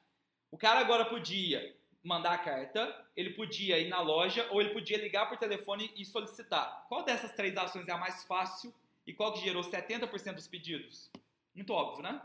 O 0.50 0.58
cara 0.58 0.80
agora 0.80 1.04
podia 1.04 1.76
mandar 2.02 2.32
a 2.32 2.38
carta, 2.38 3.06
ele 3.14 3.30
podia 3.30 3.78
ir 3.78 3.88
na 3.88 4.00
loja 4.00 4.46
ou 4.50 4.60
ele 4.60 4.70
podia 4.70 4.98
ligar 4.98 5.28
por 5.28 5.38
telefone 5.38 5.92
e 5.96 6.04
solicitar. 6.04 6.86
Qual 6.88 7.04
dessas 7.04 7.32
três 7.32 7.56
ações 7.56 7.86
é 7.88 7.92
a 7.92 7.98
mais 7.98 8.24
fácil 8.24 8.74
e 9.06 9.12
qual 9.12 9.32
que 9.32 9.40
gerou 9.40 9.62
70% 9.62 10.34
dos 10.34 10.48
pedidos? 10.48 11.10
Muito 11.54 11.72
óbvio, 11.72 12.02
né? 12.02 12.20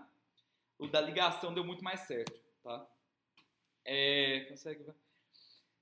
O 0.79 0.87
da 0.87 1.01
ligação 1.01 1.53
deu 1.53 1.63
muito 1.63 1.83
mais 1.83 2.01
certo, 2.01 2.33
tá? 2.63 2.85
É, 3.83 4.45
consegue? 4.49 4.83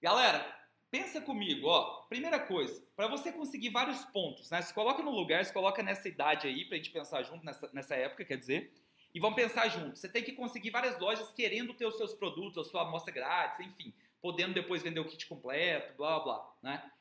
Galera, 0.01 0.59
pensa 0.91 1.21
comigo, 1.21 1.67
ó. 1.67 2.03
Primeira 2.09 2.39
coisa, 2.39 2.85
para 2.95 3.07
você 3.07 3.31
conseguir 3.31 3.69
vários 3.69 4.03
pontos, 4.05 4.49
né? 4.49 4.61
Se 4.61 4.73
coloca 4.73 5.01
no 5.01 5.11
lugar, 5.11 5.45
se 5.45 5.53
coloca 5.53 5.81
nessa 5.81 6.07
idade 6.09 6.47
aí 6.47 6.65
pra 6.65 6.77
gente 6.77 6.91
pensar 6.91 7.23
junto 7.23 7.45
nessa, 7.45 7.69
nessa 7.71 7.95
época, 7.95 8.25
quer 8.25 8.37
dizer 8.37 8.73
e 9.14 9.19
vamos 9.19 9.35
pensar 9.35 9.68
juntos. 9.69 9.99
Você 9.99 10.10
tem 10.10 10.23
que 10.23 10.31
conseguir 10.31 10.72
várias 10.72 10.99
lojas 10.99 11.31
querendo 11.31 11.73
ter 11.73 11.85
os 11.85 11.98
seus 11.98 12.14
produtos, 12.14 12.65
a 12.65 12.69
sua 12.69 12.81
amostra 12.81 13.14
grátis, 13.14 13.60
enfim, 13.60 13.94
podendo 14.22 14.53
depois 14.53 14.81
vender 14.81 14.99
o 14.99 15.06
kit 15.06 15.27
completo, 15.27 15.94
blá 15.95 16.19
blá, 16.19 16.56
né? 16.61 16.91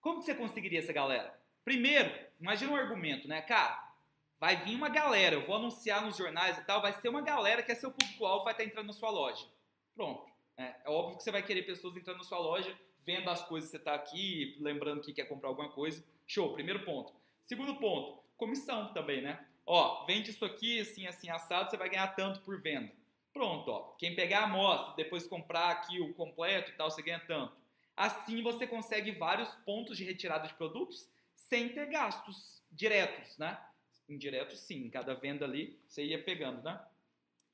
Como 0.00 0.18
que 0.18 0.26
você 0.26 0.34
conseguiria 0.34 0.80
essa 0.80 0.92
galera? 0.92 1.38
Primeiro, 1.64 2.12
imagina 2.40 2.72
um 2.72 2.76
argumento, 2.76 3.26
né? 3.26 3.40
Cara, 3.42 3.92
vai 4.38 4.56
vir 4.56 4.74
uma 4.74 4.88
galera, 4.88 5.36
eu 5.36 5.46
vou 5.46 5.56
anunciar 5.56 6.04
nos 6.04 6.16
jornais 6.16 6.58
e 6.58 6.64
tal, 6.64 6.82
vai 6.82 6.92
ser 6.92 7.08
uma 7.08 7.22
galera 7.22 7.62
que 7.62 7.72
é 7.72 7.74
seu 7.74 7.90
público-alvo, 7.90 8.44
vai 8.44 8.52
estar 8.52 8.64
entrando 8.64 8.86
na 8.86 8.92
sua 8.92 9.10
loja. 9.10 9.46
Pronto. 9.94 10.28
É, 10.56 10.74
é 10.84 10.90
óbvio 10.90 11.16
que 11.16 11.22
você 11.22 11.30
vai 11.30 11.42
querer 11.42 11.62
pessoas 11.62 11.96
entrando 11.96 12.18
na 12.18 12.24
sua 12.24 12.38
loja, 12.38 12.76
vendo 13.04 13.30
as 13.30 13.42
coisas 13.46 13.70
que 13.70 13.76
você 13.76 13.80
está 13.80 13.94
aqui, 13.94 14.56
lembrando 14.60 15.00
que 15.00 15.12
quer 15.12 15.24
comprar 15.24 15.48
alguma 15.48 15.70
coisa. 15.70 16.04
Show, 16.26 16.52
primeiro 16.52 16.84
ponto. 16.84 17.12
Segundo 17.44 17.76
ponto, 17.76 18.22
comissão 18.36 18.92
também, 18.92 19.22
né? 19.22 19.47
Ó, 19.70 20.06
vende 20.06 20.30
isso 20.30 20.46
aqui, 20.46 20.80
assim, 20.80 21.06
assim, 21.06 21.28
assado, 21.28 21.68
você 21.68 21.76
vai 21.76 21.90
ganhar 21.90 22.08
tanto 22.14 22.40
por 22.40 22.58
venda. 22.58 22.90
Pronto, 23.34 23.70
ó. 23.70 23.92
Quem 23.98 24.16
pegar 24.16 24.40
a 24.40 24.44
amostra, 24.44 24.94
depois 24.96 25.26
comprar 25.26 25.68
aqui 25.68 26.00
o 26.00 26.14
completo 26.14 26.70
e 26.70 26.74
tal, 26.74 26.90
você 26.90 27.02
ganha 27.02 27.20
tanto. 27.20 27.54
Assim 27.94 28.42
você 28.42 28.66
consegue 28.66 29.12
vários 29.12 29.50
pontos 29.66 29.98
de 29.98 30.04
retirada 30.04 30.48
de 30.48 30.54
produtos 30.54 31.06
sem 31.34 31.68
ter 31.68 31.84
gastos 31.84 32.62
diretos, 32.72 33.36
né? 33.36 33.60
Indiretos 34.08 34.58
sim, 34.60 34.88
cada 34.88 35.14
venda 35.14 35.44
ali 35.44 35.78
você 35.86 36.02
ia 36.02 36.22
pegando, 36.22 36.62
né? 36.62 36.80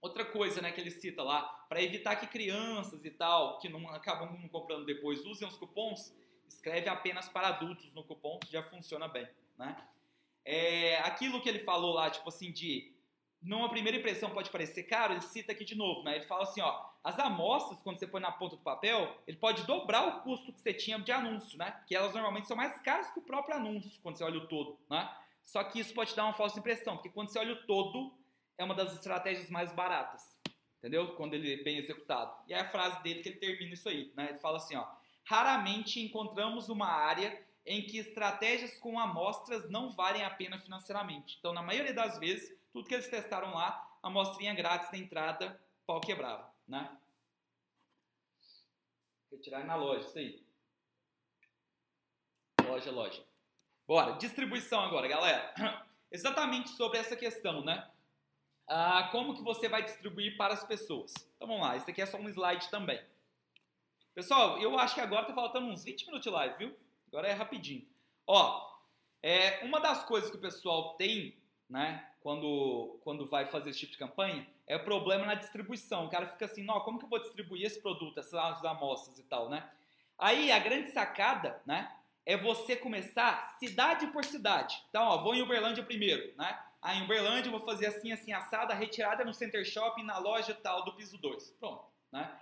Outra 0.01 0.25
coisa, 0.25 0.63
né, 0.63 0.71
que 0.71 0.81
ele 0.81 0.93
cita 0.93 1.21
lá, 1.21 1.43
para 1.69 1.83
evitar 1.83 2.15
que 2.15 2.29
crianças 2.29 3.05
e 3.05 3.11
tal, 3.11 3.59
que 3.59 3.69
não 3.69 3.89
acabam 3.89 4.39
não 4.39 4.49
comprando 4.49 4.85
depois, 4.85 5.25
usem 5.25 5.49
os 5.49 5.57
cupons, 5.57 6.15
escreve 6.47 6.89
apenas 6.89 7.29
para 7.29 7.49
adultos 7.49 7.93
no 7.93 8.05
cupom, 8.05 8.39
que 8.39 8.53
já 8.53 8.63
funciona 8.63 9.09
bem, 9.09 9.27
né? 9.59 9.77
É, 10.45 10.99
aquilo 10.99 11.41
que 11.41 11.49
ele 11.49 11.61
falou 11.61 11.95
lá, 11.95 12.11
tipo 12.11 12.29
assim, 12.29 12.53
de 12.53 12.93
numa 13.45 13.69
primeira 13.69 13.99
impressão 13.99 14.31
pode 14.31 14.51
parecer 14.51 14.85
caro, 14.85 15.13
ele 15.13 15.21
cita 15.21 15.53
aqui 15.53 15.65
de 15.65 15.75
novo, 15.75 16.03
né? 16.03 16.17
Ele 16.17 16.25
fala 16.25 16.45
assim, 16.45 16.63
ó, 16.63 16.83
as 17.03 17.19
amostras, 17.19 17.83
quando 17.83 17.99
você 17.99 18.07
põe 18.07 18.21
na 18.21 18.33
ponta 18.33 18.57
do 18.57 18.63
papel, 18.63 19.15
ele 19.27 19.37
pode 19.37 19.65
dobrar 19.65 20.09
o 20.09 20.23
custo 20.23 20.51
que 20.53 20.61
você 20.61 20.73
tinha 20.73 20.99
de 20.99 21.13
anúncio, 21.13 21.59
né? 21.59 21.79
Que 21.87 21.95
elas 21.95 22.15
normalmente 22.15 22.49
são 22.49 22.57
mais 22.57 22.81
caras 22.81 23.11
que 23.11 23.19
o 23.19 23.23
próprio 23.23 23.57
anúncio, 23.57 24.01
quando 24.03 24.17
você 24.17 24.25
olha 24.25 24.39
o 24.39 24.49
todo, 24.49 24.79
né? 24.89 25.15
Só 25.45 25.63
que 25.63 25.79
isso 25.79 25.93
pode 25.93 26.17
dar 26.17 26.25
uma 26.25 26.33
falsa 26.33 26.59
impressão, 26.59 26.97
porque 26.97 27.11
quando 27.11 27.29
você 27.29 27.39
olha 27.39 27.53
o 27.53 27.67
todo, 27.67 28.15
é 28.57 28.65
uma 28.65 28.75
das 28.75 28.95
estratégias 28.95 29.51
mais 29.51 29.71
baratas, 29.73 30.23
entendeu? 30.79 31.15
Quando 31.15 31.35
ele 31.35 31.53
é 31.53 31.63
bem 31.63 31.77
executado. 31.77 32.35
E 32.49 32.55
é 32.55 32.61
a 32.61 32.71
frase 32.71 33.03
dele 33.03 33.21
que 33.21 33.29
ele 33.29 33.39
termina 33.39 33.75
isso 33.75 33.89
aí, 33.89 34.11
né? 34.17 34.31
Ele 34.31 34.39
fala 34.39 34.57
assim, 34.57 34.75
ó, 34.75 34.87
raramente 35.25 36.01
encontramos 36.01 36.71
uma 36.71 36.89
área 36.89 37.45
em 37.67 37.87
que 37.87 37.99
estratégias 37.99 38.79
com 38.79 38.99
amostras 38.99 39.69
não 39.71 39.91
valem 39.91 40.25
a 40.25 40.31
pena 40.31 40.59
financeiramente. 40.59 41.37
Então, 41.39 41.53
na 41.53 41.63
maioria 41.63 41.95
das 41.95 42.19
vezes, 42.19 42.55
tudo 42.73 42.87
que 42.87 42.95
eles 42.95 43.09
testaram 43.09 43.55
lá, 43.55 43.99
amostrinha 44.03 44.55
grátis 44.55 44.91
na 44.93 44.99
entrada, 44.99 45.61
pau 45.87 46.01
quebrava, 46.01 46.53
né? 46.69 46.97
Retirar 49.31 49.65
na 49.65 49.75
loja, 49.75 50.07
isso 50.07 50.19
aí. 50.19 50.45
Loja, 52.63 52.91
loja. 52.91 53.25
Bora, 53.87 54.13
distribuição 54.13 54.81
agora, 54.81 55.09
galera. 55.09 55.55
Exatamente 56.11 56.71
sobre 56.71 56.99
essa 56.99 57.17
questão, 57.17 57.65
né? 57.65 57.91
Ah, 58.67 59.09
como 59.11 59.35
que 59.35 59.43
você 59.43 59.69
vai 59.69 59.83
distribuir 59.83 60.37
para 60.37 60.55
as 60.55 60.65
pessoas? 60.65 61.13
Então 61.37 61.49
vamos 61.49 61.63
lá, 61.63 61.77
esse 61.77 61.91
aqui 61.91 62.01
é 62.01 62.07
só 62.07 62.17
um 62.17 62.29
slide 62.29 62.71
também. 62.71 63.03
Pessoal, 64.15 64.59
eu 64.59 64.79
acho 64.79 64.95
que 64.95 65.01
agora 65.01 65.27
tá 65.27 65.35
faltando 65.35 65.67
uns 65.67 65.85
20 65.85 66.07
minutos 66.07 66.23
de 66.25 66.31
live, 66.31 66.57
viu? 66.57 66.84
Agora 67.15 67.29
é 67.29 67.33
rapidinho. 67.33 67.87
Ó, 68.27 68.69
é, 69.23 69.65
uma 69.65 69.79
das 69.79 70.05
coisas 70.05 70.29
que 70.31 70.37
o 70.37 70.41
pessoal 70.41 70.97
tem, 70.97 71.41
né, 71.71 72.05
quando, 72.21 72.99
quando 73.05 73.25
vai 73.25 73.47
fazer 73.47 73.71
esse 73.71 73.79
tipo 73.79 73.93
de 73.93 73.99
campanha, 73.99 74.45
é 74.67 74.75
o 74.75 74.83
problema 74.83 75.25
na 75.25 75.35
distribuição. 75.35 76.07
O 76.07 76.11
cara 76.11 76.27
fica 76.27 76.47
assim, 76.47 76.65
não, 76.65 76.81
como 76.81 76.99
que 76.99 77.05
eu 77.05 77.09
vou 77.09 77.21
distribuir 77.21 77.65
esse 77.65 77.81
produto, 77.81 78.19
essas 78.19 78.65
amostras 78.65 79.17
e 79.21 79.23
tal, 79.23 79.49
né? 79.49 79.71
Aí 80.19 80.51
a 80.51 80.59
grande 80.59 80.91
sacada, 80.91 81.63
né, 81.65 81.89
é 82.27 82.37
você 82.37 82.75
começar 82.75 83.57
cidade 83.61 84.09
por 84.09 84.25
cidade. 84.25 84.83
Então, 84.89 85.05
ó, 85.05 85.23
vou 85.23 85.37
em 85.37 85.43
Uberlândia 85.43 85.85
primeiro, 85.85 86.37
né? 86.37 86.59
Ah, 86.83 86.97
em 86.97 87.05
Uberlândia 87.05 87.47
eu 87.47 87.57
vou 87.57 87.65
fazer 87.65 87.87
assim, 87.87 88.11
assim, 88.11 88.33
assada, 88.33 88.75
retirada 88.75 89.25
no 89.25 89.33
Center 89.33 89.65
Shopping, 89.65 90.03
na 90.03 90.19
loja 90.19 90.53
tal 90.53 90.85
do 90.85 90.97
piso 90.97 91.17
2. 91.19 91.53
Pronto, 91.61 91.85
né? 92.11 92.37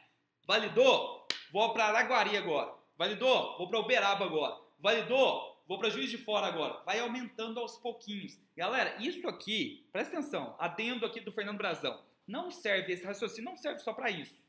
Validou? 0.47 1.28
Vou 1.53 1.74
para 1.74 1.89
Araguari 1.89 2.39
agora. 2.39 2.81
Validou? 3.03 3.59
Vou 3.59 3.69
para 3.69 3.81
Uberaba 3.81 4.24
agora. 4.24 4.61
Validou? 4.79 5.61
Vou 5.66 5.77
para 5.77 5.91
Juiz 5.91 6.09
de 6.09 6.16
Fora 6.19 6.47
agora. 6.47 6.85
Vai 6.85 7.01
aumentando 7.01 7.59
aos 7.59 7.77
pouquinhos. 7.77 8.39
Galera, 8.57 8.95
isso 9.03 9.27
aqui, 9.27 9.85
presta 9.91 10.19
atenção, 10.19 10.55
adendo 10.57 11.05
aqui 11.05 11.19
do 11.19 11.33
Fernando 11.33 11.59
Brazão, 11.59 12.01
não 12.29 12.49
serve, 12.49 12.93
esse 12.93 13.05
raciocínio 13.05 13.51
não 13.51 13.57
serve 13.57 13.81
só 13.81 13.93
para 13.93 14.09
isso. 14.09 14.41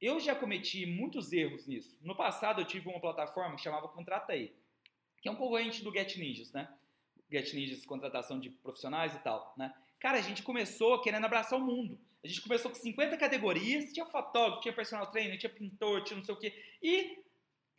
Eu 0.00 0.20
já 0.20 0.36
cometi 0.36 0.86
muitos 0.86 1.32
erros 1.32 1.66
nisso. 1.66 1.98
No 2.00 2.14
passado 2.14 2.60
eu 2.60 2.64
tive 2.64 2.88
uma 2.88 3.00
plataforma 3.00 3.56
que 3.56 3.62
chamava 3.62 3.88
Contratei, 3.88 4.56
que 5.20 5.28
é 5.28 5.32
um 5.32 5.36
concorrente 5.36 5.82
do 5.82 5.92
Get 5.92 6.16
Ninjas, 6.16 6.52
né? 6.52 6.72
Get 7.28 7.52
Ninjas, 7.54 7.84
contratação 7.84 8.38
de 8.38 8.50
profissionais 8.50 9.16
e 9.16 9.18
tal, 9.18 9.52
né? 9.56 9.74
Cara, 9.98 10.18
a 10.18 10.22
gente 10.22 10.44
começou 10.44 11.02
querendo 11.02 11.24
abraçar 11.24 11.58
o 11.58 11.64
mundo. 11.64 11.98
A 12.22 12.28
gente 12.28 12.40
começou 12.40 12.70
com 12.70 12.76
50 12.76 13.16
categorias, 13.16 13.92
tinha 13.92 14.06
fotógrafo, 14.06 14.62
tinha 14.62 14.72
personal 14.72 15.10
trainer, 15.10 15.36
tinha 15.36 15.50
pintor, 15.50 16.04
tinha 16.04 16.16
não 16.16 16.24
sei 16.24 16.34
o 16.34 16.38
quê. 16.38 16.54
E 16.80 17.23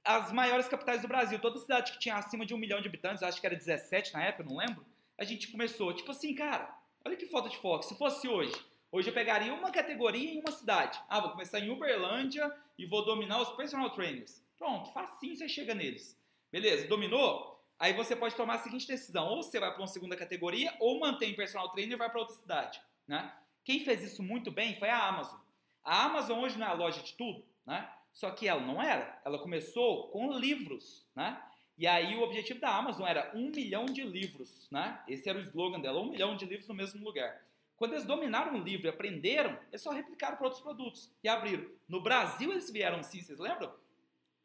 as 0.06 0.32
maiores 0.32 0.68
capitais 0.68 1.02
do 1.02 1.08
Brasil, 1.08 1.40
toda 1.40 1.60
cidade 1.60 1.92
que 1.92 2.00
tinha 2.00 2.16
acima 2.16 2.46
de 2.46 2.54
um 2.54 2.58
milhão 2.58 2.80
de 2.80 2.88
habitantes, 2.88 3.24
acho 3.24 3.42
que 3.42 3.48
era 3.48 3.56
17 3.56 4.14
na 4.14 4.24
época, 4.24 4.48
não 4.48 4.58
lembro, 4.58 4.86
a 5.18 5.24
gente 5.24 5.52
começou. 5.52 5.94
Tipo 5.94 6.12
assim, 6.12 6.36
cara, 6.36 6.74
olha 7.04 7.16
que 7.16 7.26
falta 7.26 7.50
de 7.50 7.58
foco. 7.58 7.84
Se 7.84 7.98
fosse 7.98 8.28
hoje, 8.28 8.54
hoje 8.92 9.10
eu 9.10 9.14
pegaria 9.14 9.54
uma 9.54 9.72
categoria 9.72 10.32
em 10.32 10.40
uma 10.40 10.52
cidade. 10.52 11.00
Ah, 11.10 11.20
vou 11.20 11.32
começar 11.32 11.60
em 11.60 11.72
Uberlândia 11.72 12.56
e 12.78 12.86
vou 12.86 13.04
dominar 13.04 13.42
os 13.42 13.50
personal 13.56 13.90
trainers. 13.90 14.44
Pronto, 14.58 14.92
facinho 14.94 15.36
você 15.36 15.50
chega 15.50 15.74
neles. 15.74 16.16
Beleza, 16.52 16.88
dominou? 16.88 17.56
Aí 17.80 17.92
você 17.94 18.16
pode 18.16 18.36
tomar 18.36 18.56
a 18.56 18.60
seguinte 18.60 18.88
decisão: 18.88 19.28
ou 19.28 19.42
você 19.42 19.60
vai 19.60 19.72
para 19.72 19.82
uma 19.82 19.88
segunda 19.88 20.16
categoria, 20.16 20.74
ou 20.80 21.00
mantém 21.00 21.36
personal 21.36 21.70
trainer 21.72 21.96
e 21.96 21.98
vai 21.98 22.10
para 22.10 22.20
outra 22.20 22.36
cidade. 22.36 22.80
Né? 23.08 23.34
Quem 23.64 23.84
fez 23.84 24.04
isso 24.04 24.22
muito 24.22 24.52
bem 24.52 24.78
foi 24.78 24.90
a 24.90 25.08
Amazon. 25.08 25.40
A 25.84 26.06
Amazon 26.06 26.40
hoje 26.44 26.58
não 26.58 26.68
é 26.68 26.70
a 26.70 26.74
loja 26.74 27.02
de 27.02 27.14
tudo, 27.14 27.46
né? 27.66 27.92
Só 28.16 28.32
que 28.32 28.48
ela 28.48 28.62
não 28.62 28.82
era. 28.82 29.22
Ela 29.26 29.38
começou 29.38 30.08
com 30.08 30.32
livros, 30.32 31.06
né? 31.14 31.40
E 31.78 31.86
aí 31.86 32.16
o 32.16 32.22
objetivo 32.22 32.62
da 32.62 32.74
Amazon 32.74 33.06
era 33.06 33.30
um 33.36 33.52
milhão 33.52 33.84
de 33.84 34.02
livros, 34.02 34.70
né? 34.72 35.04
Esse 35.06 35.30
era 35.30 35.38
o 35.38 35.42
slogan 35.42 35.82
dela, 35.82 36.00
um 36.00 36.10
milhão 36.10 36.38
de 36.38 36.46
livros 36.46 36.70
no 36.70 36.74
mesmo 36.74 37.04
lugar. 37.04 37.46
Quando 37.76 37.92
eles 37.92 38.06
dominaram 38.06 38.56
o 38.56 38.64
livro 38.64 38.88
e 38.88 38.90
aprenderam, 38.90 39.60
eles 39.68 39.82
só 39.82 39.92
replicaram 39.92 40.38
para 40.38 40.46
outros 40.46 40.64
produtos 40.64 41.12
e 41.22 41.28
abriram. 41.28 41.70
No 41.90 42.02
Brasil 42.02 42.54
eles 42.54 42.72
vieram 42.72 43.04
sim, 43.04 43.22
vocês 43.22 43.38
lembram? 43.38 43.76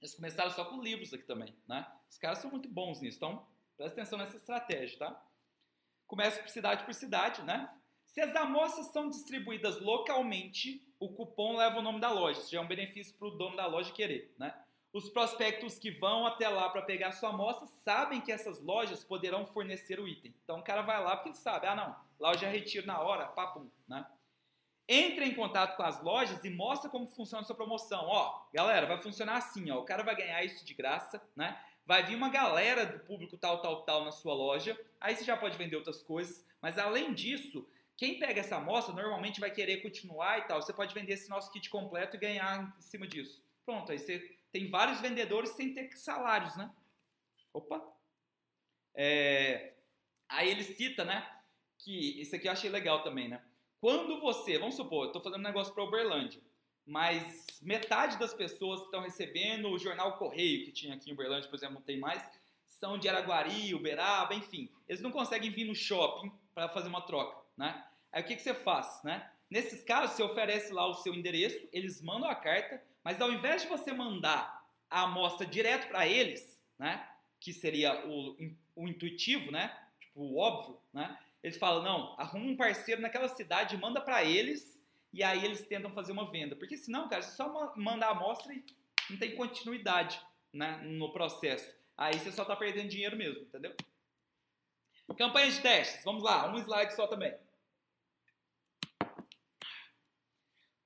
Eles 0.01 0.15
começaram 0.15 0.51
só 0.51 0.65
com 0.65 0.83
livros 0.83 1.15
aqui 1.15 1.23
também, 1.23 1.55
né? 1.69 1.87
Os 2.11 2.19
caras 2.19 2.39
são 2.39 2.51
muito 2.51 2.69
bons 2.69 3.01
nisso, 3.01 3.19
então 3.19 3.47
presta 3.77 4.01
atenção 4.01 4.19
nessa 4.19 4.37
estratégia, 4.37 4.99
tá? 4.99 5.25
Começa 6.09 6.43
por 6.43 6.49
cidade 6.49 6.85
por 6.85 6.93
cidade, 6.93 7.41
né? 7.43 7.71
Se 8.11 8.21
as 8.21 8.35
amostras 8.35 8.87
são 8.87 9.09
distribuídas 9.09 9.81
localmente, 9.81 10.85
o 10.99 11.09
cupom 11.09 11.57
leva 11.57 11.79
o 11.79 11.83
nome 11.83 12.01
da 12.01 12.11
loja. 12.11 12.41
Isso 12.41 12.51
já 12.51 12.59
é 12.59 12.61
um 12.61 12.67
benefício 12.67 13.15
para 13.17 13.29
o 13.29 13.31
dono 13.31 13.57
da 13.57 13.67
loja 13.67 13.93
querer, 13.93 14.35
né? 14.37 14.55
Os 14.93 15.09
prospectos 15.09 15.79
que 15.79 15.93
vão 15.93 16.27
até 16.27 16.49
lá 16.49 16.69
para 16.69 16.83
pegar 16.83 17.13
sua 17.13 17.29
amostra 17.29 17.69
sabem 17.85 18.21
que 18.21 18.33
essas 18.33 18.61
lojas 18.61 19.05
poderão 19.05 19.47
fornecer 19.47 20.01
o 20.01 20.09
item. 20.09 20.35
Então 20.43 20.59
o 20.59 20.65
cara 20.65 20.83
vai 20.83 21.01
lá 21.01 21.17
porque 21.17 21.29
ele 21.29 21.37
sabe, 21.37 21.69
ah 21.69 21.77
não, 21.77 21.97
lá 22.19 22.33
eu 22.33 22.39
já 22.39 22.49
retiro 22.49 22.87
na 22.87 23.01
hora, 23.01 23.27
papum, 23.27 23.71
né? 23.87 24.05
Entre 24.89 25.25
em 25.25 25.35
contato 25.35 25.77
com 25.77 25.85
as 25.85 26.03
lojas 26.03 26.43
e 26.43 26.51
mostra 26.51 26.91
como 26.91 27.07
funciona 27.07 27.43
a 27.43 27.45
sua 27.45 27.55
promoção. 27.55 28.07
Ó, 28.07 28.43
galera, 28.53 28.87
vai 28.87 28.99
funcionar 28.99 29.37
assim, 29.37 29.71
ó, 29.71 29.79
o 29.79 29.85
cara 29.85 30.03
vai 30.03 30.17
ganhar 30.17 30.43
isso 30.43 30.65
de 30.65 30.75
graça, 30.75 31.23
né? 31.37 31.57
Vai 31.87 32.03
vir 32.03 32.17
uma 32.17 32.29
galera 32.29 32.85
do 32.85 32.99
público 33.05 33.39
tal, 33.39 33.63
tal, 33.63 33.83
tal 33.83 34.05
na 34.05 34.11
sua 34.11 34.35
loja. 34.35 34.77
Aí 35.01 35.15
você 35.15 35.23
já 35.23 35.37
pode 35.37 35.57
vender 35.57 35.77
outras 35.77 36.03
coisas, 36.03 36.45
mas 36.61 36.77
além 36.77 37.15
disso, 37.15 37.65
quem 38.01 38.19
pega 38.19 38.41
essa 38.41 38.57
amostra 38.57 38.95
normalmente 38.95 39.41
vai 39.41 39.51
querer 39.51 39.83
continuar 39.83 40.39
e 40.39 40.43
tal. 40.49 40.63
Você 40.63 40.73
pode 40.73 40.95
vender 40.95 41.13
esse 41.13 41.29
nosso 41.29 41.53
kit 41.53 41.69
completo 41.69 42.17
e 42.17 42.19
ganhar 42.19 42.75
em 42.79 42.81
cima 42.81 43.07
disso. 43.07 43.45
Pronto, 43.63 43.93
aí 43.93 43.99
você 43.99 44.39
tem 44.51 44.71
vários 44.71 45.03
vendedores 45.03 45.51
sem 45.51 45.75
ter 45.75 45.93
salários, 45.99 46.57
né? 46.57 46.75
Opa! 47.53 47.87
É, 48.95 49.75
aí 50.31 50.49
ele 50.49 50.65
cita, 50.65 51.05
né? 51.05 51.31
Que 51.77 52.19
isso 52.23 52.35
aqui 52.35 52.49
eu 52.49 52.53
achei 52.53 52.71
legal 52.71 53.03
também, 53.03 53.29
né? 53.29 53.45
Quando 53.83 54.19
você, 54.19 54.59
vamos 54.59 54.77
supor, 54.77 55.05
eu 55.05 55.07
estou 55.09 55.21
fazendo 55.21 55.41
um 55.41 55.49
negócio 55.49 55.75
para 55.75 55.85
Uberlândia, 55.85 56.41
mas 56.87 57.61
metade 57.61 58.19
das 58.19 58.33
pessoas 58.33 58.81
que 58.81 58.87
estão 58.87 59.03
recebendo 59.03 59.69
o 59.69 59.79
jornal 59.79 60.17
Correio, 60.17 60.65
que 60.65 60.73
tinha 60.73 60.95
aqui 60.95 61.11
em 61.11 61.13
Uberlândia, 61.13 61.51
por 61.51 61.57
exemplo, 61.57 61.75
não 61.75 61.83
tem 61.83 61.99
mais, 61.99 62.27
são 62.67 62.97
de 62.97 63.11
Araguari, 63.11 63.75
Uberaba, 63.75 64.35
enfim. 64.35 64.71
Eles 64.89 65.03
não 65.03 65.13
conseguem 65.13 65.51
vir 65.51 65.65
no 65.65 65.75
shopping 65.75 66.33
para 66.55 66.67
fazer 66.71 66.89
uma 66.89 67.03
troca, 67.03 67.39
né? 67.59 67.89
Aí 68.13 68.23
o 68.23 68.27
que, 68.27 68.37
que 68.37 68.43
você 68.43 68.55
faz, 68.55 69.01
né? 69.05 69.31
Nesses 69.51 69.83
casos, 69.83 70.17
você 70.17 70.23
oferece 70.23 70.73
lá 70.73 70.87
o 70.87 70.95
seu 70.95 71.13
endereço, 71.13 71.69
eles 71.73 72.01
mandam 72.01 72.31
a 72.31 72.35
carta, 72.35 72.81
mas 73.03 73.21
ao 73.21 73.33
invés 73.33 73.63
de 73.63 73.69
você 73.69 73.93
mandar 73.93 74.65
a 74.89 75.03
amostra 75.03 75.45
direto 75.45 75.89
para 75.89 76.07
eles, 76.07 76.61
né, 76.79 77.09
que 77.41 77.53
seria 77.53 78.07
o, 78.07 78.37
o 78.77 78.89
intuitivo, 78.89 79.51
né, 79.51 79.77
tipo 79.99 80.21
o 80.21 80.39
óbvio, 80.39 80.81
né, 80.93 81.19
eles 81.43 81.57
falam, 81.57 81.83
não, 81.83 82.15
arruma 82.19 82.47
um 82.47 82.57
parceiro 82.57 83.01
naquela 83.01 83.29
cidade, 83.29 83.77
manda 83.77 84.01
para 84.01 84.23
eles, 84.25 84.81
e 85.13 85.23
aí 85.23 85.45
eles 85.45 85.67
tentam 85.67 85.91
fazer 85.91 86.13
uma 86.13 86.31
venda. 86.31 86.55
Porque 86.55 86.77
senão, 86.77 87.09
cara, 87.09 87.23
você 87.23 87.35
só 87.35 87.75
manda 87.77 88.07
a 88.07 88.11
amostra 88.11 88.53
e 88.53 88.65
não 89.09 89.19
tem 89.19 89.35
continuidade 89.35 90.21
né, 90.53 90.77
no 90.85 91.13
processo. 91.13 91.75
Aí 91.97 92.15
você 92.15 92.31
só 92.31 92.43
está 92.43 92.55
perdendo 92.55 92.89
dinheiro 92.89 93.17
mesmo, 93.17 93.43
entendeu? 93.43 93.75
Campanha 95.19 95.51
de 95.51 95.61
testes, 95.61 96.05
vamos 96.05 96.23
lá, 96.23 96.53
um 96.53 96.59
slide 96.59 96.95
só 96.95 97.07
também. 97.07 97.35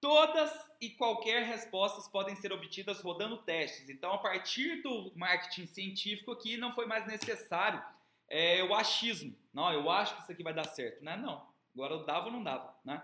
Todas 0.05 0.52
e 0.82 0.90
qualquer 0.90 1.44
respostas 1.44 2.06
podem 2.06 2.36
ser 2.36 2.52
obtidas 2.52 3.01
rodando 3.01 3.39
testes. 3.39 3.89
Então, 3.89 4.12
a 4.12 4.18
partir 4.18 4.82
do 4.82 5.10
marketing 5.16 5.64
científico 5.64 6.31
aqui, 6.31 6.59
não 6.59 6.74
foi 6.74 6.85
mais 6.85 7.06
necessário 7.06 7.82
é, 8.28 8.62
o 8.64 8.74
achismo. 8.74 9.35
Não, 9.51 9.72
eu 9.72 9.89
acho 9.89 10.14
que 10.14 10.22
isso 10.24 10.32
aqui 10.32 10.43
vai 10.43 10.52
dar 10.52 10.64
certo, 10.64 11.02
né? 11.02 11.16
Não. 11.16 11.48
Agora 11.72 12.05
dava 12.05 12.26
ou 12.26 12.32
não 12.32 12.43
dava, 12.43 12.76
né? 12.85 13.02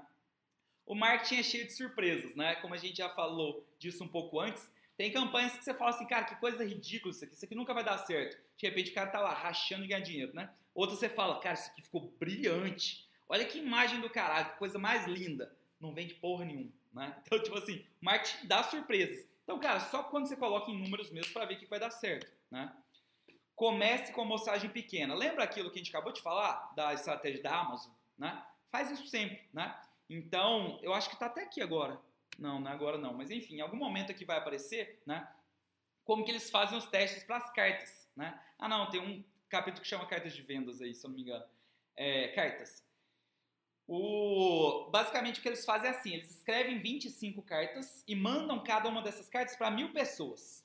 O 0.85 0.95
marketing 0.95 1.37
é 1.37 1.43
cheio 1.43 1.65
de 1.65 1.73
surpresas, 1.73 2.37
né? 2.37 2.57
Como 2.57 2.75
a 2.75 2.77
gente 2.77 2.99
já 2.99 3.09
falou 3.09 3.67
disso 3.79 4.05
um 4.05 4.09
pouco 4.09 4.39
antes, 4.39 4.71
tem 4.95 5.11
campanhas 5.11 5.57
que 5.57 5.65
você 5.65 5.73
fala 5.73 5.93
assim, 5.93 6.07
cara, 6.07 6.27
que 6.27 6.35
coisa 6.35 6.63
ridícula 6.63 7.15
isso 7.15 7.25
aqui, 7.25 7.35
isso 7.35 7.47
aqui 7.47 7.55
nunca 7.55 7.73
vai 7.73 7.83
dar 7.83 7.97
certo. 7.97 8.37
De 8.59 8.67
repente 8.67 8.91
o 8.91 8.95
cara 8.95 9.09
tá 9.09 9.21
lá 9.21 9.33
rachando 9.33 9.87
e 9.87 9.89
ganhando 9.89 10.05
dinheiro, 10.05 10.35
né? 10.35 10.51
Outras 10.75 10.99
você 10.99 11.09
fala, 11.09 11.41
cara, 11.41 11.55
isso 11.55 11.71
aqui 11.71 11.81
ficou 11.81 12.15
brilhante. 12.21 13.09
Olha 13.27 13.47
que 13.47 13.59
imagem 13.59 14.03
do 14.03 14.11
caralho, 14.11 14.51
que 14.51 14.59
coisa 14.59 14.79
mais 14.79 15.07
linda. 15.07 15.51
Não 15.81 15.95
vende 15.95 16.13
porra 16.13 16.45
nenhuma. 16.45 16.79
Né? 16.93 17.17
Então, 17.25 17.43
tipo 17.43 17.57
assim, 17.57 17.85
marketing 18.01 18.47
dá 18.47 18.63
surpresas. 18.63 19.27
Então, 19.45 19.59
cara, 19.59 19.81
só 19.81 20.03
quando 20.05 20.27
você 20.27 20.37
coloca 20.37 20.71
em 20.71 20.79
números 20.79 21.11
mesmo 21.11 21.33
para 21.33 21.45
ver 21.45 21.57
que 21.57 21.67
vai 21.67 21.81
dar 21.81 21.91
certo. 21.91 22.31
Né? 22.51 22.73
Comece 23.55 24.13
com 24.13 24.23
amostragem 24.23 24.71
pequena. 24.71 25.15
Lembra 25.15 25.45
aquilo 25.45 25.71
que 25.71 25.79
a 25.79 25.83
gente 25.83 25.91
acabou 25.91 26.13
de 26.13 26.23
falar 26.23 26.73
da 26.75 26.95
estratégia 26.95 27.43
da 27.43 27.59
Amazon? 27.59 27.93
Né? 28.17 28.43
Faz 28.71 28.91
isso 28.91 29.07
sempre. 29.07 29.49
Né? 29.53 29.77
Então, 30.09 30.79
eu 30.83 30.93
acho 30.93 31.09
que 31.09 31.15
está 31.15 31.27
até 31.27 31.43
aqui 31.43 31.61
agora. 31.61 32.01
Não, 32.39 32.59
não 32.61 32.71
é 32.71 32.75
agora 32.75 32.97
não. 32.97 33.13
Mas 33.13 33.31
enfim, 33.31 33.57
em 33.57 33.61
algum 33.61 33.77
momento 33.77 34.11
aqui 34.11 34.25
vai 34.25 34.39
aparecer, 34.39 35.01
né? 35.07 35.29
Como 36.05 36.25
que 36.25 36.31
eles 36.31 36.51
fazem 36.51 36.77
os 36.77 36.87
testes 36.87 37.23
para 37.23 37.37
as 37.37 37.53
cartas, 37.53 38.09
né? 38.17 38.41
Ah, 38.59 38.69
não, 38.69 38.89
tem 38.89 39.01
um 39.01 39.23
capítulo 39.49 39.83
que 39.83 39.89
chama 39.89 40.07
cartas 40.07 40.35
de 40.35 40.43
vendas 40.43 40.81
aí, 40.81 40.95
se 40.95 41.05
eu 41.05 41.11
não 41.11 41.17
me 41.17 41.23
engano. 41.23 41.45
É, 41.95 42.29
cartas. 42.29 42.83
O, 43.93 44.89
basicamente 44.93 45.41
o 45.41 45.43
que 45.43 45.49
eles 45.49 45.65
fazem 45.65 45.89
é 45.89 45.91
assim, 45.91 46.15
eles 46.15 46.31
escrevem 46.31 46.79
25 46.79 47.43
cartas 47.43 48.05
e 48.07 48.15
mandam 48.15 48.63
cada 48.63 48.89
uma 48.89 49.03
dessas 49.03 49.29
cartas 49.29 49.57
para 49.57 49.69
mil 49.69 49.93
pessoas. 49.93 50.65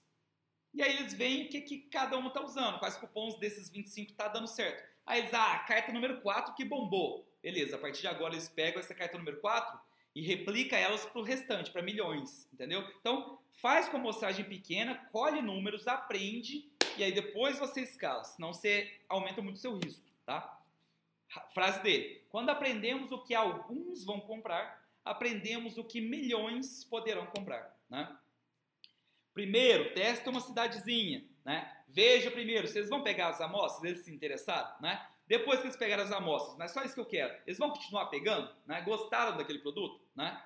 E 0.72 0.84
aí 0.84 0.96
eles 0.96 1.12
veem 1.16 1.48
o 1.48 1.50
que, 1.50 1.60
que 1.62 1.80
cada 1.80 2.16
uma 2.20 2.28
está 2.28 2.44
usando, 2.44 2.78
quais 2.78 2.96
cupons 2.98 3.40
desses 3.40 3.68
25 3.68 4.12
está 4.12 4.28
dando 4.28 4.48
certo. 4.48 4.88
Aí 5.08 5.22
eles, 5.22 5.34
ah, 5.34 5.58
carta 5.68 5.92
número 5.92 6.22
4 6.22 6.54
que 6.54 6.64
bombou. 6.64 7.28
Beleza, 7.42 7.78
a 7.78 7.80
partir 7.80 8.02
de 8.02 8.08
agora 8.08 8.36
eles 8.36 8.48
pegam 8.48 8.80
essa 8.80 8.94
carta 8.94 9.18
número 9.18 9.42
4 9.42 9.76
e 10.14 10.22
replica 10.22 10.78
elas 10.78 11.04
para 11.04 11.20
o 11.20 11.24
restante, 11.24 11.72
para 11.72 11.82
milhões, 11.82 12.48
entendeu? 12.54 12.88
Então, 13.02 13.40
faz 13.54 13.90
com 13.90 13.98
amostragem 13.98 14.46
pequena, 14.46 15.04
colhe 15.12 15.42
números, 15.42 15.88
aprende 15.88 16.70
e 16.96 17.04
aí 17.04 17.12
depois 17.12 17.58
você 17.58 17.82
escala, 17.82 18.24
senão 18.24 18.54
você 18.54 19.00
aumenta 19.10 19.42
muito 19.42 19.56
o 19.56 19.60
seu 19.60 19.76
risco, 19.76 20.06
tá? 20.28 20.62
Frase 21.54 21.82
dele: 21.82 22.24
Quando 22.30 22.50
aprendemos 22.50 23.12
o 23.12 23.24
que 23.24 23.34
alguns 23.34 24.04
vão 24.04 24.20
comprar, 24.20 24.84
aprendemos 25.04 25.78
o 25.78 25.84
que 25.84 26.02
milhões 26.02 26.84
poderão 26.84 27.26
comprar. 27.28 27.76
Né? 27.90 28.16
Primeiro, 29.34 29.94
testa 29.94 30.30
uma 30.30 30.42
cidadezinha. 30.42 31.24
Né? 31.44 31.72
Veja 31.88 32.32
primeiro, 32.32 32.68
eles 32.68 32.90
vão 32.90 33.04
pegar 33.04 33.30
as 33.30 33.40
amostras, 33.40 33.84
eles 33.84 34.04
se 34.04 34.12
interessaram. 34.12 34.74
Né? 34.82 35.06
Depois 35.28 35.60
que 35.60 35.68
eles 35.68 35.78
pegaram 35.78 36.04
as 36.04 36.12
amostras, 36.12 36.58
não 36.58 36.66
é 36.66 36.68
só 36.68 36.84
isso 36.84 36.96
que 36.96 37.00
eu 37.00 37.06
quero. 37.06 37.34
Eles 37.46 37.60
vão 37.60 37.70
continuar 37.70 38.08
pegando? 38.08 38.50
Né? 38.66 38.82
Gostaram 38.82 39.38
daquele 39.38 39.60
produto? 39.60 40.02
Né? 40.16 40.42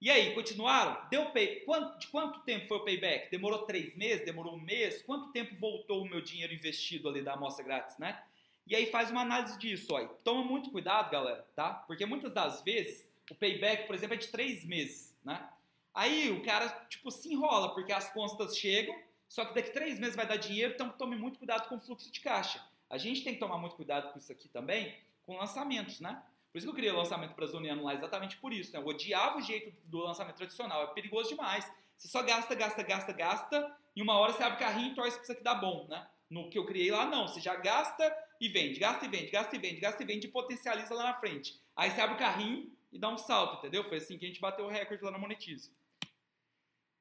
E 0.00 0.10
aí, 0.10 0.32
continuaram? 0.34 1.08
Deu 1.10 1.30
pay... 1.30 1.60
Quanto, 1.60 1.98
de 1.98 2.06
quanto 2.08 2.40
tempo 2.40 2.68
foi 2.68 2.76
o 2.76 2.84
payback? 2.84 3.30
Demorou 3.30 3.66
três 3.66 3.96
meses? 3.96 4.24
Demorou 4.24 4.54
um 4.54 4.60
mês? 4.60 5.02
Quanto 5.02 5.32
tempo 5.32 5.56
voltou 5.56 6.02
o 6.02 6.08
meu 6.08 6.20
dinheiro 6.20 6.54
investido 6.54 7.08
ali 7.08 7.20
da 7.20 7.34
amostra 7.34 7.64
grátis, 7.64 7.98
né? 7.98 8.22
E 8.68 8.76
aí 8.76 8.86
faz 8.86 9.10
uma 9.10 9.22
análise 9.22 9.58
disso, 9.58 9.94
ó. 9.94 10.04
Toma 10.22 10.44
muito 10.44 10.70
cuidado, 10.70 11.10
galera, 11.10 11.46
tá? 11.56 11.72
Porque 11.72 12.04
muitas 12.04 12.32
das 12.32 12.62
vezes 12.62 13.10
o 13.30 13.34
payback, 13.34 13.86
por 13.86 13.94
exemplo, 13.94 14.14
é 14.14 14.18
de 14.18 14.28
três 14.28 14.64
meses, 14.64 15.16
né? 15.24 15.48
Aí 15.94 16.30
o 16.30 16.42
cara, 16.42 16.68
tipo, 16.88 17.10
se 17.10 17.32
enrola, 17.32 17.74
porque 17.74 17.92
as 17.92 18.12
contas 18.12 18.56
chegam, 18.56 18.94
só 19.26 19.44
que 19.46 19.54
daqui 19.54 19.70
três 19.70 19.98
meses 19.98 20.14
vai 20.14 20.26
dar 20.26 20.36
dinheiro, 20.36 20.74
então 20.74 20.90
tome 20.90 21.16
muito 21.16 21.38
cuidado 21.38 21.68
com 21.68 21.76
o 21.76 21.80
fluxo 21.80 22.12
de 22.12 22.20
caixa. 22.20 22.62
A 22.90 22.98
gente 22.98 23.24
tem 23.24 23.34
que 23.34 23.40
tomar 23.40 23.56
muito 23.56 23.74
cuidado 23.74 24.12
com 24.12 24.18
isso 24.18 24.30
aqui 24.30 24.48
também, 24.48 24.94
com 25.24 25.36
lançamentos, 25.36 26.00
né? 26.00 26.22
Por 26.52 26.58
isso 26.58 26.66
que 26.66 26.70
eu 26.70 26.76
criei 26.76 26.92
o 26.92 26.96
lançamento 26.96 27.34
braziliano 27.34 27.82
lá, 27.82 27.94
exatamente 27.94 28.36
por 28.36 28.52
isso. 28.52 28.72
Né? 28.72 28.78
Eu 28.78 28.86
odiava 28.86 29.38
o 29.38 29.42
jeito 29.42 29.74
do 29.84 29.98
lançamento 29.98 30.36
tradicional, 30.36 30.82
é 30.84 30.86
perigoso 30.88 31.28
demais. 31.30 31.70
Você 31.96 32.08
só 32.08 32.22
gasta, 32.22 32.54
gasta, 32.54 32.82
gasta, 32.82 33.12
gasta, 33.12 33.76
e 33.94 34.02
uma 34.02 34.18
hora 34.18 34.32
você 34.32 34.42
abre 34.42 34.56
o 34.56 34.60
carrinho 34.60 34.92
e 34.92 34.94
torce 34.94 35.16
para 35.16 35.22
isso 35.22 35.32
aqui 35.32 35.42
dar 35.42 35.56
bom, 35.56 35.86
né? 35.88 36.06
No 36.30 36.48
que 36.48 36.58
eu 36.58 36.64
criei 36.64 36.90
lá, 36.90 37.06
não. 37.06 37.26
Você 37.26 37.40
já 37.40 37.56
gasta 37.56 38.14
e 38.40 38.48
vende, 38.48 38.78
gasta 38.78 39.04
e 39.04 39.08
vende, 39.08 39.30
gasta 39.30 39.56
e 39.56 39.58
vende, 39.58 39.80
gasta 39.80 40.02
e 40.02 40.06
vende 40.06 40.26
e 40.26 40.30
potencializa 40.30 40.94
lá 40.94 41.04
na 41.04 41.14
frente. 41.14 41.60
Aí 41.76 41.90
você 41.90 42.00
abre 42.00 42.16
o 42.16 42.18
carrinho 42.18 42.70
e 42.92 42.98
dá 42.98 43.08
um 43.08 43.18
salto, 43.18 43.58
entendeu? 43.58 43.84
Foi 43.84 43.98
assim 43.98 44.18
que 44.18 44.24
a 44.24 44.28
gente 44.28 44.40
bateu 44.40 44.64
o 44.64 44.68
recorde 44.68 45.04
lá 45.04 45.10
na 45.10 45.18
Monetize. 45.18 45.72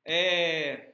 É... 0.03 0.93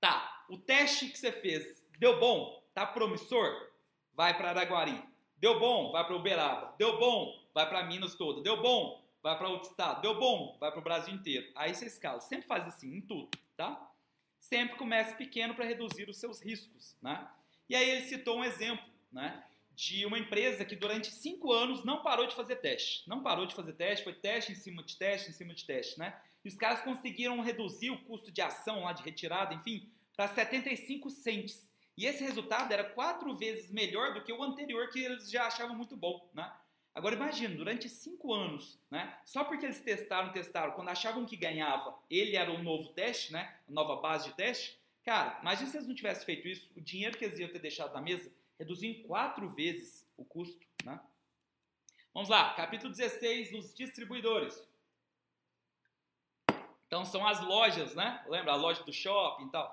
Tá, 0.00 0.44
o 0.48 0.56
teste 0.56 1.08
que 1.08 1.18
você 1.18 1.32
fez 1.32 1.84
deu 1.98 2.18
bom? 2.18 2.62
Tá 2.72 2.86
promissor? 2.86 3.68
Vai 4.14 4.36
para 4.36 4.50
Araguari. 4.50 5.02
Deu 5.36 5.58
bom? 5.60 5.92
Vai 5.92 6.04
para 6.04 6.16
Uberaba. 6.16 6.74
Deu 6.78 6.98
bom? 6.98 7.38
Vai 7.54 7.68
para 7.68 7.84
Minas 7.84 8.14
toda. 8.14 8.40
Deu 8.42 8.60
bom? 8.60 9.04
Vai 9.22 9.36
para 9.36 9.48
outro 9.48 9.68
estado. 9.70 10.00
Deu 10.00 10.18
bom? 10.18 10.56
Vai 10.58 10.70
para 10.70 10.80
o 10.80 10.84
Brasil 10.84 11.14
inteiro. 11.14 11.50
Aí 11.54 11.74
você 11.74 11.86
escala. 11.86 12.20
Sempre 12.20 12.46
faz 12.46 12.66
assim, 12.66 12.96
em 12.96 13.00
tudo, 13.00 13.28
tá? 13.56 13.90
Sempre 14.40 14.76
comece 14.76 15.16
pequeno 15.16 15.54
para 15.54 15.64
reduzir 15.64 16.08
os 16.08 16.16
seus 16.16 16.40
riscos, 16.40 16.96
né? 17.02 17.28
E 17.68 17.76
aí 17.76 17.90
ele 17.90 18.06
citou 18.06 18.38
um 18.38 18.44
exemplo, 18.44 18.84
né? 19.12 19.44
De 19.74 20.04
uma 20.04 20.18
empresa 20.18 20.64
que 20.64 20.74
durante 20.74 21.10
cinco 21.10 21.52
anos 21.52 21.84
não 21.84 22.02
parou 22.02 22.26
de 22.26 22.34
fazer 22.34 22.56
teste. 22.56 23.08
Não 23.08 23.22
parou 23.22 23.46
de 23.46 23.54
fazer 23.54 23.72
teste, 23.74 24.04
foi 24.04 24.14
teste 24.14 24.52
em 24.52 24.56
cima 24.56 24.82
de 24.82 24.96
teste, 24.96 25.30
em 25.30 25.32
cima 25.32 25.54
de 25.54 25.64
teste, 25.64 25.98
né? 25.98 26.20
E 26.44 26.48
os 26.48 26.56
caras 26.56 26.82
conseguiram 26.82 27.40
reduzir 27.40 27.90
o 27.90 28.02
custo 28.04 28.30
de 28.30 28.40
ação 28.40 28.84
lá, 28.84 28.92
de 28.92 29.02
retirada, 29.02 29.54
enfim, 29.54 29.88
para 30.16 30.28
75 30.28 31.10
cents. 31.10 31.68
E 31.96 32.06
esse 32.06 32.22
resultado 32.22 32.72
era 32.72 32.84
quatro 32.84 33.36
vezes 33.36 33.70
melhor 33.70 34.14
do 34.14 34.22
que 34.22 34.32
o 34.32 34.42
anterior, 34.42 34.88
que 34.88 35.00
eles 35.00 35.30
já 35.30 35.46
achavam 35.46 35.76
muito 35.76 35.96
bom, 35.96 36.28
né? 36.32 36.52
Agora 36.94 37.14
imagina, 37.14 37.54
durante 37.54 37.88
cinco 37.88 38.34
anos, 38.34 38.80
né? 38.90 39.16
Só 39.24 39.44
porque 39.44 39.66
eles 39.66 39.80
testaram, 39.80 40.32
testaram, 40.32 40.72
quando 40.72 40.88
achavam 40.88 41.24
que 41.24 41.36
ganhava, 41.36 41.96
ele 42.10 42.34
era 42.34 42.50
um 42.50 42.62
novo 42.62 42.88
teste, 42.88 43.32
né? 43.32 43.54
A 43.68 43.70
nova 43.70 43.96
base 44.00 44.28
de 44.30 44.34
teste. 44.34 44.76
Cara, 45.04 45.38
imagina 45.40 45.70
se 45.70 45.76
eles 45.76 45.86
não 45.86 45.94
tivessem 45.94 46.24
feito 46.24 46.48
isso, 46.48 46.70
o 46.76 46.80
dinheiro 46.80 47.16
que 47.16 47.24
eles 47.24 47.38
iam 47.38 47.48
ter 47.48 47.60
deixado 47.60 47.94
na 47.94 48.00
mesa 48.00 48.30
reduziu 48.58 48.90
em 48.90 49.02
quatro 49.04 49.48
vezes 49.48 50.06
o 50.16 50.24
custo, 50.24 50.66
né? 50.84 51.00
Vamos 52.12 52.28
lá, 52.28 52.54
capítulo 52.54 52.92
16, 52.92 53.54
os 53.54 53.74
distribuidores. 53.74 54.60
Então 56.86 57.04
são 57.04 57.26
as 57.26 57.40
lojas, 57.40 57.94
né? 57.94 58.24
Lembra 58.28 58.52
a 58.52 58.56
loja 58.56 58.82
do 58.82 58.92
shopping 58.92 59.46
e 59.46 59.50
tal. 59.50 59.70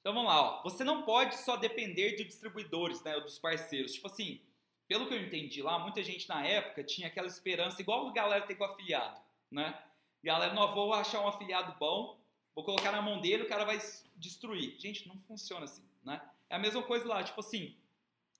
Então 0.00 0.12
vamos 0.14 0.28
lá, 0.28 0.40
ó. 0.40 0.62
Você 0.62 0.84
não 0.84 1.02
pode 1.02 1.36
só 1.38 1.56
depender 1.56 2.14
de 2.14 2.24
distribuidores, 2.24 3.02
né? 3.02 3.16
Ou 3.16 3.22
dos 3.22 3.38
parceiros. 3.38 3.94
Tipo 3.94 4.06
assim, 4.06 4.40
pelo 4.86 5.06
que 5.06 5.14
eu 5.14 5.22
entendi 5.22 5.60
lá, 5.62 5.78
muita 5.78 6.02
gente 6.02 6.28
na 6.28 6.46
época 6.46 6.84
tinha 6.84 7.08
aquela 7.08 7.26
esperança, 7.26 7.80
igual 7.82 8.08
a 8.08 8.12
galera 8.12 8.46
tem 8.46 8.56
com 8.56 8.64
afiliado, 8.64 9.20
né? 9.50 9.82
Galera, 10.22 10.54
não 10.54 10.72
vou 10.74 10.92
achar 10.92 11.20
um 11.20 11.28
afiliado 11.28 11.76
bom, 11.78 12.18
vou 12.54 12.64
colocar 12.64 12.92
na 12.92 13.02
mão 13.02 13.20
dele, 13.20 13.44
o 13.44 13.48
cara 13.48 13.64
vai 13.64 13.78
destruir. 14.16 14.78
Gente, 14.78 15.06
não 15.08 15.16
funciona 15.22 15.64
assim, 15.64 15.86
né? 16.04 16.20
É 16.50 16.56
a 16.56 16.58
mesma 16.58 16.82
coisa 16.82 17.06
lá, 17.06 17.22
tipo 17.22 17.40
assim, 17.40 17.76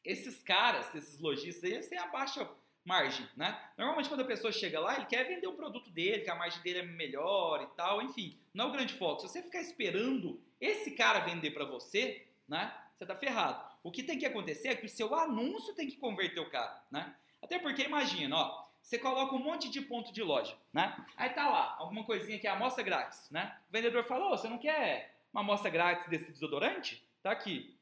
esses 0.04 0.42
caras, 0.42 0.94
esses 0.94 1.18
lojistas, 1.18 1.70
eles 1.70 1.88
têm 1.88 1.98
a 1.98 2.06
baixa 2.06 2.48
margem, 2.84 3.28
né? 3.36 3.60
Normalmente 3.76 4.08
quando 4.08 4.22
a 4.22 4.26
pessoa 4.26 4.50
chega 4.50 4.80
lá, 4.80 4.96
ele 4.96 5.04
quer 5.04 5.24
vender 5.24 5.46
o 5.46 5.52
produto 5.52 5.90
dele, 5.90 6.22
que 6.22 6.30
a 6.30 6.34
margem 6.34 6.62
dele 6.62 6.78
é 6.78 6.82
melhor 6.82 7.62
e 7.62 7.76
tal, 7.76 8.00
enfim, 8.00 8.38
não 8.54 8.66
é 8.66 8.68
o 8.68 8.72
grande 8.72 8.94
foco. 8.94 9.20
Se 9.20 9.28
você 9.28 9.42
ficar 9.42 9.60
esperando 9.60 10.40
esse 10.60 10.92
cara 10.92 11.20
vender 11.20 11.50
para 11.50 11.66
você, 11.66 12.26
né? 12.48 12.74
Você 12.96 13.06
tá 13.06 13.14
ferrado. 13.14 13.62
O 13.82 13.92
que 13.92 14.02
tem 14.02 14.18
que 14.18 14.26
acontecer 14.26 14.68
é 14.68 14.74
que 14.74 14.86
o 14.86 14.88
seu 14.88 15.14
anúncio 15.14 15.74
tem 15.74 15.86
que 15.86 15.96
converter 15.96 16.40
o 16.40 16.50
cara, 16.50 16.82
né? 16.90 17.14
Até 17.40 17.58
porque 17.58 17.82
imagina, 17.82 18.36
ó, 18.36 18.68
você 18.82 18.98
coloca 18.98 19.34
um 19.36 19.38
monte 19.38 19.68
de 19.68 19.82
ponto 19.82 20.12
de 20.12 20.22
loja, 20.22 20.56
né? 20.72 20.96
Aí 21.16 21.30
tá 21.30 21.48
lá, 21.48 21.76
alguma 21.78 22.04
coisinha 22.04 22.38
que 22.38 22.46
é 22.46 22.50
amostra 22.50 22.82
grátis, 22.82 23.30
né? 23.30 23.56
O 23.68 23.72
vendedor 23.72 24.02
falou, 24.04 24.32
oh, 24.32 24.36
você 24.36 24.48
não 24.48 24.58
quer 24.58 25.14
uma 25.32 25.42
amostra 25.42 25.70
grátis 25.70 26.08
desse 26.08 26.32
desodorante? 26.32 27.06
Tá 27.22 27.30
aqui. 27.30 27.77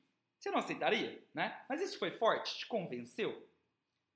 Você 0.46 0.50
não 0.52 0.60
aceitaria, 0.60 1.20
né? 1.34 1.60
Mas 1.68 1.82
isso 1.82 1.98
foi 1.98 2.12
forte, 2.12 2.58
te 2.58 2.66
convenceu? 2.66 3.44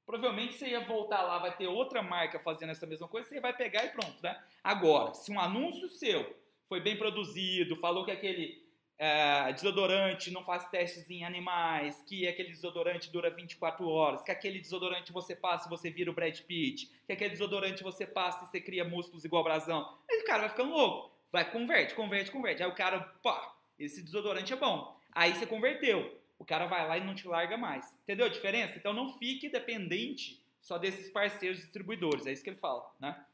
provavelmente 0.07 0.55
você 0.55 0.69
ia 0.69 0.81
voltar 0.81 1.23
lá, 1.23 1.39
vai 1.39 1.57
ter 1.57 1.69
outra 1.69 2.03
marca 2.03 2.41
fazendo 2.41 2.71
essa 2.71 2.85
mesma 2.85 3.07
coisa, 3.07 3.29
você 3.29 3.41
vai 3.41 3.57
pegar 3.57 3.85
e 3.85 3.91
pronto, 3.91 4.21
né? 4.21 4.43
Agora, 4.63 5.15
se 5.15 5.31
um 5.31 5.39
anúncio 5.39 5.89
seu 5.89 6.37
foi 6.69 6.81
bem 6.81 6.97
produzido, 6.97 7.77
falou 7.77 8.05
que 8.05 8.11
aquele 8.11 8.61
é, 8.99 9.53
desodorante 9.53 10.33
não 10.33 10.43
faz 10.43 10.69
testes 10.69 11.09
em 11.11 11.25
animais, 11.25 12.03
que 12.03 12.27
aquele 12.27 12.49
desodorante 12.49 13.09
dura 13.09 13.31
24 13.31 13.89
horas, 13.89 14.23
que 14.25 14.33
aquele 14.33 14.59
desodorante 14.59 15.13
você 15.13 15.37
passa 15.37 15.69
e 15.69 15.71
você 15.71 15.91
vira 15.91 16.11
o 16.11 16.15
Brad 16.15 16.41
Pitt, 16.41 16.91
que 17.07 17.13
aquele 17.13 17.31
desodorante 17.31 17.85
você 17.85 18.05
passa 18.05 18.45
e 18.45 18.49
você 18.49 18.61
cria 18.61 18.85
músculos 18.85 19.25
igual 19.25 19.45
brasão, 19.45 19.97
aí 20.11 20.23
o 20.23 20.25
cara 20.25 20.41
vai 20.41 20.49
ficando 20.49 20.73
louco, 20.73 21.17
vai, 21.31 21.49
converte, 21.53 21.95
converte, 21.95 22.33
converte, 22.33 22.65
aí 22.65 22.69
o 22.69 22.75
cara, 22.75 23.01
pá, 23.23 23.55
esse 23.79 24.03
desodorante 24.03 24.53
é 24.53 24.57
bom, 24.57 24.99
aí 25.13 25.35
você 25.35 25.47
converteu, 25.47 26.20
o 26.41 26.45
cara 26.45 26.67
vai 26.67 26.89
lá 26.89 26.97
e 26.97 27.05
não 27.05 27.15
te 27.15 27.29
larga 27.29 27.59
mais. 27.59 27.95
Entendeu 28.03 28.25
a 28.25 28.31
diferença? 28.31 28.77
Então 28.77 28.95
não 28.95 29.13
fique 29.19 29.51
dependente 29.51 30.43
só 30.63 30.79
desses 30.79 31.11
parceiros 31.11 31.61
distribuidores, 31.61 32.27
é 32.27 32.33
isso 32.33 32.43
que 32.43 32.51
ele 32.51 32.57
fala, 32.57 32.91
né? 32.99 33.25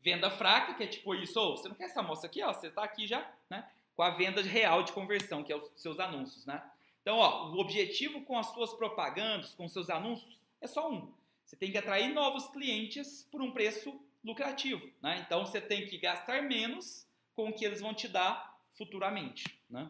Venda 0.00 0.28
fraca, 0.28 0.74
que 0.74 0.82
é 0.82 0.86
tipo 0.86 1.14
isso, 1.14 1.40
oh, 1.40 1.56
você 1.56 1.68
não 1.68 1.76
quer 1.76 1.84
essa 1.84 2.02
moça 2.02 2.26
aqui, 2.26 2.42
ó, 2.42 2.52
você 2.52 2.68
tá 2.68 2.82
aqui 2.82 3.06
já, 3.06 3.28
né? 3.48 3.68
Com 3.94 4.02
a 4.02 4.10
venda 4.10 4.42
real 4.42 4.82
de 4.82 4.92
conversão, 4.92 5.42
que 5.42 5.52
é 5.52 5.56
os 5.56 5.70
seus 5.76 5.98
anúncios, 6.00 6.44
né? 6.44 6.62
Então, 7.00 7.18
ó, 7.18 7.50
o 7.50 7.58
objetivo 7.60 8.20
com 8.22 8.36
as 8.36 8.46
suas 8.48 8.74
propagandas, 8.74 9.54
com 9.54 9.64
os 9.64 9.72
seus 9.72 9.88
anúncios, 9.88 10.36
é 10.60 10.66
só 10.66 10.90
um. 10.90 11.12
Você 11.44 11.54
tem 11.54 11.70
que 11.70 11.78
atrair 11.78 12.12
novos 12.12 12.48
clientes 12.48 13.28
por 13.30 13.40
um 13.40 13.52
preço 13.52 14.00
lucrativo, 14.24 14.90
né? 15.00 15.22
Então, 15.24 15.46
você 15.46 15.60
tem 15.60 15.86
que 15.86 15.96
gastar 15.98 16.42
menos 16.42 17.06
com 17.34 17.48
o 17.48 17.52
que 17.52 17.64
eles 17.64 17.80
vão 17.80 17.94
te 17.94 18.08
dar 18.08 18.58
futuramente, 18.74 19.44
né? 19.70 19.88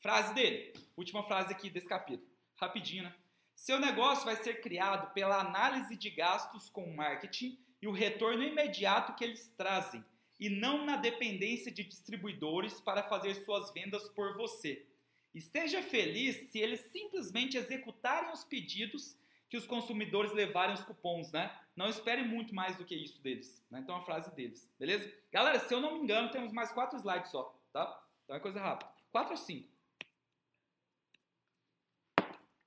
Frase 0.00 0.32
dele, 0.32 0.72
última 0.96 1.22
frase 1.22 1.52
aqui 1.52 1.68
desse 1.68 1.86
capítulo, 1.86 2.26
rapidinho, 2.56 3.02
né? 3.02 3.14
Seu 3.54 3.78
negócio 3.78 4.24
vai 4.24 4.34
ser 4.36 4.62
criado 4.62 5.12
pela 5.12 5.38
análise 5.38 5.94
de 5.94 6.08
gastos 6.08 6.70
com 6.70 6.94
marketing 6.94 7.58
e 7.82 7.86
o 7.86 7.92
retorno 7.92 8.42
imediato 8.42 9.14
que 9.14 9.22
eles 9.22 9.52
trazem, 9.58 10.02
e 10.38 10.48
não 10.48 10.86
na 10.86 10.96
dependência 10.96 11.70
de 11.70 11.84
distribuidores 11.84 12.80
para 12.80 13.02
fazer 13.02 13.34
suas 13.44 13.70
vendas 13.74 14.08
por 14.08 14.34
você. 14.38 14.86
Esteja 15.34 15.82
feliz 15.82 16.50
se 16.50 16.58
eles 16.58 16.80
simplesmente 16.90 17.58
executarem 17.58 18.32
os 18.32 18.42
pedidos 18.42 19.18
que 19.50 19.58
os 19.58 19.66
consumidores 19.66 20.32
levarem 20.32 20.74
os 20.74 20.82
cupons, 20.82 21.30
né? 21.30 21.54
Não 21.76 21.90
espere 21.90 22.22
muito 22.22 22.54
mais 22.54 22.74
do 22.74 22.86
que 22.86 22.94
isso 22.94 23.20
deles, 23.20 23.62
né? 23.70 23.80
Então 23.80 23.96
a 23.96 24.00
frase 24.00 24.34
deles, 24.34 24.66
beleza? 24.78 25.12
Galera, 25.30 25.60
se 25.60 25.74
eu 25.74 25.80
não 25.80 25.92
me 25.92 26.04
engano, 26.04 26.30
temos 26.30 26.54
mais 26.54 26.72
quatro 26.72 26.96
slides 26.96 27.30
só, 27.30 27.54
tá? 27.70 28.02
Então 28.24 28.34
é 28.34 28.40
coisa 28.40 28.58
rápida. 28.58 28.90
Quatro 29.12 29.32
ou 29.32 29.36
cinco? 29.36 29.68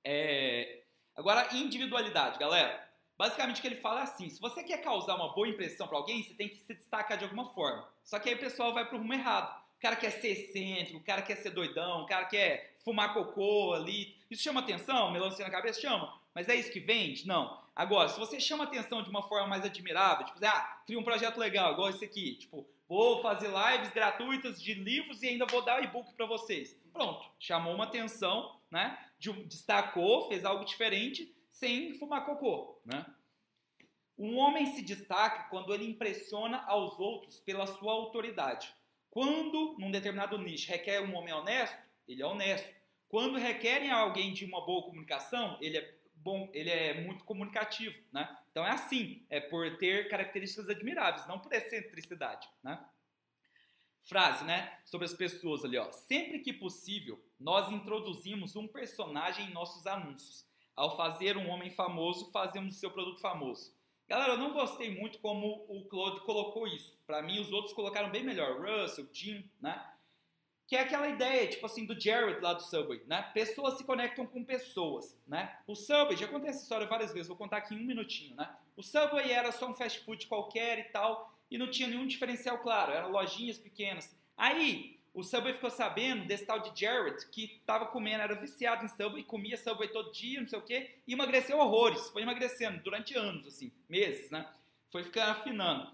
É... 0.04 0.82
Agora, 1.16 1.48
individualidade, 1.54 2.38
galera. 2.38 2.84
Basicamente 3.16 3.58
o 3.58 3.60
que 3.62 3.68
ele 3.68 3.76
fala 3.76 4.00
é 4.00 4.02
assim: 4.02 4.28
se 4.28 4.40
você 4.40 4.62
quer 4.62 4.78
causar 4.78 5.14
uma 5.14 5.32
boa 5.32 5.48
impressão 5.48 5.86
para 5.86 5.96
alguém, 5.96 6.22
você 6.22 6.34
tem 6.34 6.48
que 6.48 6.58
se 6.58 6.74
destacar 6.74 7.16
de 7.16 7.24
alguma 7.24 7.46
forma. 7.52 7.88
Só 8.02 8.18
que 8.18 8.28
aí 8.28 8.34
o 8.34 8.40
pessoal 8.40 8.74
vai 8.74 8.84
pro 8.86 8.98
rumo 8.98 9.14
errado. 9.14 9.62
O 9.78 9.80
cara 9.80 9.96
quer 9.96 10.10
ser 10.10 10.28
excêntrico, 10.28 10.98
o 10.98 11.04
cara 11.04 11.22
quer 11.22 11.36
ser 11.36 11.50
doidão, 11.50 12.02
o 12.02 12.06
cara 12.06 12.24
quer 12.24 12.76
fumar 12.84 13.12
cocô 13.14 13.74
ali. 13.74 14.16
Isso 14.30 14.42
chama 14.42 14.60
atenção? 14.60 15.10
Melancia 15.10 15.44
na 15.44 15.50
cabeça? 15.50 15.80
Chama. 15.80 16.12
Mas 16.34 16.48
é 16.48 16.54
isso 16.54 16.72
que 16.72 16.80
vende? 16.80 17.26
Não. 17.26 17.62
Agora, 17.76 18.08
se 18.08 18.18
você 18.18 18.40
chama 18.40 18.64
atenção 18.64 19.02
de 19.02 19.10
uma 19.10 19.22
forma 19.22 19.46
mais 19.46 19.64
admirável, 19.64 20.26
tipo, 20.26 20.38
ah, 20.44 20.82
cria 20.86 20.98
um 20.98 21.04
projeto 21.04 21.38
legal, 21.38 21.72
igual 21.72 21.90
esse 21.90 22.04
aqui, 22.04 22.34
tipo, 22.34 22.66
vou 22.88 23.20
fazer 23.22 23.48
lives 23.48 23.92
gratuitas 23.92 24.62
de 24.62 24.74
livros 24.74 25.22
e 25.22 25.28
ainda 25.28 25.46
vou 25.46 25.62
dar 25.62 25.82
e-book 25.82 26.12
para 26.14 26.26
vocês. 26.26 26.76
Pronto, 26.92 27.24
chamou 27.38 27.74
uma 27.74 27.84
atenção, 27.84 28.56
né? 28.70 28.96
Destacou, 29.32 30.28
fez 30.28 30.44
algo 30.44 30.64
diferente 30.64 31.34
sem 31.50 31.94
fumar 31.94 32.26
cocô, 32.26 32.80
né? 32.84 33.06
Um 34.16 34.36
homem 34.36 34.66
se 34.66 34.82
destaca 34.82 35.48
quando 35.50 35.74
ele 35.74 35.88
impressiona 35.88 36.62
aos 36.66 36.98
outros 37.00 37.40
pela 37.40 37.66
sua 37.66 37.92
autoridade. 37.92 38.72
Quando, 39.10 39.76
num 39.78 39.90
determinado 39.90 40.38
nicho, 40.38 40.70
requer 40.70 41.00
um 41.00 41.14
homem 41.14 41.34
honesto, 41.34 41.78
ele 42.06 42.22
é 42.22 42.26
honesto. 42.26 42.74
Quando 43.08 43.38
requerem 43.38 43.90
alguém 43.90 44.32
de 44.32 44.44
uma 44.44 44.64
boa 44.64 44.84
comunicação, 44.84 45.58
ele 45.60 45.78
é 45.78 45.94
bom, 46.14 46.48
ele 46.52 46.70
é 46.70 47.00
muito 47.02 47.24
comunicativo, 47.24 47.96
né? 48.12 48.36
Então 48.50 48.66
é 48.66 48.70
assim, 48.70 49.24
é 49.28 49.40
por 49.40 49.76
ter 49.78 50.08
características 50.08 50.68
admiráveis, 50.68 51.26
não 51.26 51.38
por 51.38 51.52
excentricidade, 51.52 52.48
né? 52.62 52.84
Frase, 54.04 54.44
né? 54.44 54.78
Sobre 54.84 55.06
as 55.06 55.14
pessoas 55.14 55.64
ali, 55.64 55.78
ó. 55.78 55.90
Sempre 55.90 56.38
que 56.40 56.52
possível, 56.52 57.18
nós 57.40 57.72
introduzimos 57.72 58.54
um 58.54 58.68
personagem 58.68 59.46
em 59.46 59.52
nossos 59.52 59.86
anúncios. 59.86 60.46
Ao 60.76 60.94
fazer 60.96 61.38
um 61.38 61.48
homem 61.48 61.70
famoso, 61.70 62.30
fazemos 62.30 62.76
seu 62.76 62.90
produto 62.90 63.20
famoso. 63.20 63.74
Galera, 64.06 64.34
eu 64.34 64.38
não 64.38 64.52
gostei 64.52 64.94
muito 64.94 65.18
como 65.20 65.64
o 65.68 65.86
Claude 65.88 66.20
colocou 66.26 66.66
isso. 66.66 66.98
Para 67.06 67.22
mim, 67.22 67.40
os 67.40 67.50
outros 67.50 67.72
colocaram 67.72 68.10
bem 68.10 68.22
melhor. 68.22 68.60
Russell, 68.60 69.08
Jim, 69.10 69.50
né? 69.58 69.82
Que 70.66 70.76
é 70.76 70.80
aquela 70.80 71.08
ideia, 71.08 71.48
tipo 71.48 71.64
assim, 71.64 71.86
do 71.86 71.98
Jared 71.98 72.40
lá 72.42 72.52
do 72.52 72.62
Subway, 72.62 73.02
né? 73.06 73.22
Pessoas 73.32 73.78
se 73.78 73.84
conectam 73.84 74.26
com 74.26 74.44
pessoas, 74.44 75.18
né? 75.26 75.58
O 75.66 75.74
Subway, 75.74 76.16
já 76.16 76.28
contei 76.28 76.50
essa 76.50 76.62
história 76.62 76.86
várias 76.86 77.12
vezes, 77.12 77.28
vou 77.28 77.36
contar 77.36 77.58
aqui 77.58 77.74
em 77.74 77.78
um 77.78 77.86
minutinho, 77.86 78.36
né? 78.36 78.54
O 78.76 78.82
Subway 78.82 79.30
era 79.30 79.52
só 79.52 79.68
um 79.68 79.74
fast 79.74 80.00
food 80.00 80.26
qualquer 80.26 80.78
e 80.78 80.84
tal, 80.84 81.33
e 81.50 81.58
não 81.58 81.70
tinha 81.70 81.88
nenhum 81.88 82.06
diferencial 82.06 82.58
claro, 82.58 82.92
eram 82.92 83.10
lojinhas 83.10 83.58
pequenas. 83.58 84.16
Aí, 84.36 84.98
o 85.12 85.22
Subway 85.22 85.54
ficou 85.54 85.70
sabendo 85.70 86.26
desse 86.26 86.44
tal 86.44 86.58
de 86.58 86.78
Jared, 86.78 87.26
que 87.30 87.44
estava 87.44 87.86
comendo, 87.86 88.22
era 88.22 88.34
viciado 88.34 88.84
em 88.84 88.88
Subway, 88.88 89.22
comia 89.22 89.56
Subway 89.56 89.88
todo 89.88 90.10
dia, 90.10 90.40
não 90.40 90.48
sei 90.48 90.58
o 90.58 90.62
quê, 90.62 90.96
e 91.06 91.12
emagreceu 91.12 91.58
horrores, 91.58 92.08
foi 92.10 92.22
emagrecendo 92.22 92.82
durante 92.82 93.16
anos, 93.16 93.46
assim, 93.46 93.70
meses, 93.88 94.30
né? 94.30 94.48
Foi 94.90 95.04
ficando 95.04 95.30
afinando. 95.30 95.92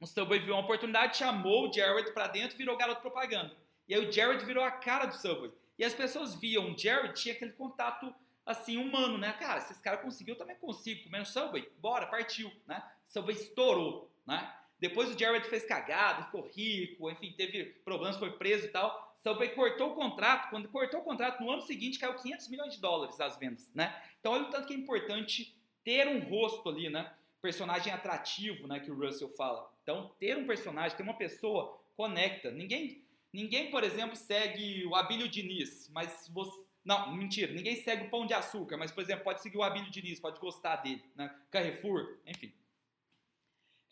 O 0.00 0.06
Subway 0.06 0.38
viu 0.38 0.54
uma 0.54 0.62
oportunidade, 0.62 1.18
chamou 1.18 1.68
o 1.68 1.72
Jared 1.72 2.12
para 2.12 2.28
dentro, 2.28 2.56
virou 2.56 2.76
garoto 2.76 3.02
propaganda. 3.02 3.54
E 3.88 3.94
aí 3.94 4.06
o 4.06 4.10
Jared 4.10 4.44
virou 4.44 4.64
a 4.64 4.70
cara 4.70 5.06
do 5.06 5.14
Subway. 5.14 5.52
E 5.78 5.84
as 5.84 5.94
pessoas 5.94 6.34
viam 6.34 6.72
o 6.72 6.78
Jared, 6.78 7.14
tinha 7.14 7.34
aquele 7.34 7.52
contato 7.52 8.14
assim, 8.44 8.76
humano, 8.76 9.18
né? 9.18 9.32
Cara, 9.32 9.60
se 9.60 9.72
esse 9.72 9.82
cara 9.82 9.98
conseguiu, 9.98 10.34
eu 10.34 10.38
também 10.38 10.56
consigo. 10.56 11.04
Comendo 11.04 11.26
Subway, 11.26 11.68
bora, 11.78 12.06
partiu, 12.06 12.50
né? 12.66 12.82
Subway 13.06 13.36
estourou, 13.36 14.10
né? 14.26 14.54
Depois 14.78 15.14
o 15.14 15.18
Jared 15.18 15.46
fez 15.48 15.64
cagada, 15.64 16.24
ficou 16.24 16.48
rico, 16.54 17.10
enfim, 17.10 17.32
teve 17.32 17.64
problemas, 17.84 18.16
foi 18.18 18.32
preso 18.32 18.66
e 18.66 18.68
tal. 18.68 19.14
Subway 19.18 19.50
cortou 19.50 19.92
o 19.92 19.94
contrato, 19.94 20.50
quando 20.50 20.68
cortou 20.68 21.00
o 21.00 21.04
contrato, 21.04 21.42
no 21.42 21.50
ano 21.50 21.62
seguinte 21.62 21.98
caiu 21.98 22.14
500 22.14 22.48
milhões 22.48 22.74
de 22.74 22.80
dólares 22.80 23.18
as 23.20 23.36
vendas, 23.38 23.70
né? 23.74 24.00
Então 24.20 24.32
olha 24.32 24.44
o 24.44 24.50
tanto 24.50 24.68
que 24.68 24.74
é 24.74 24.76
importante 24.76 25.56
ter 25.82 26.06
um 26.06 26.20
rosto 26.20 26.68
ali, 26.68 26.90
né? 26.90 27.12
Personagem 27.40 27.92
atrativo, 27.92 28.66
né, 28.66 28.80
que 28.80 28.90
o 28.90 28.98
Russell 28.98 29.28
fala. 29.30 29.70
Então, 29.82 30.10
ter 30.18 30.36
um 30.36 30.46
personagem, 30.46 30.96
ter 30.96 31.02
uma 31.02 31.14
pessoa 31.14 31.80
conecta. 31.96 32.50
Ninguém, 32.50 33.04
ninguém, 33.32 33.70
por 33.70 33.84
exemplo, 33.84 34.16
segue 34.16 34.84
o 34.84 34.96
Abílio 34.96 35.28
Diniz, 35.28 35.88
mas 35.92 36.28
você 36.32 36.66
não, 36.86 37.12
mentira, 37.16 37.52
ninguém 37.52 37.82
segue 37.82 38.06
o 38.06 38.10
Pão 38.10 38.24
de 38.24 38.32
Açúcar, 38.32 38.76
mas, 38.76 38.92
por 38.92 39.02
exemplo, 39.02 39.24
pode 39.24 39.42
seguir 39.42 39.58
o 39.58 39.62
Abílio 39.64 39.90
Diniz, 39.90 40.20
pode 40.20 40.38
gostar 40.38 40.76
dele, 40.76 41.02
né? 41.16 41.34
Carrefour, 41.50 42.18
enfim. 42.24 42.52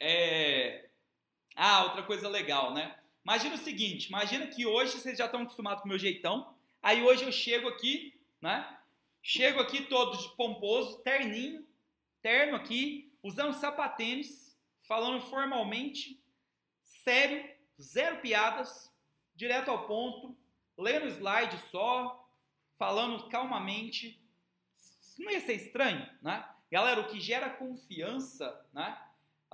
É... 0.01 0.89
Ah, 1.57 1.85
outra 1.85 2.03
coisa 2.03 2.29
legal, 2.29 2.75
né? 2.75 2.99
Imagina 3.25 3.55
o 3.55 3.59
seguinte, 3.59 4.09
imagina 4.09 4.47
que 4.47 4.67
hoje 4.67 4.99
vocês 4.99 5.17
já 5.17 5.25
estão 5.25 5.43
acostumados 5.43 5.81
com 5.81 5.87
o 5.87 5.89
meu 5.89 5.99
jeitão, 5.99 6.55
aí 6.83 7.03
hoje 7.03 7.25
eu 7.25 7.33
chego 7.33 7.69
aqui, 7.69 8.21
né? 8.41 8.79
Chego 9.23 9.61
aqui 9.61 9.85
todo 9.85 10.19
de 10.19 10.29
pomposo, 10.37 10.99
terninho, 10.99 11.67
terno 12.21 12.57
aqui, 12.57 13.11
usando 13.23 13.55
sapatênis, 13.55 14.55
falando 14.87 15.23
formalmente, 15.23 16.23
sério, 16.83 17.49
zero 17.81 18.19
piadas, 18.21 18.93
direto 19.35 19.71
ao 19.71 19.87
ponto, 19.87 20.37
lendo 20.77 21.07
slide 21.07 21.59
só, 21.71 22.29
falando 22.77 23.29
calmamente. 23.29 24.23
Não 25.19 25.31
ia 25.31 25.41
ser 25.41 25.55
estranho, 25.55 26.07
né? 26.21 26.47
Galera, 26.71 27.01
o 27.01 27.09
que 27.09 27.21
gera 27.21 27.49
confiança, 27.49 28.67
né? 28.73 29.01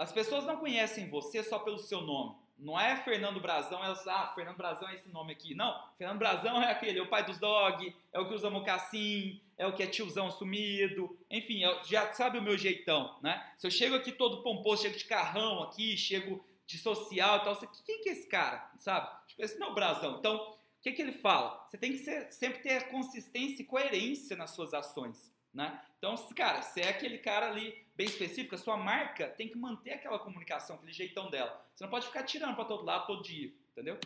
As 0.00 0.10
pessoas 0.10 0.46
não 0.46 0.56
conhecem 0.56 1.10
você 1.10 1.42
só 1.42 1.58
pelo 1.58 1.78
seu 1.78 2.00
nome. 2.00 2.34
Não 2.58 2.80
é 2.80 2.96
Fernando 2.96 3.38
Brazão, 3.38 3.84
elas, 3.84 4.08
ah, 4.08 4.32
Fernando 4.34 4.56
Brazão 4.56 4.88
é 4.88 4.94
esse 4.94 5.10
nome 5.10 5.30
aqui. 5.30 5.54
Não, 5.54 5.78
Fernando 5.98 6.18
Brazão 6.18 6.62
é 6.62 6.70
aquele, 6.70 6.98
é 6.98 7.02
o 7.02 7.08
pai 7.08 7.22
dos 7.22 7.38
dog, 7.38 7.94
é 8.10 8.18
o 8.18 8.26
que 8.26 8.32
usa 8.32 8.48
mocassim, 8.48 9.38
é 9.58 9.66
o 9.66 9.74
que 9.74 9.82
é 9.82 9.86
tiozão 9.86 10.30
sumido, 10.30 11.18
enfim, 11.30 11.64
é, 11.64 11.84
já 11.84 12.10
sabe 12.14 12.38
o 12.38 12.42
meu 12.42 12.56
jeitão, 12.56 13.14
né? 13.22 13.46
Se 13.58 13.66
eu 13.66 13.70
chego 13.70 13.94
aqui 13.94 14.10
todo 14.10 14.42
pomposo, 14.42 14.84
chego 14.84 14.96
de 14.96 15.04
carrão 15.04 15.62
aqui, 15.64 15.98
chego 15.98 16.42
de 16.66 16.78
social 16.78 17.36
e 17.36 17.44
tal, 17.44 17.54
você, 17.54 17.68
quem 17.84 18.00
que 18.00 18.08
é 18.08 18.12
esse 18.12 18.26
cara, 18.26 18.70
sabe? 18.78 19.06
Tipo, 19.26 19.42
esse 19.42 19.58
não 19.58 19.68
é 19.68 19.70
o 19.70 19.74
Brazão. 19.74 20.16
Então, 20.18 20.36
o 20.36 20.56
que, 20.80 20.92
que 20.92 21.02
ele 21.02 21.12
fala? 21.12 21.62
Você 21.68 21.76
tem 21.76 21.92
que 21.92 21.98
ser, 21.98 22.32
sempre 22.32 22.62
ter 22.62 22.88
consistência 22.88 23.60
e 23.60 23.66
coerência 23.66 24.34
nas 24.34 24.52
suas 24.52 24.72
ações, 24.72 25.30
né? 25.52 25.80
Então, 25.98 26.16
cara, 26.34 26.62
se 26.62 26.80
é 26.80 26.88
aquele 26.88 27.18
cara 27.18 27.48
ali 27.48 27.86
bem 27.94 28.06
específico, 28.06 28.54
a 28.54 28.58
sua 28.58 28.76
marca 28.76 29.28
tem 29.28 29.48
que 29.48 29.58
manter 29.58 29.92
aquela 29.92 30.18
comunicação, 30.18 30.76
aquele 30.76 30.92
jeitão 30.92 31.28
dela. 31.30 31.64
Você 31.74 31.84
não 31.84 31.90
pode 31.90 32.06
ficar 32.06 32.22
tirando 32.22 32.54
para 32.54 32.64
todo 32.64 32.84
lado 32.84 33.06
todo 33.06 33.22
dia, 33.22 33.52
entendeu? 33.72 33.98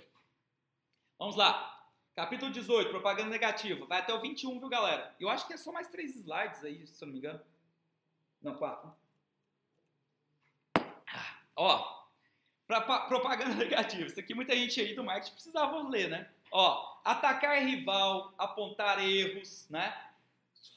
Vamos 1.18 1.36
lá. 1.36 1.70
Capítulo 2.14 2.50
18, 2.50 2.90
propaganda 2.90 3.30
negativa. 3.30 3.86
Vai 3.86 4.00
até 4.00 4.14
o 4.14 4.20
21, 4.20 4.58
viu, 4.58 4.68
galera? 4.68 5.14
Eu 5.18 5.28
acho 5.28 5.46
que 5.46 5.52
é 5.52 5.56
só 5.56 5.72
mais 5.72 5.88
três 5.88 6.14
slides 6.16 6.64
aí, 6.64 6.86
se 6.86 7.02
eu 7.02 7.06
não 7.06 7.12
me 7.12 7.18
engano. 7.18 7.40
Não, 8.40 8.54
quatro. 8.54 8.94
Ah, 10.76 11.38
ó, 11.56 12.04
pra, 12.66 12.80
pra, 12.80 13.00
propaganda 13.00 13.54
negativa. 13.56 14.06
Isso 14.06 14.20
aqui 14.20 14.34
muita 14.34 14.54
gente 14.54 14.80
aí 14.80 14.94
do 14.94 15.02
marketing 15.02 15.34
precisava 15.34 15.88
ler, 15.88 16.08
né? 16.08 16.30
Ó, 16.50 17.00
atacar 17.04 17.62
rival, 17.62 18.32
apontar 18.38 19.04
erros, 19.04 19.68
né? 19.68 19.92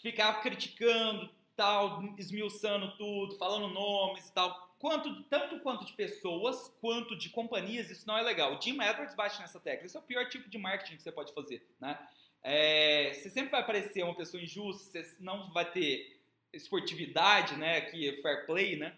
Ficar 0.02 0.42
criticando, 0.42 1.30
tal, 1.56 2.04
esmiuçando 2.18 2.96
tudo, 2.98 3.36
falando 3.38 3.68
nomes 3.74 4.30
e 4.30 4.34
tal. 4.34 4.68
Quanto, 4.80 5.24
tanto 5.24 5.60
quanto 5.62 5.86
de 5.86 5.94
pessoas, 5.94 6.68
quanto 6.80 7.18
de 7.18 7.30
companhias, 7.30 7.90
isso 7.90 8.08
não 8.08 8.18
é 8.18 8.22
legal. 8.22 8.56
O 8.56 8.62
Jim 8.62 8.80
Edwards 8.80 9.16
bate 9.16 9.40
nessa 9.40 9.60
tecla. 9.60 9.88
Isso 9.88 9.98
é 9.98 10.00
o 10.00 10.04
pior 10.04 10.30
tipo 10.30 10.48
de 10.50 10.58
marketing 10.58 10.98
que 10.98 11.04
você 11.04 11.12
pode 11.12 11.34
fazer, 11.34 11.68
né? 11.80 11.98
É, 12.44 13.12
você 13.14 13.30
sempre 13.30 13.50
vai 13.50 13.66
parecer 13.66 14.04
uma 14.04 14.16
pessoa 14.16 14.42
injusta, 14.42 14.84
você 14.84 15.18
não 15.20 15.52
vai 15.52 15.70
ter 15.70 16.22
esportividade, 16.54 17.56
né? 17.56 17.80
É 17.80 18.22
fair 18.22 18.46
play, 18.46 18.76
né? 18.78 18.96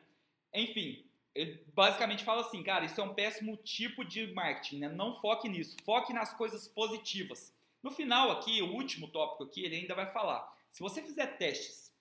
Enfim, 0.54 1.06
ele 1.34 1.64
basicamente 1.74 2.26
fala 2.26 2.42
assim, 2.42 2.62
cara, 2.62 2.84
isso 2.84 3.00
é 3.00 3.04
um 3.04 3.14
péssimo 3.14 3.56
tipo 3.58 4.04
de 4.04 4.28
marketing, 4.34 4.80
né? 4.80 4.90
Não 4.90 5.20
foque 5.22 5.48
nisso, 5.48 5.78
foque 5.86 6.12
nas 6.12 6.34
coisas 6.34 6.68
positivas. 6.68 7.56
No 7.82 7.92
final 7.92 8.32
aqui, 8.32 8.62
o 8.62 8.74
último 8.74 9.08
tópico 9.08 9.46
aqui, 9.46 9.64
ele 9.64 9.78
ainda 9.78 9.96
vai 9.96 10.12
falar 10.12 10.59
se 10.72 10.82
você 10.82 11.02
fizer 11.02 11.38
testes 11.38 11.94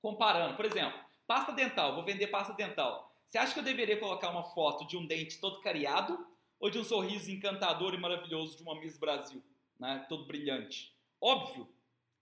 comparando, 0.00 0.56
por 0.56 0.64
exemplo, 0.64 0.98
pasta 1.26 1.52
dental, 1.52 1.94
vou 1.94 2.04
vender 2.04 2.26
pasta 2.28 2.52
dental. 2.54 3.14
Você 3.28 3.38
acha 3.38 3.52
que 3.52 3.60
eu 3.60 3.64
deveria 3.64 3.98
colocar 3.98 4.30
uma 4.30 4.42
foto 4.42 4.86
de 4.86 4.96
um 4.96 5.06
dente 5.06 5.38
todo 5.38 5.60
cariado 5.60 6.26
ou 6.58 6.68
de 6.68 6.78
um 6.78 6.84
sorriso 6.84 7.30
encantador 7.30 7.94
e 7.94 7.98
maravilhoso 7.98 8.56
de 8.56 8.62
uma 8.62 8.74
Miss 8.74 8.98
Brasil, 8.98 9.42
né? 9.78 10.04
Todo 10.08 10.26
brilhante. 10.26 10.94
Óbvio 11.20 11.68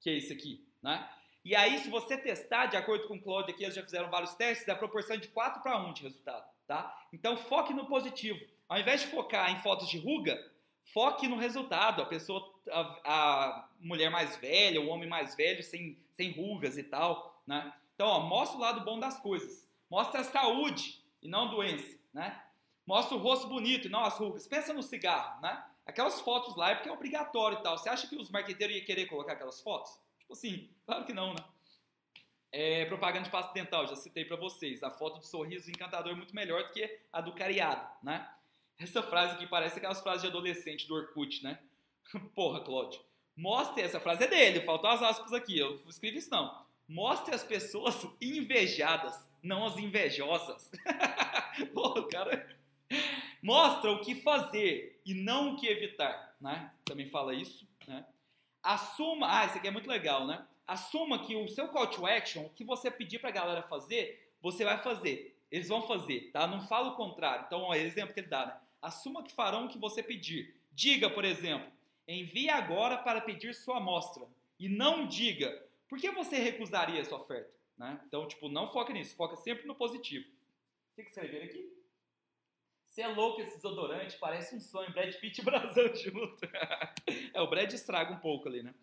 que 0.01 0.11
é 0.11 0.15
esse 0.15 0.33
aqui, 0.33 0.67
né? 0.83 1.09
E 1.45 1.57
aí, 1.57 1.79
se 1.79 1.89
você 1.89 2.19
testar, 2.19 2.67
de 2.67 2.77
acordo 2.77 3.09
com 3.09 3.17
o 3.17 3.21
Claude 3.21 3.51
aqui, 3.51 3.65
eles 3.65 3.75
já 3.75 3.83
fizeram 3.83 4.11
vários 4.11 4.35
testes, 4.35 4.69
é 4.69 4.73
a 4.73 4.77
proporção 4.77 5.17
de 5.17 5.29
4 5.29 5.63
para 5.63 5.79
1 5.79 5.95
de 5.95 6.03
resultado, 6.03 6.47
tá? 6.67 6.95
Então, 7.13 7.37
foque 7.37 7.73
no 7.73 7.87
positivo. 7.87 8.45
Ao 8.69 8.79
invés 8.79 9.01
de 9.01 9.07
focar 9.07 9.51
em 9.51 9.63
fotos 9.63 9.89
de 9.89 9.99
ruga, 9.99 10.39
foque 10.93 11.29
no 11.29 11.37
resultado. 11.37 12.03
A 12.03 12.07
pessoa, 12.07 12.53
a, 12.71 12.81
a, 13.05 13.69
mulher 13.81 14.11
mais 14.11 14.37
velha, 14.37 14.81
o 14.81 14.89
homem 14.89 15.09
mais 15.09 15.35
velho, 15.35 15.63
sem, 15.63 15.99
sem 16.15 16.33
rugas 16.33 16.77
e 16.77 16.83
tal, 16.83 17.43
né? 17.47 17.73
Então, 17.95 18.07
ó, 18.07 18.21
mostra 18.21 18.57
o 18.57 18.61
lado 18.61 18.85
bom 18.85 18.99
das 18.99 19.19
coisas. 19.21 19.69
Mostra 19.91 20.21
a 20.21 20.25
saúde 20.25 21.03
e 21.23 21.29
não 21.29 21.49
a 21.49 21.51
doença, 21.51 21.99
né? 22.13 22.43
Mostra 22.87 23.17
o 23.17 23.21
rosto 23.21 23.49
bonito 23.49 23.87
e 23.87 23.91
não 23.91 24.05
as 24.05 24.17
rugas. 24.17 24.47
Pensa 24.47 24.73
no 24.73 24.83
cigarro, 24.83 25.41
né? 25.41 25.65
Aquelas 25.85 26.21
fotos 26.21 26.57
lá 26.57 26.71
é 26.71 26.75
porque 26.75 26.89
é 26.89 26.93
obrigatório 26.93 27.59
e 27.59 27.63
tal. 27.63 27.77
Você 27.77 27.89
acha 27.89 28.07
que 28.07 28.17
os 28.17 28.31
marqueteiros 28.31 28.77
iam 28.77 28.85
querer 28.85 29.07
colocar 29.07 29.33
aquelas 29.33 29.61
fotos? 29.61 29.99
Tipo 30.21 30.33
assim, 30.33 30.71
claro 30.85 31.05
que 31.05 31.13
não, 31.13 31.33
né? 31.33 31.45
É, 32.51 32.87
propaganda 32.87 33.25
de 33.25 33.31
pasta 33.31 33.53
dental, 33.53 33.87
já 33.87 33.97
citei 33.97 34.25
para 34.25 34.37
vocês. 34.37 34.83
A 34.83 34.91
foto 34.91 35.19
do 35.19 35.27
sorriso 35.27 35.71
encantador 35.71 36.13
é 36.13 36.15
muito 36.15 36.35
melhor 36.35 36.63
do 36.65 36.73
que 36.73 36.99
a 37.13 37.21
do 37.21 37.35
cariado, 37.35 37.87
né? 38.03 38.29
Essa 38.79 39.03
frase 39.03 39.35
aqui 39.35 39.47
parece 39.47 39.79
aquelas 39.79 40.01
frases 40.01 40.23
de 40.23 40.29
adolescente 40.29 40.87
do 40.87 40.95
Orkut, 40.95 41.43
né? 41.43 41.59
Porra, 42.35 42.61
Claude. 42.61 43.01
Mostre, 43.37 43.83
essa 43.83 44.01
frase 44.01 44.25
é 44.25 44.29
dele, 44.29 44.61
faltou 44.61 44.91
as 44.91 45.03
aspas 45.03 45.33
aqui, 45.33 45.59
eu 45.59 45.77
escrevi 45.89 46.19
isso 46.19 46.31
não. 46.31 46.67
Mostre 46.89 47.35
as 47.35 47.45
pessoas 47.45 48.07
invejadas, 48.21 49.29
não 49.43 49.67
as 49.67 49.77
invejosas. 49.77 50.71
Porra, 51.75 52.09
cara. 52.09 52.57
Mostra 53.43 53.93
o 53.93 54.01
que 54.01 54.15
fazer 54.15 55.01
e 55.05 55.13
não 55.13 55.55
o 55.55 55.57
que 55.57 55.67
evitar, 55.67 56.37
né? 56.41 56.73
Também 56.85 57.07
fala 57.07 57.35
isso, 57.35 57.67
né? 57.87 58.07
Assuma, 58.63 59.41
ah, 59.41 59.47
isso 59.47 59.59
aqui 59.59 59.69
é 59.69 59.73
muito 59.73 59.89
legal, 59.89 60.27
né? 60.27 60.45
Assuma 60.67 61.25
que 61.25 61.37
o 61.37 61.49
seu 61.49 61.69
call 61.69 61.87
to 61.89 62.07
action, 62.07 62.45
o 62.45 62.51
que 62.51 62.65
você 62.65 62.91
pedir 62.91 63.19
pra 63.19 63.31
galera 63.31 63.63
fazer, 63.63 64.33
você 64.41 64.65
vai 64.65 64.79
fazer. 64.79 65.37
Eles 65.51 65.69
vão 65.69 65.87
fazer, 65.87 66.31
tá? 66.33 66.47
Não 66.47 66.61
fala 66.61 66.91
o 66.91 66.97
contrário. 66.97 67.45
Então, 67.47 67.63
ó, 67.63 67.75
exemplo 67.75 68.15
que 68.15 68.21
ele 68.21 68.27
dá, 68.29 68.47
né? 68.47 68.57
Assuma 68.81 69.23
que 69.23 69.33
farão 69.33 69.67
o 69.67 69.69
que 69.69 69.79
você 69.79 70.03
pedir. 70.03 70.55
Diga, 70.73 71.11
por 71.11 71.25
exemplo, 71.25 71.71
envie 72.07 72.49
agora 72.49 72.99
para 72.99 73.21
pedir 73.21 73.55
sua 73.55 73.79
amostra. 73.79 74.27
E 74.59 74.69
não 74.69 75.07
diga, 75.07 75.51
por 75.89 75.99
que 75.99 76.11
você 76.11 76.37
recusaria 76.37 77.01
essa 77.01 77.17
oferta? 77.17 77.53
Né? 77.77 78.01
Então, 78.07 78.27
tipo, 78.27 78.49
não 78.49 78.71
foca 78.73 78.93
nisso, 78.93 79.17
foca 79.17 79.37
sempre 79.37 79.67
no 79.67 79.75
positivo. 79.75 80.27
O 80.93 80.97
que, 80.97 81.03
que 81.05 81.09
escrever 81.09 81.45
aqui? 81.45 81.73
Você 82.85 83.03
é 83.03 83.09
louco 83.09 83.41
esse 83.41 83.57
desodorante, 83.57 84.19
parece 84.19 84.57
um 84.57 84.61
sonho, 84.61 84.93
Brad 84.93 85.15
Pitt 85.15 85.41
e 85.41 85.45
Brasão 85.47 85.95
junto. 85.95 86.45
é, 87.33 87.41
o 87.41 87.47
Brad 87.47 87.73
estraga 87.73 88.13
um 88.13 88.19
pouco 88.19 88.49
ali, 88.49 88.63
né? 88.63 88.75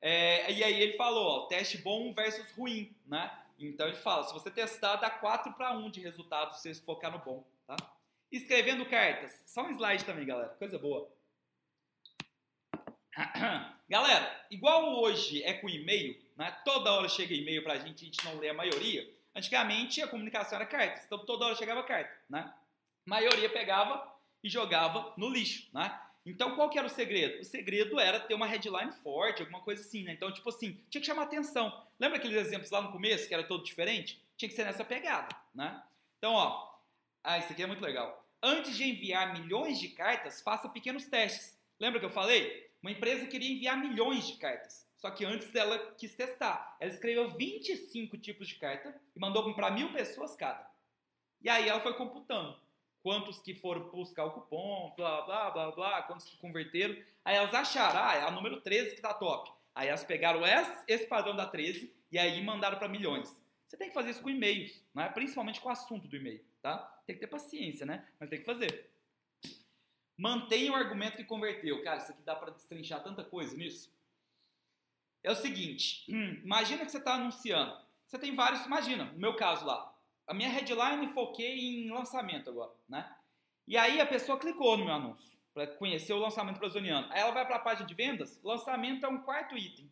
É, 0.00 0.50
e 0.50 0.64
aí 0.64 0.80
ele 0.80 0.96
falou, 0.96 1.44
ó, 1.44 1.46
teste 1.46 1.76
bom 1.78 2.12
versus 2.14 2.50
ruim, 2.52 2.96
né? 3.06 3.30
Então 3.58 3.86
ele 3.86 3.96
fala, 3.96 4.24
se 4.24 4.32
você 4.32 4.50
testar, 4.50 4.96
dá 4.96 5.10
4 5.10 5.52
para 5.52 5.76
1 5.76 5.90
de 5.90 6.00
resultado 6.00 6.54
se 6.54 6.74
você 6.74 6.82
focar 6.82 7.12
no 7.12 7.18
bom, 7.18 7.46
tá? 7.66 7.76
Escrevendo 8.30 8.86
cartas. 8.86 9.42
Só 9.46 9.62
um 9.62 9.70
slide 9.72 10.04
também, 10.04 10.24
galera. 10.24 10.50
Coisa 10.50 10.78
boa. 10.78 11.10
Galera, 13.88 14.46
igual 14.48 15.00
hoje 15.00 15.42
é 15.42 15.54
com 15.54 15.68
e-mail, 15.68 16.16
né? 16.36 16.56
Toda 16.64 16.92
hora 16.92 17.08
chega 17.08 17.34
e-mail 17.34 17.62
pra 17.62 17.76
gente, 17.76 18.02
a 18.02 18.06
gente 18.06 18.24
não 18.24 18.38
lê 18.38 18.48
a 18.48 18.54
maioria. 18.54 19.04
Antigamente 19.34 20.00
a 20.00 20.06
comunicação 20.06 20.56
era 20.56 20.64
cartas, 20.64 21.04
então 21.04 21.18
toda 21.26 21.46
hora 21.46 21.56
chegava 21.56 21.82
carta, 21.82 22.16
né? 22.28 22.52
A 23.04 23.10
maioria 23.10 23.50
pegava 23.50 24.08
e 24.42 24.48
jogava 24.48 25.12
no 25.16 25.28
lixo, 25.28 25.68
né? 25.74 26.00
Então, 26.24 26.54
qual 26.54 26.68
que 26.68 26.78
era 26.78 26.86
o 26.86 26.90
segredo? 26.90 27.40
O 27.40 27.44
segredo 27.44 27.98
era 27.98 28.20
ter 28.20 28.34
uma 28.34 28.46
headline 28.46 28.92
forte, 28.92 29.40
alguma 29.40 29.60
coisa 29.62 29.82
assim, 29.82 30.04
né? 30.04 30.12
Então, 30.12 30.32
tipo 30.32 30.48
assim, 30.48 30.78
tinha 30.90 31.00
que 31.00 31.06
chamar 31.06 31.22
atenção. 31.22 31.84
Lembra 31.98 32.18
aqueles 32.18 32.36
exemplos 32.36 32.70
lá 32.70 32.82
no 32.82 32.92
começo, 32.92 33.26
que 33.26 33.34
era 33.34 33.42
todo 33.42 33.64
diferente? 33.64 34.22
Tinha 34.36 34.48
que 34.48 34.54
ser 34.54 34.64
nessa 34.64 34.84
pegada, 34.84 35.34
né? 35.54 35.82
Então, 36.18 36.34
ó, 36.34 36.70
ah, 37.24 37.38
isso 37.38 37.52
aqui 37.52 37.62
é 37.62 37.66
muito 37.66 37.82
legal. 37.82 38.19
Antes 38.42 38.76
de 38.76 38.88
enviar 38.88 39.34
milhões 39.34 39.78
de 39.78 39.88
cartas, 39.88 40.40
faça 40.40 40.68
pequenos 40.68 41.04
testes. 41.04 41.58
Lembra 41.78 42.00
que 42.00 42.06
eu 42.06 42.10
falei? 42.10 42.70
Uma 42.82 42.90
empresa 42.90 43.26
queria 43.26 43.52
enviar 43.52 43.76
milhões 43.76 44.26
de 44.26 44.36
cartas. 44.38 44.88
Só 44.96 45.10
que 45.10 45.24
antes 45.24 45.54
ela 45.54 45.78
quis 45.96 46.14
testar. 46.14 46.76
Ela 46.80 46.90
escreveu 46.90 47.30
25 47.30 48.16
tipos 48.18 48.48
de 48.48 48.54
carta 48.54 48.94
e 49.14 49.20
mandou 49.20 49.54
para 49.54 49.70
mil 49.70 49.92
pessoas 49.92 50.34
cada. 50.36 50.70
E 51.42 51.48
aí 51.48 51.68
ela 51.68 51.80
foi 51.80 51.94
computando 51.94 52.58
quantos 53.02 53.38
que 53.40 53.54
foram 53.54 53.88
buscar 53.90 54.24
o 54.24 54.32
cupom, 54.32 54.92
blá, 54.96 55.22
blá, 55.22 55.50
blá, 55.50 55.70
blá, 55.72 56.02
quantos 56.02 56.26
que 56.26 56.36
converteram. 56.36 56.96
Aí 57.24 57.36
elas 57.36 57.54
acharam, 57.54 58.02
ah, 58.02 58.14
é 58.14 58.22
a 58.22 58.30
número 58.30 58.60
13 58.60 58.94
que 58.94 59.02
tá 59.02 59.14
top. 59.14 59.50
Aí 59.74 59.88
elas 59.88 60.04
pegaram 60.04 60.42
esse 60.86 61.06
padrão 61.06 61.34
da 61.34 61.46
13 61.46 61.94
e 62.10 62.18
aí 62.18 62.42
mandaram 62.42 62.78
para 62.78 62.88
milhões. 62.88 63.39
Você 63.70 63.76
tem 63.76 63.86
que 63.86 63.94
fazer 63.94 64.10
isso 64.10 64.20
com 64.20 64.28
e-mails, 64.28 64.84
né? 64.92 65.08
principalmente 65.10 65.60
com 65.60 65.68
o 65.68 65.72
assunto 65.72 66.08
do 66.08 66.16
e-mail, 66.16 66.44
tá? 66.60 66.78
Tem 67.06 67.14
que 67.14 67.20
ter 67.20 67.28
paciência, 67.28 67.86
né? 67.86 68.04
Mas 68.18 68.28
tem 68.28 68.40
que 68.40 68.44
fazer. 68.44 68.90
Mantenha 70.18 70.72
o 70.72 70.74
argumento 70.74 71.16
que 71.16 71.22
converteu. 71.22 71.80
Cara, 71.84 71.98
isso 71.98 72.10
aqui 72.10 72.20
dá 72.22 72.34
para 72.34 72.50
destrinchar 72.50 73.00
tanta 73.00 73.22
coisa 73.22 73.56
nisso. 73.56 73.88
É 75.22 75.30
o 75.30 75.36
seguinte, 75.36 76.04
hum, 76.12 76.40
imagina 76.42 76.84
que 76.84 76.90
você 76.90 76.98
está 76.98 77.14
anunciando. 77.14 77.80
Você 78.08 78.18
tem 78.18 78.34
vários, 78.34 78.66
imagina, 78.66 79.04
no 79.04 79.20
meu 79.20 79.36
caso 79.36 79.64
lá, 79.64 79.96
a 80.26 80.34
minha 80.34 80.48
headline 80.48 81.06
foquei 81.12 81.84
em 81.84 81.90
lançamento 81.92 82.50
agora, 82.50 82.72
né? 82.88 83.08
E 83.68 83.76
aí 83.76 84.00
a 84.00 84.06
pessoa 84.06 84.36
clicou 84.36 84.76
no 84.76 84.84
meu 84.84 84.94
anúncio 84.94 85.38
para 85.54 85.68
conhecer 85.68 86.12
o 86.12 86.18
lançamento 86.18 86.58
braziliano. 86.58 87.06
Aí 87.12 87.20
ela 87.20 87.30
vai 87.30 87.46
para 87.46 87.54
a 87.54 87.60
página 87.60 87.86
de 87.86 87.94
vendas, 87.94 88.40
lançamento 88.42 89.06
é 89.06 89.08
um 89.08 89.22
quarto 89.22 89.56
item. 89.56 89.88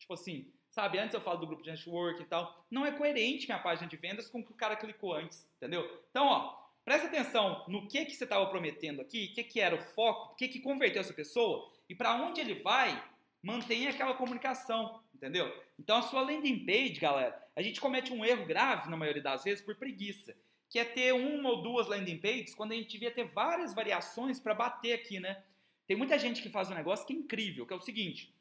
Tipo 0.00 0.14
assim, 0.14 0.52
sabe? 0.80 0.98
Antes 0.98 1.12
eu 1.12 1.20
falo 1.20 1.40
do 1.40 1.46
grupo 1.46 1.62
de 1.62 1.70
network 1.70 2.22
e 2.22 2.24
tal. 2.24 2.64
Não 2.70 2.86
é 2.86 2.92
coerente 2.92 3.46
minha 3.46 3.58
página 3.58 3.86
de 3.86 3.96
vendas 3.96 4.28
com 4.30 4.40
o 4.40 4.44
que 4.44 4.52
o 4.52 4.56
cara 4.56 4.76
clicou 4.76 5.12
antes, 5.12 5.46
entendeu? 5.56 5.84
Então, 6.10 6.26
ó, 6.26 6.56
presta 6.84 7.06
atenção 7.06 7.64
no 7.68 7.86
que 7.86 8.06
que 8.06 8.14
você 8.14 8.24
estava 8.24 8.46
prometendo 8.46 9.02
aqui, 9.02 9.28
o 9.30 9.34
que 9.34 9.44
que 9.44 9.60
era 9.60 9.74
o 9.74 9.78
foco, 9.78 10.32
o 10.32 10.36
que 10.36 10.48
que 10.48 10.60
converteu 10.60 11.02
essa 11.02 11.12
pessoa 11.12 11.70
e 11.88 11.94
para 11.94 12.14
onde 12.14 12.40
ele 12.40 12.54
vai, 12.62 13.02
mantenha 13.42 13.90
aquela 13.90 14.14
comunicação, 14.14 15.02
entendeu? 15.14 15.52
Então 15.78 15.98
a 15.98 16.02
sua 16.02 16.22
landing 16.22 16.64
page, 16.64 16.98
galera, 16.98 17.38
a 17.54 17.60
gente 17.60 17.80
comete 17.80 18.10
um 18.12 18.24
erro 18.24 18.46
grave 18.46 18.88
na 18.88 18.96
maioria 18.96 19.22
das 19.22 19.44
vezes 19.44 19.62
por 19.62 19.76
preguiça, 19.76 20.34
que 20.70 20.78
é 20.78 20.84
ter 20.84 21.12
uma 21.12 21.50
ou 21.50 21.62
duas 21.62 21.88
landing 21.88 22.18
pages 22.18 22.54
quando 22.54 22.72
a 22.72 22.76
gente 22.76 22.90
devia 22.90 23.10
ter 23.10 23.24
várias 23.24 23.74
variações 23.74 24.40
para 24.40 24.54
bater 24.54 24.94
aqui, 24.94 25.20
né? 25.20 25.42
Tem 25.86 25.96
muita 25.96 26.18
gente 26.18 26.40
que 26.40 26.48
faz 26.48 26.70
um 26.70 26.74
negócio 26.74 27.04
que 27.04 27.12
é 27.12 27.16
incrível, 27.16 27.66
que 27.66 27.72
é 27.72 27.76
o 27.76 27.80
seguinte: 27.80 28.32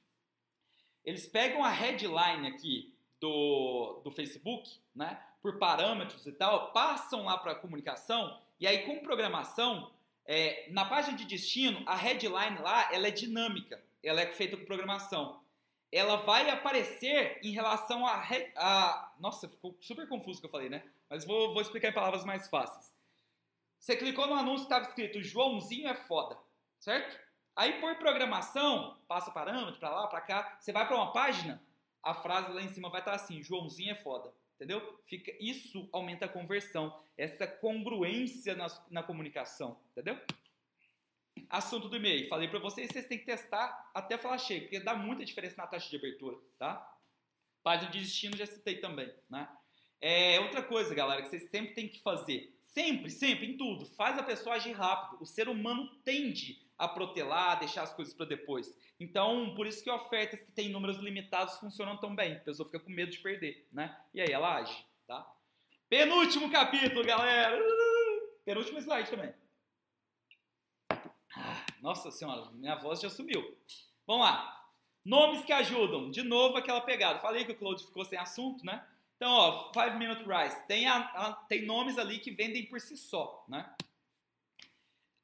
eles 1.09 1.27
pegam 1.27 1.63
a 1.63 1.69
headline 1.69 2.47
aqui 2.47 2.93
do, 3.19 4.01
do 4.03 4.11
Facebook, 4.11 4.69
né? 4.95 5.19
Por 5.41 5.57
parâmetros 5.57 6.25
e 6.25 6.31
tal, 6.31 6.71
passam 6.71 7.25
lá 7.25 7.37
para 7.37 7.53
a 7.53 7.55
comunicação 7.55 8.39
e 8.59 8.67
aí 8.67 8.85
com 8.85 8.99
programação, 8.99 9.91
é, 10.25 10.69
na 10.69 10.85
página 10.85 11.17
de 11.17 11.25
destino, 11.25 11.81
a 11.85 11.95
headline 11.95 12.59
lá 12.59 12.93
ela 12.93 13.07
é 13.07 13.11
dinâmica 13.11 13.81
ela 14.03 14.21
é 14.21 14.27
feita 14.27 14.57
com 14.57 14.65
programação. 14.65 15.41
Ela 15.91 16.17
vai 16.17 16.49
aparecer 16.49 17.39
em 17.43 17.51
relação 17.51 18.05
a, 18.05 18.23
a 18.55 19.13
nossa, 19.19 19.49
ficou 19.49 19.75
super 19.81 20.07
confuso 20.07 20.37
o 20.37 20.41
que 20.41 20.47
eu 20.47 20.51
falei, 20.51 20.69
né? 20.69 20.83
Mas 21.09 21.25
vou, 21.25 21.51
vou 21.53 21.61
explicar 21.61 21.89
em 21.89 21.93
palavras 21.93 22.23
mais 22.23 22.47
fáceis. 22.47 22.93
Você 23.79 23.95
clicou 23.95 24.27
no 24.27 24.35
anúncio 24.35 24.67
que 24.67 24.73
estava 24.73 24.85
escrito 24.85 25.23
Joãozinho 25.23 25.87
é 25.87 25.95
foda, 25.95 26.37
certo? 26.79 27.17
Aí 27.55 27.79
por 27.79 27.95
programação, 27.95 28.97
passa 29.07 29.31
parâmetro 29.31 29.79
para 29.79 29.89
lá, 29.89 30.07
para 30.07 30.21
cá, 30.21 30.57
você 30.59 30.71
vai 30.71 30.87
para 30.87 30.95
uma 30.95 31.11
página, 31.11 31.61
a 32.01 32.13
frase 32.13 32.51
lá 32.51 32.61
em 32.61 32.69
cima 32.69 32.89
vai 32.89 33.01
estar 33.01 33.13
assim, 33.13 33.43
Joãozinho 33.43 33.91
é 33.91 33.95
foda, 33.95 34.33
entendeu? 34.55 34.99
Fica, 35.05 35.33
isso 35.39 35.89
aumenta 35.91 36.25
a 36.25 36.29
conversão, 36.29 36.97
essa 37.17 37.45
congruência 37.45 38.55
na, 38.55 38.67
na 38.89 39.03
comunicação, 39.03 39.77
entendeu? 39.91 40.17
assunto 41.49 41.87
do 41.87 41.95
e-mail. 41.95 42.27
Falei 42.27 42.47
para 42.47 42.59
vocês, 42.59 42.89
vocês 42.91 43.07
têm 43.07 43.17
que 43.17 43.25
testar 43.25 43.89
até 43.93 44.17
falar 44.17 44.37
cheio, 44.37 44.61
porque 44.61 44.79
dá 44.79 44.95
muita 44.95 45.25
diferença 45.25 45.55
na 45.57 45.67
taxa 45.67 45.89
de 45.89 45.95
abertura, 45.95 46.37
tá? 46.57 46.97
Página 47.63 47.91
de 47.91 47.99
destino 47.99 48.37
já 48.37 48.45
citei 48.45 48.77
também, 48.77 49.13
né? 49.29 49.47
É, 50.01 50.39
outra 50.39 50.63
coisa, 50.63 50.95
galera, 50.95 51.21
que 51.21 51.29
vocês 51.29 51.49
sempre 51.49 51.73
têm 51.73 51.87
que 51.87 51.99
fazer, 51.99 52.55
sempre, 52.63 53.09
sempre, 53.09 53.47
em 53.47 53.57
tudo, 53.57 53.85
faz 53.85 54.17
a 54.17 54.23
pessoa 54.23 54.55
agir 54.55 54.71
rápido. 54.71 55.21
O 55.21 55.25
ser 55.25 55.49
humano 55.49 55.89
tende 56.03 56.61
a 56.79 56.87
protelar, 56.87 57.59
deixar 57.59 57.83
as 57.83 57.93
coisas 57.93 58.13
para 58.13 58.25
depois. 58.25 58.73
Então, 58.97 59.53
por 59.53 59.67
isso 59.67 59.83
que 59.83 59.91
ofertas 59.91 60.39
que 60.39 60.51
têm 60.53 60.69
números 60.69 60.97
limitados 60.97 61.57
funcionam 61.57 61.97
tão 61.97 62.15
bem. 62.15 62.37
A 62.37 62.39
pessoa 62.39 62.65
fica 62.65 62.79
com 62.79 62.89
medo 62.89 63.11
de 63.11 63.19
perder, 63.19 63.67
né? 63.69 63.95
E 64.13 64.21
aí 64.21 64.31
ela 64.31 64.55
age, 64.55 64.85
tá? 65.05 65.29
Penúltimo 65.89 66.49
capítulo, 66.49 67.03
galera! 67.03 67.59
Penúltimo 68.45 68.79
slide 68.79 69.09
também. 69.09 69.33
Nossa 71.81 72.09
senhora, 72.11 72.49
minha 72.51 72.75
voz 72.75 73.01
já 73.01 73.09
sumiu. 73.09 73.57
Vamos 74.07 74.25
lá. 74.25 74.65
Nomes 75.03 75.43
que 75.43 75.51
ajudam. 75.51 76.09
De 76.09 76.23
novo 76.23 76.57
aquela 76.57 76.81
pegada. 76.81 77.19
Falei 77.19 77.43
que 77.43 77.51
o 77.51 77.57
Claude 77.57 77.85
ficou 77.85 78.05
sem 78.05 78.17
assunto, 78.17 78.65
né? 78.65 78.85
Então, 79.17 79.31
ó, 79.31 79.73
Five 79.73 79.97
Minute 79.97 80.23
Rice. 80.23 80.65
Tem, 80.65 80.87
a, 80.87 80.97
a, 80.97 81.33
tem 81.33 81.65
nomes 81.65 81.97
ali 81.97 82.19
que 82.19 82.31
vendem 82.31 82.65
por 82.65 82.79
si 82.79 82.95
só, 82.95 83.43
né? 83.49 83.69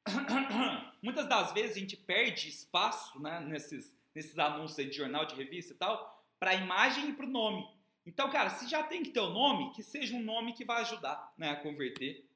Muitas 1.06 1.28
das 1.28 1.52
vezes 1.52 1.76
a 1.76 1.78
gente 1.78 1.96
perde 1.96 2.48
espaço 2.48 3.22
né, 3.22 3.38
nesses, 3.38 3.96
nesses 4.12 4.36
anúncios 4.40 4.90
de 4.90 4.96
jornal, 4.96 5.24
de 5.24 5.36
revista 5.36 5.72
e 5.72 5.76
tal, 5.76 6.20
para 6.36 6.50
a 6.50 6.54
imagem 6.54 7.10
e 7.10 7.12
para 7.12 7.26
o 7.26 7.30
nome. 7.30 7.64
Então, 8.04 8.28
cara, 8.28 8.50
se 8.50 8.68
já 8.68 8.82
tem 8.82 9.04
que 9.04 9.10
ter 9.10 9.20
o 9.20 9.30
nome, 9.30 9.72
que 9.72 9.84
seja 9.84 10.16
um 10.16 10.20
nome 10.20 10.52
que 10.52 10.64
vai 10.64 10.80
ajudar 10.80 11.32
né, 11.38 11.50
a 11.50 11.56
converter. 11.62 12.28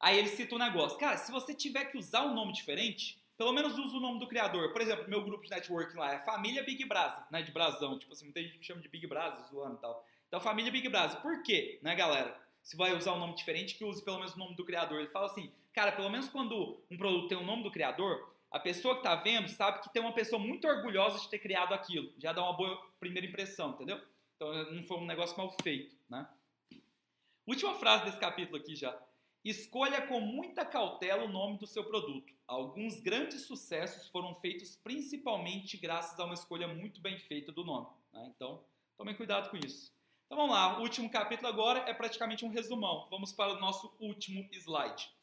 Aí 0.00 0.18
ele 0.18 0.26
cita 0.26 0.56
um 0.56 0.58
negócio. 0.58 0.98
Cara, 0.98 1.16
se 1.18 1.30
você 1.30 1.54
tiver 1.54 1.84
que 1.84 1.98
usar 1.98 2.26
um 2.26 2.34
nome 2.34 2.52
diferente, 2.52 3.22
pelo 3.38 3.52
menos 3.52 3.78
usa 3.78 3.96
o 3.96 4.00
nome 4.00 4.18
do 4.18 4.26
criador. 4.26 4.72
Por 4.72 4.82
exemplo, 4.82 5.08
meu 5.08 5.22
grupo 5.22 5.44
de 5.44 5.50
networking 5.50 5.96
lá 5.96 6.14
é 6.14 6.24
Família 6.24 6.64
Big 6.64 6.84
Brasa, 6.84 7.24
né? 7.30 7.42
De 7.42 7.52
brasão. 7.52 7.96
Tipo 7.96 8.12
assim, 8.12 8.24
muita 8.24 8.42
gente 8.42 8.58
me 8.58 8.64
chama 8.64 8.80
de 8.80 8.88
Big 8.88 9.06
Brasa, 9.06 9.40
zoando 9.52 9.76
e 9.76 9.80
tal. 9.80 10.04
Então, 10.26 10.40
Família 10.40 10.72
Big 10.72 10.88
Brasa. 10.88 11.16
Por 11.18 11.44
quê, 11.44 11.78
né, 11.80 11.94
galera? 11.94 12.36
Se 12.60 12.76
vai 12.76 12.92
usar 12.92 13.12
um 13.12 13.20
nome 13.20 13.36
diferente, 13.36 13.76
que 13.76 13.84
use 13.84 14.04
pelo 14.04 14.18
menos 14.18 14.34
o 14.34 14.38
nome 14.40 14.56
do 14.56 14.64
criador. 14.64 14.98
Ele 14.98 15.06
fala 15.06 15.26
assim, 15.26 15.52
cara, 15.76 15.92
pelo 15.92 16.08
menos 16.08 16.26
quando 16.30 16.82
um 16.90 16.96
produto 16.96 17.28
tem 17.28 17.36
o 17.36 17.44
nome 17.44 17.62
do 17.62 17.70
criador, 17.70 18.34
a 18.50 18.58
pessoa 18.58 18.96
que 18.96 19.02
tá 19.02 19.14
vendo 19.14 19.46
sabe 19.46 19.82
que 19.82 19.92
tem 19.92 20.00
uma 20.00 20.14
pessoa 20.14 20.40
muito 20.40 20.66
orgulhosa 20.66 21.20
de 21.20 21.28
ter 21.28 21.38
criado 21.38 21.74
aquilo. 21.74 22.10
Já 22.16 22.32
dá 22.32 22.42
uma 22.42 22.56
boa 22.56 22.82
primeira 22.98 23.26
impressão, 23.26 23.72
entendeu? 23.72 24.00
Então, 24.34 24.72
não 24.72 24.82
foi 24.84 24.96
um 24.96 25.04
negócio 25.04 25.36
mal 25.36 25.54
feito, 25.62 25.94
né? 26.08 26.26
Última 27.46 27.74
frase 27.74 28.06
desse 28.06 28.18
capítulo 28.18 28.56
aqui 28.56 28.74
já. 28.74 28.98
Escolha 29.44 30.00
com 30.00 30.18
muita 30.18 30.64
cautela 30.64 31.24
o 31.24 31.28
nome 31.28 31.58
do 31.58 31.66
seu 31.66 31.84
produto. 31.84 32.32
Alguns 32.48 32.98
grandes 32.98 33.42
sucessos 33.42 34.08
foram 34.08 34.34
feitos 34.34 34.76
principalmente 34.76 35.76
graças 35.76 36.18
a 36.18 36.24
uma 36.24 36.34
escolha 36.34 36.66
muito 36.66 37.02
bem 37.02 37.18
feita 37.18 37.52
do 37.52 37.64
nome. 37.64 37.86
Né? 38.14 38.32
Então, 38.34 38.64
tomem 38.96 39.14
cuidado 39.14 39.50
com 39.50 39.58
isso. 39.58 39.94
Então 40.24 40.38
vamos 40.38 40.54
lá, 40.56 40.78
o 40.78 40.82
último 40.82 41.08
capítulo 41.08 41.48
agora 41.48 41.80
é 41.88 41.94
praticamente 41.94 42.44
um 42.44 42.48
resumão. 42.48 43.06
Vamos 43.10 43.32
para 43.32 43.52
o 43.52 43.60
nosso 43.60 43.94
último 44.00 44.48
slide. 44.52 45.15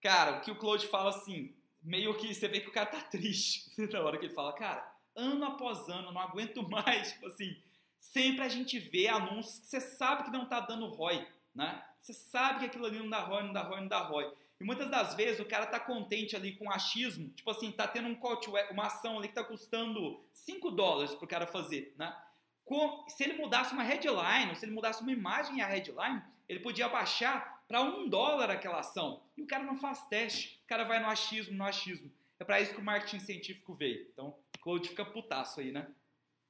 Cara, 0.00 0.38
o 0.38 0.40
que 0.40 0.50
o 0.50 0.56
Claude 0.56 0.86
fala 0.86 1.10
assim, 1.10 1.54
meio 1.82 2.16
que 2.16 2.32
você 2.34 2.46
vê 2.48 2.60
que 2.60 2.68
o 2.68 2.72
cara 2.72 2.86
tá 2.86 3.00
triste 3.10 3.70
na 3.92 4.00
hora 4.00 4.18
que 4.18 4.26
ele 4.26 4.34
fala, 4.34 4.52
cara, 4.52 4.92
ano 5.14 5.44
após 5.44 5.88
ano, 5.88 6.12
não 6.12 6.20
aguento 6.20 6.68
mais, 6.68 7.12
tipo 7.12 7.26
assim, 7.26 7.56
sempre 7.98 8.44
a 8.44 8.48
gente 8.48 8.78
vê 8.78 9.08
anúncios 9.08 9.58
que 9.60 9.66
você 9.66 9.80
sabe 9.80 10.24
que 10.24 10.30
não 10.30 10.44
está 10.44 10.60
dando 10.60 10.86
ROI, 10.86 11.26
né? 11.54 11.82
Você 12.00 12.12
sabe 12.12 12.60
que 12.60 12.66
aquilo 12.66 12.86
ali 12.86 12.98
não 12.98 13.10
dá 13.10 13.20
ROI, 13.20 13.42
não 13.42 13.52
dá 13.52 13.62
ROI, 13.62 13.80
não 13.80 13.88
dá 13.88 13.98
ROI. 13.98 14.32
E 14.60 14.64
muitas 14.64 14.90
das 14.90 15.14
vezes 15.14 15.40
o 15.40 15.44
cara 15.44 15.66
tá 15.66 15.78
contente 15.78 16.34
ali 16.34 16.56
com 16.56 16.70
achismo, 16.70 17.28
tipo 17.30 17.50
assim, 17.50 17.70
tá 17.70 17.86
tendo 17.86 18.08
um 18.08 18.14
call 18.14 18.36
to, 18.36 18.52
uma 18.70 18.86
ação 18.86 19.18
ali 19.18 19.28
que 19.28 19.34
tá 19.34 19.44
custando 19.44 20.20
5 20.32 20.70
dólares 20.72 21.14
pro 21.14 21.28
cara 21.28 21.46
fazer, 21.46 21.94
né? 21.96 22.16
Com, 22.64 23.04
se 23.08 23.24
ele 23.24 23.34
mudasse 23.34 23.72
uma 23.72 23.82
headline, 23.82 24.50
ou 24.50 24.54
se 24.54 24.64
ele 24.64 24.72
mudasse 24.72 25.00
uma 25.00 25.12
imagem 25.12 25.58
e 25.58 25.60
a 25.60 25.66
headline, 25.66 26.22
ele 26.48 26.60
podia 26.60 26.88
baixar 26.88 27.57
para 27.68 27.82
um 27.82 28.08
dólar 28.08 28.50
aquela 28.50 28.80
ação. 28.80 29.22
E 29.36 29.42
o 29.42 29.46
cara 29.46 29.62
não 29.62 29.76
faz 29.76 30.08
teste, 30.08 30.60
o 30.64 30.66
cara 30.66 30.84
vai 30.84 30.98
no 30.98 31.06
achismo, 31.06 31.54
no 31.54 31.64
achismo. 31.64 32.10
É 32.40 32.44
para 32.44 32.60
isso 32.60 32.74
que 32.74 32.80
o 32.80 32.84
marketing 32.84 33.20
científico 33.20 33.74
veio. 33.74 34.08
Então, 34.12 34.34
Claude 34.62 34.88
fica 34.88 35.04
putaço 35.04 35.60
aí, 35.60 35.70
né? 35.70 35.86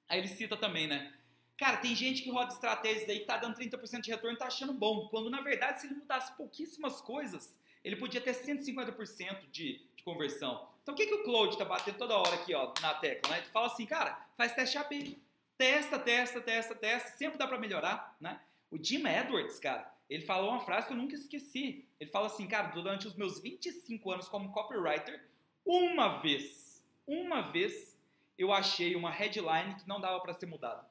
Aí 0.08 0.20
ele 0.20 0.28
cita 0.28 0.56
também, 0.56 0.86
né? 0.86 1.12
Cara, 1.56 1.78
tem 1.78 1.94
gente 1.94 2.22
que 2.22 2.30
roda 2.30 2.52
estratégias 2.52 3.08
aí 3.08 3.18
que 3.18 3.26
tá 3.26 3.36
dando 3.36 3.56
30% 3.56 4.00
de 4.00 4.10
retorno 4.10 4.36
e 4.36 4.38
tá 4.38 4.46
achando 4.46 4.72
bom. 4.72 5.08
Quando 5.08 5.28
na 5.28 5.40
verdade, 5.40 5.80
se 5.80 5.88
ele 5.88 5.96
mudasse 5.96 6.32
pouquíssimas 6.36 7.00
coisas, 7.00 7.58
ele 7.82 7.96
podia 7.96 8.20
ter 8.20 8.32
150% 8.32 9.50
de, 9.50 9.84
de 9.96 10.02
conversão. 10.04 10.68
Então 10.82 10.94
o 10.94 10.96
que, 10.96 11.06
que 11.06 11.14
o 11.14 11.24
Claude 11.24 11.58
tá 11.58 11.64
batendo 11.64 11.98
toda 11.98 12.16
hora 12.16 12.34
aqui, 12.34 12.54
ó, 12.54 12.72
na 12.80 12.94
tecla, 12.94 13.32
né? 13.32 13.38
Ele 13.38 13.48
fala 13.48 13.66
assim, 13.66 13.84
cara, 13.86 14.24
faz 14.36 14.54
teste 14.54 14.78
AB. 14.78 15.18
Testa, 15.56 15.98
testa, 15.98 16.40
testa, 16.40 16.74
testa, 16.76 17.10
sempre 17.18 17.36
dá 17.36 17.46
para 17.46 17.58
melhorar, 17.58 18.16
né? 18.20 18.40
O 18.70 18.82
Jim 18.82 19.04
Edwards, 19.04 19.58
cara, 19.58 19.92
ele 20.08 20.24
falou 20.24 20.50
uma 20.50 20.60
frase 20.60 20.86
que 20.86 20.92
eu 20.92 20.96
nunca 20.96 21.14
esqueci. 21.14 21.86
Ele 22.00 22.10
fala 22.10 22.26
assim, 22.26 22.46
cara, 22.46 22.68
durante 22.68 23.06
os 23.06 23.14
meus 23.14 23.40
25 23.40 24.10
anos 24.10 24.28
como 24.28 24.52
copywriter, 24.52 25.28
uma 25.64 26.20
vez, 26.20 26.82
uma 27.06 27.42
vez, 27.42 27.98
eu 28.36 28.52
achei 28.52 28.96
uma 28.96 29.10
headline 29.10 29.74
que 29.74 29.86
não 29.86 30.00
dava 30.00 30.20
para 30.20 30.32
ser 30.32 30.46
mudada 30.46 30.88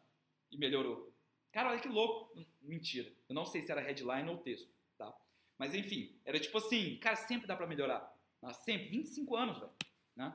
e 0.52 0.57
melhorou. 0.57 1.11
Cara, 1.52 1.69
olha 1.72 1.80
que 1.80 1.88
louco. 1.88 2.31
Mentira. 2.61 3.11
Eu 3.27 3.34
não 3.34 3.45
sei 3.45 3.61
se 3.61 3.72
era 3.72 3.81
headline 3.81 4.30
ou 4.30 4.38
texto, 4.38 4.72
tá? 4.98 5.15
Mas 5.57 5.73
enfim, 5.73 6.15
era 6.23 6.39
tipo 6.39 6.57
assim, 6.57 6.98
cara, 6.98 7.15
sempre 7.15 7.48
dá 7.48 7.56
para 7.56 7.65
melhorar. 7.65 8.15
Sempre, 8.64 8.89
25 8.89 9.35
anos, 9.35 9.60
velho. 9.60 9.72
Né? 10.15 10.34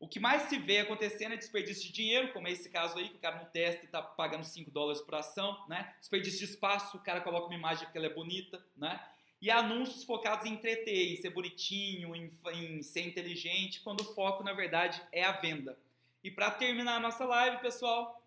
O 0.00 0.06
que 0.06 0.20
mais 0.20 0.42
se 0.42 0.58
vê 0.58 0.78
acontecendo 0.78 1.32
é 1.32 1.36
desperdício 1.36 1.84
de 1.84 1.92
dinheiro, 1.92 2.32
como 2.32 2.46
é 2.46 2.52
esse 2.52 2.70
caso 2.70 2.96
aí, 2.98 3.08
que 3.08 3.16
o 3.16 3.20
cara 3.20 3.42
no 3.42 3.46
teste 3.46 3.84
está 3.84 4.00
pagando 4.00 4.44
5 4.44 4.70
dólares 4.70 5.02
por 5.02 5.16
ação, 5.16 5.64
né? 5.68 5.92
Desperdício 5.98 6.38
de 6.38 6.52
espaço, 6.52 6.96
o 6.96 7.00
cara 7.00 7.20
coloca 7.20 7.46
uma 7.46 7.54
imagem 7.54 7.84
porque 7.84 7.98
ela 7.98 8.06
é 8.06 8.14
bonita, 8.14 8.64
né? 8.76 9.04
E 9.40 9.50
anúncios 9.50 10.04
focados 10.04 10.46
em 10.46 10.54
entreter, 10.54 11.12
em 11.12 11.16
ser 11.16 11.30
bonitinho, 11.30 12.14
em, 12.14 12.30
em 12.54 12.82
ser 12.82 13.06
inteligente, 13.06 13.80
quando 13.80 14.02
o 14.02 14.14
foco, 14.14 14.44
na 14.44 14.52
verdade, 14.52 15.02
é 15.10 15.24
a 15.24 15.32
venda. 15.32 15.76
E 16.22 16.30
para 16.30 16.50
terminar 16.50 16.96
a 16.96 17.00
nossa 17.00 17.24
live, 17.24 17.60
pessoal, 17.60 18.24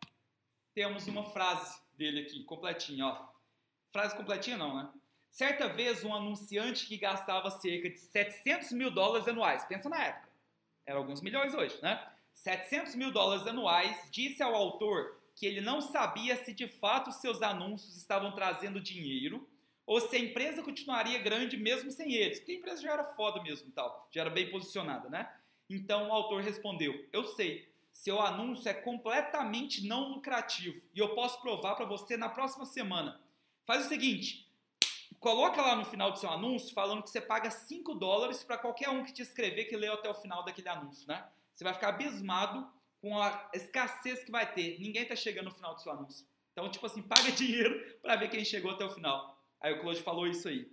temos 0.74 1.08
uma 1.08 1.24
frase 1.32 1.82
dele 1.98 2.22
aqui, 2.22 2.44
completinha, 2.44 3.06
ó. 3.08 3.28
Frase 3.92 4.16
completinha 4.16 4.58
não, 4.58 4.76
né? 4.76 4.90
Certa 5.30 5.70
vez, 5.70 6.04
um 6.04 6.14
anunciante 6.14 6.86
que 6.86 6.98
gastava 6.98 7.50
cerca 7.50 7.90
de 7.90 7.98
700 7.98 8.74
mil 8.74 8.92
dólares 8.92 9.28
anuais, 9.28 9.64
pensa 9.66 9.88
na 9.88 10.04
época, 10.04 10.31
era 10.86 10.98
alguns 10.98 11.22
milhões 11.22 11.54
hoje, 11.54 11.78
né? 11.82 12.06
700 12.34 12.96
mil 12.96 13.12
dólares 13.12 13.46
anuais, 13.46 14.10
disse 14.12 14.42
ao 14.42 14.56
autor 14.56 15.20
que 15.36 15.46
ele 15.46 15.62
não 15.62 15.82
sabia 15.82 16.36
se 16.44 16.54
de 16.54 16.68
fato 16.68 17.12
seus 17.12 17.42
anúncios 17.42 17.96
estavam 17.98 18.32
trazendo 18.34 18.82
dinheiro 18.82 19.48
ou 19.86 20.00
se 20.00 20.16
a 20.16 20.20
empresa 20.20 20.64
continuaria 20.64 21.20
grande 21.20 21.58
mesmo 21.58 21.92
sem 21.92 22.14
eles, 22.14 22.40
porque 22.40 22.54
a 22.54 22.56
empresa 22.56 22.82
já 22.82 22.94
era 22.94 23.04
foda 23.04 23.42
mesmo 23.42 23.68
e 23.70 23.72
tal, 23.72 24.08
já 24.12 24.22
era 24.22 24.30
bem 24.30 24.50
posicionada, 24.50 25.10
né? 25.10 25.32
Então 25.70 26.10
o 26.10 26.14
autor 26.14 26.42
respondeu: 26.42 27.08
Eu 27.12 27.24
sei, 27.24 27.70
seu 27.92 28.22
anúncio 28.22 28.70
é 28.70 28.74
completamente 28.74 29.86
não 29.86 30.10
lucrativo 30.10 30.82
e 30.94 31.00
eu 31.00 31.16
posso 31.16 31.42
provar 31.42 31.76
para 31.76 31.86
você 31.86 32.18
na 32.18 32.30
próxima 32.30 32.66
semana. 32.66 33.20
Faz 33.66 33.86
o 33.86 33.90
seguinte, 33.90 34.51
coloca 35.22 35.62
lá 35.62 35.76
no 35.76 35.86
final 35.86 36.12
do 36.12 36.20
seu 36.20 36.30
anúncio 36.30 36.74
falando 36.74 37.04
que 37.04 37.10
você 37.10 37.22
paga 37.22 37.50
5 37.50 37.94
dólares 37.94 38.44
para 38.44 38.58
qualquer 38.58 38.90
um 38.90 39.04
que 39.04 39.14
te 39.14 39.22
escrever 39.22 39.66
que 39.66 39.78
leu 39.78 39.94
até 39.94 40.10
o 40.10 40.16
final 40.16 40.44
daquele 40.44 40.68
anúncio, 40.68 41.08
né? 41.08 41.24
Você 41.56 41.64
vai 41.64 41.74
ficar 41.74 41.90
abismado 41.90 42.68
com 43.00 43.18
a 43.22 43.50
escassez 43.54 44.24
que 44.24 44.32
vai 44.32 44.52
ter. 44.52 44.80
Ninguém 44.80 45.06
tá 45.06 45.16
chegando 45.16 45.46
no 45.46 45.52
final 45.52 45.76
do 45.76 45.82
seu 45.82 45.92
anúncio. 45.92 46.26
Então, 46.52 46.70
tipo 46.70 46.86
assim, 46.88 47.04
paga 47.04 47.32
dinheiro 47.32 47.98
para 48.02 48.16
ver 48.16 48.30
quem 48.30 48.44
chegou 48.44 48.72
até 48.72 48.84
o 48.84 48.90
final. 48.90 49.40
Aí 49.62 49.72
o 49.74 49.80
Claude 49.80 50.02
falou 50.02 50.28
isso 50.28 50.48
aí. 50.48 50.68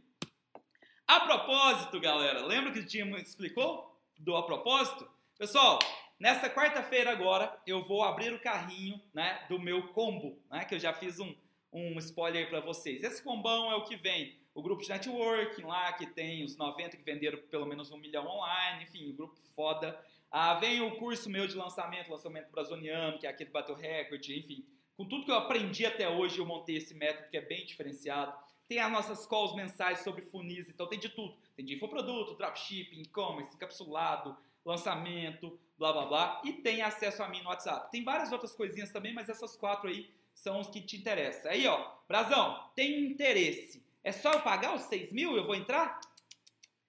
A 1.06 1.20
propósito, 1.20 2.00
galera, 2.00 2.44
lembra 2.44 2.72
que 2.72 2.80
o 2.80 2.86
Tim 2.86 3.14
explicou 3.16 3.94
do 4.18 4.34
a 4.34 4.42
propósito? 4.44 5.08
Pessoal, 5.38 5.78
Nessa 6.18 6.50
quarta-feira 6.50 7.12
agora, 7.12 7.56
eu 7.64 7.80
vou 7.84 8.02
abrir 8.02 8.32
o 8.32 8.40
carrinho 8.40 9.00
né, 9.14 9.46
do 9.48 9.56
meu 9.56 9.92
combo, 9.92 10.36
né, 10.50 10.64
que 10.64 10.74
eu 10.74 10.78
já 10.80 10.92
fiz 10.92 11.20
um, 11.20 11.32
um 11.72 11.98
spoiler 11.98 12.48
para 12.48 12.60
vocês. 12.60 13.02
Esse 13.02 13.22
combão 13.22 13.70
é 13.70 13.74
o 13.74 13.84
que 13.84 13.96
vem 13.96 14.36
o 14.54 14.62
grupo 14.62 14.82
de 14.82 14.88
networking 14.88 15.62
lá, 15.62 15.92
que 15.92 16.06
tem 16.06 16.44
os 16.44 16.56
90 16.56 16.96
que 16.96 17.02
venderam 17.04 17.38
pelo 17.50 17.66
menos 17.66 17.92
um 17.92 17.96
milhão 17.96 18.26
online, 18.26 18.82
enfim, 18.82 19.10
um 19.10 19.14
grupo 19.14 19.36
foda. 19.54 19.98
Ah, 20.30 20.54
vem 20.54 20.80
o 20.80 20.96
curso 20.96 21.30
meu 21.30 21.46
de 21.46 21.54
lançamento, 21.54 22.10
lançamento 22.10 22.50
brazoniano, 22.50 23.18
que 23.18 23.26
é 23.26 23.30
aquele 23.30 23.48
que 23.48 23.52
bateu 23.52 23.74
recorde, 23.74 24.38
enfim. 24.38 24.64
Com 24.96 25.04
tudo 25.04 25.24
que 25.24 25.30
eu 25.30 25.36
aprendi 25.36 25.86
até 25.86 26.08
hoje, 26.08 26.38
eu 26.38 26.44
montei 26.44 26.76
esse 26.76 26.92
método 26.92 27.28
que 27.30 27.36
é 27.36 27.40
bem 27.40 27.64
diferenciado. 27.64 28.36
Tem 28.66 28.80
as 28.80 28.90
nossas 28.90 29.24
calls 29.26 29.54
mensais 29.54 30.00
sobre 30.00 30.22
funis, 30.22 30.68
então 30.68 30.88
tem 30.88 30.98
de 30.98 31.08
tudo. 31.08 31.36
Tem 31.54 31.64
de 31.64 31.74
infoproduto, 31.74 32.34
dropshipping, 32.34 33.02
e-commerce, 33.02 33.54
encapsulado, 33.54 34.36
lançamento, 34.64 35.58
blá 35.78 35.92
blá 35.92 36.06
blá, 36.06 36.42
e 36.44 36.52
tem 36.52 36.82
acesso 36.82 37.22
a 37.22 37.28
mim 37.28 37.42
no 37.42 37.48
WhatsApp. 37.48 37.90
Tem 37.92 38.02
várias 38.02 38.32
outras 38.32 38.54
coisinhas 38.54 38.90
também, 38.90 39.14
mas 39.14 39.28
essas 39.28 39.56
quatro 39.56 39.88
aí 39.88 40.10
são 40.38 40.60
os 40.60 40.68
que 40.68 40.80
te 40.80 40.96
interessam. 40.96 41.50
Aí, 41.50 41.66
ó, 41.66 41.92
Brazão, 42.06 42.62
tem 42.74 43.04
interesse. 43.06 43.84
É 44.04 44.12
só 44.12 44.32
eu 44.32 44.40
pagar 44.40 44.74
os 44.74 44.82
6 44.82 45.12
mil 45.12 45.36
eu 45.36 45.44
vou 45.44 45.54
entrar? 45.54 46.00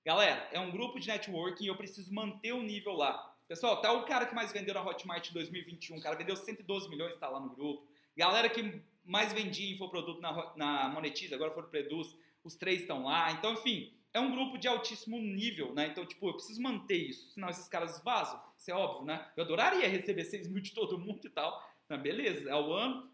Galera, 0.06 0.48
é 0.52 0.60
um 0.60 0.72
grupo 0.72 1.00
de 1.00 1.08
networking 1.08 1.66
e 1.66 1.68
eu 1.68 1.76
preciso 1.76 2.14
manter 2.14 2.54
o 2.54 2.62
nível 2.62 2.94
lá. 2.94 3.36
Pessoal, 3.48 3.82
tá 3.82 3.92
o 3.92 4.06
cara 4.06 4.28
que 4.28 4.36
mais 4.36 4.54
vendeu 4.54 4.74
na 4.76 4.86
Hotmart 4.86 5.30
em 5.30 5.34
2021, 5.34 5.98
o 5.98 6.02
cara 6.02 6.16
vendeu 6.16 6.36
112 6.36 6.88
milhões, 6.90 7.18
tá 7.18 7.28
lá 7.28 7.40
no 7.40 7.50
grupo. 7.50 7.88
Galera 8.16 8.48
que 8.48 8.82
mais 9.04 9.34
vendia 9.34 9.74
infoproduto 9.74 10.22
na, 10.22 10.56
na 10.56 10.90
Monetiza, 10.90 11.34
agora 11.34 11.52
foi 11.52 11.64
o 11.64 11.68
Preduz, 11.68 12.16
os 12.44 12.56
três 12.56 12.82
estão 12.82 13.06
lá. 13.06 13.32
Então, 13.32 13.54
enfim, 13.54 13.92
é 14.14 14.20
um 14.20 14.32
grupo 14.32 14.60
de 14.60 14.68
altíssimo 14.68 15.18
nível, 15.18 15.74
né? 15.74 15.88
Então, 15.88 16.06
tipo, 16.06 16.30
eu 16.30 16.34
preciso 16.34 16.62
manter 16.62 16.98
isso, 16.98 17.32
senão 17.32 17.50
esses 17.50 17.68
caras 17.68 18.00
vazam. 18.04 18.40
Isso 18.58 18.70
é 18.70 18.76
óbvio, 18.76 19.06
né? 19.06 19.28
Eu 19.36 19.44
adoraria 19.44 19.88
receber 19.88 20.26
6 20.26 20.48
mil 20.48 20.62
de 20.62 20.72
todo 20.72 21.00
mundo 21.00 21.26
e 21.26 21.30
tal. 21.30 21.68
Mas 21.90 22.00
beleza, 22.02 22.48
é 22.48 22.56
o 22.56 22.72
ano, 22.72 23.10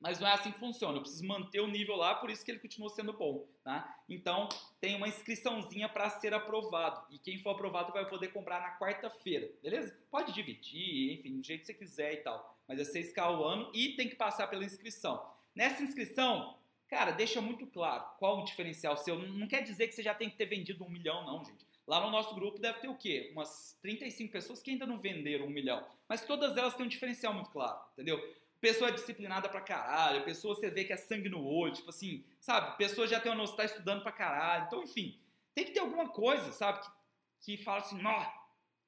mas 0.00 0.20
não 0.20 0.28
é 0.28 0.32
assim 0.32 0.52
que 0.52 0.58
funciona. 0.58 0.96
Eu 0.96 1.02
preciso 1.02 1.26
manter 1.26 1.60
o 1.60 1.66
nível 1.66 1.96
lá, 1.96 2.14
por 2.14 2.30
isso 2.30 2.44
que 2.44 2.50
ele 2.50 2.58
continua 2.58 2.88
sendo 2.88 3.12
bom, 3.12 3.46
tá? 3.64 4.02
Então, 4.08 4.48
tem 4.80 4.96
uma 4.96 5.08
inscriçãozinha 5.08 5.88
para 5.88 6.10
ser 6.10 6.32
aprovado. 6.32 7.04
E 7.10 7.18
quem 7.18 7.38
for 7.38 7.50
aprovado 7.50 7.92
vai 7.92 8.08
poder 8.08 8.28
comprar 8.28 8.60
na 8.60 8.78
quarta-feira, 8.78 9.50
beleza? 9.62 9.96
Pode 10.10 10.32
dividir, 10.32 11.18
enfim, 11.18 11.38
do 11.38 11.46
jeito 11.46 11.60
que 11.60 11.66
você 11.66 11.74
quiser 11.74 12.12
e 12.14 12.16
tal. 12.18 12.58
Mas 12.66 12.78
é 12.78 12.84
6K 12.84 13.38
o 13.38 13.44
ano 13.44 13.70
e 13.74 13.96
tem 13.96 14.08
que 14.08 14.16
passar 14.16 14.46
pela 14.46 14.64
inscrição. 14.64 15.24
Nessa 15.54 15.82
inscrição, 15.82 16.56
Cara, 16.88 17.10
deixa 17.10 17.40
muito 17.40 17.66
claro 17.66 18.02
qual 18.18 18.38
o 18.40 18.44
diferencial 18.44 18.96
seu. 18.96 19.18
Não 19.18 19.46
quer 19.46 19.62
dizer 19.62 19.88
que 19.88 19.94
você 19.94 20.02
já 20.02 20.14
tem 20.14 20.30
que 20.30 20.36
ter 20.36 20.46
vendido 20.46 20.84
um 20.84 20.88
milhão, 20.88 21.24
não, 21.26 21.44
gente. 21.44 21.66
Lá 21.86 22.00
no 22.00 22.10
nosso 22.10 22.34
grupo 22.34 22.58
deve 22.58 22.80
ter 22.80 22.88
o 22.88 22.96
quê? 22.96 23.30
Umas 23.32 23.78
35 23.82 24.32
pessoas 24.32 24.62
que 24.62 24.70
ainda 24.70 24.86
não 24.86 24.98
venderam 24.98 25.46
um 25.46 25.50
milhão. 25.50 25.86
Mas 26.08 26.24
todas 26.24 26.56
elas 26.56 26.74
têm 26.74 26.86
um 26.86 26.88
diferencial 26.88 27.34
muito 27.34 27.50
claro, 27.50 27.78
entendeu? 27.92 28.18
Pessoa 28.60 28.90
disciplinada 28.90 29.48
pra 29.48 29.60
caralho, 29.60 30.24
pessoa 30.24 30.54
você 30.54 30.68
vê 30.68 30.84
que 30.84 30.92
é 30.92 30.96
sangue 30.96 31.28
no 31.28 31.44
olho, 31.44 31.72
tipo 31.72 31.90
assim, 31.90 32.24
sabe? 32.40 32.76
Pessoa 32.76 33.06
já 33.06 33.20
tem 33.20 33.30
uma 33.30 33.38
noção, 33.38 33.56
tá 33.56 33.64
estudando 33.64 34.02
pra 34.02 34.10
caralho. 34.10 34.64
Então, 34.66 34.82
enfim, 34.82 35.18
tem 35.54 35.64
que 35.64 35.70
ter 35.70 35.80
alguma 35.80 36.08
coisa, 36.08 36.52
sabe? 36.52 36.80
Que, 36.80 37.56
que 37.56 37.62
fala 37.62 37.78
assim, 37.78 38.00
nó, 38.00 38.26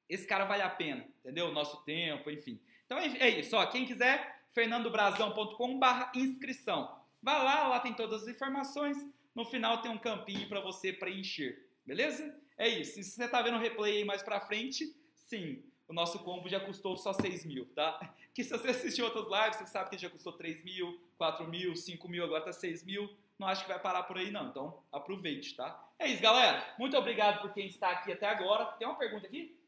esse 0.09 0.27
cara 0.27 0.45
vale 0.45 0.63
a 0.63 0.71
pena, 0.71 1.07
entendeu? 1.21 1.53
Nosso 1.53 1.85
tempo, 1.85 2.31
enfim. 2.31 2.61
Então 2.85 2.99
é 2.99 3.29
isso, 3.29 3.57
ó. 3.57 3.65
Quem 3.67 3.87
quiser, 3.87 4.43
fernandobrazão.com 4.53 5.79
barra 5.79 6.11
inscrição. 6.17 7.01
Vá 7.23 7.43
lá, 7.43 7.69
lá 7.69 7.81
tem 7.81 7.95
todas 7.95 8.23
as 8.23 8.29
informações. 8.29 8.97
No 9.35 9.45
final 9.45 9.81
tem 9.81 9.91
um 9.91 9.99
campinho 9.99 10.49
para 10.49 10.61
você 10.61 10.93
preencher, 10.93 11.69
beleza? 11.87 12.37
É 12.59 12.69
isso. 12.69 12.95
Se 12.95 13.05
você 13.05 13.25
está 13.25 13.41
vendo 13.41 13.57
o 13.57 13.61
replay 13.61 14.05
mais 14.05 14.23
para 14.23 14.41
frente, 14.41 14.93
sim, 15.27 15.63
o 15.91 15.93
nosso 15.93 16.21
combo 16.21 16.49
já 16.49 16.61
custou 16.61 16.97
só 16.97 17.13
6 17.13 17.45
mil, 17.45 17.67
tá? 17.75 17.99
Que 18.33 18.45
se 18.45 18.51
você 18.51 18.69
assistiu 18.69 19.07
outras 19.07 19.27
lives, 19.27 19.57
você 19.57 19.67
sabe 19.67 19.91
que 19.91 19.99
já 19.99 20.09
custou 20.09 20.33
3 20.33 20.63
mil, 20.63 21.03
4 21.19 21.49
mil, 21.49 21.75
5 21.75 22.09
mil, 22.09 22.23
agora 22.23 22.45
tá 22.45 22.53
6 22.53 22.85
mil. 22.85 23.13
Não 23.37 23.49
acho 23.49 23.63
que 23.63 23.69
vai 23.69 23.81
parar 23.81 24.05
por 24.05 24.17
aí 24.17 24.31
não, 24.31 24.47
então 24.47 24.85
aproveite, 24.93 25.57
tá? 25.57 25.85
É 25.99 26.07
isso, 26.07 26.23
galera. 26.23 26.75
Muito 26.79 26.97
obrigado 26.97 27.41
por 27.41 27.53
quem 27.53 27.67
está 27.67 27.91
aqui 27.91 28.13
até 28.13 28.29
agora. 28.29 28.67
Tem 28.79 28.87
uma 28.87 28.97
pergunta 28.97 29.27
aqui? 29.27 29.59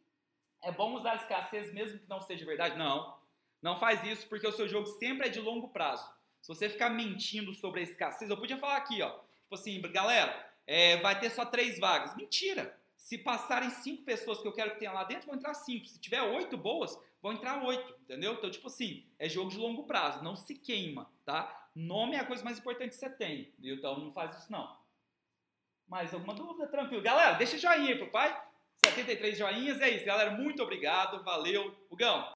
É 0.63 0.71
bom 0.71 0.95
usar 0.95 1.17
escassez 1.17 1.75
mesmo 1.75 1.99
que 1.99 2.09
não 2.09 2.21
seja 2.21 2.47
verdade? 2.47 2.79
Não. 2.79 3.19
Não 3.61 3.81
faz 3.81 4.05
isso 4.05 4.29
porque 4.29 4.47
o 4.47 4.53
seu 4.53 4.69
jogo 4.69 4.87
sempre 4.87 5.27
é 5.27 5.31
de 5.31 5.41
longo 5.41 5.71
prazo. 5.71 6.09
Se 6.41 6.47
você 6.47 6.69
ficar 6.69 6.89
mentindo 6.89 7.53
sobre 7.53 7.81
a 7.81 7.83
escassez, 7.83 8.31
eu 8.31 8.37
podia 8.37 8.59
falar 8.59 8.77
aqui, 8.77 9.03
ó. 9.03 9.11
Tipo 9.11 9.57
assim, 9.57 9.83
galera, 9.91 10.49
é, 10.69 10.99
vai 10.99 11.19
ter 11.19 11.31
só 11.31 11.45
três 11.45 11.81
vagas. 11.81 12.15
Mentira! 12.15 12.81
Se 13.03 13.19
passarem 13.19 13.69
cinco 13.69 14.05
pessoas 14.05 14.41
que 14.41 14.47
eu 14.47 14.53
quero 14.53 14.71
que 14.71 14.79
tenha 14.79 14.93
lá 14.93 15.03
dentro, 15.03 15.27
vão 15.27 15.35
entrar 15.35 15.55
cinco. 15.55 15.85
Se 15.87 15.99
tiver 15.99 16.23
oito 16.23 16.57
boas, 16.57 16.97
vão 17.21 17.33
entrar 17.33 17.61
oito, 17.65 17.93
entendeu? 18.01 18.35
Então, 18.35 18.49
tipo 18.49 18.69
assim, 18.69 19.05
é 19.19 19.29
jogo 19.29 19.51
de 19.51 19.59
longo 19.59 19.83
prazo, 19.83 20.23
não 20.23 20.37
se 20.37 20.55
queima, 20.55 21.11
tá? 21.25 21.69
Nome 21.75 22.15
é 22.15 22.21
a 22.21 22.25
coisa 22.25 22.45
mais 22.45 22.61
importante 22.61 22.91
que 22.91 22.95
você 22.95 23.11
tem? 23.11 23.53
Então 23.61 23.99
não 23.99 24.13
faz 24.13 24.39
isso 24.39 24.53
não. 24.53 24.79
Mais 25.89 26.15
alguma 26.15 26.33
dúvida? 26.33 26.69
Tranquilo. 26.69 27.03
Galera, 27.03 27.33
deixa 27.33 27.59
joinha 27.59 27.89
aí 27.89 27.99
pro 27.99 28.09
pai. 28.09 28.41
73 28.87 29.37
joinhas, 29.37 29.81
é 29.81 29.91
isso, 29.91 30.07
galera. 30.07 30.31
Muito 30.31 30.63
obrigado, 30.63 31.25
valeu. 31.25 31.77
Hugão. 31.91 32.25